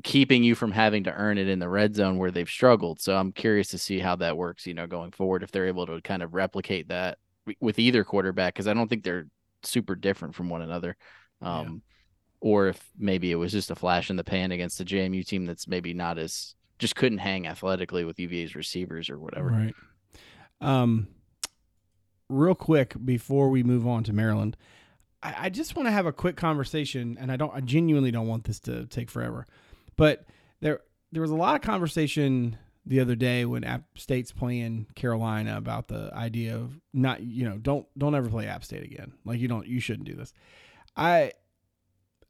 keeping 0.03 0.43
you 0.43 0.55
from 0.55 0.71
having 0.71 1.03
to 1.05 1.13
earn 1.13 1.37
it 1.37 1.47
in 1.47 1.59
the 1.59 1.69
red 1.69 1.95
zone 1.95 2.17
where 2.17 2.31
they've 2.31 2.49
struggled. 2.49 2.99
So 2.99 3.15
I'm 3.15 3.31
curious 3.31 3.69
to 3.69 3.77
see 3.77 3.99
how 3.99 4.15
that 4.17 4.37
works, 4.37 4.65
you 4.65 4.73
know, 4.73 4.87
going 4.87 5.11
forward 5.11 5.43
if 5.43 5.51
they're 5.51 5.67
able 5.67 5.85
to 5.87 6.01
kind 6.01 6.23
of 6.23 6.33
replicate 6.33 6.89
that 6.89 7.17
with 7.59 7.79
either 7.79 8.03
quarterback 8.03 8.53
because 8.53 8.67
I 8.67 8.73
don't 8.73 8.87
think 8.87 9.03
they're 9.03 9.27
super 9.63 9.95
different 9.95 10.35
from 10.35 10.49
one 10.49 10.61
another. 10.61 10.97
Um, 11.41 11.81
or 12.39 12.67
if 12.67 12.91
maybe 12.97 13.31
it 13.31 13.35
was 13.35 13.51
just 13.51 13.71
a 13.71 13.75
flash 13.75 14.09
in 14.09 14.15
the 14.15 14.23
pan 14.23 14.51
against 14.51 14.79
a 14.79 14.85
JMU 14.85 15.25
team 15.25 15.45
that's 15.45 15.67
maybe 15.67 15.93
not 15.93 16.17
as 16.17 16.55
just 16.77 16.95
couldn't 16.95 17.19
hang 17.19 17.47
athletically 17.47 18.03
with 18.03 18.19
UVA's 18.19 18.55
receivers 18.55 19.09
or 19.09 19.17
whatever. 19.17 19.49
Right. 19.49 19.75
Um, 20.61 21.07
real 22.29 22.55
quick 22.55 22.93
before 23.03 23.49
we 23.49 23.63
move 23.63 23.87
on 23.87 24.03
to 24.03 24.13
Maryland, 24.13 24.57
I, 25.23 25.35
I 25.45 25.49
just 25.49 25.75
want 25.75 25.87
to 25.87 25.91
have 25.91 26.05
a 26.05 26.13
quick 26.13 26.35
conversation, 26.35 27.17
and 27.19 27.31
I 27.31 27.35
don't, 27.35 27.53
I 27.53 27.61
genuinely 27.61 28.11
don't 28.11 28.27
want 28.27 28.43
this 28.43 28.59
to 28.61 28.85
take 28.85 29.09
forever, 29.09 29.47
but 29.95 30.25
there, 30.61 30.81
there 31.11 31.21
was 31.21 31.31
a 31.31 31.35
lot 31.35 31.55
of 31.55 31.61
conversation 31.61 32.57
the 32.85 32.99
other 32.99 33.15
day 33.15 33.45
when 33.45 33.63
App 33.63 33.83
State's 33.95 34.31
playing 34.31 34.87
Carolina 34.95 35.57
about 35.57 35.87
the 35.87 36.11
idea 36.13 36.55
of 36.55 36.79
not, 36.93 37.21
you 37.21 37.47
know, 37.47 37.57
don't, 37.57 37.87
don't 37.97 38.15
ever 38.15 38.29
play 38.29 38.47
App 38.47 38.63
State 38.63 38.83
again. 38.83 39.13
Like 39.25 39.39
you 39.39 39.47
don't, 39.47 39.65
you 39.67 39.79
shouldn't 39.79 40.07
do 40.07 40.15
this. 40.15 40.33
I, 40.95 41.31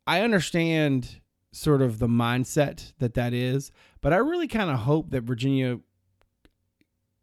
I 0.08 0.22
understand 0.22 1.20
sort 1.52 1.82
of 1.82 2.00
the 2.00 2.08
mindset 2.08 2.94
that 3.00 3.16
that 3.16 3.34
is, 3.34 3.72
but 4.02 4.14
I 4.14 4.18
really 4.18 4.48
kind 4.48 4.70
of 4.70 4.80
hope 4.80 5.12
that 5.12 5.22
Virginia 5.22 5.80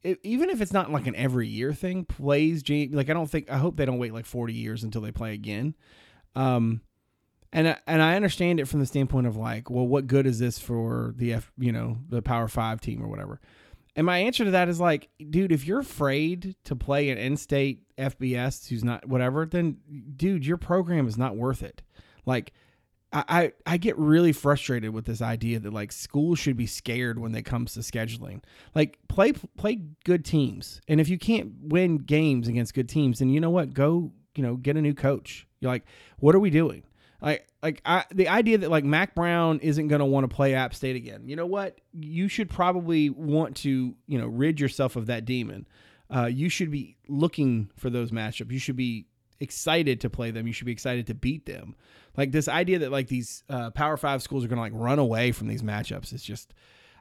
even 0.04 0.50
if 0.50 0.60
it's 0.60 0.72
not 0.72 0.90
like 0.90 1.06
an 1.06 1.14
every 1.14 1.46
year 1.46 1.72
thing, 1.72 2.04
plays 2.04 2.62
like 2.68 3.08
I 3.08 3.12
don't 3.12 3.30
think 3.30 3.50
I 3.50 3.58
hope 3.58 3.76
they 3.76 3.84
don't 3.84 3.98
wait 3.98 4.12
like 4.12 4.26
forty 4.26 4.54
years 4.54 4.82
until 4.82 5.00
they 5.00 5.12
play 5.12 5.32
again. 5.32 5.74
Um, 6.34 6.80
and 7.52 7.76
and 7.86 8.00
I 8.00 8.16
understand 8.16 8.60
it 8.60 8.66
from 8.66 8.80
the 8.80 8.86
standpoint 8.86 9.26
of 9.26 9.36
like, 9.36 9.68
well, 9.70 9.86
what 9.86 10.06
good 10.06 10.26
is 10.26 10.38
this 10.38 10.58
for 10.58 11.14
the 11.16 11.34
F, 11.34 11.52
you 11.58 11.72
know, 11.72 11.98
the 12.08 12.22
Power 12.22 12.48
Five 12.48 12.80
team 12.80 13.02
or 13.02 13.08
whatever? 13.08 13.40
And 13.94 14.06
my 14.06 14.18
answer 14.18 14.44
to 14.46 14.52
that 14.52 14.68
is 14.68 14.80
like, 14.80 15.10
dude, 15.28 15.52
if 15.52 15.66
you're 15.66 15.80
afraid 15.80 16.56
to 16.64 16.74
play 16.74 17.10
an 17.10 17.18
in-state 17.18 17.82
FBS 17.98 18.68
who's 18.68 18.82
not 18.82 19.06
whatever, 19.06 19.44
then 19.44 19.76
dude, 20.16 20.46
your 20.46 20.56
program 20.56 21.06
is 21.06 21.18
not 21.18 21.36
worth 21.36 21.62
it. 21.62 21.82
Like, 22.24 22.54
I, 23.12 23.24
I 23.28 23.52
I 23.66 23.76
get 23.76 23.98
really 23.98 24.32
frustrated 24.32 24.94
with 24.94 25.04
this 25.04 25.20
idea 25.20 25.60
that 25.60 25.74
like 25.74 25.92
schools 25.92 26.38
should 26.38 26.56
be 26.56 26.66
scared 26.66 27.18
when 27.18 27.34
it 27.34 27.42
comes 27.42 27.74
to 27.74 27.80
scheduling. 27.80 28.42
Like 28.74 28.98
play 29.08 29.32
play 29.32 29.82
good 30.04 30.24
teams, 30.24 30.80
and 30.88 31.02
if 31.02 31.10
you 31.10 31.18
can't 31.18 31.52
win 31.60 31.98
games 31.98 32.48
against 32.48 32.72
good 32.72 32.88
teams, 32.88 33.18
then 33.18 33.28
you 33.28 33.40
know 33.40 33.50
what? 33.50 33.74
Go 33.74 34.12
you 34.34 34.42
know 34.42 34.56
get 34.56 34.78
a 34.78 34.80
new 34.80 34.94
coach. 34.94 35.46
You're 35.60 35.70
like, 35.70 35.84
what 36.18 36.34
are 36.34 36.40
we 36.40 36.48
doing? 36.48 36.84
Like 37.22 37.46
like 37.62 37.80
I, 37.84 38.04
the 38.12 38.28
idea 38.28 38.58
that 38.58 38.70
like 38.70 38.84
Mack 38.84 39.14
Brown 39.14 39.60
isn't 39.60 39.88
going 39.88 40.00
to 40.00 40.04
want 40.04 40.28
to 40.28 40.34
play 40.34 40.54
App 40.54 40.74
State 40.74 40.96
again. 40.96 41.22
You 41.28 41.36
know 41.36 41.46
what? 41.46 41.80
You 41.92 42.28
should 42.28 42.50
probably 42.50 43.10
want 43.10 43.56
to 43.58 43.94
you 44.06 44.18
know 44.18 44.26
rid 44.26 44.60
yourself 44.60 44.96
of 44.96 45.06
that 45.06 45.24
demon. 45.24 45.66
Uh, 46.14 46.26
you 46.26 46.48
should 46.48 46.70
be 46.70 46.96
looking 47.08 47.70
for 47.76 47.88
those 47.88 48.10
matchups. 48.10 48.50
You 48.50 48.58
should 48.58 48.76
be 48.76 49.06
excited 49.40 50.00
to 50.00 50.10
play 50.10 50.30
them. 50.30 50.46
You 50.46 50.52
should 50.52 50.66
be 50.66 50.72
excited 50.72 51.06
to 51.06 51.14
beat 51.14 51.46
them. 51.46 51.74
Like 52.16 52.32
this 52.32 52.48
idea 52.48 52.80
that 52.80 52.92
like 52.92 53.08
these 53.08 53.44
uh, 53.48 53.70
Power 53.70 53.96
Five 53.96 54.22
schools 54.22 54.44
are 54.44 54.48
going 54.48 54.56
to 54.58 54.62
like 54.62 54.72
run 54.74 54.98
away 54.98 55.32
from 55.32 55.48
these 55.48 55.62
matchups 55.62 56.12
is 56.12 56.22
just, 56.22 56.52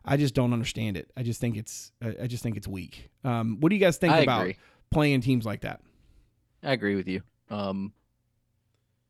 I 0.06 0.18
just 0.18 0.34
don't 0.34 0.54
understand 0.54 0.98
it. 0.98 1.12
I 1.18 1.24
just 1.24 1.42
think 1.42 1.58
it's, 1.58 1.92
I 2.02 2.16
I 2.24 2.28
just 2.28 2.42
think 2.42 2.58
it's 2.58 2.68
weak. 2.68 3.10
Um, 3.24 3.58
what 3.60 3.70
do 3.70 3.76
you 3.76 3.82
guys 3.82 3.98
think 3.98 4.14
I 4.14 4.20
about 4.20 4.42
agree. 4.42 4.58
playing 4.92 5.22
teams 5.22 5.46
like 5.46 5.62
that? 5.62 5.82
I 6.64 6.72
agree 6.72 6.96
with 6.96 7.08
you. 7.08 7.22
Um, 7.50 7.94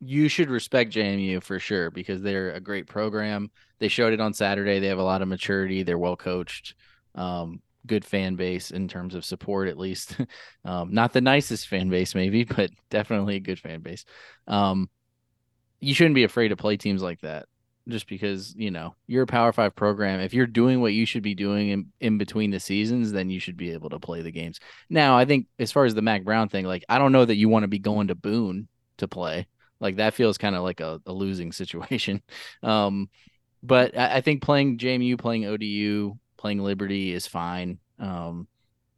you 0.01 0.27
should 0.27 0.49
respect 0.49 0.91
JMU 0.91 1.43
for 1.43 1.59
sure 1.59 1.91
because 1.91 2.21
they're 2.21 2.51
a 2.51 2.59
great 2.59 2.87
program. 2.87 3.51
They 3.79 3.87
showed 3.87 4.13
it 4.13 4.19
on 4.19 4.33
Saturday. 4.33 4.79
They 4.79 4.87
have 4.87 4.97
a 4.97 5.03
lot 5.03 5.21
of 5.21 5.27
maturity. 5.27 5.83
They're 5.83 5.97
well 5.97 6.15
coached. 6.15 6.73
Um, 7.13 7.61
good 7.85 8.03
fan 8.03 8.35
base 8.35 8.71
in 8.71 8.87
terms 8.87 9.13
of 9.15 9.23
support, 9.23 9.67
at 9.67 9.77
least. 9.77 10.17
um, 10.65 10.93
not 10.93 11.13
the 11.13 11.21
nicest 11.21 11.67
fan 11.67 11.89
base, 11.89 12.15
maybe, 12.15 12.43
but 12.55 12.71
definitely 12.89 13.35
a 13.35 13.39
good 13.39 13.59
fan 13.59 13.81
base. 13.81 14.03
Um, 14.47 14.89
you 15.79 15.93
shouldn't 15.93 16.15
be 16.15 16.23
afraid 16.23 16.49
to 16.49 16.55
play 16.57 16.77
teams 16.77 17.01
like 17.01 17.21
that 17.21 17.45
just 17.87 18.07
because 18.07 18.53
you 18.55 18.69
know 18.69 18.93
you're 19.07 19.23
a 19.23 19.27
power 19.27 19.51
five 19.51 19.75
program 19.75 20.19
if 20.19 20.35
you're 20.35 20.45
doing 20.45 20.81
what 20.81 20.93
you 20.93 21.03
should 21.03 21.23
be 21.23 21.33
doing 21.33 21.69
in, 21.69 21.87
in 21.99 22.17
between 22.19 22.51
the 22.51 22.59
seasons 22.59 23.11
then 23.11 23.31
you 23.31 23.39
should 23.39 23.57
be 23.57 23.71
able 23.71 23.89
to 23.89 23.99
play 23.99 24.21
the 24.21 24.31
games 24.31 24.59
now 24.87 25.17
i 25.17 25.25
think 25.25 25.47
as 25.57 25.71
far 25.71 25.83
as 25.83 25.95
the 25.95 26.01
mack 26.01 26.23
brown 26.23 26.47
thing 26.47 26.63
like 26.63 26.85
i 26.89 26.99
don't 26.99 27.11
know 27.11 27.25
that 27.25 27.37
you 27.37 27.49
want 27.49 27.63
to 27.63 27.67
be 27.67 27.79
going 27.79 28.07
to 28.07 28.13
boone 28.13 28.67
to 28.97 29.07
play 29.07 29.47
like 29.82 29.97
that 29.97 30.13
feels 30.13 30.38
kind 30.38 30.55
of 30.55 30.63
like 30.63 30.79
a, 30.79 31.01
a 31.05 31.11
losing 31.11 31.51
situation 31.61 32.21
um 32.63 33.09
but 33.61 33.97
I, 33.97 34.17
I 34.17 34.21
think 34.21 34.41
playing 34.41 34.77
jmu 34.77 35.19
playing 35.19 35.45
odu 35.45 36.13
playing 36.38 36.59
liberty 36.59 37.11
is 37.11 37.27
fine 37.27 37.79
um 37.99 38.47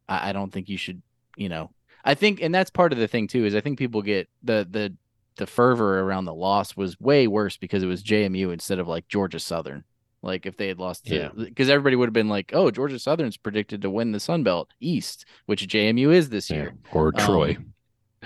I, 0.08 0.30
I 0.30 0.32
don't 0.32 0.52
think 0.52 0.68
you 0.68 0.76
should 0.78 1.02
you 1.36 1.48
know 1.48 1.70
i 2.04 2.14
think 2.14 2.40
and 2.40 2.54
that's 2.54 2.70
part 2.70 2.92
of 2.92 2.98
the 2.98 3.08
thing 3.08 3.26
too 3.26 3.44
is 3.44 3.54
i 3.56 3.60
think 3.60 3.78
people 3.78 4.02
get 4.02 4.28
the 4.44 4.66
the 4.70 4.94
the 5.36 5.46
fervor 5.48 5.98
around 5.98 6.26
the 6.26 6.34
loss 6.34 6.76
was 6.76 7.00
way 7.00 7.26
worse 7.26 7.56
because 7.56 7.82
it 7.82 7.86
was 7.88 8.04
JMU 8.04 8.52
instead 8.52 8.78
of 8.78 8.86
like 8.86 9.08
Georgia 9.08 9.40
Southern. 9.40 9.82
Like 10.22 10.46
if 10.46 10.56
they 10.56 10.68
had 10.68 10.78
lost 10.78 11.06
to, 11.06 11.16
Yeah. 11.16 11.28
because 11.36 11.68
everybody 11.68 11.96
would 11.96 12.06
have 12.06 12.12
been 12.12 12.28
like, 12.28 12.52
"Oh, 12.54 12.70
Georgia 12.70 13.00
Southern's 13.00 13.36
predicted 13.36 13.82
to 13.82 13.90
win 13.90 14.12
the 14.12 14.20
Sun 14.20 14.44
Belt 14.44 14.70
East, 14.78 15.24
which 15.46 15.66
JMU 15.66 16.14
is 16.14 16.28
this 16.30 16.50
Yeah. 16.50 16.56
year." 16.56 16.74
Or 16.92 17.10
Troy. 17.10 17.56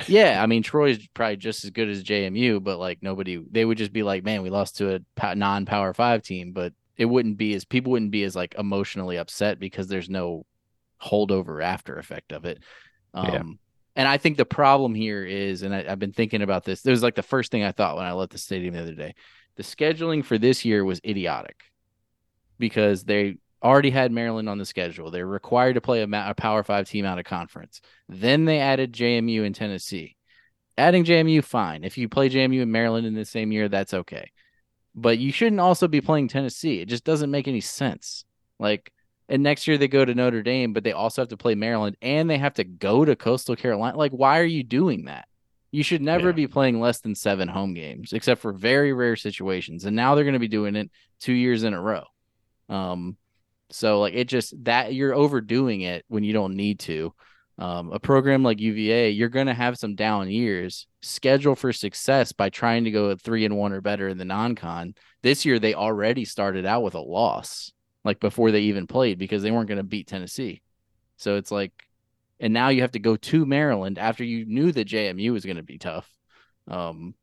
Yeah, 0.06 0.42
I 0.42 0.46
mean 0.46 0.62
Troy's 0.62 1.06
probably 1.08 1.36
just 1.36 1.64
as 1.64 1.70
good 1.70 1.88
as 1.88 2.04
JMU, 2.04 2.62
but 2.62 2.78
like 2.78 3.02
nobody, 3.02 3.42
they 3.50 3.64
would 3.64 3.78
just 3.78 3.92
be 3.92 4.02
like, 4.02 4.24
"Man, 4.24 4.42
we 4.42 4.50
lost 4.50 4.76
to 4.78 5.02
a 5.22 5.34
non-power 5.34 5.94
five 5.94 6.22
team," 6.22 6.52
but 6.52 6.72
it 6.96 7.06
wouldn't 7.06 7.38
be 7.38 7.54
as 7.54 7.64
people 7.64 7.92
wouldn't 7.92 8.10
be 8.10 8.24
as 8.24 8.36
like 8.36 8.54
emotionally 8.58 9.16
upset 9.18 9.58
because 9.58 9.88
there's 9.88 10.08
no 10.10 10.44
holdover 11.02 11.62
after 11.62 11.98
effect 11.98 12.32
of 12.32 12.44
it. 12.44 12.62
Um, 13.14 13.32
Yeah. 13.32 13.42
And 13.96 14.06
I 14.08 14.16
think 14.18 14.36
the 14.36 14.44
problem 14.44 14.94
here 14.94 15.24
is, 15.24 15.62
and 15.62 15.74
I, 15.74 15.84
I've 15.88 15.98
been 15.98 16.12
thinking 16.12 16.42
about 16.42 16.64
this. 16.64 16.82
This 16.82 16.92
was 16.92 17.02
like 17.02 17.16
the 17.16 17.22
first 17.22 17.50
thing 17.50 17.64
I 17.64 17.72
thought 17.72 17.96
when 17.96 18.06
I 18.06 18.12
left 18.12 18.30
the 18.32 18.38
stadium 18.38 18.74
the 18.74 18.82
other 18.82 18.94
day. 18.94 19.14
The 19.56 19.64
scheduling 19.64 20.24
for 20.24 20.38
this 20.38 20.64
year 20.64 20.84
was 20.84 21.00
idiotic 21.04 21.56
because 22.58 23.04
they 23.04 23.38
already 23.62 23.90
had 23.90 24.12
Maryland 24.12 24.48
on 24.48 24.58
the 24.58 24.64
schedule. 24.64 25.10
They're 25.10 25.26
required 25.26 25.74
to 25.74 25.80
play 25.80 26.02
a, 26.02 26.06
ma- 26.06 26.30
a 26.30 26.34
Power 26.34 26.62
Five 26.62 26.88
team 26.88 27.04
out 27.04 27.18
of 27.18 27.24
conference. 27.24 27.80
Then 28.08 28.44
they 28.44 28.58
added 28.60 28.92
JMU 28.92 29.44
and 29.44 29.54
Tennessee. 29.54 30.16
Adding 30.76 31.04
JMU, 31.04 31.42
fine. 31.42 31.82
If 31.82 31.98
you 31.98 32.08
play 32.08 32.30
JMU 32.30 32.62
and 32.62 32.70
Maryland 32.70 33.06
in 33.06 33.14
the 33.14 33.24
same 33.24 33.50
year, 33.50 33.68
that's 33.68 33.94
okay. 33.94 34.30
But 34.94 35.18
you 35.18 35.32
shouldn't 35.32 35.60
also 35.60 35.88
be 35.88 36.00
playing 36.00 36.28
Tennessee. 36.28 36.80
It 36.80 36.88
just 36.88 37.04
doesn't 37.04 37.30
make 37.30 37.48
any 37.48 37.60
sense. 37.60 38.24
Like, 38.60 38.92
and 39.28 39.42
next 39.42 39.66
year 39.66 39.76
they 39.76 39.88
go 39.88 40.04
to 40.04 40.14
Notre 40.14 40.42
Dame, 40.42 40.72
but 40.72 40.84
they 40.84 40.92
also 40.92 41.22
have 41.22 41.28
to 41.28 41.36
play 41.36 41.54
Maryland 41.54 41.96
and 42.00 42.30
they 42.30 42.38
have 42.38 42.54
to 42.54 42.64
go 42.64 43.04
to 43.04 43.14
Coastal 43.16 43.56
Carolina. 43.56 43.96
Like, 43.98 44.12
why 44.12 44.38
are 44.38 44.44
you 44.44 44.62
doing 44.62 45.04
that? 45.04 45.26
You 45.70 45.82
should 45.82 46.00
never 46.00 46.28
Yeah. 46.28 46.32
be 46.32 46.46
playing 46.46 46.80
less 46.80 47.00
than 47.00 47.14
seven 47.14 47.46
home 47.48 47.74
games, 47.74 48.12
except 48.12 48.40
for 48.40 48.52
very 48.52 48.92
rare 48.92 49.16
situations. 49.16 49.84
And 49.84 49.94
now 49.94 50.14
they're 50.14 50.24
going 50.24 50.32
to 50.32 50.38
be 50.38 50.48
doing 50.48 50.76
it 50.76 50.90
two 51.20 51.34
years 51.34 51.62
in 51.64 51.74
a 51.74 51.80
row. 51.80 52.04
Um, 52.68 53.16
so 53.70 54.00
like 54.00 54.14
it 54.14 54.28
just 54.28 54.54
that 54.64 54.94
you're 54.94 55.14
overdoing 55.14 55.82
it 55.82 56.04
when 56.08 56.24
you 56.24 56.32
don't 56.32 56.54
need 56.54 56.80
to. 56.80 57.14
Um, 57.58 57.90
a 57.92 57.98
program 57.98 58.44
like 58.44 58.60
UVA, 58.60 59.10
you're 59.10 59.28
going 59.28 59.48
to 59.48 59.54
have 59.54 59.78
some 59.78 59.96
down 59.96 60.30
years. 60.30 60.86
Schedule 61.02 61.56
for 61.56 61.72
success 61.72 62.30
by 62.30 62.50
trying 62.50 62.84
to 62.84 62.92
go 62.92 63.10
at 63.10 63.20
three 63.20 63.44
and 63.44 63.56
one 63.56 63.72
or 63.72 63.80
better 63.80 64.08
in 64.08 64.16
the 64.16 64.24
non-con. 64.24 64.94
This 65.22 65.44
year 65.44 65.58
they 65.58 65.74
already 65.74 66.24
started 66.24 66.66
out 66.66 66.84
with 66.84 66.94
a 66.94 67.00
loss, 67.00 67.72
like 68.04 68.20
before 68.20 68.52
they 68.52 68.60
even 68.62 68.86
played 68.86 69.18
because 69.18 69.42
they 69.42 69.50
weren't 69.50 69.68
going 69.68 69.78
to 69.78 69.84
beat 69.84 70.06
Tennessee. 70.06 70.62
So 71.16 71.36
it's 71.36 71.50
like, 71.50 71.72
and 72.38 72.54
now 72.54 72.68
you 72.68 72.82
have 72.82 72.92
to 72.92 73.00
go 73.00 73.16
to 73.16 73.44
Maryland 73.44 73.98
after 73.98 74.22
you 74.22 74.46
knew 74.46 74.70
that 74.70 74.86
JMU 74.86 75.32
was 75.32 75.44
going 75.44 75.56
to 75.56 75.64
be 75.64 75.78
tough. 75.78 76.08
Um, 76.68 77.14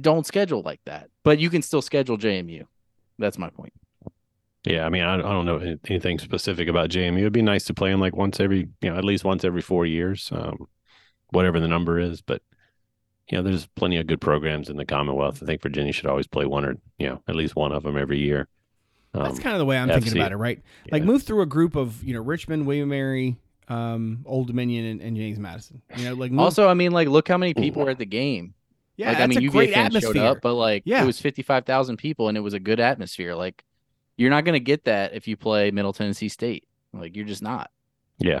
don't 0.00 0.26
schedule 0.26 0.62
like 0.62 0.80
that, 0.86 1.10
but 1.24 1.40
you 1.40 1.50
can 1.50 1.62
still 1.62 1.82
schedule 1.82 2.16
JMU. 2.16 2.64
That's 3.18 3.38
my 3.38 3.50
point. 3.50 3.72
Yeah, 4.64 4.84
I 4.84 4.88
mean, 4.88 5.02
I, 5.02 5.14
I 5.14 5.18
don't 5.18 5.46
know 5.46 5.76
anything 5.88 6.18
specific 6.18 6.68
about 6.68 6.90
JMU. 6.90 7.18
It'd 7.20 7.32
be 7.32 7.42
nice 7.42 7.64
to 7.64 7.74
play 7.74 7.90
him 7.90 8.00
like 8.00 8.16
once 8.16 8.40
every, 8.40 8.68
you 8.80 8.90
know, 8.90 8.96
at 8.96 9.04
least 9.04 9.24
once 9.24 9.44
every 9.44 9.62
four 9.62 9.86
years, 9.86 10.30
um, 10.32 10.66
whatever 11.30 11.60
the 11.60 11.68
number 11.68 11.98
is. 11.98 12.20
But 12.20 12.42
you 13.30 13.38
know, 13.38 13.42
there's 13.42 13.66
plenty 13.66 13.98
of 13.98 14.06
good 14.06 14.20
programs 14.20 14.68
in 14.68 14.76
the 14.76 14.84
Commonwealth. 14.84 15.42
I 15.42 15.46
think 15.46 15.62
Virginia 15.62 15.92
should 15.92 16.06
always 16.06 16.26
play 16.26 16.44
one 16.44 16.64
or 16.64 16.76
you 16.98 17.08
know 17.08 17.22
at 17.28 17.36
least 17.36 17.56
one 17.56 17.72
of 17.72 17.82
them 17.82 17.96
every 17.96 18.18
year. 18.18 18.48
Um, 19.14 19.22
That's 19.24 19.38
kind 19.38 19.54
of 19.54 19.58
the 19.58 19.64
way 19.64 19.78
I'm 19.78 19.88
thinking 19.88 20.16
about 20.18 20.32
it, 20.32 20.36
right? 20.36 20.60
Like 20.90 21.02
move 21.02 21.22
through 21.22 21.42
a 21.42 21.46
group 21.46 21.76
of 21.76 22.02
you 22.04 22.12
know 22.14 22.20
Richmond, 22.20 22.66
William 22.66 22.88
Mary, 22.88 23.36
um, 23.68 24.22
Old 24.26 24.48
Dominion, 24.48 24.84
and, 24.86 25.00
and 25.00 25.16
James 25.16 25.38
Madison. 25.38 25.82
You 25.96 26.04
know, 26.06 26.14
like 26.14 26.30
move, 26.30 26.40
Also, 26.40 26.68
I 26.68 26.74
mean, 26.74 26.92
like, 26.92 27.08
look 27.08 27.28
how 27.28 27.38
many 27.38 27.54
people 27.54 27.84
were 27.84 27.90
at 27.90 27.98
the 27.98 28.04
game. 28.06 28.54
yeah, 28.96 29.10
like, 29.10 29.20
I 29.20 29.26
mean, 29.26 29.38
a 29.38 29.42
UVA 29.42 29.52
great 29.52 29.74
fans 29.74 29.86
atmosphere. 29.96 30.14
showed 30.14 30.22
up, 30.24 30.38
but 30.42 30.54
like, 30.54 30.82
Yeah. 30.84 31.02
it 31.02 31.06
was 31.06 31.20
fifty-five 31.20 31.64
thousand 31.64 31.96
people, 31.98 32.28
and 32.28 32.36
it 32.36 32.42
was 32.42 32.54
a 32.54 32.60
good 32.60 32.80
atmosphere. 32.80 33.34
Like, 33.34 33.64
you're 34.18 34.28
not 34.30 34.44
going 34.44 34.52
to 34.54 34.60
get 34.60 34.84
that 34.84 35.14
if 35.14 35.26
you 35.26 35.36
play 35.38 35.70
Middle 35.70 35.94
Tennessee 35.94 36.28
State. 36.28 36.64
Like, 36.92 37.16
you're 37.16 37.24
just 37.24 37.42
not. 37.42 37.70
yeah, 38.18 38.40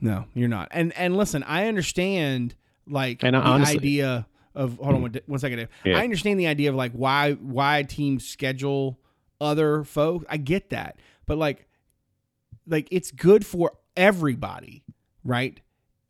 No, 0.00 0.26
you're 0.34 0.48
not. 0.48 0.68
And 0.72 0.92
and 0.98 1.16
listen, 1.16 1.42
I 1.44 1.68
understand 1.68 2.54
like 2.86 3.22
And 3.22 3.34
the 3.34 3.40
honestly- 3.40 3.76
idea 3.78 4.26
of 4.54 4.76
hold 4.78 4.94
on 4.96 5.02
one, 5.02 5.14
one 5.26 5.38
second. 5.38 5.68
Yeah. 5.84 5.98
I 5.98 6.04
understand 6.04 6.38
the 6.38 6.46
idea 6.46 6.68
of 6.68 6.76
like 6.76 6.92
why 6.92 7.32
why 7.32 7.82
teams 7.84 8.26
schedule 8.26 8.98
other 9.40 9.82
folks. 9.84 10.26
I 10.28 10.36
get 10.36 10.70
that, 10.70 10.98
but 11.26 11.38
like 11.38 11.66
like 12.66 12.86
it's 12.90 13.10
good 13.10 13.44
for 13.44 13.72
everybody, 13.96 14.84
right? 15.24 15.60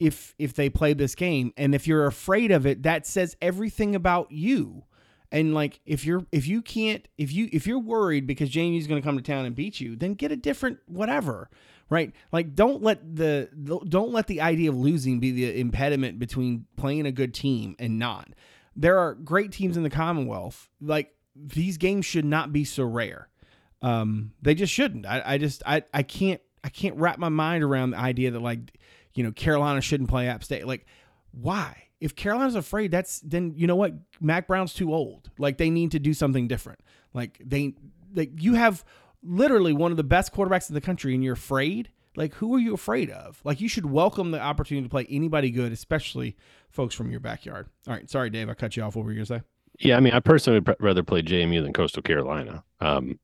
If 0.00 0.34
if 0.38 0.52
they 0.54 0.68
play 0.68 0.92
this 0.92 1.14
game, 1.14 1.52
and 1.56 1.74
if 1.74 1.86
you're 1.86 2.06
afraid 2.06 2.50
of 2.50 2.66
it, 2.66 2.82
that 2.82 3.06
says 3.06 3.36
everything 3.40 3.94
about 3.94 4.30
you. 4.30 4.84
And 5.32 5.54
like 5.54 5.80
if 5.84 6.04
you're 6.04 6.24
if 6.30 6.46
you 6.46 6.62
can't 6.62 7.06
if 7.18 7.32
you 7.32 7.48
if 7.52 7.66
you're 7.66 7.78
worried 7.78 8.26
because 8.26 8.50
Jamie's 8.50 8.86
going 8.86 9.00
to 9.00 9.06
come 9.06 9.16
to 9.16 9.22
town 9.22 9.44
and 9.44 9.54
beat 9.54 9.80
you, 9.80 9.96
then 9.96 10.14
get 10.14 10.30
a 10.30 10.36
different 10.36 10.78
whatever, 10.86 11.50
right? 11.90 12.12
Like 12.30 12.54
don't 12.54 12.82
let 12.82 13.16
the 13.16 13.48
don't 13.88 14.12
let 14.12 14.26
the 14.26 14.40
idea 14.40 14.70
of 14.70 14.76
losing 14.76 15.20
be 15.20 15.32
the 15.32 15.58
impediment 15.58 16.18
between 16.18 16.66
playing 16.76 17.06
a 17.06 17.12
good 17.12 17.34
team 17.34 17.74
and 17.78 17.98
not. 17.98 18.28
There 18.76 18.98
are 18.98 19.14
great 19.14 19.52
teams 19.52 19.76
in 19.76 19.82
the 19.82 19.90
Commonwealth. 19.90 20.68
Like 20.80 21.14
these 21.34 21.78
games 21.78 22.06
should 22.06 22.24
not 22.24 22.52
be 22.52 22.64
so 22.64 22.84
rare. 22.84 23.28
Um, 23.82 24.32
they 24.40 24.54
just 24.54 24.72
shouldn't. 24.72 25.04
I, 25.04 25.22
I 25.24 25.38
just 25.38 25.62
I 25.66 25.82
I 25.92 26.02
can't 26.02 26.40
I 26.62 26.68
can't 26.68 26.96
wrap 26.96 27.18
my 27.18 27.28
mind 27.28 27.64
around 27.64 27.90
the 27.90 27.98
idea 27.98 28.30
that 28.30 28.40
like 28.40 28.78
you 29.14 29.24
know 29.24 29.32
Carolina 29.32 29.80
shouldn't 29.80 30.08
play 30.08 30.28
App 30.28 30.44
State. 30.44 30.66
Like 30.66 30.86
why? 31.32 31.83
If 32.04 32.14
Carolina's 32.14 32.54
afraid, 32.54 32.90
that's 32.90 33.20
then 33.20 33.54
you 33.56 33.66
know 33.66 33.76
what 33.76 33.94
Mack 34.20 34.46
Brown's 34.46 34.74
too 34.74 34.92
old. 34.92 35.30
Like 35.38 35.56
they 35.56 35.70
need 35.70 35.92
to 35.92 35.98
do 35.98 36.12
something 36.12 36.46
different. 36.46 36.80
Like 37.14 37.40
they 37.42 37.72
like 38.14 38.30
you 38.42 38.52
have 38.54 38.84
literally 39.22 39.72
one 39.72 39.90
of 39.90 39.96
the 39.96 40.04
best 40.04 40.34
quarterbacks 40.34 40.68
in 40.68 40.74
the 40.74 40.82
country, 40.82 41.14
and 41.14 41.24
you're 41.24 41.32
afraid. 41.32 41.88
Like 42.14 42.34
who 42.34 42.54
are 42.54 42.58
you 42.58 42.74
afraid 42.74 43.08
of? 43.08 43.40
Like 43.42 43.62
you 43.62 43.68
should 43.68 43.86
welcome 43.86 44.32
the 44.32 44.38
opportunity 44.38 44.84
to 44.84 44.90
play 44.90 45.06
anybody 45.08 45.50
good, 45.50 45.72
especially 45.72 46.36
folks 46.68 46.94
from 46.94 47.10
your 47.10 47.20
backyard. 47.20 47.70
All 47.88 47.94
right, 47.94 48.08
sorry 48.10 48.28
Dave, 48.28 48.50
I 48.50 48.54
cut 48.54 48.76
you 48.76 48.82
off. 48.82 48.96
What 48.96 49.06
were 49.06 49.12
you 49.12 49.24
gonna 49.24 49.40
say? 49.40 49.44
yeah. 49.80 49.96
I 49.96 50.00
mean, 50.00 50.12
I 50.12 50.20
personally 50.20 50.60
would 50.60 50.76
rather 50.80 51.02
play 51.02 51.22
JMU 51.22 51.62
than 51.62 51.72
Coastal 51.72 52.02
Carolina. 52.02 52.62
Um, 52.80 53.18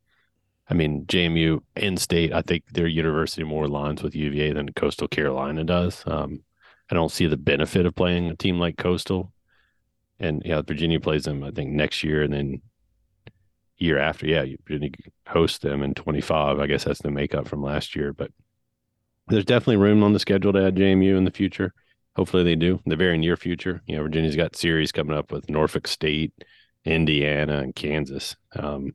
I 0.70 0.74
mean, 0.74 1.04
JMU 1.04 1.60
in 1.76 1.98
state, 1.98 2.32
I 2.32 2.40
think 2.40 2.64
their 2.72 2.86
university 2.86 3.44
more 3.44 3.66
aligns 3.66 4.02
with 4.02 4.14
UVA 4.14 4.52
than 4.52 4.72
Coastal 4.72 5.08
Carolina 5.08 5.64
does. 5.64 6.02
Um, 6.06 6.44
I 6.90 6.94
don't 6.94 7.10
see 7.10 7.26
the 7.26 7.36
benefit 7.36 7.86
of 7.86 7.94
playing 7.94 8.28
a 8.28 8.36
team 8.36 8.58
like 8.58 8.76
Coastal. 8.76 9.32
And 10.18 10.42
yeah, 10.44 10.60
Virginia 10.62 11.00
plays 11.00 11.24
them, 11.24 11.42
I 11.44 11.50
think, 11.50 11.70
next 11.70 12.02
year 12.02 12.22
and 12.22 12.32
then 12.32 12.62
year 13.78 13.98
after. 13.98 14.26
Yeah, 14.26 14.44
Virginia 14.66 14.90
hosts 15.26 15.58
them 15.58 15.82
in 15.82 15.94
25. 15.94 16.58
I 16.58 16.66
guess 16.66 16.84
that's 16.84 17.02
the 17.02 17.10
makeup 17.10 17.48
from 17.48 17.62
last 17.62 17.96
year. 17.96 18.12
But 18.12 18.30
there's 19.28 19.44
definitely 19.44 19.76
room 19.76 20.02
on 20.02 20.12
the 20.12 20.18
schedule 20.18 20.52
to 20.52 20.66
add 20.66 20.76
JMU 20.76 21.16
in 21.16 21.24
the 21.24 21.30
future. 21.30 21.72
Hopefully 22.16 22.42
they 22.42 22.56
do 22.56 22.80
in 22.84 22.90
the 22.90 22.96
very 22.96 23.16
near 23.16 23.36
future. 23.36 23.82
You 23.86 23.96
know, 23.96 24.02
Virginia's 24.02 24.36
got 24.36 24.56
series 24.56 24.92
coming 24.92 25.16
up 25.16 25.32
with 25.32 25.48
Norfolk 25.48 25.86
State, 25.86 26.32
Indiana, 26.84 27.58
and 27.58 27.74
Kansas. 27.74 28.36
Um, 28.54 28.94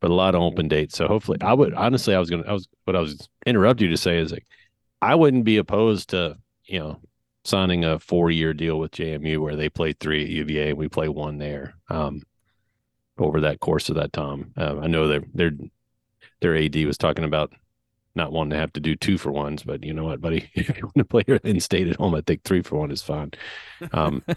but 0.00 0.10
a 0.10 0.14
lot 0.14 0.34
of 0.34 0.42
open 0.42 0.66
dates. 0.66 0.96
So 0.96 1.06
hopefully, 1.06 1.38
I 1.40 1.54
would 1.54 1.72
honestly, 1.72 2.14
I 2.14 2.18
was 2.18 2.28
gonna, 2.28 2.44
I 2.46 2.52
was 2.52 2.68
what 2.84 2.96
I 2.96 3.00
was 3.00 3.28
interrupt 3.46 3.80
you 3.80 3.88
to 3.88 3.96
say 3.96 4.18
is 4.18 4.32
like, 4.32 4.46
I 5.00 5.14
wouldn't 5.14 5.44
be 5.44 5.56
opposed 5.58 6.10
to 6.10 6.36
you 6.66 6.80
know 6.80 7.00
signing 7.44 7.84
a 7.84 7.98
four 7.98 8.30
year 8.30 8.54
deal 8.54 8.78
with 8.78 8.92
JMU 8.92 9.38
where 9.38 9.56
they 9.56 9.68
play 9.68 9.92
three 9.92 10.22
at 10.24 10.30
UVA 10.30 10.70
and 10.70 10.78
we 10.78 10.88
play 10.88 11.08
one 11.08 11.38
there. 11.38 11.74
Um, 11.88 12.22
over 13.18 13.40
that 13.42 13.60
course 13.60 13.88
of 13.88 13.96
that 13.96 14.12
time, 14.12 14.52
uh, 14.56 14.78
I 14.80 14.86
know 14.86 15.06
their 15.08 15.22
their 15.34 15.52
their 16.40 16.56
AD 16.56 16.76
was 16.86 16.98
talking 16.98 17.24
about 17.24 17.52
not 18.14 18.32
wanting 18.32 18.50
to 18.50 18.56
have 18.56 18.72
to 18.74 18.80
do 18.80 18.94
two 18.96 19.18
for 19.18 19.30
ones, 19.30 19.62
but 19.62 19.84
you 19.84 19.92
know 19.92 20.04
what, 20.04 20.20
buddy, 20.20 20.50
if 20.54 20.68
you 20.76 20.84
want 20.84 20.96
to 20.96 21.04
play 21.04 21.24
your 21.26 21.36
in 21.44 21.60
state 21.60 21.88
at 21.88 21.96
home, 21.96 22.14
I 22.14 22.22
think 22.22 22.42
three 22.42 22.62
for 22.62 22.76
one 22.76 22.90
is 22.90 23.02
fine. 23.02 23.32
Um, 23.92 24.22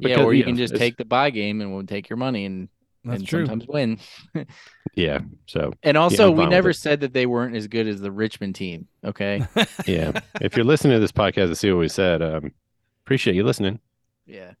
Yeah, 0.00 0.10
Because, 0.10 0.24
or 0.26 0.32
you 0.32 0.38
you 0.38 0.44
can 0.44 0.56
just 0.56 0.76
take 0.76 0.96
the 0.96 1.04
buy 1.04 1.30
game 1.30 1.60
and 1.60 1.74
we'll 1.74 1.86
take 1.86 2.08
your 2.08 2.16
money 2.16 2.44
and, 2.44 2.68
That's 3.04 3.20
and 3.20 3.28
true. 3.28 3.46
sometimes 3.46 3.66
win. 3.68 3.98
yeah. 4.94 5.20
So 5.46 5.72
And 5.82 5.96
also, 5.96 6.30
I'm 6.30 6.36
we 6.36 6.46
never 6.46 6.70
it. 6.70 6.74
said 6.74 7.00
that 7.00 7.12
they 7.12 7.26
weren't 7.26 7.54
as 7.56 7.66
good 7.68 7.86
as 7.86 8.00
the 8.00 8.10
Richmond 8.10 8.54
team. 8.54 8.88
Okay. 9.04 9.46
yeah, 9.86 10.20
if 10.40 10.56
you're 10.56 10.64
listening 10.66 10.94
to 10.96 11.00
this 11.00 11.12
podcast 11.12 11.44
and 11.46 11.58
see 11.58 11.70
what 11.70 11.78
we 11.80 11.88
said, 11.88 12.22
um, 12.22 12.52
appreciate 13.04 13.36
you 13.36 13.44
listening. 13.44 13.80
yeah. 14.26 14.52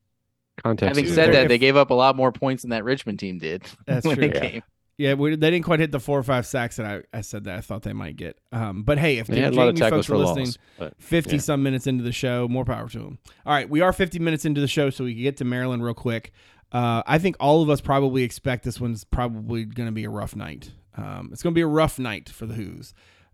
Context. 0.64 0.96
Having 0.96 1.04
said 1.14 1.18
important. 1.28 1.34
that, 1.44 1.48
they 1.50 1.58
gave 1.58 1.76
up 1.76 1.90
a 1.90 1.94
lot 1.94 2.16
more 2.16 2.32
points 2.32 2.62
than 2.64 2.70
that 2.70 2.82
Richmond 2.82 3.20
team 3.20 3.38
did. 3.38 3.62
That's 3.86 4.04
when 4.04 4.16
true. 4.16 4.28
they 4.28 4.34
Yeah. 4.34 4.40
came. 4.50 4.62
Yeah, 4.96 5.14
we, 5.14 5.36
they 5.36 5.50
didn't 5.52 5.64
quite 5.64 5.78
hit 5.78 5.92
the 5.92 6.00
four 6.00 6.18
or 6.18 6.24
five 6.24 6.44
sacks 6.44 6.74
that 6.78 7.04
I, 7.12 7.16
I 7.16 7.20
said 7.20 7.44
that 7.44 7.56
I 7.56 7.60
thought 7.60 7.84
they 7.84 7.92
might 7.92 8.16
get. 8.16 8.36
Um, 8.50 8.82
but 8.82 8.98
hey, 8.98 9.18
if 9.18 9.28
they 9.28 9.36
the 9.36 9.42
had 9.42 9.52
a 9.52 9.56
lot 9.56 9.68
of 9.68 9.76
JMU 9.76 9.78
tackles 9.78 9.98
folks 9.98 10.06
for 10.08 10.14
are 10.14 10.18
listening, 10.18 10.46
loss. 10.46 10.58
But 10.76 10.94
50 10.98 11.36
Yeah. 11.36 11.40
some 11.42 11.62
minutes 11.62 11.86
into 11.86 12.02
the 12.02 12.10
show, 12.10 12.48
more 12.48 12.64
power 12.64 12.88
to 12.88 12.98
them. 12.98 13.18
All 13.46 13.52
right, 13.52 13.70
we 13.70 13.80
are 13.80 13.92
50 13.92 14.18
minutes 14.18 14.44
into 14.44 14.60
the 14.60 14.66
show, 14.66 14.90
so 14.90 15.04
we 15.04 15.14
can 15.14 15.22
get 15.22 15.36
to 15.36 15.44
Maryland 15.44 15.84
real 15.84 15.94
quick. 15.94 16.32
Uh, 16.70 17.02
I 17.06 17.18
think 17.18 17.36
all 17.40 17.62
of 17.62 17.70
us 17.70 17.80
probably 17.80 18.22
expect 18.22 18.64
this 18.64 18.80
one's 18.80 19.04
probably 19.04 19.64
going 19.64 19.88
to 19.88 19.92
be 19.92 20.04
a 20.04 20.10
rough 20.10 20.36
night. 20.36 20.72
Um, 20.96 21.30
it's 21.32 21.42
going 21.42 21.54
to 21.54 21.58
be 21.58 21.62
a 21.62 21.66
rough 21.66 21.98
night 21.98 22.28
for 22.28 22.46
the 22.46 22.54
Hoos. 22.54 22.92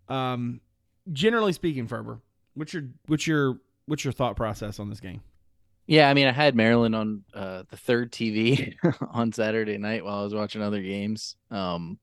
Um, 0.08 0.60
generally 1.12 1.52
speaking, 1.52 1.86
Ferber, 1.88 2.20
what's 2.54 2.72
your 2.72 2.84
what's 3.06 3.26
your 3.26 3.58
what's 3.86 4.04
your 4.04 4.12
thought 4.12 4.36
process 4.36 4.78
on 4.78 4.90
this 4.90 5.00
game? 5.00 5.22
Yeah, 5.86 6.08
I 6.08 6.14
mean, 6.14 6.26
I 6.26 6.32
had 6.32 6.54
Maryland 6.54 6.94
on 6.94 7.24
uh, 7.34 7.64
the 7.68 7.76
third 7.76 8.10
TV 8.10 8.74
on 9.10 9.32
Saturday 9.32 9.76
night 9.76 10.04
while 10.04 10.20
I 10.20 10.24
was 10.24 10.34
watching 10.34 10.62
other 10.62 10.80
games. 10.80 11.36
Um, 11.50 11.98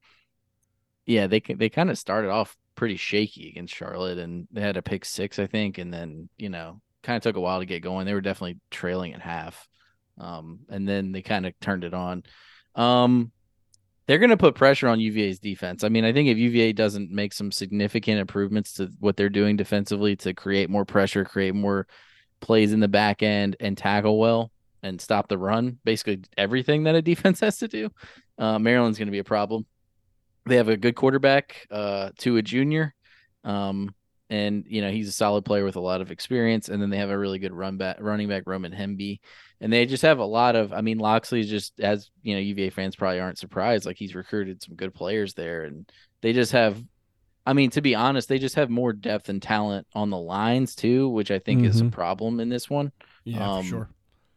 yeah, 1.05 1.27
they 1.27 1.39
they 1.39 1.69
kind 1.69 1.89
of 1.89 1.97
started 1.97 2.29
off 2.29 2.57
pretty 2.75 2.97
shaky 2.97 3.49
against 3.49 3.75
Charlotte, 3.75 4.19
and 4.19 4.47
they 4.51 4.61
had 4.61 4.77
a 4.77 4.81
pick 4.81 5.05
six, 5.05 5.39
I 5.39 5.47
think, 5.47 5.77
and 5.77 5.93
then 5.93 6.29
you 6.37 6.49
know, 6.49 6.81
kind 7.01 7.17
of 7.17 7.23
took 7.23 7.37
a 7.37 7.41
while 7.41 7.59
to 7.59 7.65
get 7.65 7.81
going. 7.81 8.05
They 8.05 8.13
were 8.13 8.21
definitely 8.21 8.59
trailing 8.69 9.13
at 9.13 9.21
half, 9.21 9.67
um, 10.21 10.59
and 10.69 10.87
then 10.87 11.11
they 11.11 11.21
kind 11.21 11.45
of 11.45 11.59
turned 11.59 11.83
it 11.83 11.93
on. 11.93 12.23
Um, 12.75 13.31
they're 14.05 14.19
going 14.19 14.29
to 14.29 14.37
put 14.37 14.55
pressure 14.55 14.87
on 14.87 14.99
UVA's 14.99 15.39
defense. 15.39 15.83
I 15.83 15.89
mean, 15.89 16.05
I 16.05 16.13
think 16.13 16.29
if 16.29 16.37
UVA 16.37 16.73
doesn't 16.73 17.11
make 17.11 17.33
some 17.33 17.51
significant 17.51 18.19
improvements 18.19 18.73
to 18.73 18.91
what 18.99 19.17
they're 19.17 19.29
doing 19.29 19.57
defensively 19.57 20.15
to 20.17 20.33
create 20.33 20.69
more 20.69 20.85
pressure, 20.85 21.25
create 21.25 21.55
more 21.55 21.87
plays 22.39 22.71
in 22.73 22.79
the 22.79 22.87
back 22.87 23.23
end 23.23 23.55
and 23.59 23.77
tackle 23.77 24.19
well 24.19 24.51
and 24.83 24.99
stop 24.99 25.27
the 25.27 25.37
run, 25.37 25.79
basically 25.83 26.21
everything 26.37 26.83
that 26.83 26.95
a 26.95 27.01
defense 27.01 27.39
has 27.39 27.57
to 27.57 27.67
do, 27.67 27.89
uh, 28.37 28.59
Maryland's 28.59 28.97
going 28.97 29.07
to 29.07 29.11
be 29.11 29.19
a 29.19 29.23
problem. 29.23 29.65
they 30.45 30.57
have 30.57 30.69
a 30.69 30.77
good 30.77 30.95
quarterback, 30.95 31.67
uh, 31.71 32.09
to 32.19 32.37
a 32.37 32.41
junior, 32.41 32.93
um, 33.43 33.93
and 34.31 34.65
you 34.67 34.81
know 34.81 34.91
he's 34.91 35.09
a 35.09 35.13
solid 35.13 35.45
player 35.45 35.65
with 35.65 35.77
a 35.77 35.81
lot 35.81 36.01
of 36.01 36.11
experience. 36.11 36.69
And 36.69 36.81
then 36.81 36.89
they 36.89 36.97
have 36.97 37.11
a 37.11 37.19
really 37.19 37.39
good 37.39 37.53
run 37.53 37.77
back, 37.77 37.97
running 38.01 38.29
back 38.29 38.45
Roman 38.47 38.73
Hemby, 38.73 39.19
and 39.61 39.71
they 39.73 39.85
just 39.85 40.03
have 40.03 40.19
a 40.19 40.25
lot 40.25 40.55
of. 40.57 40.73
I 40.73 40.81
mean, 40.81 40.99
Locksley's 40.99 41.49
just 41.49 41.79
as 41.81 42.11
you 42.23 42.35
know, 42.35 42.41
UVA 42.41 42.71
fans 42.71 42.95
probably 42.97 43.19
aren't 43.21 43.39
surprised. 43.39 43.85
Like 43.87 43.97
he's 43.97 44.15
recruited 44.15 44.63
some 44.63 44.75
good 44.75 44.95
players 44.95 45.35
there, 45.35 45.65
and 45.65 45.89
they 46.23 46.33
just 46.33 46.53
have. 46.53 46.83
I 47.45 47.53
mean, 47.53 47.71
to 47.71 47.81
be 47.81 47.95
honest, 47.95 48.29
they 48.29 48.39
just 48.39 48.55
have 48.55 48.69
more 48.69 48.93
depth 48.93 49.29
and 49.29 49.41
talent 49.41 49.87
on 49.95 50.09
the 50.11 50.17
lines 50.17 50.75
too, 50.75 51.09
which 51.09 51.31
I 51.31 51.39
think 51.39 51.63
is 51.63 51.81
a 51.81 51.85
Mhm. 51.85 51.91
problem 51.91 52.39
in 52.39 52.49
this 52.49 52.69
one 52.69 52.91
Yeah, 53.23 53.37
Um, 53.39 53.49
for 53.49 53.61
sure. 53.61 53.89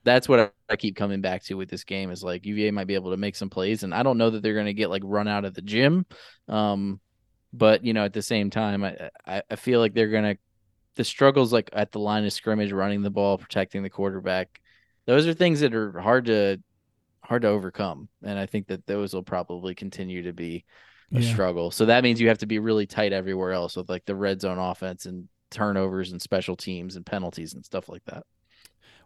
that's 0.05 0.29
what 0.29 0.41
I, 0.41 0.51
I 0.71 0.77
keep 0.77 0.97
coming 0.97 1.21
back 1.21 1.43
to 1.45 1.55
with 1.57 1.71
this 1.71 1.85
game 1.85 2.11
is 2.11 2.23
like 2.25 2.47
UVA 2.47 2.73
might 2.73 2.87
be 2.87 2.95
able 2.95 3.11
to 3.13 3.17
make 3.17 3.37
some 3.37 3.51
plays, 3.51 3.83
and 3.83 3.95
I 3.95 4.03
don't 4.03 4.19
know 4.19 4.31
that 4.31 4.43
they're 4.43 4.55
going 4.55 4.67
to 4.67 4.75
get 4.75 4.91
like 4.91 5.03
run 5.05 5.29
out 5.29 5.45
of 5.45 5.55
the 5.55 5.63
gym, 5.63 6.07
um, 6.49 7.01
but 7.57 7.85
you 7.85 7.93
know 7.95 8.05
at 8.05 8.13
the 8.13 8.23
same 8.23 8.51
time 8.51 8.85
I 8.85 9.11
I, 9.27 9.43
I 9.51 9.57
feel 9.57 9.81
like 9.81 9.95
they're 9.95 10.09
going 10.11 10.35
to 10.35 10.41
the 10.97 11.05
struggles 11.05 11.53
like 11.53 11.71
at 11.73 11.93
the 11.93 11.99
line 11.99 12.25
of 12.25 12.33
scrimmage, 12.33 12.71
running 12.73 13.03
the 13.03 13.11
ball, 13.11 13.39
protecting 13.39 13.83
the 13.83 13.91
quarterback, 13.91 14.61
those 15.07 15.27
are 15.27 15.35
things 15.35 15.61
that 15.61 15.75
are 15.75 15.99
hard 16.01 16.27
to 16.27 16.59
hard 17.23 17.43
to 17.43 17.49
overcome, 17.49 18.09
and 18.23 18.39
I 18.39 18.47
think 18.47 18.67
that 18.69 18.87
those 18.87 19.15
will 19.15 19.23
probably 19.23 19.75
continue 19.75 20.23
to 20.25 20.33
be 20.33 20.65
a 21.15 21.21
Yeah. 21.21 21.33
struggle. 21.33 21.71
So 21.71 21.87
that 21.87 22.03
means 22.05 22.21
you 22.21 22.29
have 22.29 22.39
to 22.39 22.47
be 22.47 22.59
really 22.59 22.87
tight 22.87 23.13
everywhere 23.13 23.53
else 23.53 23.77
with 23.77 23.89
like 23.89 24.05
the 24.05 24.15
red 24.17 24.41
zone 24.41 24.59
offense 24.59 25.07
and 25.07 25.29
turnovers 25.51 26.13
and 26.13 26.21
special 26.21 26.57
teams 26.57 26.97
and 26.97 27.07
penalties 27.07 27.55
and 27.55 27.65
stuff 27.65 27.89
like 27.89 28.05
that. 28.07 28.25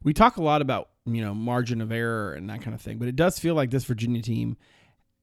we 0.02 0.12
talk 0.14 0.36
a 0.36 0.42
lot 0.42 0.62
about 0.62 0.90
you 1.06 1.20
know 1.22 1.34
margin 1.34 1.80
of 1.80 1.90
error 1.92 2.34
and 2.34 2.48
that 2.50 2.60
kind 2.62 2.74
of 2.74 2.80
thing, 2.80 2.98
but 2.98 3.08
it 3.08 3.16
does 3.16 3.38
feel 3.38 3.54
like 3.54 3.70
this 3.70 3.84
Virginia 3.84 4.22
team 4.22 4.56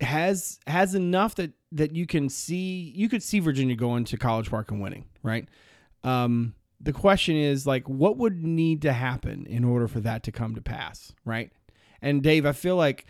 has 0.02 0.60
has 0.68 0.96
enough 0.96 1.36
that 1.36 1.54
that 1.72 1.96
you 1.96 2.06
can 2.06 2.30
see 2.30 2.94
you 2.96 3.10
could 3.10 3.24
see 3.24 3.40
Virginia 3.40 3.76
going 3.76 4.06
to 4.06 4.18
College 4.18 4.50
Park 4.50 4.72
and 4.72 4.82
winning, 4.82 5.06
right? 5.24 5.48
Um, 6.04 6.54
the 6.80 6.94
question 6.94 7.36
is 7.36 7.66
like, 7.66 7.88
what 7.88 8.18
would 8.18 8.44
need 8.44 8.82
to 8.84 8.94
happen 8.94 9.46
in 9.48 9.64
order 9.64 9.88
for 9.88 10.00
that 10.02 10.24
to 10.24 10.32
come 10.32 10.56
to 10.56 10.62
pass, 10.62 11.14
right? 11.24 11.52
And 12.02 12.22
Dave, 12.22 12.46
I 12.46 12.52
feel 12.52 12.76
like 12.76 13.06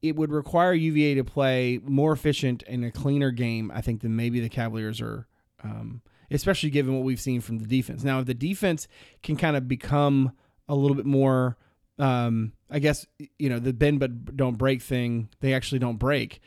it 0.00 0.16
would 0.16 0.30
require 0.30 0.72
UVA 0.72 1.14
to 1.16 1.24
play 1.24 1.80
more 1.84 2.12
efficient 2.12 2.62
and 2.66 2.84
a 2.84 2.90
cleaner 2.90 3.30
game, 3.30 3.70
I 3.74 3.80
think, 3.80 4.00
than 4.00 4.14
maybe 4.14 4.40
the 4.40 4.48
Cavaliers 4.48 5.00
are, 5.00 5.26
um, 5.62 6.02
especially 6.30 6.70
given 6.70 6.94
what 6.94 7.04
we've 7.04 7.20
seen 7.20 7.40
from 7.40 7.58
the 7.58 7.66
defense. 7.66 8.04
Now, 8.04 8.20
if 8.20 8.26
the 8.26 8.34
defense 8.34 8.86
can 9.22 9.36
kind 9.36 9.56
of 9.56 9.66
become 9.66 10.32
a 10.68 10.74
little 10.74 10.96
bit 10.96 11.06
more, 11.06 11.56
um, 11.98 12.52
I 12.70 12.78
guess, 12.78 13.06
you 13.38 13.48
know, 13.48 13.58
the 13.58 13.72
bend 13.72 14.00
but 14.00 14.36
don't 14.36 14.56
break 14.56 14.82
thing, 14.82 15.28
they 15.40 15.54
actually 15.54 15.78
don't 15.78 15.98
break. 15.98 16.40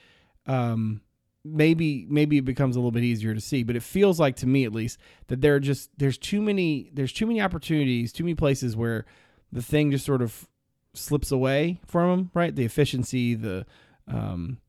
Um, 0.46 1.02
maybe 1.44 2.06
maybe 2.10 2.38
it 2.38 2.46
becomes 2.46 2.76
a 2.76 2.80
little 2.80 2.92
bit 2.92 3.04
easier 3.04 3.34
to 3.34 3.42
see 3.42 3.64
but 3.64 3.76
it 3.76 3.82
feels 3.82 4.20
like 4.20 4.36
to 4.36 4.46
me 4.46 4.64
at 4.64 4.72
least 4.72 5.00
that 5.28 5.42
there 5.42 5.56
are 5.56 5.60
just 5.60 5.90
there's 5.98 6.18
too 6.18 6.42
many 6.42 6.92
there's 6.94 7.12
too 7.12 7.26
many 7.26 7.42
opportunities 7.42 8.14
too 8.14 8.24
many 8.24 8.36
places 8.36 8.76
where 8.76 9.06
the 9.52 9.62
thing 9.62 9.90
just 9.90 10.06
sort 10.06 10.22
of 10.22 10.48
slips 10.94 11.32
away 11.32 11.80
from 11.88 12.10
them 12.10 12.32
right 12.34 12.56
the 12.56 12.64
efficiency 12.64 13.34
the 13.34 13.66
um 14.08 14.60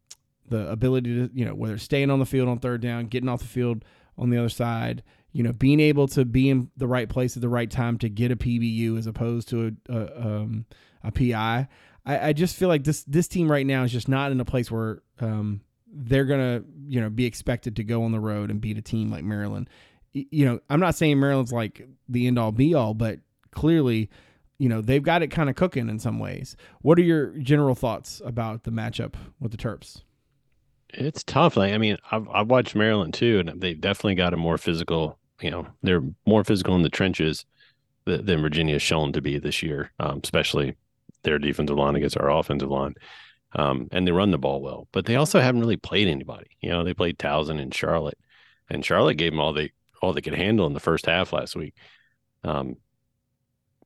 the 0.49 0.71
ability 0.71 1.15
to 1.15 1.31
you 1.35 1.45
know 1.45 1.55
whether 1.55 1.77
staying 1.77 2.11
on 2.11 2.19
the 2.19 2.27
field 2.27 2.49
on 2.49 2.59
third 2.59 2.81
down 2.81 3.07
getting 3.07 3.29
off 3.29 3.41
the 3.41 3.47
field 3.47 3.85
on 4.17 4.31
the 4.31 4.39
other 4.39 4.49
side 4.49 5.03
you 5.33 5.43
know 5.43 5.53
being 5.53 5.81
able 5.81 6.07
to 6.09 6.25
be 6.25 6.51
in 6.51 6.71
the 6.77 6.87
right 6.87 7.09
place 7.09 7.37
at 7.37 7.41
the 7.41 7.49
right 7.49 7.71
time 7.71 7.99
to 7.99 8.09
get 8.09 8.31
a 8.31 8.37
pbu 8.37 8.99
as 8.99 9.07
opposed 9.07 9.49
to 9.49 9.75
a, 9.89 9.95
a 9.95 10.27
um 10.27 10.67
a 11.05 11.11
pi 11.11 11.69
I, 12.05 12.29
I 12.29 12.33
just 12.33 12.57
feel 12.57 12.69
like 12.69 12.85
this 12.85 13.05
this 13.05 13.29
team 13.29 13.51
right 13.51 13.67
now 13.67 13.85
is 13.85 13.93
just 13.93 14.09
not 14.09 14.33
in 14.33 14.41
a 14.41 14.45
place 14.45 14.71
where 14.71 15.03
um 15.21 15.63
they're 15.93 16.25
gonna 16.25 16.63
you 16.87 17.01
know 17.01 17.11
be 17.11 17.27
expected 17.27 17.77
to 17.77 17.85
go 17.85 18.05
on 18.05 18.13
the 18.13 18.21
road 18.21 18.51
and 18.51 18.61
beat 18.61 18.79
a 18.79 18.83
team 18.83 19.11
like 19.11 19.25
Maryland. 19.25 19.69
You 20.13 20.45
know, 20.45 20.61
I'm 20.69 20.81
not 20.81 20.95
saying 20.95 21.19
Maryland's 21.21 21.53
like 21.53 21.87
the 22.09 22.27
end 22.27 22.39
all 22.39 22.53
be 22.53 22.75
all, 22.75 22.95
but 22.95 23.21
clearly, 23.51 24.11
you 24.59 24.69
know, 24.69 24.81
they've 24.81 25.03
got 25.03 25.23
it 25.23 25.29
kind 25.29 25.49
of 25.49 25.57
cooking 25.57 25.89
in 25.89 25.99
some 25.99 26.19
ways. 26.19 26.57
What 26.83 26.99
are 26.99 27.03
your 27.03 27.29
general 27.39 27.75
thoughts 27.75 28.21
about 28.25 28.65
the 28.65 28.71
matchup 28.71 29.15
with 29.41 29.53
the 29.53 29.57
Terps? 29.57 30.03
It's 30.91 31.23
tough. 31.23 31.57
Like 31.57 31.73
I 31.73 31.79
mean, 31.79 31.99
I've 32.11 32.29
I've 32.29 32.51
watched 32.51 32.75
Maryland 32.75 33.15
too, 33.15 33.41
and 33.41 33.61
they've 33.61 33.81
definitely 33.81 34.17
got 34.17 34.35
a 34.35 34.39
more 34.39 34.59
physical. 34.59 35.19
You 35.43 35.51
know, 35.51 35.67
they're 35.83 36.03
more 36.27 36.45
physical 36.45 36.75
in 36.77 36.83
the 36.83 36.89
trenches 36.89 37.45
than, 38.05 38.25
than 38.25 38.41
Virginia 38.43 38.75
has 38.75 38.83
shown 38.83 39.13
to 39.13 39.21
be 39.21 39.39
this 39.39 39.63
year, 39.63 39.91
um, 40.01 40.21
especially 40.23 40.77
their 41.25 41.39
defensive 41.39 41.77
line 41.77 41.97
against 41.97 42.17
our 42.19 42.31
offensive 42.31 42.71
line. 42.71 42.95
Um, 43.55 43.89
and 43.93 44.07
they 44.07 44.13
run 44.13 44.31
the 44.31 44.39
ball 44.39 44.63
well, 44.63 44.89
but 44.93 45.05
they 45.07 45.17
also 45.17 45.39
haven't 45.41 45.61
really 45.61 45.77
played 45.77 46.09
anybody. 46.09 46.47
You 46.61 46.71
know, 46.71 46.85
they 46.85 46.95
played 46.95 47.19
Towson 47.19 47.61
and 47.61 47.75
Charlotte, 47.75 48.19
and 48.71 48.85
Charlotte 48.85 49.17
gave 49.17 49.33
them 49.33 49.41
all 49.41 49.53
they 49.53 49.73
all 50.01 50.13
they 50.15 50.21
could 50.23 50.35
handle 50.35 50.67
in 50.67 50.73
the 50.73 50.81
first 50.81 51.07
half 51.07 51.33
last 51.33 51.55
week. 51.55 51.75
Um, 52.45 52.77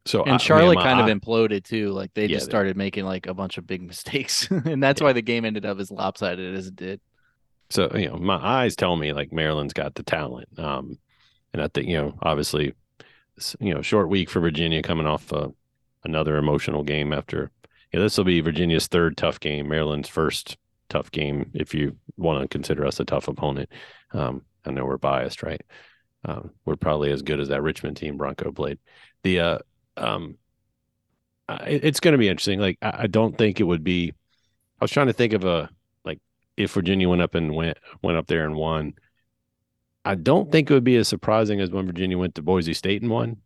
so 0.05 0.21
I- 0.21 0.23
I 0.23 0.25
And 0.27 0.33
mean, 0.35 0.39
Charlotte 0.39 0.75
my 0.77 0.83
kind 0.85 1.11
of 1.11 1.21
imploded 1.21 1.65
too. 1.65 1.91
Like 1.91 2.15
they 2.15 2.23
Yeah, 2.27 2.37
just 2.37 2.47
they- 2.47 2.51
started 2.51 2.77
making 2.77 3.05
like 3.05 3.27
a 3.27 3.35
bunch 3.35 3.59
of 3.59 3.67
big 3.67 3.83
mistakes, 3.83 4.49
and 4.51 4.83
that's 4.83 5.01
Yeah. 5.01 5.09
why 5.09 5.13
the 5.15 5.23
game 5.23 5.45
ended 5.45 5.67
up 5.67 5.79
as 5.81 5.91
lopsided 5.91 6.55
as 6.55 6.69
it 6.69 6.77
did. 6.77 7.01
so 7.71 7.91
you 7.97 8.09
know 8.09 8.17
my 8.17 8.37
eyes 8.37 8.77
tell 8.77 8.95
me 8.97 9.13
like 9.13 9.33
Maryland's 9.33 9.73
got 9.73 9.97
the 9.97 10.05
talent 10.05 10.47
um 10.57 10.97
and 11.57 11.65
I 11.65 11.69
think 11.69 11.89
you 11.89 11.97
know 11.97 12.19
obviously 12.23 12.75
you 13.61 13.75
know 13.75 13.83
short 13.83 14.09
week 14.09 14.31
for 14.31 14.41
Virginia 14.41 14.83
coming 14.83 15.07
off 15.07 15.33
uh, 15.33 15.49
another 16.05 16.37
emotional 16.37 16.83
game 16.83 17.13
after 17.13 17.51
yeah 17.93 18.01
this 18.01 18.17
will 18.17 18.25
be 18.25 18.41
Virginia's 18.41 18.87
third 18.87 19.17
tough 19.17 19.41
game 19.41 19.69
Maryland's 19.69 20.09
first 20.09 20.57
tough 20.89 21.11
game 21.11 21.51
if 21.55 21.75
you 21.75 21.97
want 22.17 22.41
to 22.43 22.49
consider 22.49 22.87
us 22.87 23.01
a 23.01 23.05
tough 23.05 23.29
opponent 23.29 23.71
um 24.13 24.43
I 24.65 24.71
know 24.71 24.85
we're 24.85 24.99
biased 24.99 25.43
right 25.43 25.61
um 26.25 26.51
we're 26.65 26.77
probably 26.77 27.11
as 27.11 27.23
good 27.23 27.41
as 27.41 27.49
that 27.49 27.63
Richmond 27.63 27.97
team 27.97 28.17
Bronco 28.17 28.53
played 28.53 28.79
the 29.23 29.41
uh 29.41 29.59
um 29.97 30.37
it- 31.49 31.85
it's 31.85 32.01
going 32.01 32.13
to 32.13 32.19
be 32.19 32.29
interesting 32.29 32.61
like 32.61 32.79
I, 32.83 33.03
I 33.03 33.07
don't 33.07 33.37
think 33.37 33.61
it 33.61 33.65
would 33.65 33.85
be 33.85 34.13
I 34.81 34.85
was 34.85 34.91
trying 34.91 35.07
to 35.07 35.13
think 35.13 35.33
of 35.33 35.45
a 35.45 35.71
like 36.05 36.21
if 36.57 36.73
Virginia 36.73 37.09
went 37.09 37.23
up 37.23 37.35
and 37.35 37.55
went 37.55 37.79
went 38.03 38.19
up 38.19 38.27
there 38.27 38.45
and 38.45 38.55
won. 38.57 38.95
I 40.07 40.15
don't 40.15 40.51
think 40.53 40.71
it 40.71 40.75
would 40.75 40.85
be 40.85 40.97
as 40.97 41.09
surprising 41.09 41.61
as 41.61 41.71
when 41.71 41.87
Virginia 41.87 42.17
went 42.17 42.35
to 42.37 42.43
Boise 42.43 42.75
State 42.75 43.03
and 43.03 43.11
won. 43.11 43.39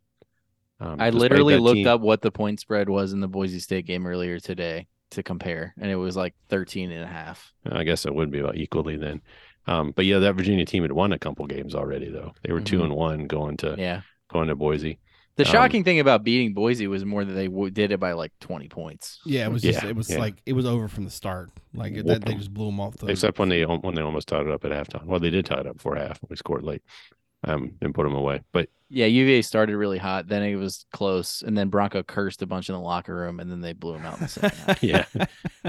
Um, 0.78 0.96
I 1.00 1.10
literally 1.10 1.56
looked 1.58 1.76
team- 1.76 1.88
up 1.88 2.00
what 2.00 2.22
the 2.22 2.30
point 2.30 2.60
spread 2.60 2.88
was 2.88 3.12
in 3.12 3.20
the 3.20 3.28
Boise 3.28 3.58
State 3.60 3.86
game 3.86 4.06
earlier 4.06 4.38
today 4.38 4.86
to 5.10 5.22
compare, 5.22 5.74
and 5.80 5.90
it 5.90 5.96
was 5.96 6.16
like 6.16 6.34
13 6.48 6.90
and 6.92 7.02
a 7.02 7.06
half. 7.06 7.52
I 7.70 7.84
guess 7.84 8.06
it 8.06 8.14
would 8.14 8.30
be 8.30 8.38
about 8.40 8.56
equally 8.56 8.96
then. 8.96 9.20
Um, 9.66 9.92
but 9.94 10.04
yeah, 10.06 10.18
that 10.20 10.34
Virginia 10.36 10.64
team 10.64 10.82
had 10.82 10.92
won 10.92 11.12
a 11.12 11.18
couple 11.18 11.46
games 11.46 11.74
already 11.74 12.10
though. 12.10 12.32
They 12.42 12.52
were 12.52 12.60
2 12.60 12.78
Mhm. 12.80 12.84
and 12.84 12.94
one 12.94 13.26
going 13.26 13.56
to 13.58 13.74
Yeah. 13.78 14.02
going 14.28 14.48
to 14.48 14.54
Boise. 14.54 14.98
The 15.40 15.48
Um, 15.48 15.52
shocking 15.52 15.84
thing 15.84 16.00
about 16.00 16.22
beating 16.24 16.52
Boise 16.54 16.86
was 16.86 17.04
more 17.04 17.24
that 17.24 17.32
they 17.32 17.46
w- 17.46 17.70
did 17.70 17.92
it 17.92 17.98
by 18.00 18.12
like 18.12 18.32
20 18.40 18.68
points. 18.68 19.20
Yeah, 19.24 19.46
it 19.46 19.52
was 19.52 19.62
just 19.62 19.82
Yeah, 19.82 19.88
it 19.88 19.96
was 19.96 20.10
yeah. 20.10 20.18
like 20.18 20.42
it 20.46 20.52
was 20.52 20.66
over 20.66 20.86
from 20.88 21.04
the 21.04 21.10
start. 21.10 21.50
Like 21.74 21.94
it, 21.94 22.06
that, 22.06 22.24
they 22.24 22.32
'em. 22.32 22.38
just 22.38 22.52
blew 22.52 22.66
them 22.66 22.80
off 22.80 22.96
the. 22.96 23.06
Except 23.06 23.38
when 23.38 23.48
they 23.48 23.62
when 23.64 23.94
they 23.94 24.02
almost 24.02 24.28
tied 24.28 24.46
it 24.46 24.50
up 24.52 24.64
at 24.64 24.72
halftime. 24.72 25.04
Well, 25.06 25.20
they 25.20 25.30
did 25.30 25.46
tie 25.46 25.60
it 25.60 25.66
up 25.66 25.76
before 25.76 25.96
half. 25.96 26.18
We 26.28 26.36
scored 26.36 26.62
late, 26.64 26.82
um, 27.44 27.72
and 27.80 27.94
put 27.94 28.04
them 28.04 28.14
away. 28.14 28.42
But 28.52 28.68
Yeah, 28.90 29.06
UVA 29.06 29.42
started 29.42 29.76
really 29.76 29.98
hot, 29.98 30.26
then 30.28 30.42
it 30.42 30.56
was 30.56 30.84
close, 30.92 31.42
and 31.42 31.56
then 31.56 31.68
Bronco 31.68 32.02
cursed 32.02 32.42
a 32.42 32.46
bunch 32.46 32.68
in 32.68 32.74
the 32.74 32.80
locker 32.80 33.14
room, 33.14 33.38
and 33.40 33.50
then 33.50 33.60
they 33.60 33.72
blew 33.72 33.94
him 33.94 34.04
out 34.04 34.14
in 34.18 34.24
the 34.24 34.28
second 34.28 34.78
yeah, 34.82 35.04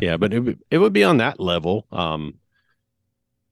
yeah, 0.01 0.17
but 0.17 0.33
it 0.33 0.39
would- 0.39 0.59
it 0.71 0.79
would 0.79 0.93
be 0.93 1.03
on 1.03 1.17
that 1.17 1.39
level. 1.39 1.85
Um, 1.91 2.39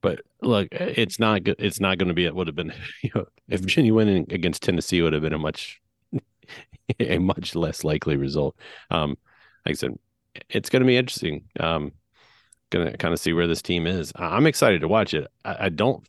but 0.01 0.21
look, 0.41 0.69
it's 0.71 1.19
not 1.19 1.43
good. 1.43 1.57
It's 1.59 1.79
not 1.79 1.97
going 1.97 2.07
to 2.07 2.13
be. 2.13 2.25
It 2.25 2.33
would 2.33 2.47
have 2.47 2.55
been, 2.55 2.73
you 3.03 3.11
know, 3.13 3.25
if 3.49 3.59
Virginia 3.61 3.93
winning 3.93 4.25
against 4.31 4.63
Tennessee 4.63 5.01
would 5.01 5.13
have 5.13 5.21
been 5.21 5.33
a 5.33 5.37
much, 5.37 5.81
a 6.99 7.17
much 7.19 7.55
less 7.55 7.83
likely 7.83 8.17
result. 8.17 8.55
Um, 8.91 9.17
like 9.65 9.73
I 9.73 9.73
said, 9.73 9.97
it's 10.49 10.69
going 10.69 10.81
to 10.81 10.87
be 10.87 10.97
interesting. 10.97 11.45
Um, 11.59 11.91
going 12.69 12.91
to 12.91 12.97
kind 12.97 13.13
of 13.13 13.19
see 13.19 13.33
where 13.33 13.47
this 13.47 13.61
team 13.61 13.87
is. 13.87 14.11
I'm 14.15 14.45
excited 14.45 14.81
to 14.81 14.87
watch 14.87 15.13
it. 15.13 15.27
I, 15.43 15.65
I 15.65 15.69
don't. 15.69 16.07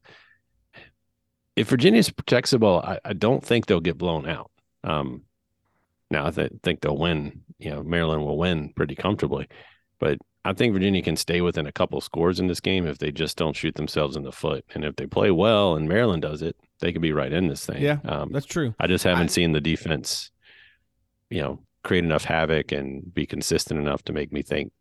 If 1.57 1.69
Virginia 1.69 2.03
protects 2.17 2.53
the 2.53 2.59
ball, 2.59 2.81
I, 2.81 2.99
I 3.05 3.13
don't 3.13 3.45
think 3.45 3.67
they'll 3.67 3.81
get 3.81 3.99
blown 3.99 4.27
out. 4.27 4.51
Um, 4.85 5.25
now 6.11 6.27
I 6.27 6.31
th- 6.31 6.53
think 6.63 6.81
they'll 6.81 6.97
win. 6.97 7.43
You 7.59 7.71
know, 7.71 7.83
Maryland 7.83 8.25
will 8.25 8.39
win 8.39 8.73
pretty 8.75 8.95
comfortably, 8.95 9.49
but 9.99 10.17
I 10.45 10.55
think 10.55 10.73
Virginia 10.73 11.03
can 11.03 11.17
stay 11.17 11.43
within 11.43 11.67
a 11.67 11.73
couple 11.73 12.01
scores 12.01 12.41
in 12.41 12.47
this 12.47 12.61
game 12.61 12.87
if 12.87 12.97
they 12.99 13.13
just 13.13 13.37
don't 13.37 13.55
shoot 13.55 13.75
themselves 13.75 14.17
in 14.17 14.23
the 14.23 14.33
foot. 14.33 14.65
And 14.75 14.85
if 14.85 14.97
they 14.97 15.07
play 15.07 15.31
well 15.33 15.75
and 15.77 15.87
Maryland 15.89 16.23
does 16.23 16.41
it, 16.41 16.57
they 16.81 16.93
could 16.93 17.03
be 17.03 17.13
right 17.13 17.33
in 17.33 17.49
this 17.49 17.67
thing. 17.67 17.83
Yeah, 17.83 17.99
Um, 18.07 18.31
That's 18.33 18.47
true. 18.47 18.75
I 18.81 18.87
just 18.87 19.05
haven't 19.05 19.25
I- 19.25 19.27
seen 19.27 19.53
the 19.53 19.61
defense, 19.61 20.31
you 21.31 21.41
know, 21.41 21.61
create 21.85 22.05
enough 22.05 22.25
havoc 22.25 22.73
and 22.73 23.13
be 23.15 23.25
consistent 23.27 23.81
enough 23.81 24.03
to 24.05 24.13
make 24.13 24.33
me 24.33 24.43
think, 24.43 24.73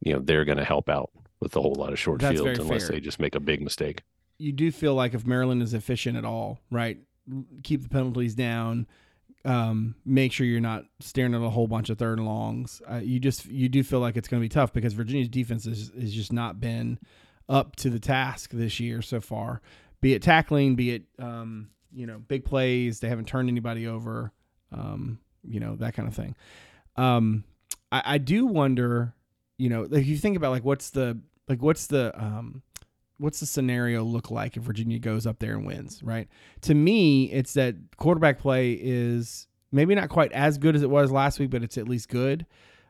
you 0.00 0.12
know, 0.12 0.20
they're 0.20 0.44
going 0.44 0.58
to 0.58 0.64
help 0.64 0.88
out 0.88 1.10
with 1.40 1.54
a 1.56 1.60
whole 1.60 1.74
lot 1.74 1.92
of 1.92 1.98
short 1.98 2.20
That's 2.20 2.40
fields 2.40 2.58
unless 2.58 2.86
fair. 2.86 2.92
they 2.92 3.00
just 3.00 3.20
make 3.20 3.34
a 3.34 3.40
big 3.40 3.60
mistake. 3.60 4.02
you 4.38 4.52
do 4.52 4.70
feel 4.70 4.94
like 4.94 5.14
if 5.14 5.26
Maryland 5.26 5.62
is 5.62 5.74
efficient 5.74 6.16
at 6.16 6.24
all, 6.24 6.60
right? 6.70 6.98
Keep 7.62 7.82
the 7.82 7.88
penalties 7.88 8.34
down. 8.34 8.86
Um, 9.44 9.94
make 10.04 10.32
sure 10.32 10.46
you're 10.46 10.60
not 10.60 10.84
staring 11.00 11.34
at 11.34 11.42
a 11.42 11.50
whole 11.50 11.66
bunch 11.68 11.90
of 11.90 11.98
third 11.98 12.18
and 12.18 12.26
longs. 12.26 12.82
Uh, 12.90 12.96
you 12.96 13.20
just 13.20 13.46
you 13.46 13.68
do 13.68 13.82
feel 13.82 14.00
like 14.00 14.16
it's 14.16 14.28
going 14.28 14.40
to 14.40 14.44
be 14.44 14.48
tough 14.48 14.72
because 14.72 14.94
Virginia's 14.94 15.28
defense 15.28 15.66
is 15.66 15.90
is 15.90 16.12
just 16.12 16.32
not 16.32 16.60
been 16.60 16.98
up 17.48 17.76
to 17.76 17.90
the 17.90 18.00
task 18.00 18.50
this 18.50 18.80
year 18.80 19.00
so 19.00 19.20
far, 19.20 19.60
be 20.00 20.12
it 20.14 20.22
tackling, 20.22 20.74
be 20.74 20.90
it 20.90 21.02
um, 21.18 21.68
you 21.92 22.06
know 22.06 22.18
big 22.18 22.44
plays. 22.44 23.00
They 23.00 23.08
haven't 23.08 23.26
turned 23.26 23.48
anybody 23.48 23.86
over, 23.86 24.32
um, 24.72 25.18
you 25.42 25.60
know 25.60 25.76
that 25.76 25.94
kind 25.94 26.08
of 26.08 26.14
thing. 26.14 26.34
Um, 26.96 27.44
I, 27.92 28.02
I 28.04 28.18
do 28.18 28.46
wonder, 28.46 29.14
you 29.56 29.68
know, 29.68 29.86
if 29.90 30.06
you 30.06 30.16
think 30.16 30.36
about 30.36 30.50
like 30.50 30.64
what's 30.64 30.90
the 30.90 31.18
like 31.48 31.62
what's 31.62 31.86
the 31.86 32.12
um, 32.20 32.62
what's 33.18 33.40
the 33.40 33.46
scenario 33.46 34.04
look 34.04 34.30
like 34.30 34.56
if 34.56 34.62
Virginia 34.62 34.98
goes 34.98 35.26
up 35.26 35.38
there 35.38 35.54
and 35.54 35.66
wins, 35.66 36.02
right? 36.02 36.28
To 36.62 36.74
me, 36.74 37.30
it's 37.32 37.54
that 37.54 37.74
quarterback 37.96 38.38
play 38.38 38.72
is 38.72 39.46
maybe 39.72 39.94
not 39.94 40.08
quite 40.08 40.32
as 40.32 40.58
good 40.58 40.74
as 40.76 40.82
it 40.82 40.90
was 40.90 41.10
last 41.10 41.38
week, 41.38 41.50
but 41.50 41.62
it's 41.62 41.78
at 41.78 41.88
least 41.88 42.08
good. 42.08 42.46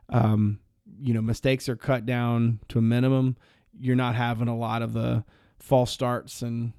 Um, 0.09 0.59
you 1.01 1.13
know, 1.13 1.21
mistakes 1.21 1.69
are 1.69 1.75
cut 1.75 2.05
down 2.05 2.59
to 2.69 2.79
a 2.79 2.81
minimum. 2.81 3.37
You're 3.77 3.95
not 3.95 4.15
having 4.15 4.47
a 4.47 4.57
lot 4.57 4.81
of 4.81 4.93
the 4.93 5.23
false 5.59 5.91
starts 5.91 6.41
and 6.41 6.73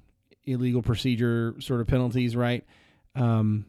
illegal 0.45 0.81
procedure 0.81 1.55
sort 1.59 1.81
of 1.81 1.87
penalties, 1.87 2.35
right? 2.35 2.65
Um, 3.15 3.65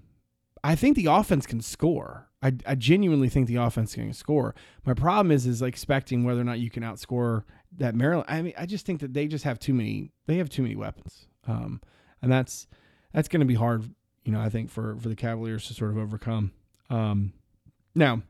I 0.65 0.77
think 0.77 0.97
the 0.97 1.07
offense 1.07 1.47
can 1.47 1.61
score. 1.61 2.29
I, 2.43 2.53
I 2.67 2.75
genuinely 2.75 3.29
think 3.29 3.47
the 3.47 3.57
offense 3.57 3.95
can 3.95 4.13
score. 4.13 4.55
My 4.85 4.95
problem 4.95 5.31
is 5.31 5.47
is 5.47 5.63
expecting 5.63 6.25
whether 6.25 6.41
or 6.41 6.45
not 6.45 6.59
you 6.59 6.71
can 6.71 6.83
outscore 6.83 7.45
that 7.79 7.95
Maryland. 7.95 8.27
I 8.29 8.43
mean, 8.43 8.55
I 8.59 8.67
just 8.67 8.85
think 8.87 9.01
that 9.01 9.15
they 9.15 9.27
just 9.27 9.45
have 9.45 9.59
too 9.59 9.75
many. 9.75 10.11
They 10.27 10.39
have 10.39 10.49
too 10.49 10.63
many 10.63 10.77
weapons, 10.77 11.27
um, 11.47 11.81
and 12.21 12.31
that's 12.31 12.67
that's 13.13 13.29
going 13.29 13.41
to 13.41 13.47
be 13.47 13.55
hard. 13.55 13.85
You 14.25 14.33
know, 14.33 14.41
I 14.41 14.49
think 14.49 14.71
for 14.71 14.97
for 14.97 15.09
the 15.09 15.17
Cavaliers 15.17 15.67
to 15.69 15.75
sort 15.75 15.91
of 15.91 15.99
overcome. 15.99 16.53
Um, 16.91 17.33
now, 17.95 18.23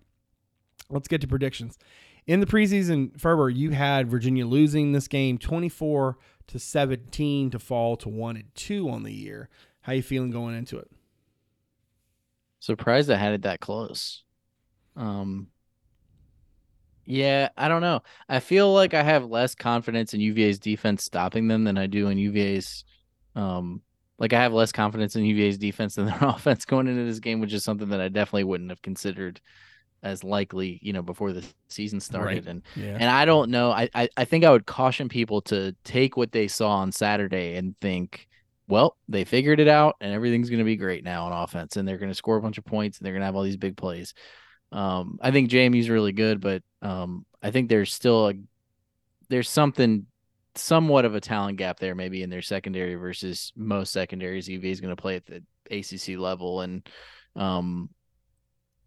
let's 0.88 1.08
get 1.08 1.20
to 1.22 1.26
predictions. 1.26 1.78
In 2.26 2.40
the 2.40 2.46
preseason, 2.46 3.18
Ferber, 3.18 3.50
you 3.50 3.70
had 3.70 4.08
Virginia 4.08 4.46
losing 4.46 4.92
this 4.92 5.08
game, 5.08 5.38
twenty 5.38 5.68
four 5.68 6.18
to 6.48 6.58
seventeen, 6.58 7.50
to 7.50 7.58
fall 7.58 7.96
to 7.96 8.08
one 8.08 8.36
and 8.36 8.54
two 8.54 8.88
on 8.88 9.02
the 9.02 9.12
year. 9.12 9.48
How 9.82 9.92
you 9.92 10.02
feeling 10.02 10.30
going 10.30 10.54
into 10.54 10.78
it? 10.78 10.90
Surprised 12.62 13.10
I 13.10 13.16
had 13.16 13.32
it 13.32 13.42
that 13.42 13.58
close. 13.58 14.22
Um 14.94 15.48
Yeah, 17.04 17.48
I 17.56 17.66
don't 17.66 17.80
know. 17.80 18.02
I 18.28 18.38
feel 18.38 18.72
like 18.72 18.94
I 18.94 19.02
have 19.02 19.24
less 19.24 19.56
confidence 19.56 20.14
in 20.14 20.20
UVA's 20.20 20.60
defense 20.60 21.02
stopping 21.02 21.48
them 21.48 21.64
than 21.64 21.76
I 21.76 21.88
do 21.88 22.06
in 22.06 22.18
UVA's 22.18 22.84
um 23.34 23.82
like 24.16 24.32
I 24.32 24.40
have 24.40 24.52
less 24.52 24.70
confidence 24.70 25.16
in 25.16 25.24
UVA's 25.24 25.58
defense 25.58 25.96
than 25.96 26.06
their 26.06 26.18
offense 26.20 26.64
going 26.64 26.86
into 26.86 27.02
this 27.04 27.18
game, 27.18 27.40
which 27.40 27.52
is 27.52 27.64
something 27.64 27.88
that 27.88 28.00
I 28.00 28.06
definitely 28.06 28.44
wouldn't 28.44 28.70
have 28.70 28.80
considered 28.82 29.40
as 30.04 30.22
likely, 30.22 30.78
you 30.82 30.92
know, 30.92 31.02
before 31.02 31.32
the 31.32 31.44
season 31.68 31.98
started. 31.98 32.46
And 32.46 32.62
Yeah. 32.76 32.94
and 32.94 33.10
I 33.10 33.24
don't 33.24 33.50
know. 33.50 33.72
I, 33.72 33.88
I 33.92 34.08
I 34.16 34.24
think 34.24 34.44
I 34.44 34.52
would 34.52 34.66
caution 34.66 35.08
people 35.08 35.40
to 35.42 35.74
take 35.82 36.16
what 36.16 36.30
they 36.30 36.46
saw 36.46 36.70
on 36.76 36.92
Saturday 36.92 37.56
and 37.56 37.74
think, 37.80 38.28
well, 38.72 38.96
they 39.06 39.24
figured 39.24 39.60
it 39.60 39.68
out 39.68 39.96
and 40.00 40.14
everything's 40.14 40.48
going 40.48 40.58
to 40.58 40.64
be 40.64 40.76
great 40.76 41.04
now 41.04 41.26
on 41.26 41.44
offense 41.44 41.76
and 41.76 41.86
they're 41.86 41.98
going 41.98 42.10
to 42.10 42.14
score 42.14 42.38
a 42.38 42.42
bunch 42.42 42.56
of 42.56 42.64
points 42.64 42.96
and 42.96 43.04
they're 43.04 43.12
going 43.12 43.20
to 43.20 43.26
have 43.26 43.36
all 43.36 43.42
these 43.42 43.58
big 43.58 43.76
plays. 43.76 44.14
Um, 44.72 45.18
I 45.20 45.30
think 45.30 45.50
JMU's 45.50 45.90
really 45.90 46.12
good, 46.12 46.40
but 46.40 46.62
um, 46.80 47.26
I 47.42 47.50
think 47.50 47.68
there's 47.68 47.92
still 47.92 48.30
a 48.30 48.34
there's 49.28 49.50
something 49.50 50.06
somewhat 50.54 51.04
of 51.04 51.14
a 51.14 51.20
talent 51.20 51.58
gap 51.58 51.80
there, 51.80 51.94
maybe 51.94 52.22
in 52.22 52.30
their 52.30 52.40
secondary 52.40 52.94
versus 52.94 53.52
most 53.54 53.92
secondaries. 53.92 54.48
UVA 54.48 54.70
is 54.70 54.80
going 54.80 54.96
to 54.96 55.00
play 55.00 55.16
at 55.16 55.26
the 55.26 55.42
ACC 55.70 56.18
level, 56.18 56.62
and 56.62 56.88
um, 57.36 57.90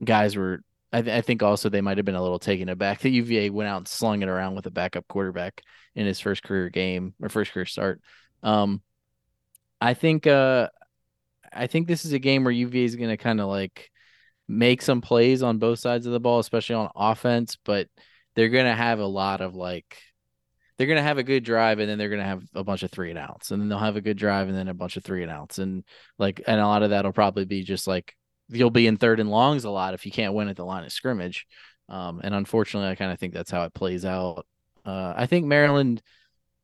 guys 0.03 0.35
were. 0.35 0.61
I, 0.91 1.01
th- 1.01 1.15
I 1.15 1.21
think 1.21 1.43
also 1.43 1.69
they 1.69 1.81
might 1.81 1.97
have 1.97 2.05
been 2.05 2.15
a 2.15 2.21
little 2.23 2.39
taken 2.39 2.69
aback 2.69 2.99
that 3.01 3.09
UVA 3.09 3.51
went 3.51 3.69
out 3.69 3.77
and 3.77 3.87
slung 3.87 4.23
it 4.23 4.29
around 4.29 4.55
with 4.55 4.65
a 4.65 4.71
backup 4.71 5.07
quarterback 5.07 5.61
in 5.93 6.07
his 6.07 6.19
first 6.19 6.41
career 6.41 6.69
game 6.69 7.13
or 7.21 7.29
first 7.29 7.51
career 7.51 7.65
start. 7.67 8.01
Um, 8.41 8.81
I 9.81 9.93
think 9.93 10.27
uh, 10.27 10.69
I 11.53 11.67
think 11.67 11.87
this 11.87 12.05
is 12.05 12.13
a 12.13 12.19
game 12.19 12.43
where 12.43 12.51
UVA 12.51 12.83
is 12.83 12.95
going 12.95 13.09
to 13.09 13.17
kind 13.17 13.39
of 13.39 13.47
like 13.47 13.91
make 14.47 14.81
some 14.81 15.01
plays 15.01 15.43
on 15.43 15.57
both 15.57 15.79
sides 15.79 16.05
of 16.05 16.13
the 16.13 16.19
ball, 16.19 16.39
especially 16.39 16.75
on 16.75 16.89
offense, 16.95 17.57
but 17.63 17.87
they're 18.35 18.49
going 18.49 18.65
to 18.65 18.75
have 18.75 18.99
a 18.99 19.05
lot 19.05 19.41
of 19.41 19.55
like 19.55 19.97
they're 20.77 20.87
going 20.87 20.97
to 20.97 21.03
have 21.03 21.17
a 21.17 21.23
good 21.23 21.43
drive 21.43 21.79
and 21.79 21.89
then 21.89 21.97
they're 21.97 22.09
going 22.09 22.21
to 22.21 22.27
have 22.27 22.43
a 22.53 22.63
bunch 22.63 22.83
of 22.83 22.91
three 22.91 23.09
and 23.09 23.19
outs 23.19 23.51
and 23.51 23.61
then 23.61 23.69
they'll 23.69 23.77
have 23.77 23.95
a 23.95 24.01
good 24.01 24.17
drive 24.17 24.49
and 24.49 24.57
then 24.57 24.67
a 24.67 24.73
bunch 24.73 24.97
of 24.97 25.03
three 25.03 25.23
and 25.23 25.31
outs 25.31 25.57
and 25.57 25.83
like 26.19 26.41
and 26.47 26.59
a 26.59 26.67
lot 26.67 26.83
of 26.83 26.89
that'll 26.89 27.13
probably 27.13 27.45
be 27.45 27.63
just 27.63 27.87
like 27.87 28.13
you'll 28.49 28.69
be 28.69 28.87
in 28.87 28.97
third 28.97 29.19
and 29.19 29.29
longs 29.29 29.63
a 29.63 29.69
lot 29.69 29.93
if 29.93 30.05
you 30.05 30.11
can't 30.11 30.33
win 30.33 30.49
at 30.49 30.55
the 30.55 30.65
line 30.65 30.83
of 30.83 30.91
scrimmage. 30.91 31.47
Um, 31.87 32.19
and 32.23 32.33
unfortunately, 32.33 32.89
I 32.89 32.95
kind 32.95 33.11
of 33.11 33.19
think 33.19 33.33
that's 33.33 33.51
how 33.51 33.63
it 33.63 33.73
plays 33.73 34.05
out. 34.05 34.45
Uh, 34.85 35.13
I 35.15 35.25
think 35.27 35.45
Maryland 35.45 36.01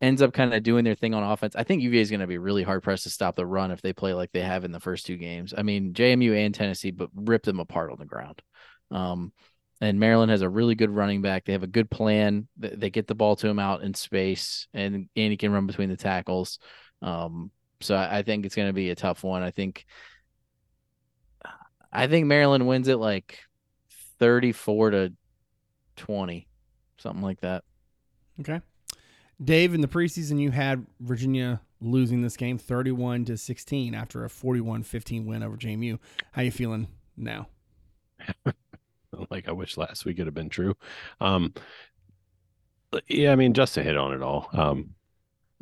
ends 0.01 0.21
up 0.21 0.33
kind 0.33 0.53
of 0.53 0.63
doing 0.63 0.83
their 0.83 0.95
thing 0.95 1.13
on 1.13 1.23
offense. 1.23 1.55
I 1.55 1.63
think 1.63 1.83
UVA 1.83 2.01
is 2.01 2.09
going 2.09 2.21
to 2.21 2.27
be 2.27 2.39
really 2.39 2.63
hard 2.63 2.81
pressed 2.81 3.03
to 3.03 3.09
stop 3.09 3.35
the 3.35 3.45
run 3.45 3.71
if 3.71 3.81
they 3.81 3.93
play 3.93 4.13
like 4.13 4.31
they 4.31 4.41
have 4.41 4.65
in 4.65 4.71
the 4.71 4.79
first 4.79 5.05
two 5.05 5.15
games. 5.15 5.53
I 5.55 5.61
mean, 5.61 5.93
JMU 5.93 6.35
and 6.35 6.53
Tennessee, 6.53 6.91
but 6.91 7.09
rip 7.13 7.43
them 7.43 7.59
apart 7.59 7.91
on 7.91 7.99
the 7.99 8.05
ground. 8.05 8.41
Um, 8.89 9.31
and 9.79 9.99
Maryland 9.99 10.31
has 10.31 10.41
a 10.41 10.49
really 10.49 10.75
good 10.75 10.89
running 10.89 11.21
back. 11.21 11.45
They 11.45 11.53
have 11.53 11.63
a 11.63 11.67
good 11.67 11.89
plan. 11.89 12.47
They, 12.57 12.89
get 12.89 13.07
the 13.07 13.15
ball 13.15 13.35
to 13.37 13.47
him 13.47 13.59
out 13.59 13.83
in 13.83 13.93
space, 13.93 14.67
and 14.73 15.09
and 15.15 15.31
he 15.31 15.37
can 15.37 15.51
run 15.51 15.65
between 15.65 15.89
the 15.89 15.97
tackles. 15.97 16.59
Um, 17.01 17.51
so 17.79 17.95
I, 17.95 18.19
I 18.19 18.23
think 18.23 18.45
it's 18.45 18.55
going 18.55 18.69
to 18.69 18.73
be 18.73 18.89
a 18.89 18.95
tough 18.95 19.23
one. 19.23 19.43
I 19.43 19.51
think. 19.51 19.85
I 21.93 22.07
think 22.07 22.25
Maryland 22.25 22.67
wins 22.67 22.87
it 22.87 22.97
like 22.97 23.39
thirty-four 24.19 24.91
to 24.91 25.13
twenty, 25.95 26.47
something 26.97 27.23
like 27.23 27.41
that. 27.41 27.63
Okay. 28.39 28.61
Dave, 29.43 29.73
in 29.73 29.81
the 29.81 29.87
preseason, 29.87 30.39
you 30.39 30.51
had 30.51 30.85
Virginia 30.99 31.61
losing 31.81 32.21
this 32.21 32.37
game 32.37 32.57
31 32.57 33.25
to 33.25 33.37
16 33.37 33.95
after 33.95 34.23
a 34.23 34.29
41 34.29 34.83
15 34.83 35.25
win 35.25 35.43
over 35.43 35.57
JMU. 35.57 35.97
How 36.31 36.43
you 36.43 36.51
feeling 36.51 36.87
now? 37.17 37.47
like 39.29 39.47
I 39.47 39.51
wish 39.51 39.77
last 39.77 40.05
week 40.05 40.17
could 40.17 40.27
have 40.27 40.35
been 40.35 40.49
true. 40.49 40.75
Um, 41.19 41.53
yeah, 43.07 43.31
I 43.31 43.35
mean, 43.35 43.53
just 43.53 43.73
to 43.75 43.83
hit 43.83 43.97
on 43.97 44.13
it 44.13 44.21
all. 44.21 44.49
Um, 44.53 44.91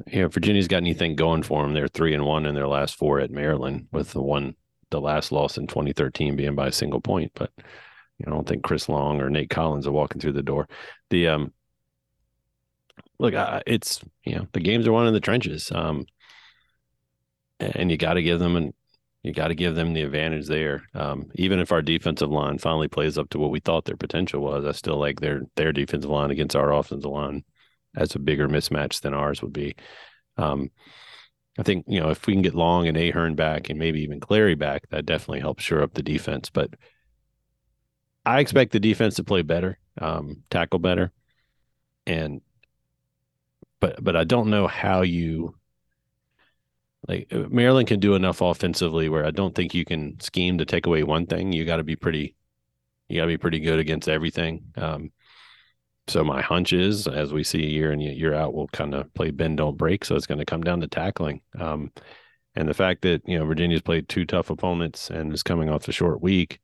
you 0.07 0.21
know, 0.21 0.27
Virginia's 0.27 0.67
got 0.67 0.77
anything 0.77 1.15
going 1.15 1.43
for 1.43 1.61
them. 1.61 1.73
They're 1.73 1.87
three 1.87 2.13
and 2.13 2.25
one 2.25 2.45
in 2.45 2.55
their 2.55 2.67
last 2.67 2.95
four 2.95 3.19
at 3.19 3.31
Maryland, 3.31 3.87
with 3.91 4.11
the 4.11 4.21
one, 4.21 4.55
the 4.89 5.01
last 5.01 5.31
loss 5.31 5.57
in 5.57 5.67
2013 5.67 6.35
being 6.35 6.55
by 6.55 6.67
a 6.67 6.71
single 6.71 7.01
point. 7.01 7.31
But 7.35 7.51
you 7.57 8.25
know, 8.25 8.33
I 8.33 8.35
don't 8.35 8.47
think 8.47 8.63
Chris 8.63 8.89
Long 8.89 9.21
or 9.21 9.29
Nate 9.29 9.49
Collins 9.49 9.87
are 9.87 9.91
walking 9.91 10.19
through 10.19 10.33
the 10.33 10.43
door. 10.43 10.67
The 11.09 11.27
um, 11.27 11.53
look, 13.19 13.33
it's 13.67 14.01
you 14.25 14.35
know, 14.35 14.47
the 14.53 14.59
games 14.59 14.87
are 14.87 14.91
won 14.91 15.07
in 15.07 15.13
the 15.13 15.19
trenches. 15.19 15.71
Um, 15.71 16.05
and 17.59 17.91
you 17.91 17.97
got 17.97 18.13
to 18.13 18.23
give 18.23 18.39
them 18.39 18.55
and 18.55 18.73
you 19.23 19.33
got 19.33 19.49
to 19.49 19.55
give 19.55 19.75
them 19.75 19.93
the 19.93 20.03
advantage 20.03 20.47
there. 20.47 20.83
Um, 20.93 21.29
even 21.35 21.59
if 21.59 21.71
our 21.71 21.81
defensive 21.81 22.31
line 22.31 22.57
finally 22.57 22.87
plays 22.87 23.17
up 23.17 23.29
to 23.31 23.39
what 23.39 23.51
we 23.51 23.59
thought 23.59 23.85
their 23.85 23.97
potential 23.97 24.41
was, 24.41 24.65
I 24.65 24.71
still 24.71 24.97
like 24.97 25.19
their 25.19 25.41
their 25.55 25.73
defensive 25.73 26.09
line 26.09 26.31
against 26.31 26.55
our 26.55 26.71
offensive 26.71 27.11
line 27.11 27.43
as 27.95 28.15
a 28.15 28.19
bigger 28.19 28.47
mismatch 28.47 29.01
than 29.01 29.13
ours 29.13 29.41
would 29.41 29.53
be. 29.53 29.75
Um, 30.37 30.71
I 31.57 31.63
think 31.63 31.85
you 31.87 31.99
know 31.99 32.09
if 32.09 32.25
we 32.25 32.33
can 32.33 32.41
get 32.41 32.55
Long 32.55 32.87
and 32.87 32.97
Ahern 32.97 33.35
back 33.35 33.69
and 33.69 33.77
maybe 33.77 34.01
even 34.01 34.21
Clary 34.21 34.55
back, 34.55 34.87
that 34.89 35.05
definitely 35.05 35.41
helps 35.41 35.63
shore 35.63 35.81
up 35.81 35.93
the 35.93 36.03
defense. 36.03 36.49
But 36.49 36.75
I 38.25 38.39
expect 38.39 38.71
the 38.71 38.79
defense 38.79 39.15
to 39.15 39.23
play 39.25 39.41
better, 39.41 39.79
um, 39.99 40.43
tackle 40.49 40.79
better, 40.79 41.11
and 42.05 42.39
but 43.79 44.03
but 44.03 44.15
I 44.15 44.23
don't 44.23 44.49
know 44.49 44.67
how 44.67 45.01
you 45.01 45.55
like 47.07 47.27
uh, 47.33 47.45
Maryland 47.49 47.87
can 47.87 47.99
do 47.99 48.15
enough 48.15 48.41
offensively 48.41 49.09
where 49.09 49.25
I 49.25 49.31
don't 49.31 49.55
think 49.55 49.73
you 49.73 49.85
can 49.85 50.19
scheme 50.19 50.57
to 50.57 50.65
take 50.65 50.85
away 50.85 51.03
one 51.03 51.25
thing. 51.25 51.53
You 51.53 51.65
got 51.65 51.77
to 51.77 51.83
be 51.83 51.95
pretty, 51.95 52.35
you 53.07 53.17
got 53.17 53.23
to 53.23 53.27
be 53.27 53.37
pretty 53.37 53.59
good 53.59 53.79
against 53.79 54.09
everything. 54.09 54.65
Um, 54.75 55.11
so 56.07 56.23
my 56.23 56.41
hunch 56.41 56.73
is, 56.73 57.07
as 57.07 57.31
we 57.31 57.43
see 57.43 57.63
a 57.63 57.69
year 57.69 57.91
in 57.91 57.99
year 58.01 58.33
out, 58.33 58.53
we'll 58.53 58.67
kind 58.67 58.95
of 58.95 59.13
play 59.13 59.31
bend 59.31 59.57
don't 59.57 59.77
break. 59.77 60.03
So 60.03 60.15
it's 60.15 60.27
going 60.27 60.39
to 60.39 60.45
come 60.45 60.63
down 60.63 60.81
to 60.81 60.87
tackling. 60.87 61.41
Um, 61.57 61.91
and 62.55 62.67
the 62.67 62.73
fact 62.73 63.03
that 63.03 63.21
you 63.27 63.37
know 63.37 63.45
Virginia's 63.45 63.81
played 63.81 64.09
two 64.09 64.25
tough 64.25 64.49
opponents 64.49 65.09
and 65.09 65.33
is 65.33 65.43
coming 65.43 65.69
off 65.69 65.87
a 65.87 65.91
short 65.91 66.21
week 66.21 66.59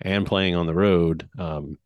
and 0.00 0.26
playing 0.26 0.54
on 0.54 0.66
the 0.66 0.74
road, 0.74 1.28
um, 1.38 1.78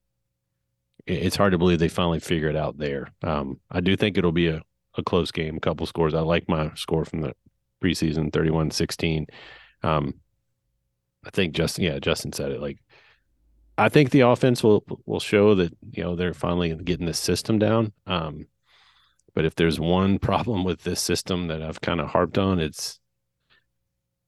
it- 1.06 1.24
it's 1.26 1.36
hard 1.36 1.52
to 1.52 1.58
believe 1.58 1.78
they 1.78 1.88
finally 1.88 2.20
figure 2.20 2.48
it 2.48 2.56
out 2.56 2.78
there. 2.78 3.08
Um, 3.22 3.60
I 3.70 3.80
do 3.80 3.96
think 3.96 4.16
it'll 4.16 4.32
be 4.32 4.48
a, 4.48 4.62
a 4.96 5.02
close 5.02 5.30
game, 5.30 5.56
a 5.56 5.60
couple 5.60 5.86
scores. 5.86 6.14
I 6.14 6.20
like 6.20 6.48
my 6.48 6.72
score 6.74 7.04
from 7.04 7.20
the 7.20 7.34
preseason 7.82 8.32
31 8.32 8.70
16 8.70 9.26
um 9.82 10.14
i 11.24 11.30
think 11.30 11.54
justin 11.54 11.84
yeah 11.84 11.98
justin 11.98 12.32
said 12.32 12.52
it 12.52 12.60
like 12.60 12.78
i 13.78 13.88
think 13.88 14.10
the 14.10 14.20
offense 14.20 14.62
will 14.62 14.84
will 15.06 15.20
show 15.20 15.54
that 15.54 15.72
you 15.92 16.02
know 16.02 16.14
they're 16.14 16.34
finally 16.34 16.74
getting 16.74 17.06
the 17.06 17.14
system 17.14 17.58
down. 17.58 17.92
Um 18.06 18.46
but 19.34 19.44
if 19.44 19.54
there's 19.54 19.80
one 19.80 20.18
problem 20.30 20.64
with 20.64 20.82
this 20.82 21.00
system 21.00 21.48
that 21.48 21.62
i've 21.62 21.80
kind 21.80 22.00
of 22.00 22.08
harped 22.08 22.38
on 22.38 22.58
it's 22.58 23.00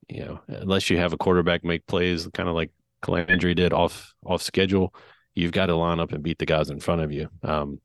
you 0.08 0.20
know 0.20 0.40
unless 0.48 0.90
you 0.90 0.96
have 0.98 1.12
a 1.12 1.18
quarterback 1.18 1.64
make 1.64 1.86
plays 1.86 2.26
kind 2.34 2.48
of 2.48 2.54
like 2.54 2.70
Colandrea 3.02 3.56
did 3.56 3.72
off 3.72 4.14
off 4.24 4.42
schedule 4.42 4.94
you've 5.34 5.52
got 5.52 5.66
to 5.66 5.76
line 5.76 6.00
up 6.00 6.12
and 6.12 6.22
beat 6.22 6.38
the 6.38 6.46
guys 6.46 6.68
in 6.70 6.78
front 6.78 7.00
of 7.00 7.10
you. 7.10 7.28
Um 7.42 7.80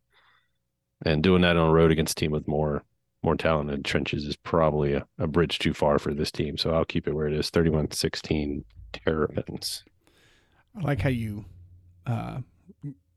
and 1.05 1.21
doing 1.23 1.41
that 1.41 1.57
on 1.57 1.67
the 1.67 1.73
road 1.73 1.91
against 1.91 2.13
a 2.17 2.21
team 2.21 2.31
with 2.31 2.47
more 2.47 2.83
more 3.23 3.35
talented 3.35 3.83
trenches 3.83 4.25
is 4.25 4.35
probably 4.35 4.93
a, 4.93 5.05
a 5.17 5.27
bridge 5.27 5.57
too 5.59 5.73
far 5.73 5.97
for 5.99 6.13
this 6.13 6.31
team. 6.31 6.55
So 6.57 6.71
I'll 6.71 6.85
keep 6.85 7.07
it 7.07 7.13
where 7.13 7.27
it 7.27 7.33
is 7.33 7.49
31 7.49 7.91
16 7.91 8.63
Terrapins. 8.93 9.83
I 10.77 10.81
like 10.81 11.01
how 11.01 11.09
you, 11.09 11.45
uh, 12.05 12.39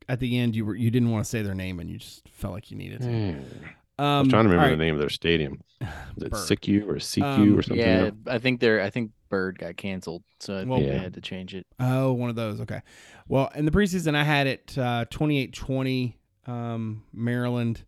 at 0.09 0.19
the 0.19 0.37
end, 0.39 0.55
you 0.55 0.65
were 0.65 0.75
you 0.75 0.89
didn't 0.91 1.11
want 1.11 1.23
to 1.23 1.29
say 1.29 1.41
their 1.43 1.53
name 1.55 1.79
and 1.79 1.89
you 1.89 1.97
just 1.99 2.27
felt 2.29 2.53
like 2.53 2.71
you 2.71 2.77
needed 2.77 3.01
to. 3.01 3.07
I 3.99 4.19
Um, 4.19 4.25
was 4.25 4.29
trying 4.29 4.45
to 4.45 4.49
remember 4.49 4.63
all 4.63 4.69
the 4.71 4.77
name 4.83 4.95
of 4.95 4.99
their 4.99 5.09
stadium. 5.09 5.61
Is 6.17 6.23
it 6.23 6.31
Byrd. 6.31 6.39
SECU 6.39 6.87
or 6.87 6.95
CQ 6.95 7.23
Um, 7.23 7.59
or 7.59 7.61
something? 7.61 7.85
Yeah, 7.85 8.09
I 8.27 8.39
think 8.39 8.59
they're. 8.59 8.81
I 8.81 8.89
think 8.89 9.11
Byrd 9.29 9.59
got 9.59 9.77
canceled, 9.77 10.23
so 10.39 10.55
I 10.57 10.63
Well- 10.63 10.79
think 10.79 10.89
they 10.89 10.95
Yeah. 10.95 11.01
had 11.03 11.13
to 11.13 11.21
change 11.21 11.53
it. 11.53 11.67
Oh, 11.79 12.11
one 12.13 12.29
of 12.31 12.35
those. 12.35 12.59
Okay. 12.61 12.81
Well, 13.27 13.51
in 13.55 13.65
the 13.65 13.71
preseason, 13.71 14.15
I 14.15 14.23
had 14.23 14.47
it 14.47 14.75
uh, 14.77 15.05
28-20, 15.11 16.15
um, 16.51 17.03
Maryland. 17.13 17.83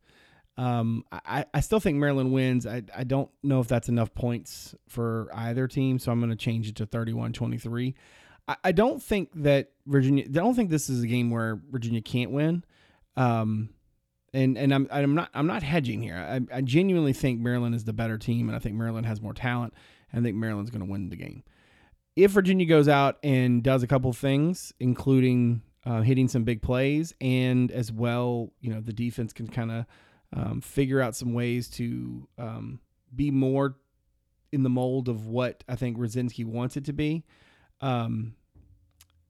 Um, 0.55 1.03
I, 1.11 1.45
I 1.53 1.59
still 1.61 1.79
think 1.79 1.97
Maryland 1.97 2.31
wins. 2.31 2.67
I, 2.67 2.83
I 2.95 3.03
don't 3.03 3.29
know 3.41 3.59
if 3.59 3.67
that's 3.67 3.89
enough 3.89 4.13
points 4.13 4.75
for 4.87 5.29
either 5.33 5.67
team, 5.67 5.97
so 5.97 6.11
I'm 6.11 6.19
going 6.19 6.29
to 6.29 6.35
change 6.35 6.69
it 6.69 6.75
to 6.75 6.85
31-23. 6.85 7.95
I, 8.47 8.55
I 8.63 8.71
don't 8.71 9.01
think 9.01 9.29
that 9.35 9.71
Virginia. 9.87 10.25
I 10.25 10.31
don't 10.31 10.53
think 10.53 10.69
this 10.69 10.89
is 10.89 11.03
a 11.03 11.07
game 11.07 11.31
where 11.31 11.59
Virginia 11.71 12.01
can't 12.01 12.31
win. 12.31 12.63
Um, 13.15 13.69
and 14.33 14.57
and 14.57 14.73
I'm 14.73 14.87
I'm 14.91 15.13
not 15.13 15.29
I'm 15.33 15.47
not 15.47 15.61
hedging 15.61 16.01
here. 16.01 16.17
I, 16.17 16.57
I 16.57 16.61
genuinely 16.61 17.13
think 17.13 17.39
Maryland 17.39 17.75
is 17.75 17.83
the 17.83 17.93
better 17.93 18.17
team, 18.17 18.49
and 18.49 18.55
I 18.55 18.59
think 18.59 18.75
Maryland 18.75 19.05
has 19.05 19.21
more 19.21 19.33
talent. 19.33 19.73
And 20.11 20.19
I 20.19 20.23
think 20.23 20.35
Maryland's 20.35 20.71
going 20.71 20.83
to 20.83 20.89
win 20.89 21.09
the 21.09 21.15
game 21.15 21.43
if 22.15 22.31
Virginia 22.31 22.65
goes 22.65 22.87
out 22.87 23.17
and 23.23 23.63
does 23.63 23.83
a 23.83 23.87
couple 23.87 24.11
things, 24.13 24.73
including 24.79 25.61
uh, 25.85 26.01
hitting 26.01 26.27
some 26.27 26.43
big 26.43 26.61
plays, 26.61 27.13
and 27.19 27.71
as 27.71 27.91
well, 27.91 28.51
you 28.61 28.73
know, 28.73 28.81
the 28.81 28.93
defense 28.93 29.33
can 29.33 29.47
kind 29.47 29.71
of 29.71 29.85
um, 30.35 30.61
figure 30.61 31.01
out 31.01 31.15
some 31.15 31.33
ways 31.33 31.69
to 31.69 32.27
um, 32.37 32.79
be 33.15 33.31
more 33.31 33.75
in 34.51 34.63
the 34.63 34.69
mold 34.69 35.09
of 35.09 35.27
what 35.27 35.63
I 35.67 35.75
think 35.75 35.97
Rudzinski 35.97 36.45
wants 36.45 36.77
it 36.77 36.85
to 36.85 36.93
be. 36.93 37.23
Um, 37.81 38.35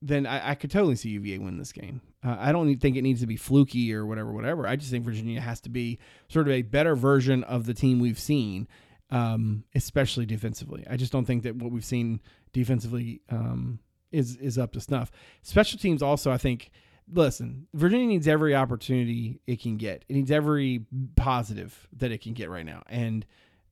then 0.00 0.26
I, 0.26 0.50
I 0.50 0.54
could 0.54 0.70
totally 0.70 0.96
see 0.96 1.08
UVA 1.10 1.38
win 1.38 1.56
this 1.56 1.72
game. 1.72 2.02
Uh, 2.22 2.36
I 2.38 2.52
don't 2.52 2.76
think 2.76 2.96
it 2.96 3.02
needs 3.02 3.20
to 3.20 3.26
be 3.26 3.36
fluky 3.36 3.94
or 3.94 4.04
whatever, 4.04 4.32
whatever. 4.32 4.66
I 4.66 4.76
just 4.76 4.90
think 4.90 5.04
Virginia 5.04 5.40
has 5.40 5.60
to 5.62 5.70
be 5.70 5.98
sort 6.28 6.46
of 6.46 6.52
a 6.52 6.62
better 6.62 6.94
version 6.94 7.42
of 7.44 7.64
the 7.64 7.72
team 7.72 8.00
we've 8.00 8.18
seen, 8.18 8.68
um, 9.10 9.64
especially 9.74 10.26
defensively. 10.26 10.84
I 10.88 10.98
just 10.98 11.10
don't 11.10 11.24
think 11.24 11.42
that 11.44 11.56
what 11.56 11.72
we've 11.72 11.84
seen 11.84 12.20
defensively 12.52 13.22
um, 13.30 13.78
is 14.14 14.36
is 14.36 14.58
up 14.58 14.72
to 14.72 14.80
snuff. 14.80 15.10
Special 15.42 15.78
teams 15.78 16.02
also, 16.02 16.30
I 16.30 16.38
think. 16.38 16.70
Listen, 17.12 17.66
Virginia 17.74 18.06
needs 18.06 18.26
every 18.26 18.54
opportunity 18.54 19.38
it 19.46 19.60
can 19.60 19.76
get. 19.76 20.06
It 20.08 20.14
needs 20.14 20.30
every 20.30 20.86
positive 21.16 21.86
that 21.98 22.10
it 22.10 22.22
can 22.22 22.32
get 22.32 22.48
right 22.48 22.64
now, 22.64 22.82
and 22.88 23.26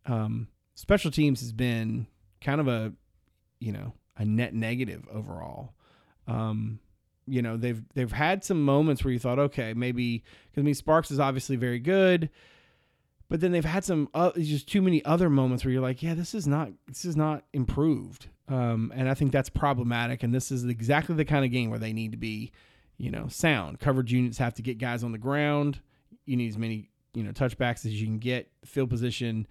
um, 0.05 0.49
special 0.75 1.11
teams 1.11 1.41
has 1.41 1.53
been 1.53 2.07
kind 2.43 2.61
of 2.61 2.69
a, 2.69 2.93
you 3.59 3.73
know, 3.73 3.95
a 4.19 4.27
net 4.27 4.55
negative 4.55 5.07
overall. 5.11 5.73
Um, 6.27 6.81
you 7.27 7.41
know, 7.41 7.57
they've 7.57 7.83
they've 7.95 8.13
had 8.13 8.45
some 8.45 8.63
moments 8.63 9.05
where 9.05 9.13
you 9.13 9.19
thought, 9.19 9.39
okay, 9.39 9.75
maybe 9.75 10.25
because 10.51 10.63
I 10.63 10.65
mean 10.65 10.75
Sparks 10.75 11.11
is 11.11 11.21
obviously 11.21 11.57
very 11.57 11.79
good, 11.79 12.31
but 13.33 13.41
then 13.41 13.51
they've 13.51 13.65
had 13.65 13.83
some 13.83 14.11
uh, 14.13 14.31
just 14.37 14.69
too 14.69 14.83
many 14.83 15.03
other 15.07 15.31
moments 15.31 15.65
where 15.65 15.73
you're 15.73 15.81
like, 15.81 16.03
yeah, 16.03 16.13
this 16.13 16.35
is 16.35 16.47
not 16.47 16.71
this 16.87 17.07
is 17.07 17.17
not 17.17 17.45
improved, 17.55 18.27
um, 18.47 18.93
and 18.95 19.09
I 19.09 19.15
think 19.15 19.33
that's 19.33 19.49
problematic. 19.49 20.23
And 20.23 20.35
this 20.35 20.53
is 20.53 20.67
exactly 20.67 21.15
the 21.15 21.25
kind 21.25 21.43
of 21.43 21.51
game 21.51 21.71
where 21.71 21.79
they 21.79 21.95
need 21.95 22.11
to 22.11 22.19
be, 22.19 22.53
you 22.99 23.11
know, 23.11 23.29
sound. 23.29 23.81
Coverage 23.81 24.13
units 24.13 24.37
have 24.37 24.53
to 24.57 24.63
get 24.63 24.77
guys 24.77 25.03
on 25.03 25.13
the 25.13 25.19
ground. 25.19 25.81
You 26.27 26.37
need 26.37 26.51
as 26.51 26.59
many 26.59 26.91
you 27.15 27.23
know 27.23 27.31
touchbacks 27.31 27.87
as 27.87 27.99
you 27.99 28.07
can 28.07 28.19
get. 28.19 28.51
Field 28.67 28.91
position. 28.91 29.47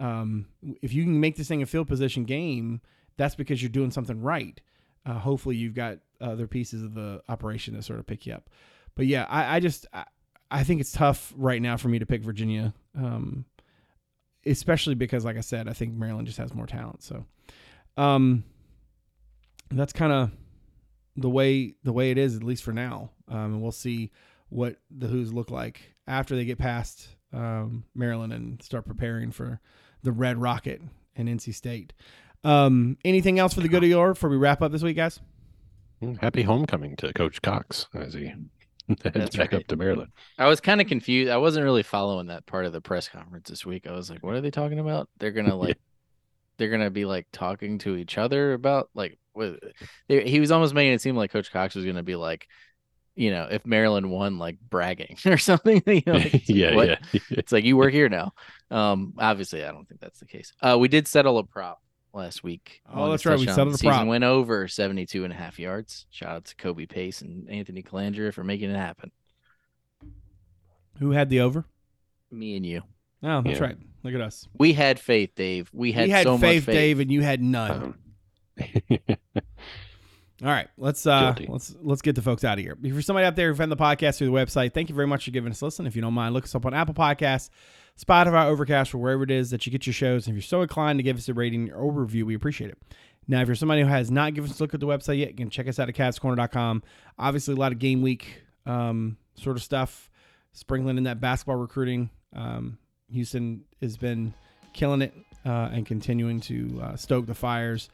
Um, 0.00 0.46
if 0.80 0.94
you 0.94 1.02
can 1.02 1.20
make 1.20 1.36
this 1.36 1.48
thing 1.48 1.60
a 1.60 1.66
field 1.66 1.88
position 1.88 2.24
game, 2.24 2.80
that's 3.18 3.34
because 3.34 3.60
you're 3.60 3.68
doing 3.68 3.90
something 3.90 4.22
right. 4.22 4.58
Uh, 5.04 5.18
hopefully, 5.18 5.56
you've 5.56 5.74
got 5.74 5.98
other 6.22 6.46
pieces 6.46 6.82
of 6.82 6.94
the 6.94 7.20
operation 7.28 7.74
to 7.74 7.82
sort 7.82 7.98
of 7.98 8.06
pick 8.06 8.24
you 8.24 8.32
up. 8.32 8.48
But 8.94 9.04
yeah, 9.04 9.26
I, 9.28 9.56
I 9.56 9.60
just 9.60 9.86
I, 9.92 10.04
I 10.50 10.64
think 10.64 10.80
it's 10.80 10.92
tough 10.92 11.32
right 11.36 11.60
now 11.60 11.76
for 11.76 11.88
me 11.88 11.98
to 11.98 12.06
pick 12.06 12.22
Virginia, 12.22 12.72
um, 12.96 13.44
especially 14.44 14.94
because, 14.94 15.24
like 15.24 15.36
I 15.36 15.40
said, 15.40 15.68
I 15.68 15.72
think 15.72 15.94
Maryland 15.94 16.26
just 16.26 16.38
has 16.38 16.54
more 16.54 16.66
talent. 16.66 17.02
So, 17.02 17.24
um, 17.96 18.44
that's 19.70 19.92
kind 19.92 20.12
of 20.12 20.30
the 21.16 21.30
way 21.30 21.74
the 21.82 21.92
way 21.92 22.10
it 22.10 22.18
is, 22.18 22.36
at 22.36 22.44
least 22.44 22.62
for 22.62 22.72
now. 22.72 23.10
Um, 23.28 23.54
and 23.54 23.62
we'll 23.62 23.72
see 23.72 24.12
what 24.48 24.76
the 24.90 25.08
Hoos 25.08 25.32
look 25.32 25.50
like 25.50 25.94
after 26.06 26.36
they 26.36 26.44
get 26.44 26.58
past 26.58 27.08
um, 27.32 27.84
Maryland 27.94 28.32
and 28.32 28.62
start 28.62 28.86
preparing 28.86 29.32
for 29.32 29.60
the 30.02 30.12
Red 30.12 30.40
Rocket 30.40 30.80
and 31.16 31.28
NC 31.28 31.54
State. 31.54 31.92
Um, 32.44 32.96
anything 33.04 33.38
else 33.40 33.54
for 33.54 33.60
the 33.60 33.68
good 33.68 33.82
of 33.82 33.88
your 33.88 34.12
before 34.12 34.30
we 34.30 34.36
wrap 34.36 34.62
up 34.62 34.70
this 34.70 34.82
week, 34.82 34.96
guys? 34.96 35.18
Mm, 36.00 36.20
Happy 36.20 36.42
homecoming 36.42 36.94
to 36.96 37.12
Coach 37.12 37.42
Cox 37.42 37.88
as 37.94 38.14
he 38.14 38.32
That's 39.02 39.36
back 39.36 39.52
right. 39.52 39.60
up 39.60 39.66
to 39.68 39.76
Maryland. 39.76 40.12
I 40.38 40.48
was 40.48 40.60
kind 40.60 40.80
of 40.80 40.86
confused. 40.86 41.30
I 41.30 41.38
wasn't 41.38 41.64
really 41.64 41.82
following 41.82 42.28
that 42.28 42.46
part 42.46 42.66
of 42.66 42.72
the 42.72 42.80
press 42.80 43.08
conference 43.08 43.48
this 43.48 43.66
week. 43.66 43.86
I 43.86 43.92
was 43.92 44.10
like, 44.10 44.22
what 44.22 44.34
are 44.34 44.40
they 44.40 44.50
talking 44.50 44.78
about? 44.78 45.08
They're 45.18 45.32
gonna 45.32 45.56
like, 45.56 45.78
they're 46.56 46.70
gonna 46.70 46.90
be 46.90 47.04
like 47.04 47.26
talking 47.32 47.78
to 47.78 47.96
each 47.96 48.18
other 48.18 48.52
about 48.52 48.90
like 48.94 49.18
what? 49.32 49.60
They, 50.08 50.28
he 50.28 50.40
was 50.40 50.52
almost 50.52 50.74
making 50.74 50.92
it 50.92 51.00
seem 51.00 51.16
like 51.16 51.32
Coach 51.32 51.50
Cox 51.50 51.74
was 51.74 51.84
gonna 51.84 52.02
be 52.02 52.16
like, 52.16 52.46
you 53.16 53.30
know, 53.30 53.48
if 53.50 53.66
Maryland 53.66 54.10
won, 54.10 54.38
like 54.38 54.58
bragging 54.60 55.16
or 55.26 55.38
something. 55.38 55.82
You 55.86 56.02
know, 56.06 56.12
like, 56.12 56.34
it's 56.34 56.48
like, 56.48 56.48
yeah, 56.48 56.96
yeah. 57.12 57.20
It's 57.30 57.52
like 57.52 57.64
you 57.64 57.76
work 57.76 57.92
here 57.92 58.08
now. 58.08 58.32
Um, 58.70 59.14
obviously, 59.18 59.64
I 59.64 59.72
don't 59.72 59.88
think 59.88 60.00
that's 60.00 60.20
the 60.20 60.26
case. 60.26 60.52
Uh, 60.62 60.76
we 60.78 60.88
did 60.88 61.08
settle 61.08 61.38
a 61.38 61.44
prop 61.44 61.80
last 62.16 62.42
week. 62.42 62.80
Oh, 62.92 63.10
that's 63.10 63.22
the 63.22 63.30
right, 63.30 63.38
we 63.38 63.46
touchdown. 63.46 63.54
settled 63.56 63.74
a 63.74 63.78
Season 63.78 63.90
prop. 63.90 64.06
Went 64.08 64.24
over 64.24 64.66
72 64.66 65.22
and 65.24 65.32
a 65.32 65.36
half 65.36 65.58
yards. 65.58 66.06
Shout 66.10 66.28
out 66.30 66.44
to 66.46 66.56
Kobe 66.56 66.86
Pace 66.86 67.20
and 67.22 67.48
Anthony 67.48 67.82
Colandrea 67.82 68.32
for 68.34 68.42
making 68.42 68.70
it 68.70 68.76
happen. 68.76 69.12
Who 70.98 71.10
had 71.12 71.28
the 71.28 71.40
over? 71.40 71.64
Me 72.30 72.56
and 72.56 72.64
you. 72.66 72.82
Oh, 73.22 73.42
that's 73.42 73.58
Yeah. 73.60 73.64
right. 73.66 73.76
Look 74.02 74.14
at 74.14 74.20
us. 74.20 74.48
We 74.58 74.72
had 74.72 74.98
faith, 74.98 75.34
Dave. 75.34 75.70
We 75.72 75.92
had, 75.92 76.04
we 76.06 76.10
had 76.10 76.24
so 76.24 76.38
faith, 76.38 76.62
much 76.62 76.64
faith. 76.66 76.74
Dave, 76.74 77.00
and 77.00 77.10
you 77.10 77.22
had 77.22 77.42
none. 77.42 77.70
Um, 77.70 77.98
All 80.42 80.48
right, 80.48 80.68
let's 80.76 81.06
uh 81.06 81.32
Guilty. 81.32 81.46
let's 81.50 81.74
let's 81.80 82.02
get 82.02 82.14
the 82.14 82.20
folks 82.22 82.44
out 82.44 82.58
of 82.58 82.64
here. 82.64 82.76
If 82.82 82.92
you're 82.92 83.00
somebody 83.02 83.24
out 83.26 83.36
there 83.36 83.48
who 83.50 83.54
found 83.56 83.72
the 83.72 83.76
podcast 83.76 84.18
through 84.18 84.26
the 84.26 84.34
website, 84.34 84.74
thank 84.74 84.90
you 84.90 84.94
very 84.94 85.06
much 85.06 85.24
for 85.24 85.30
giving 85.30 85.50
us 85.50 85.62
a 85.62 85.64
listen. 85.64 85.86
If 85.86 85.96
you 85.96 86.02
don't 86.02 86.12
mind, 86.12 86.34
look 86.34 86.44
us 86.44 86.54
up 86.54 86.66
on 86.66 86.74
Apple 86.74 86.92
Podcasts, 86.92 87.48
Spotify, 87.98 88.46
Overcast, 88.46 88.94
or 88.94 88.98
wherever 88.98 89.22
it 89.22 89.30
is 89.30 89.50
that 89.50 89.64
you 89.66 89.72
get 89.72 89.86
your 89.86 89.94
shows. 89.94 90.26
And 90.26 90.32
if 90.32 90.36
you're 90.36 90.48
so 90.48 90.62
inclined 90.62 90.98
to 90.98 91.02
give 91.02 91.16
us 91.16 91.28
a 91.28 91.34
rating 91.34 91.72
or 91.72 91.90
review, 91.90 92.26
we 92.26 92.34
appreciate 92.34 92.70
it. 92.70 92.78
Now, 93.28 93.40
if 93.40 93.48
you're 93.48 93.54
somebody 93.54 93.82
who 93.82 93.88
has 93.88 94.10
not 94.10 94.34
given 94.34 94.50
us 94.50 94.60
a 94.60 94.62
look 94.62 94.74
at 94.74 94.80
the 94.80 94.86
website 94.86 95.18
yet, 95.18 95.30
you 95.30 95.36
can 95.36 95.50
check 95.50 95.66
us 95.66 95.78
out 95.78 95.88
at 95.88 95.94
CavsCorner.com. 95.94 96.82
Obviously, 97.18 97.54
a 97.54 97.56
lot 97.56 97.72
of 97.72 97.78
game 97.78 98.02
week 98.02 98.42
um, 98.66 99.16
sort 99.34 99.56
of 99.56 99.62
stuff, 99.62 100.10
sprinkling 100.52 100.98
in 100.98 101.04
that 101.04 101.20
basketball 101.20 101.56
recruiting. 101.56 102.10
Um, 102.34 102.78
Houston 103.10 103.64
has 103.80 103.96
been 103.96 104.34
killing 104.72 105.02
it 105.02 105.14
uh, 105.44 105.70
and 105.72 105.86
continuing 105.86 106.40
to 106.40 106.80
uh, 106.82 106.96
stoke 106.96 107.26
the 107.26 107.34
fires 107.34 107.88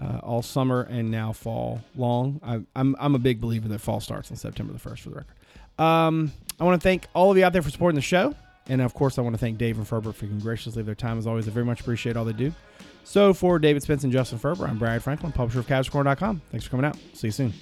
uh, 0.00 0.20
all 0.22 0.42
summer 0.42 0.82
and 0.82 1.10
now 1.10 1.32
fall 1.32 1.82
long. 1.96 2.40
I, 2.42 2.60
I'm, 2.76 2.94
I'm 2.98 3.14
a 3.14 3.18
big 3.18 3.40
believer 3.40 3.68
that 3.68 3.80
fall 3.80 4.00
starts 4.00 4.30
on 4.30 4.36
September 4.36 4.72
the 4.72 4.78
1st 4.78 5.00
for 5.00 5.10
the 5.10 5.16
record. 5.16 5.34
Um, 5.78 6.32
I 6.60 6.64
want 6.64 6.80
to 6.80 6.84
thank 6.84 7.06
all 7.14 7.30
of 7.30 7.36
you 7.36 7.44
out 7.44 7.52
there 7.52 7.62
for 7.62 7.70
supporting 7.70 7.96
the 7.96 8.02
show. 8.02 8.34
And 8.68 8.80
of 8.82 8.94
course, 8.94 9.18
I 9.18 9.22
want 9.22 9.34
to 9.34 9.38
thank 9.38 9.58
Dave 9.58 9.78
and 9.78 9.86
Ferber 9.88 10.12
for 10.12 10.26
graciously 10.26 10.82
their 10.82 10.94
time 10.94 11.18
as 11.18 11.26
always. 11.26 11.48
I 11.48 11.50
very 11.50 11.66
much 11.66 11.80
appreciate 11.80 12.16
all 12.16 12.24
they 12.24 12.32
do. 12.32 12.52
So 13.04 13.32
for 13.32 13.58
David 13.58 13.82
Spence 13.82 14.04
and 14.04 14.12
Justin 14.12 14.38
Ferber, 14.38 14.66
I'm 14.66 14.78
Brad 14.78 15.02
Franklin, 15.02 15.32
publisher 15.32 15.60
of 15.60 15.66
CavsCorner.com. 15.66 16.42
Thanks 16.50 16.64
for 16.64 16.70
coming 16.70 16.84
out. 16.84 16.96
See 17.14 17.28
you 17.28 17.32
soon. 17.32 17.54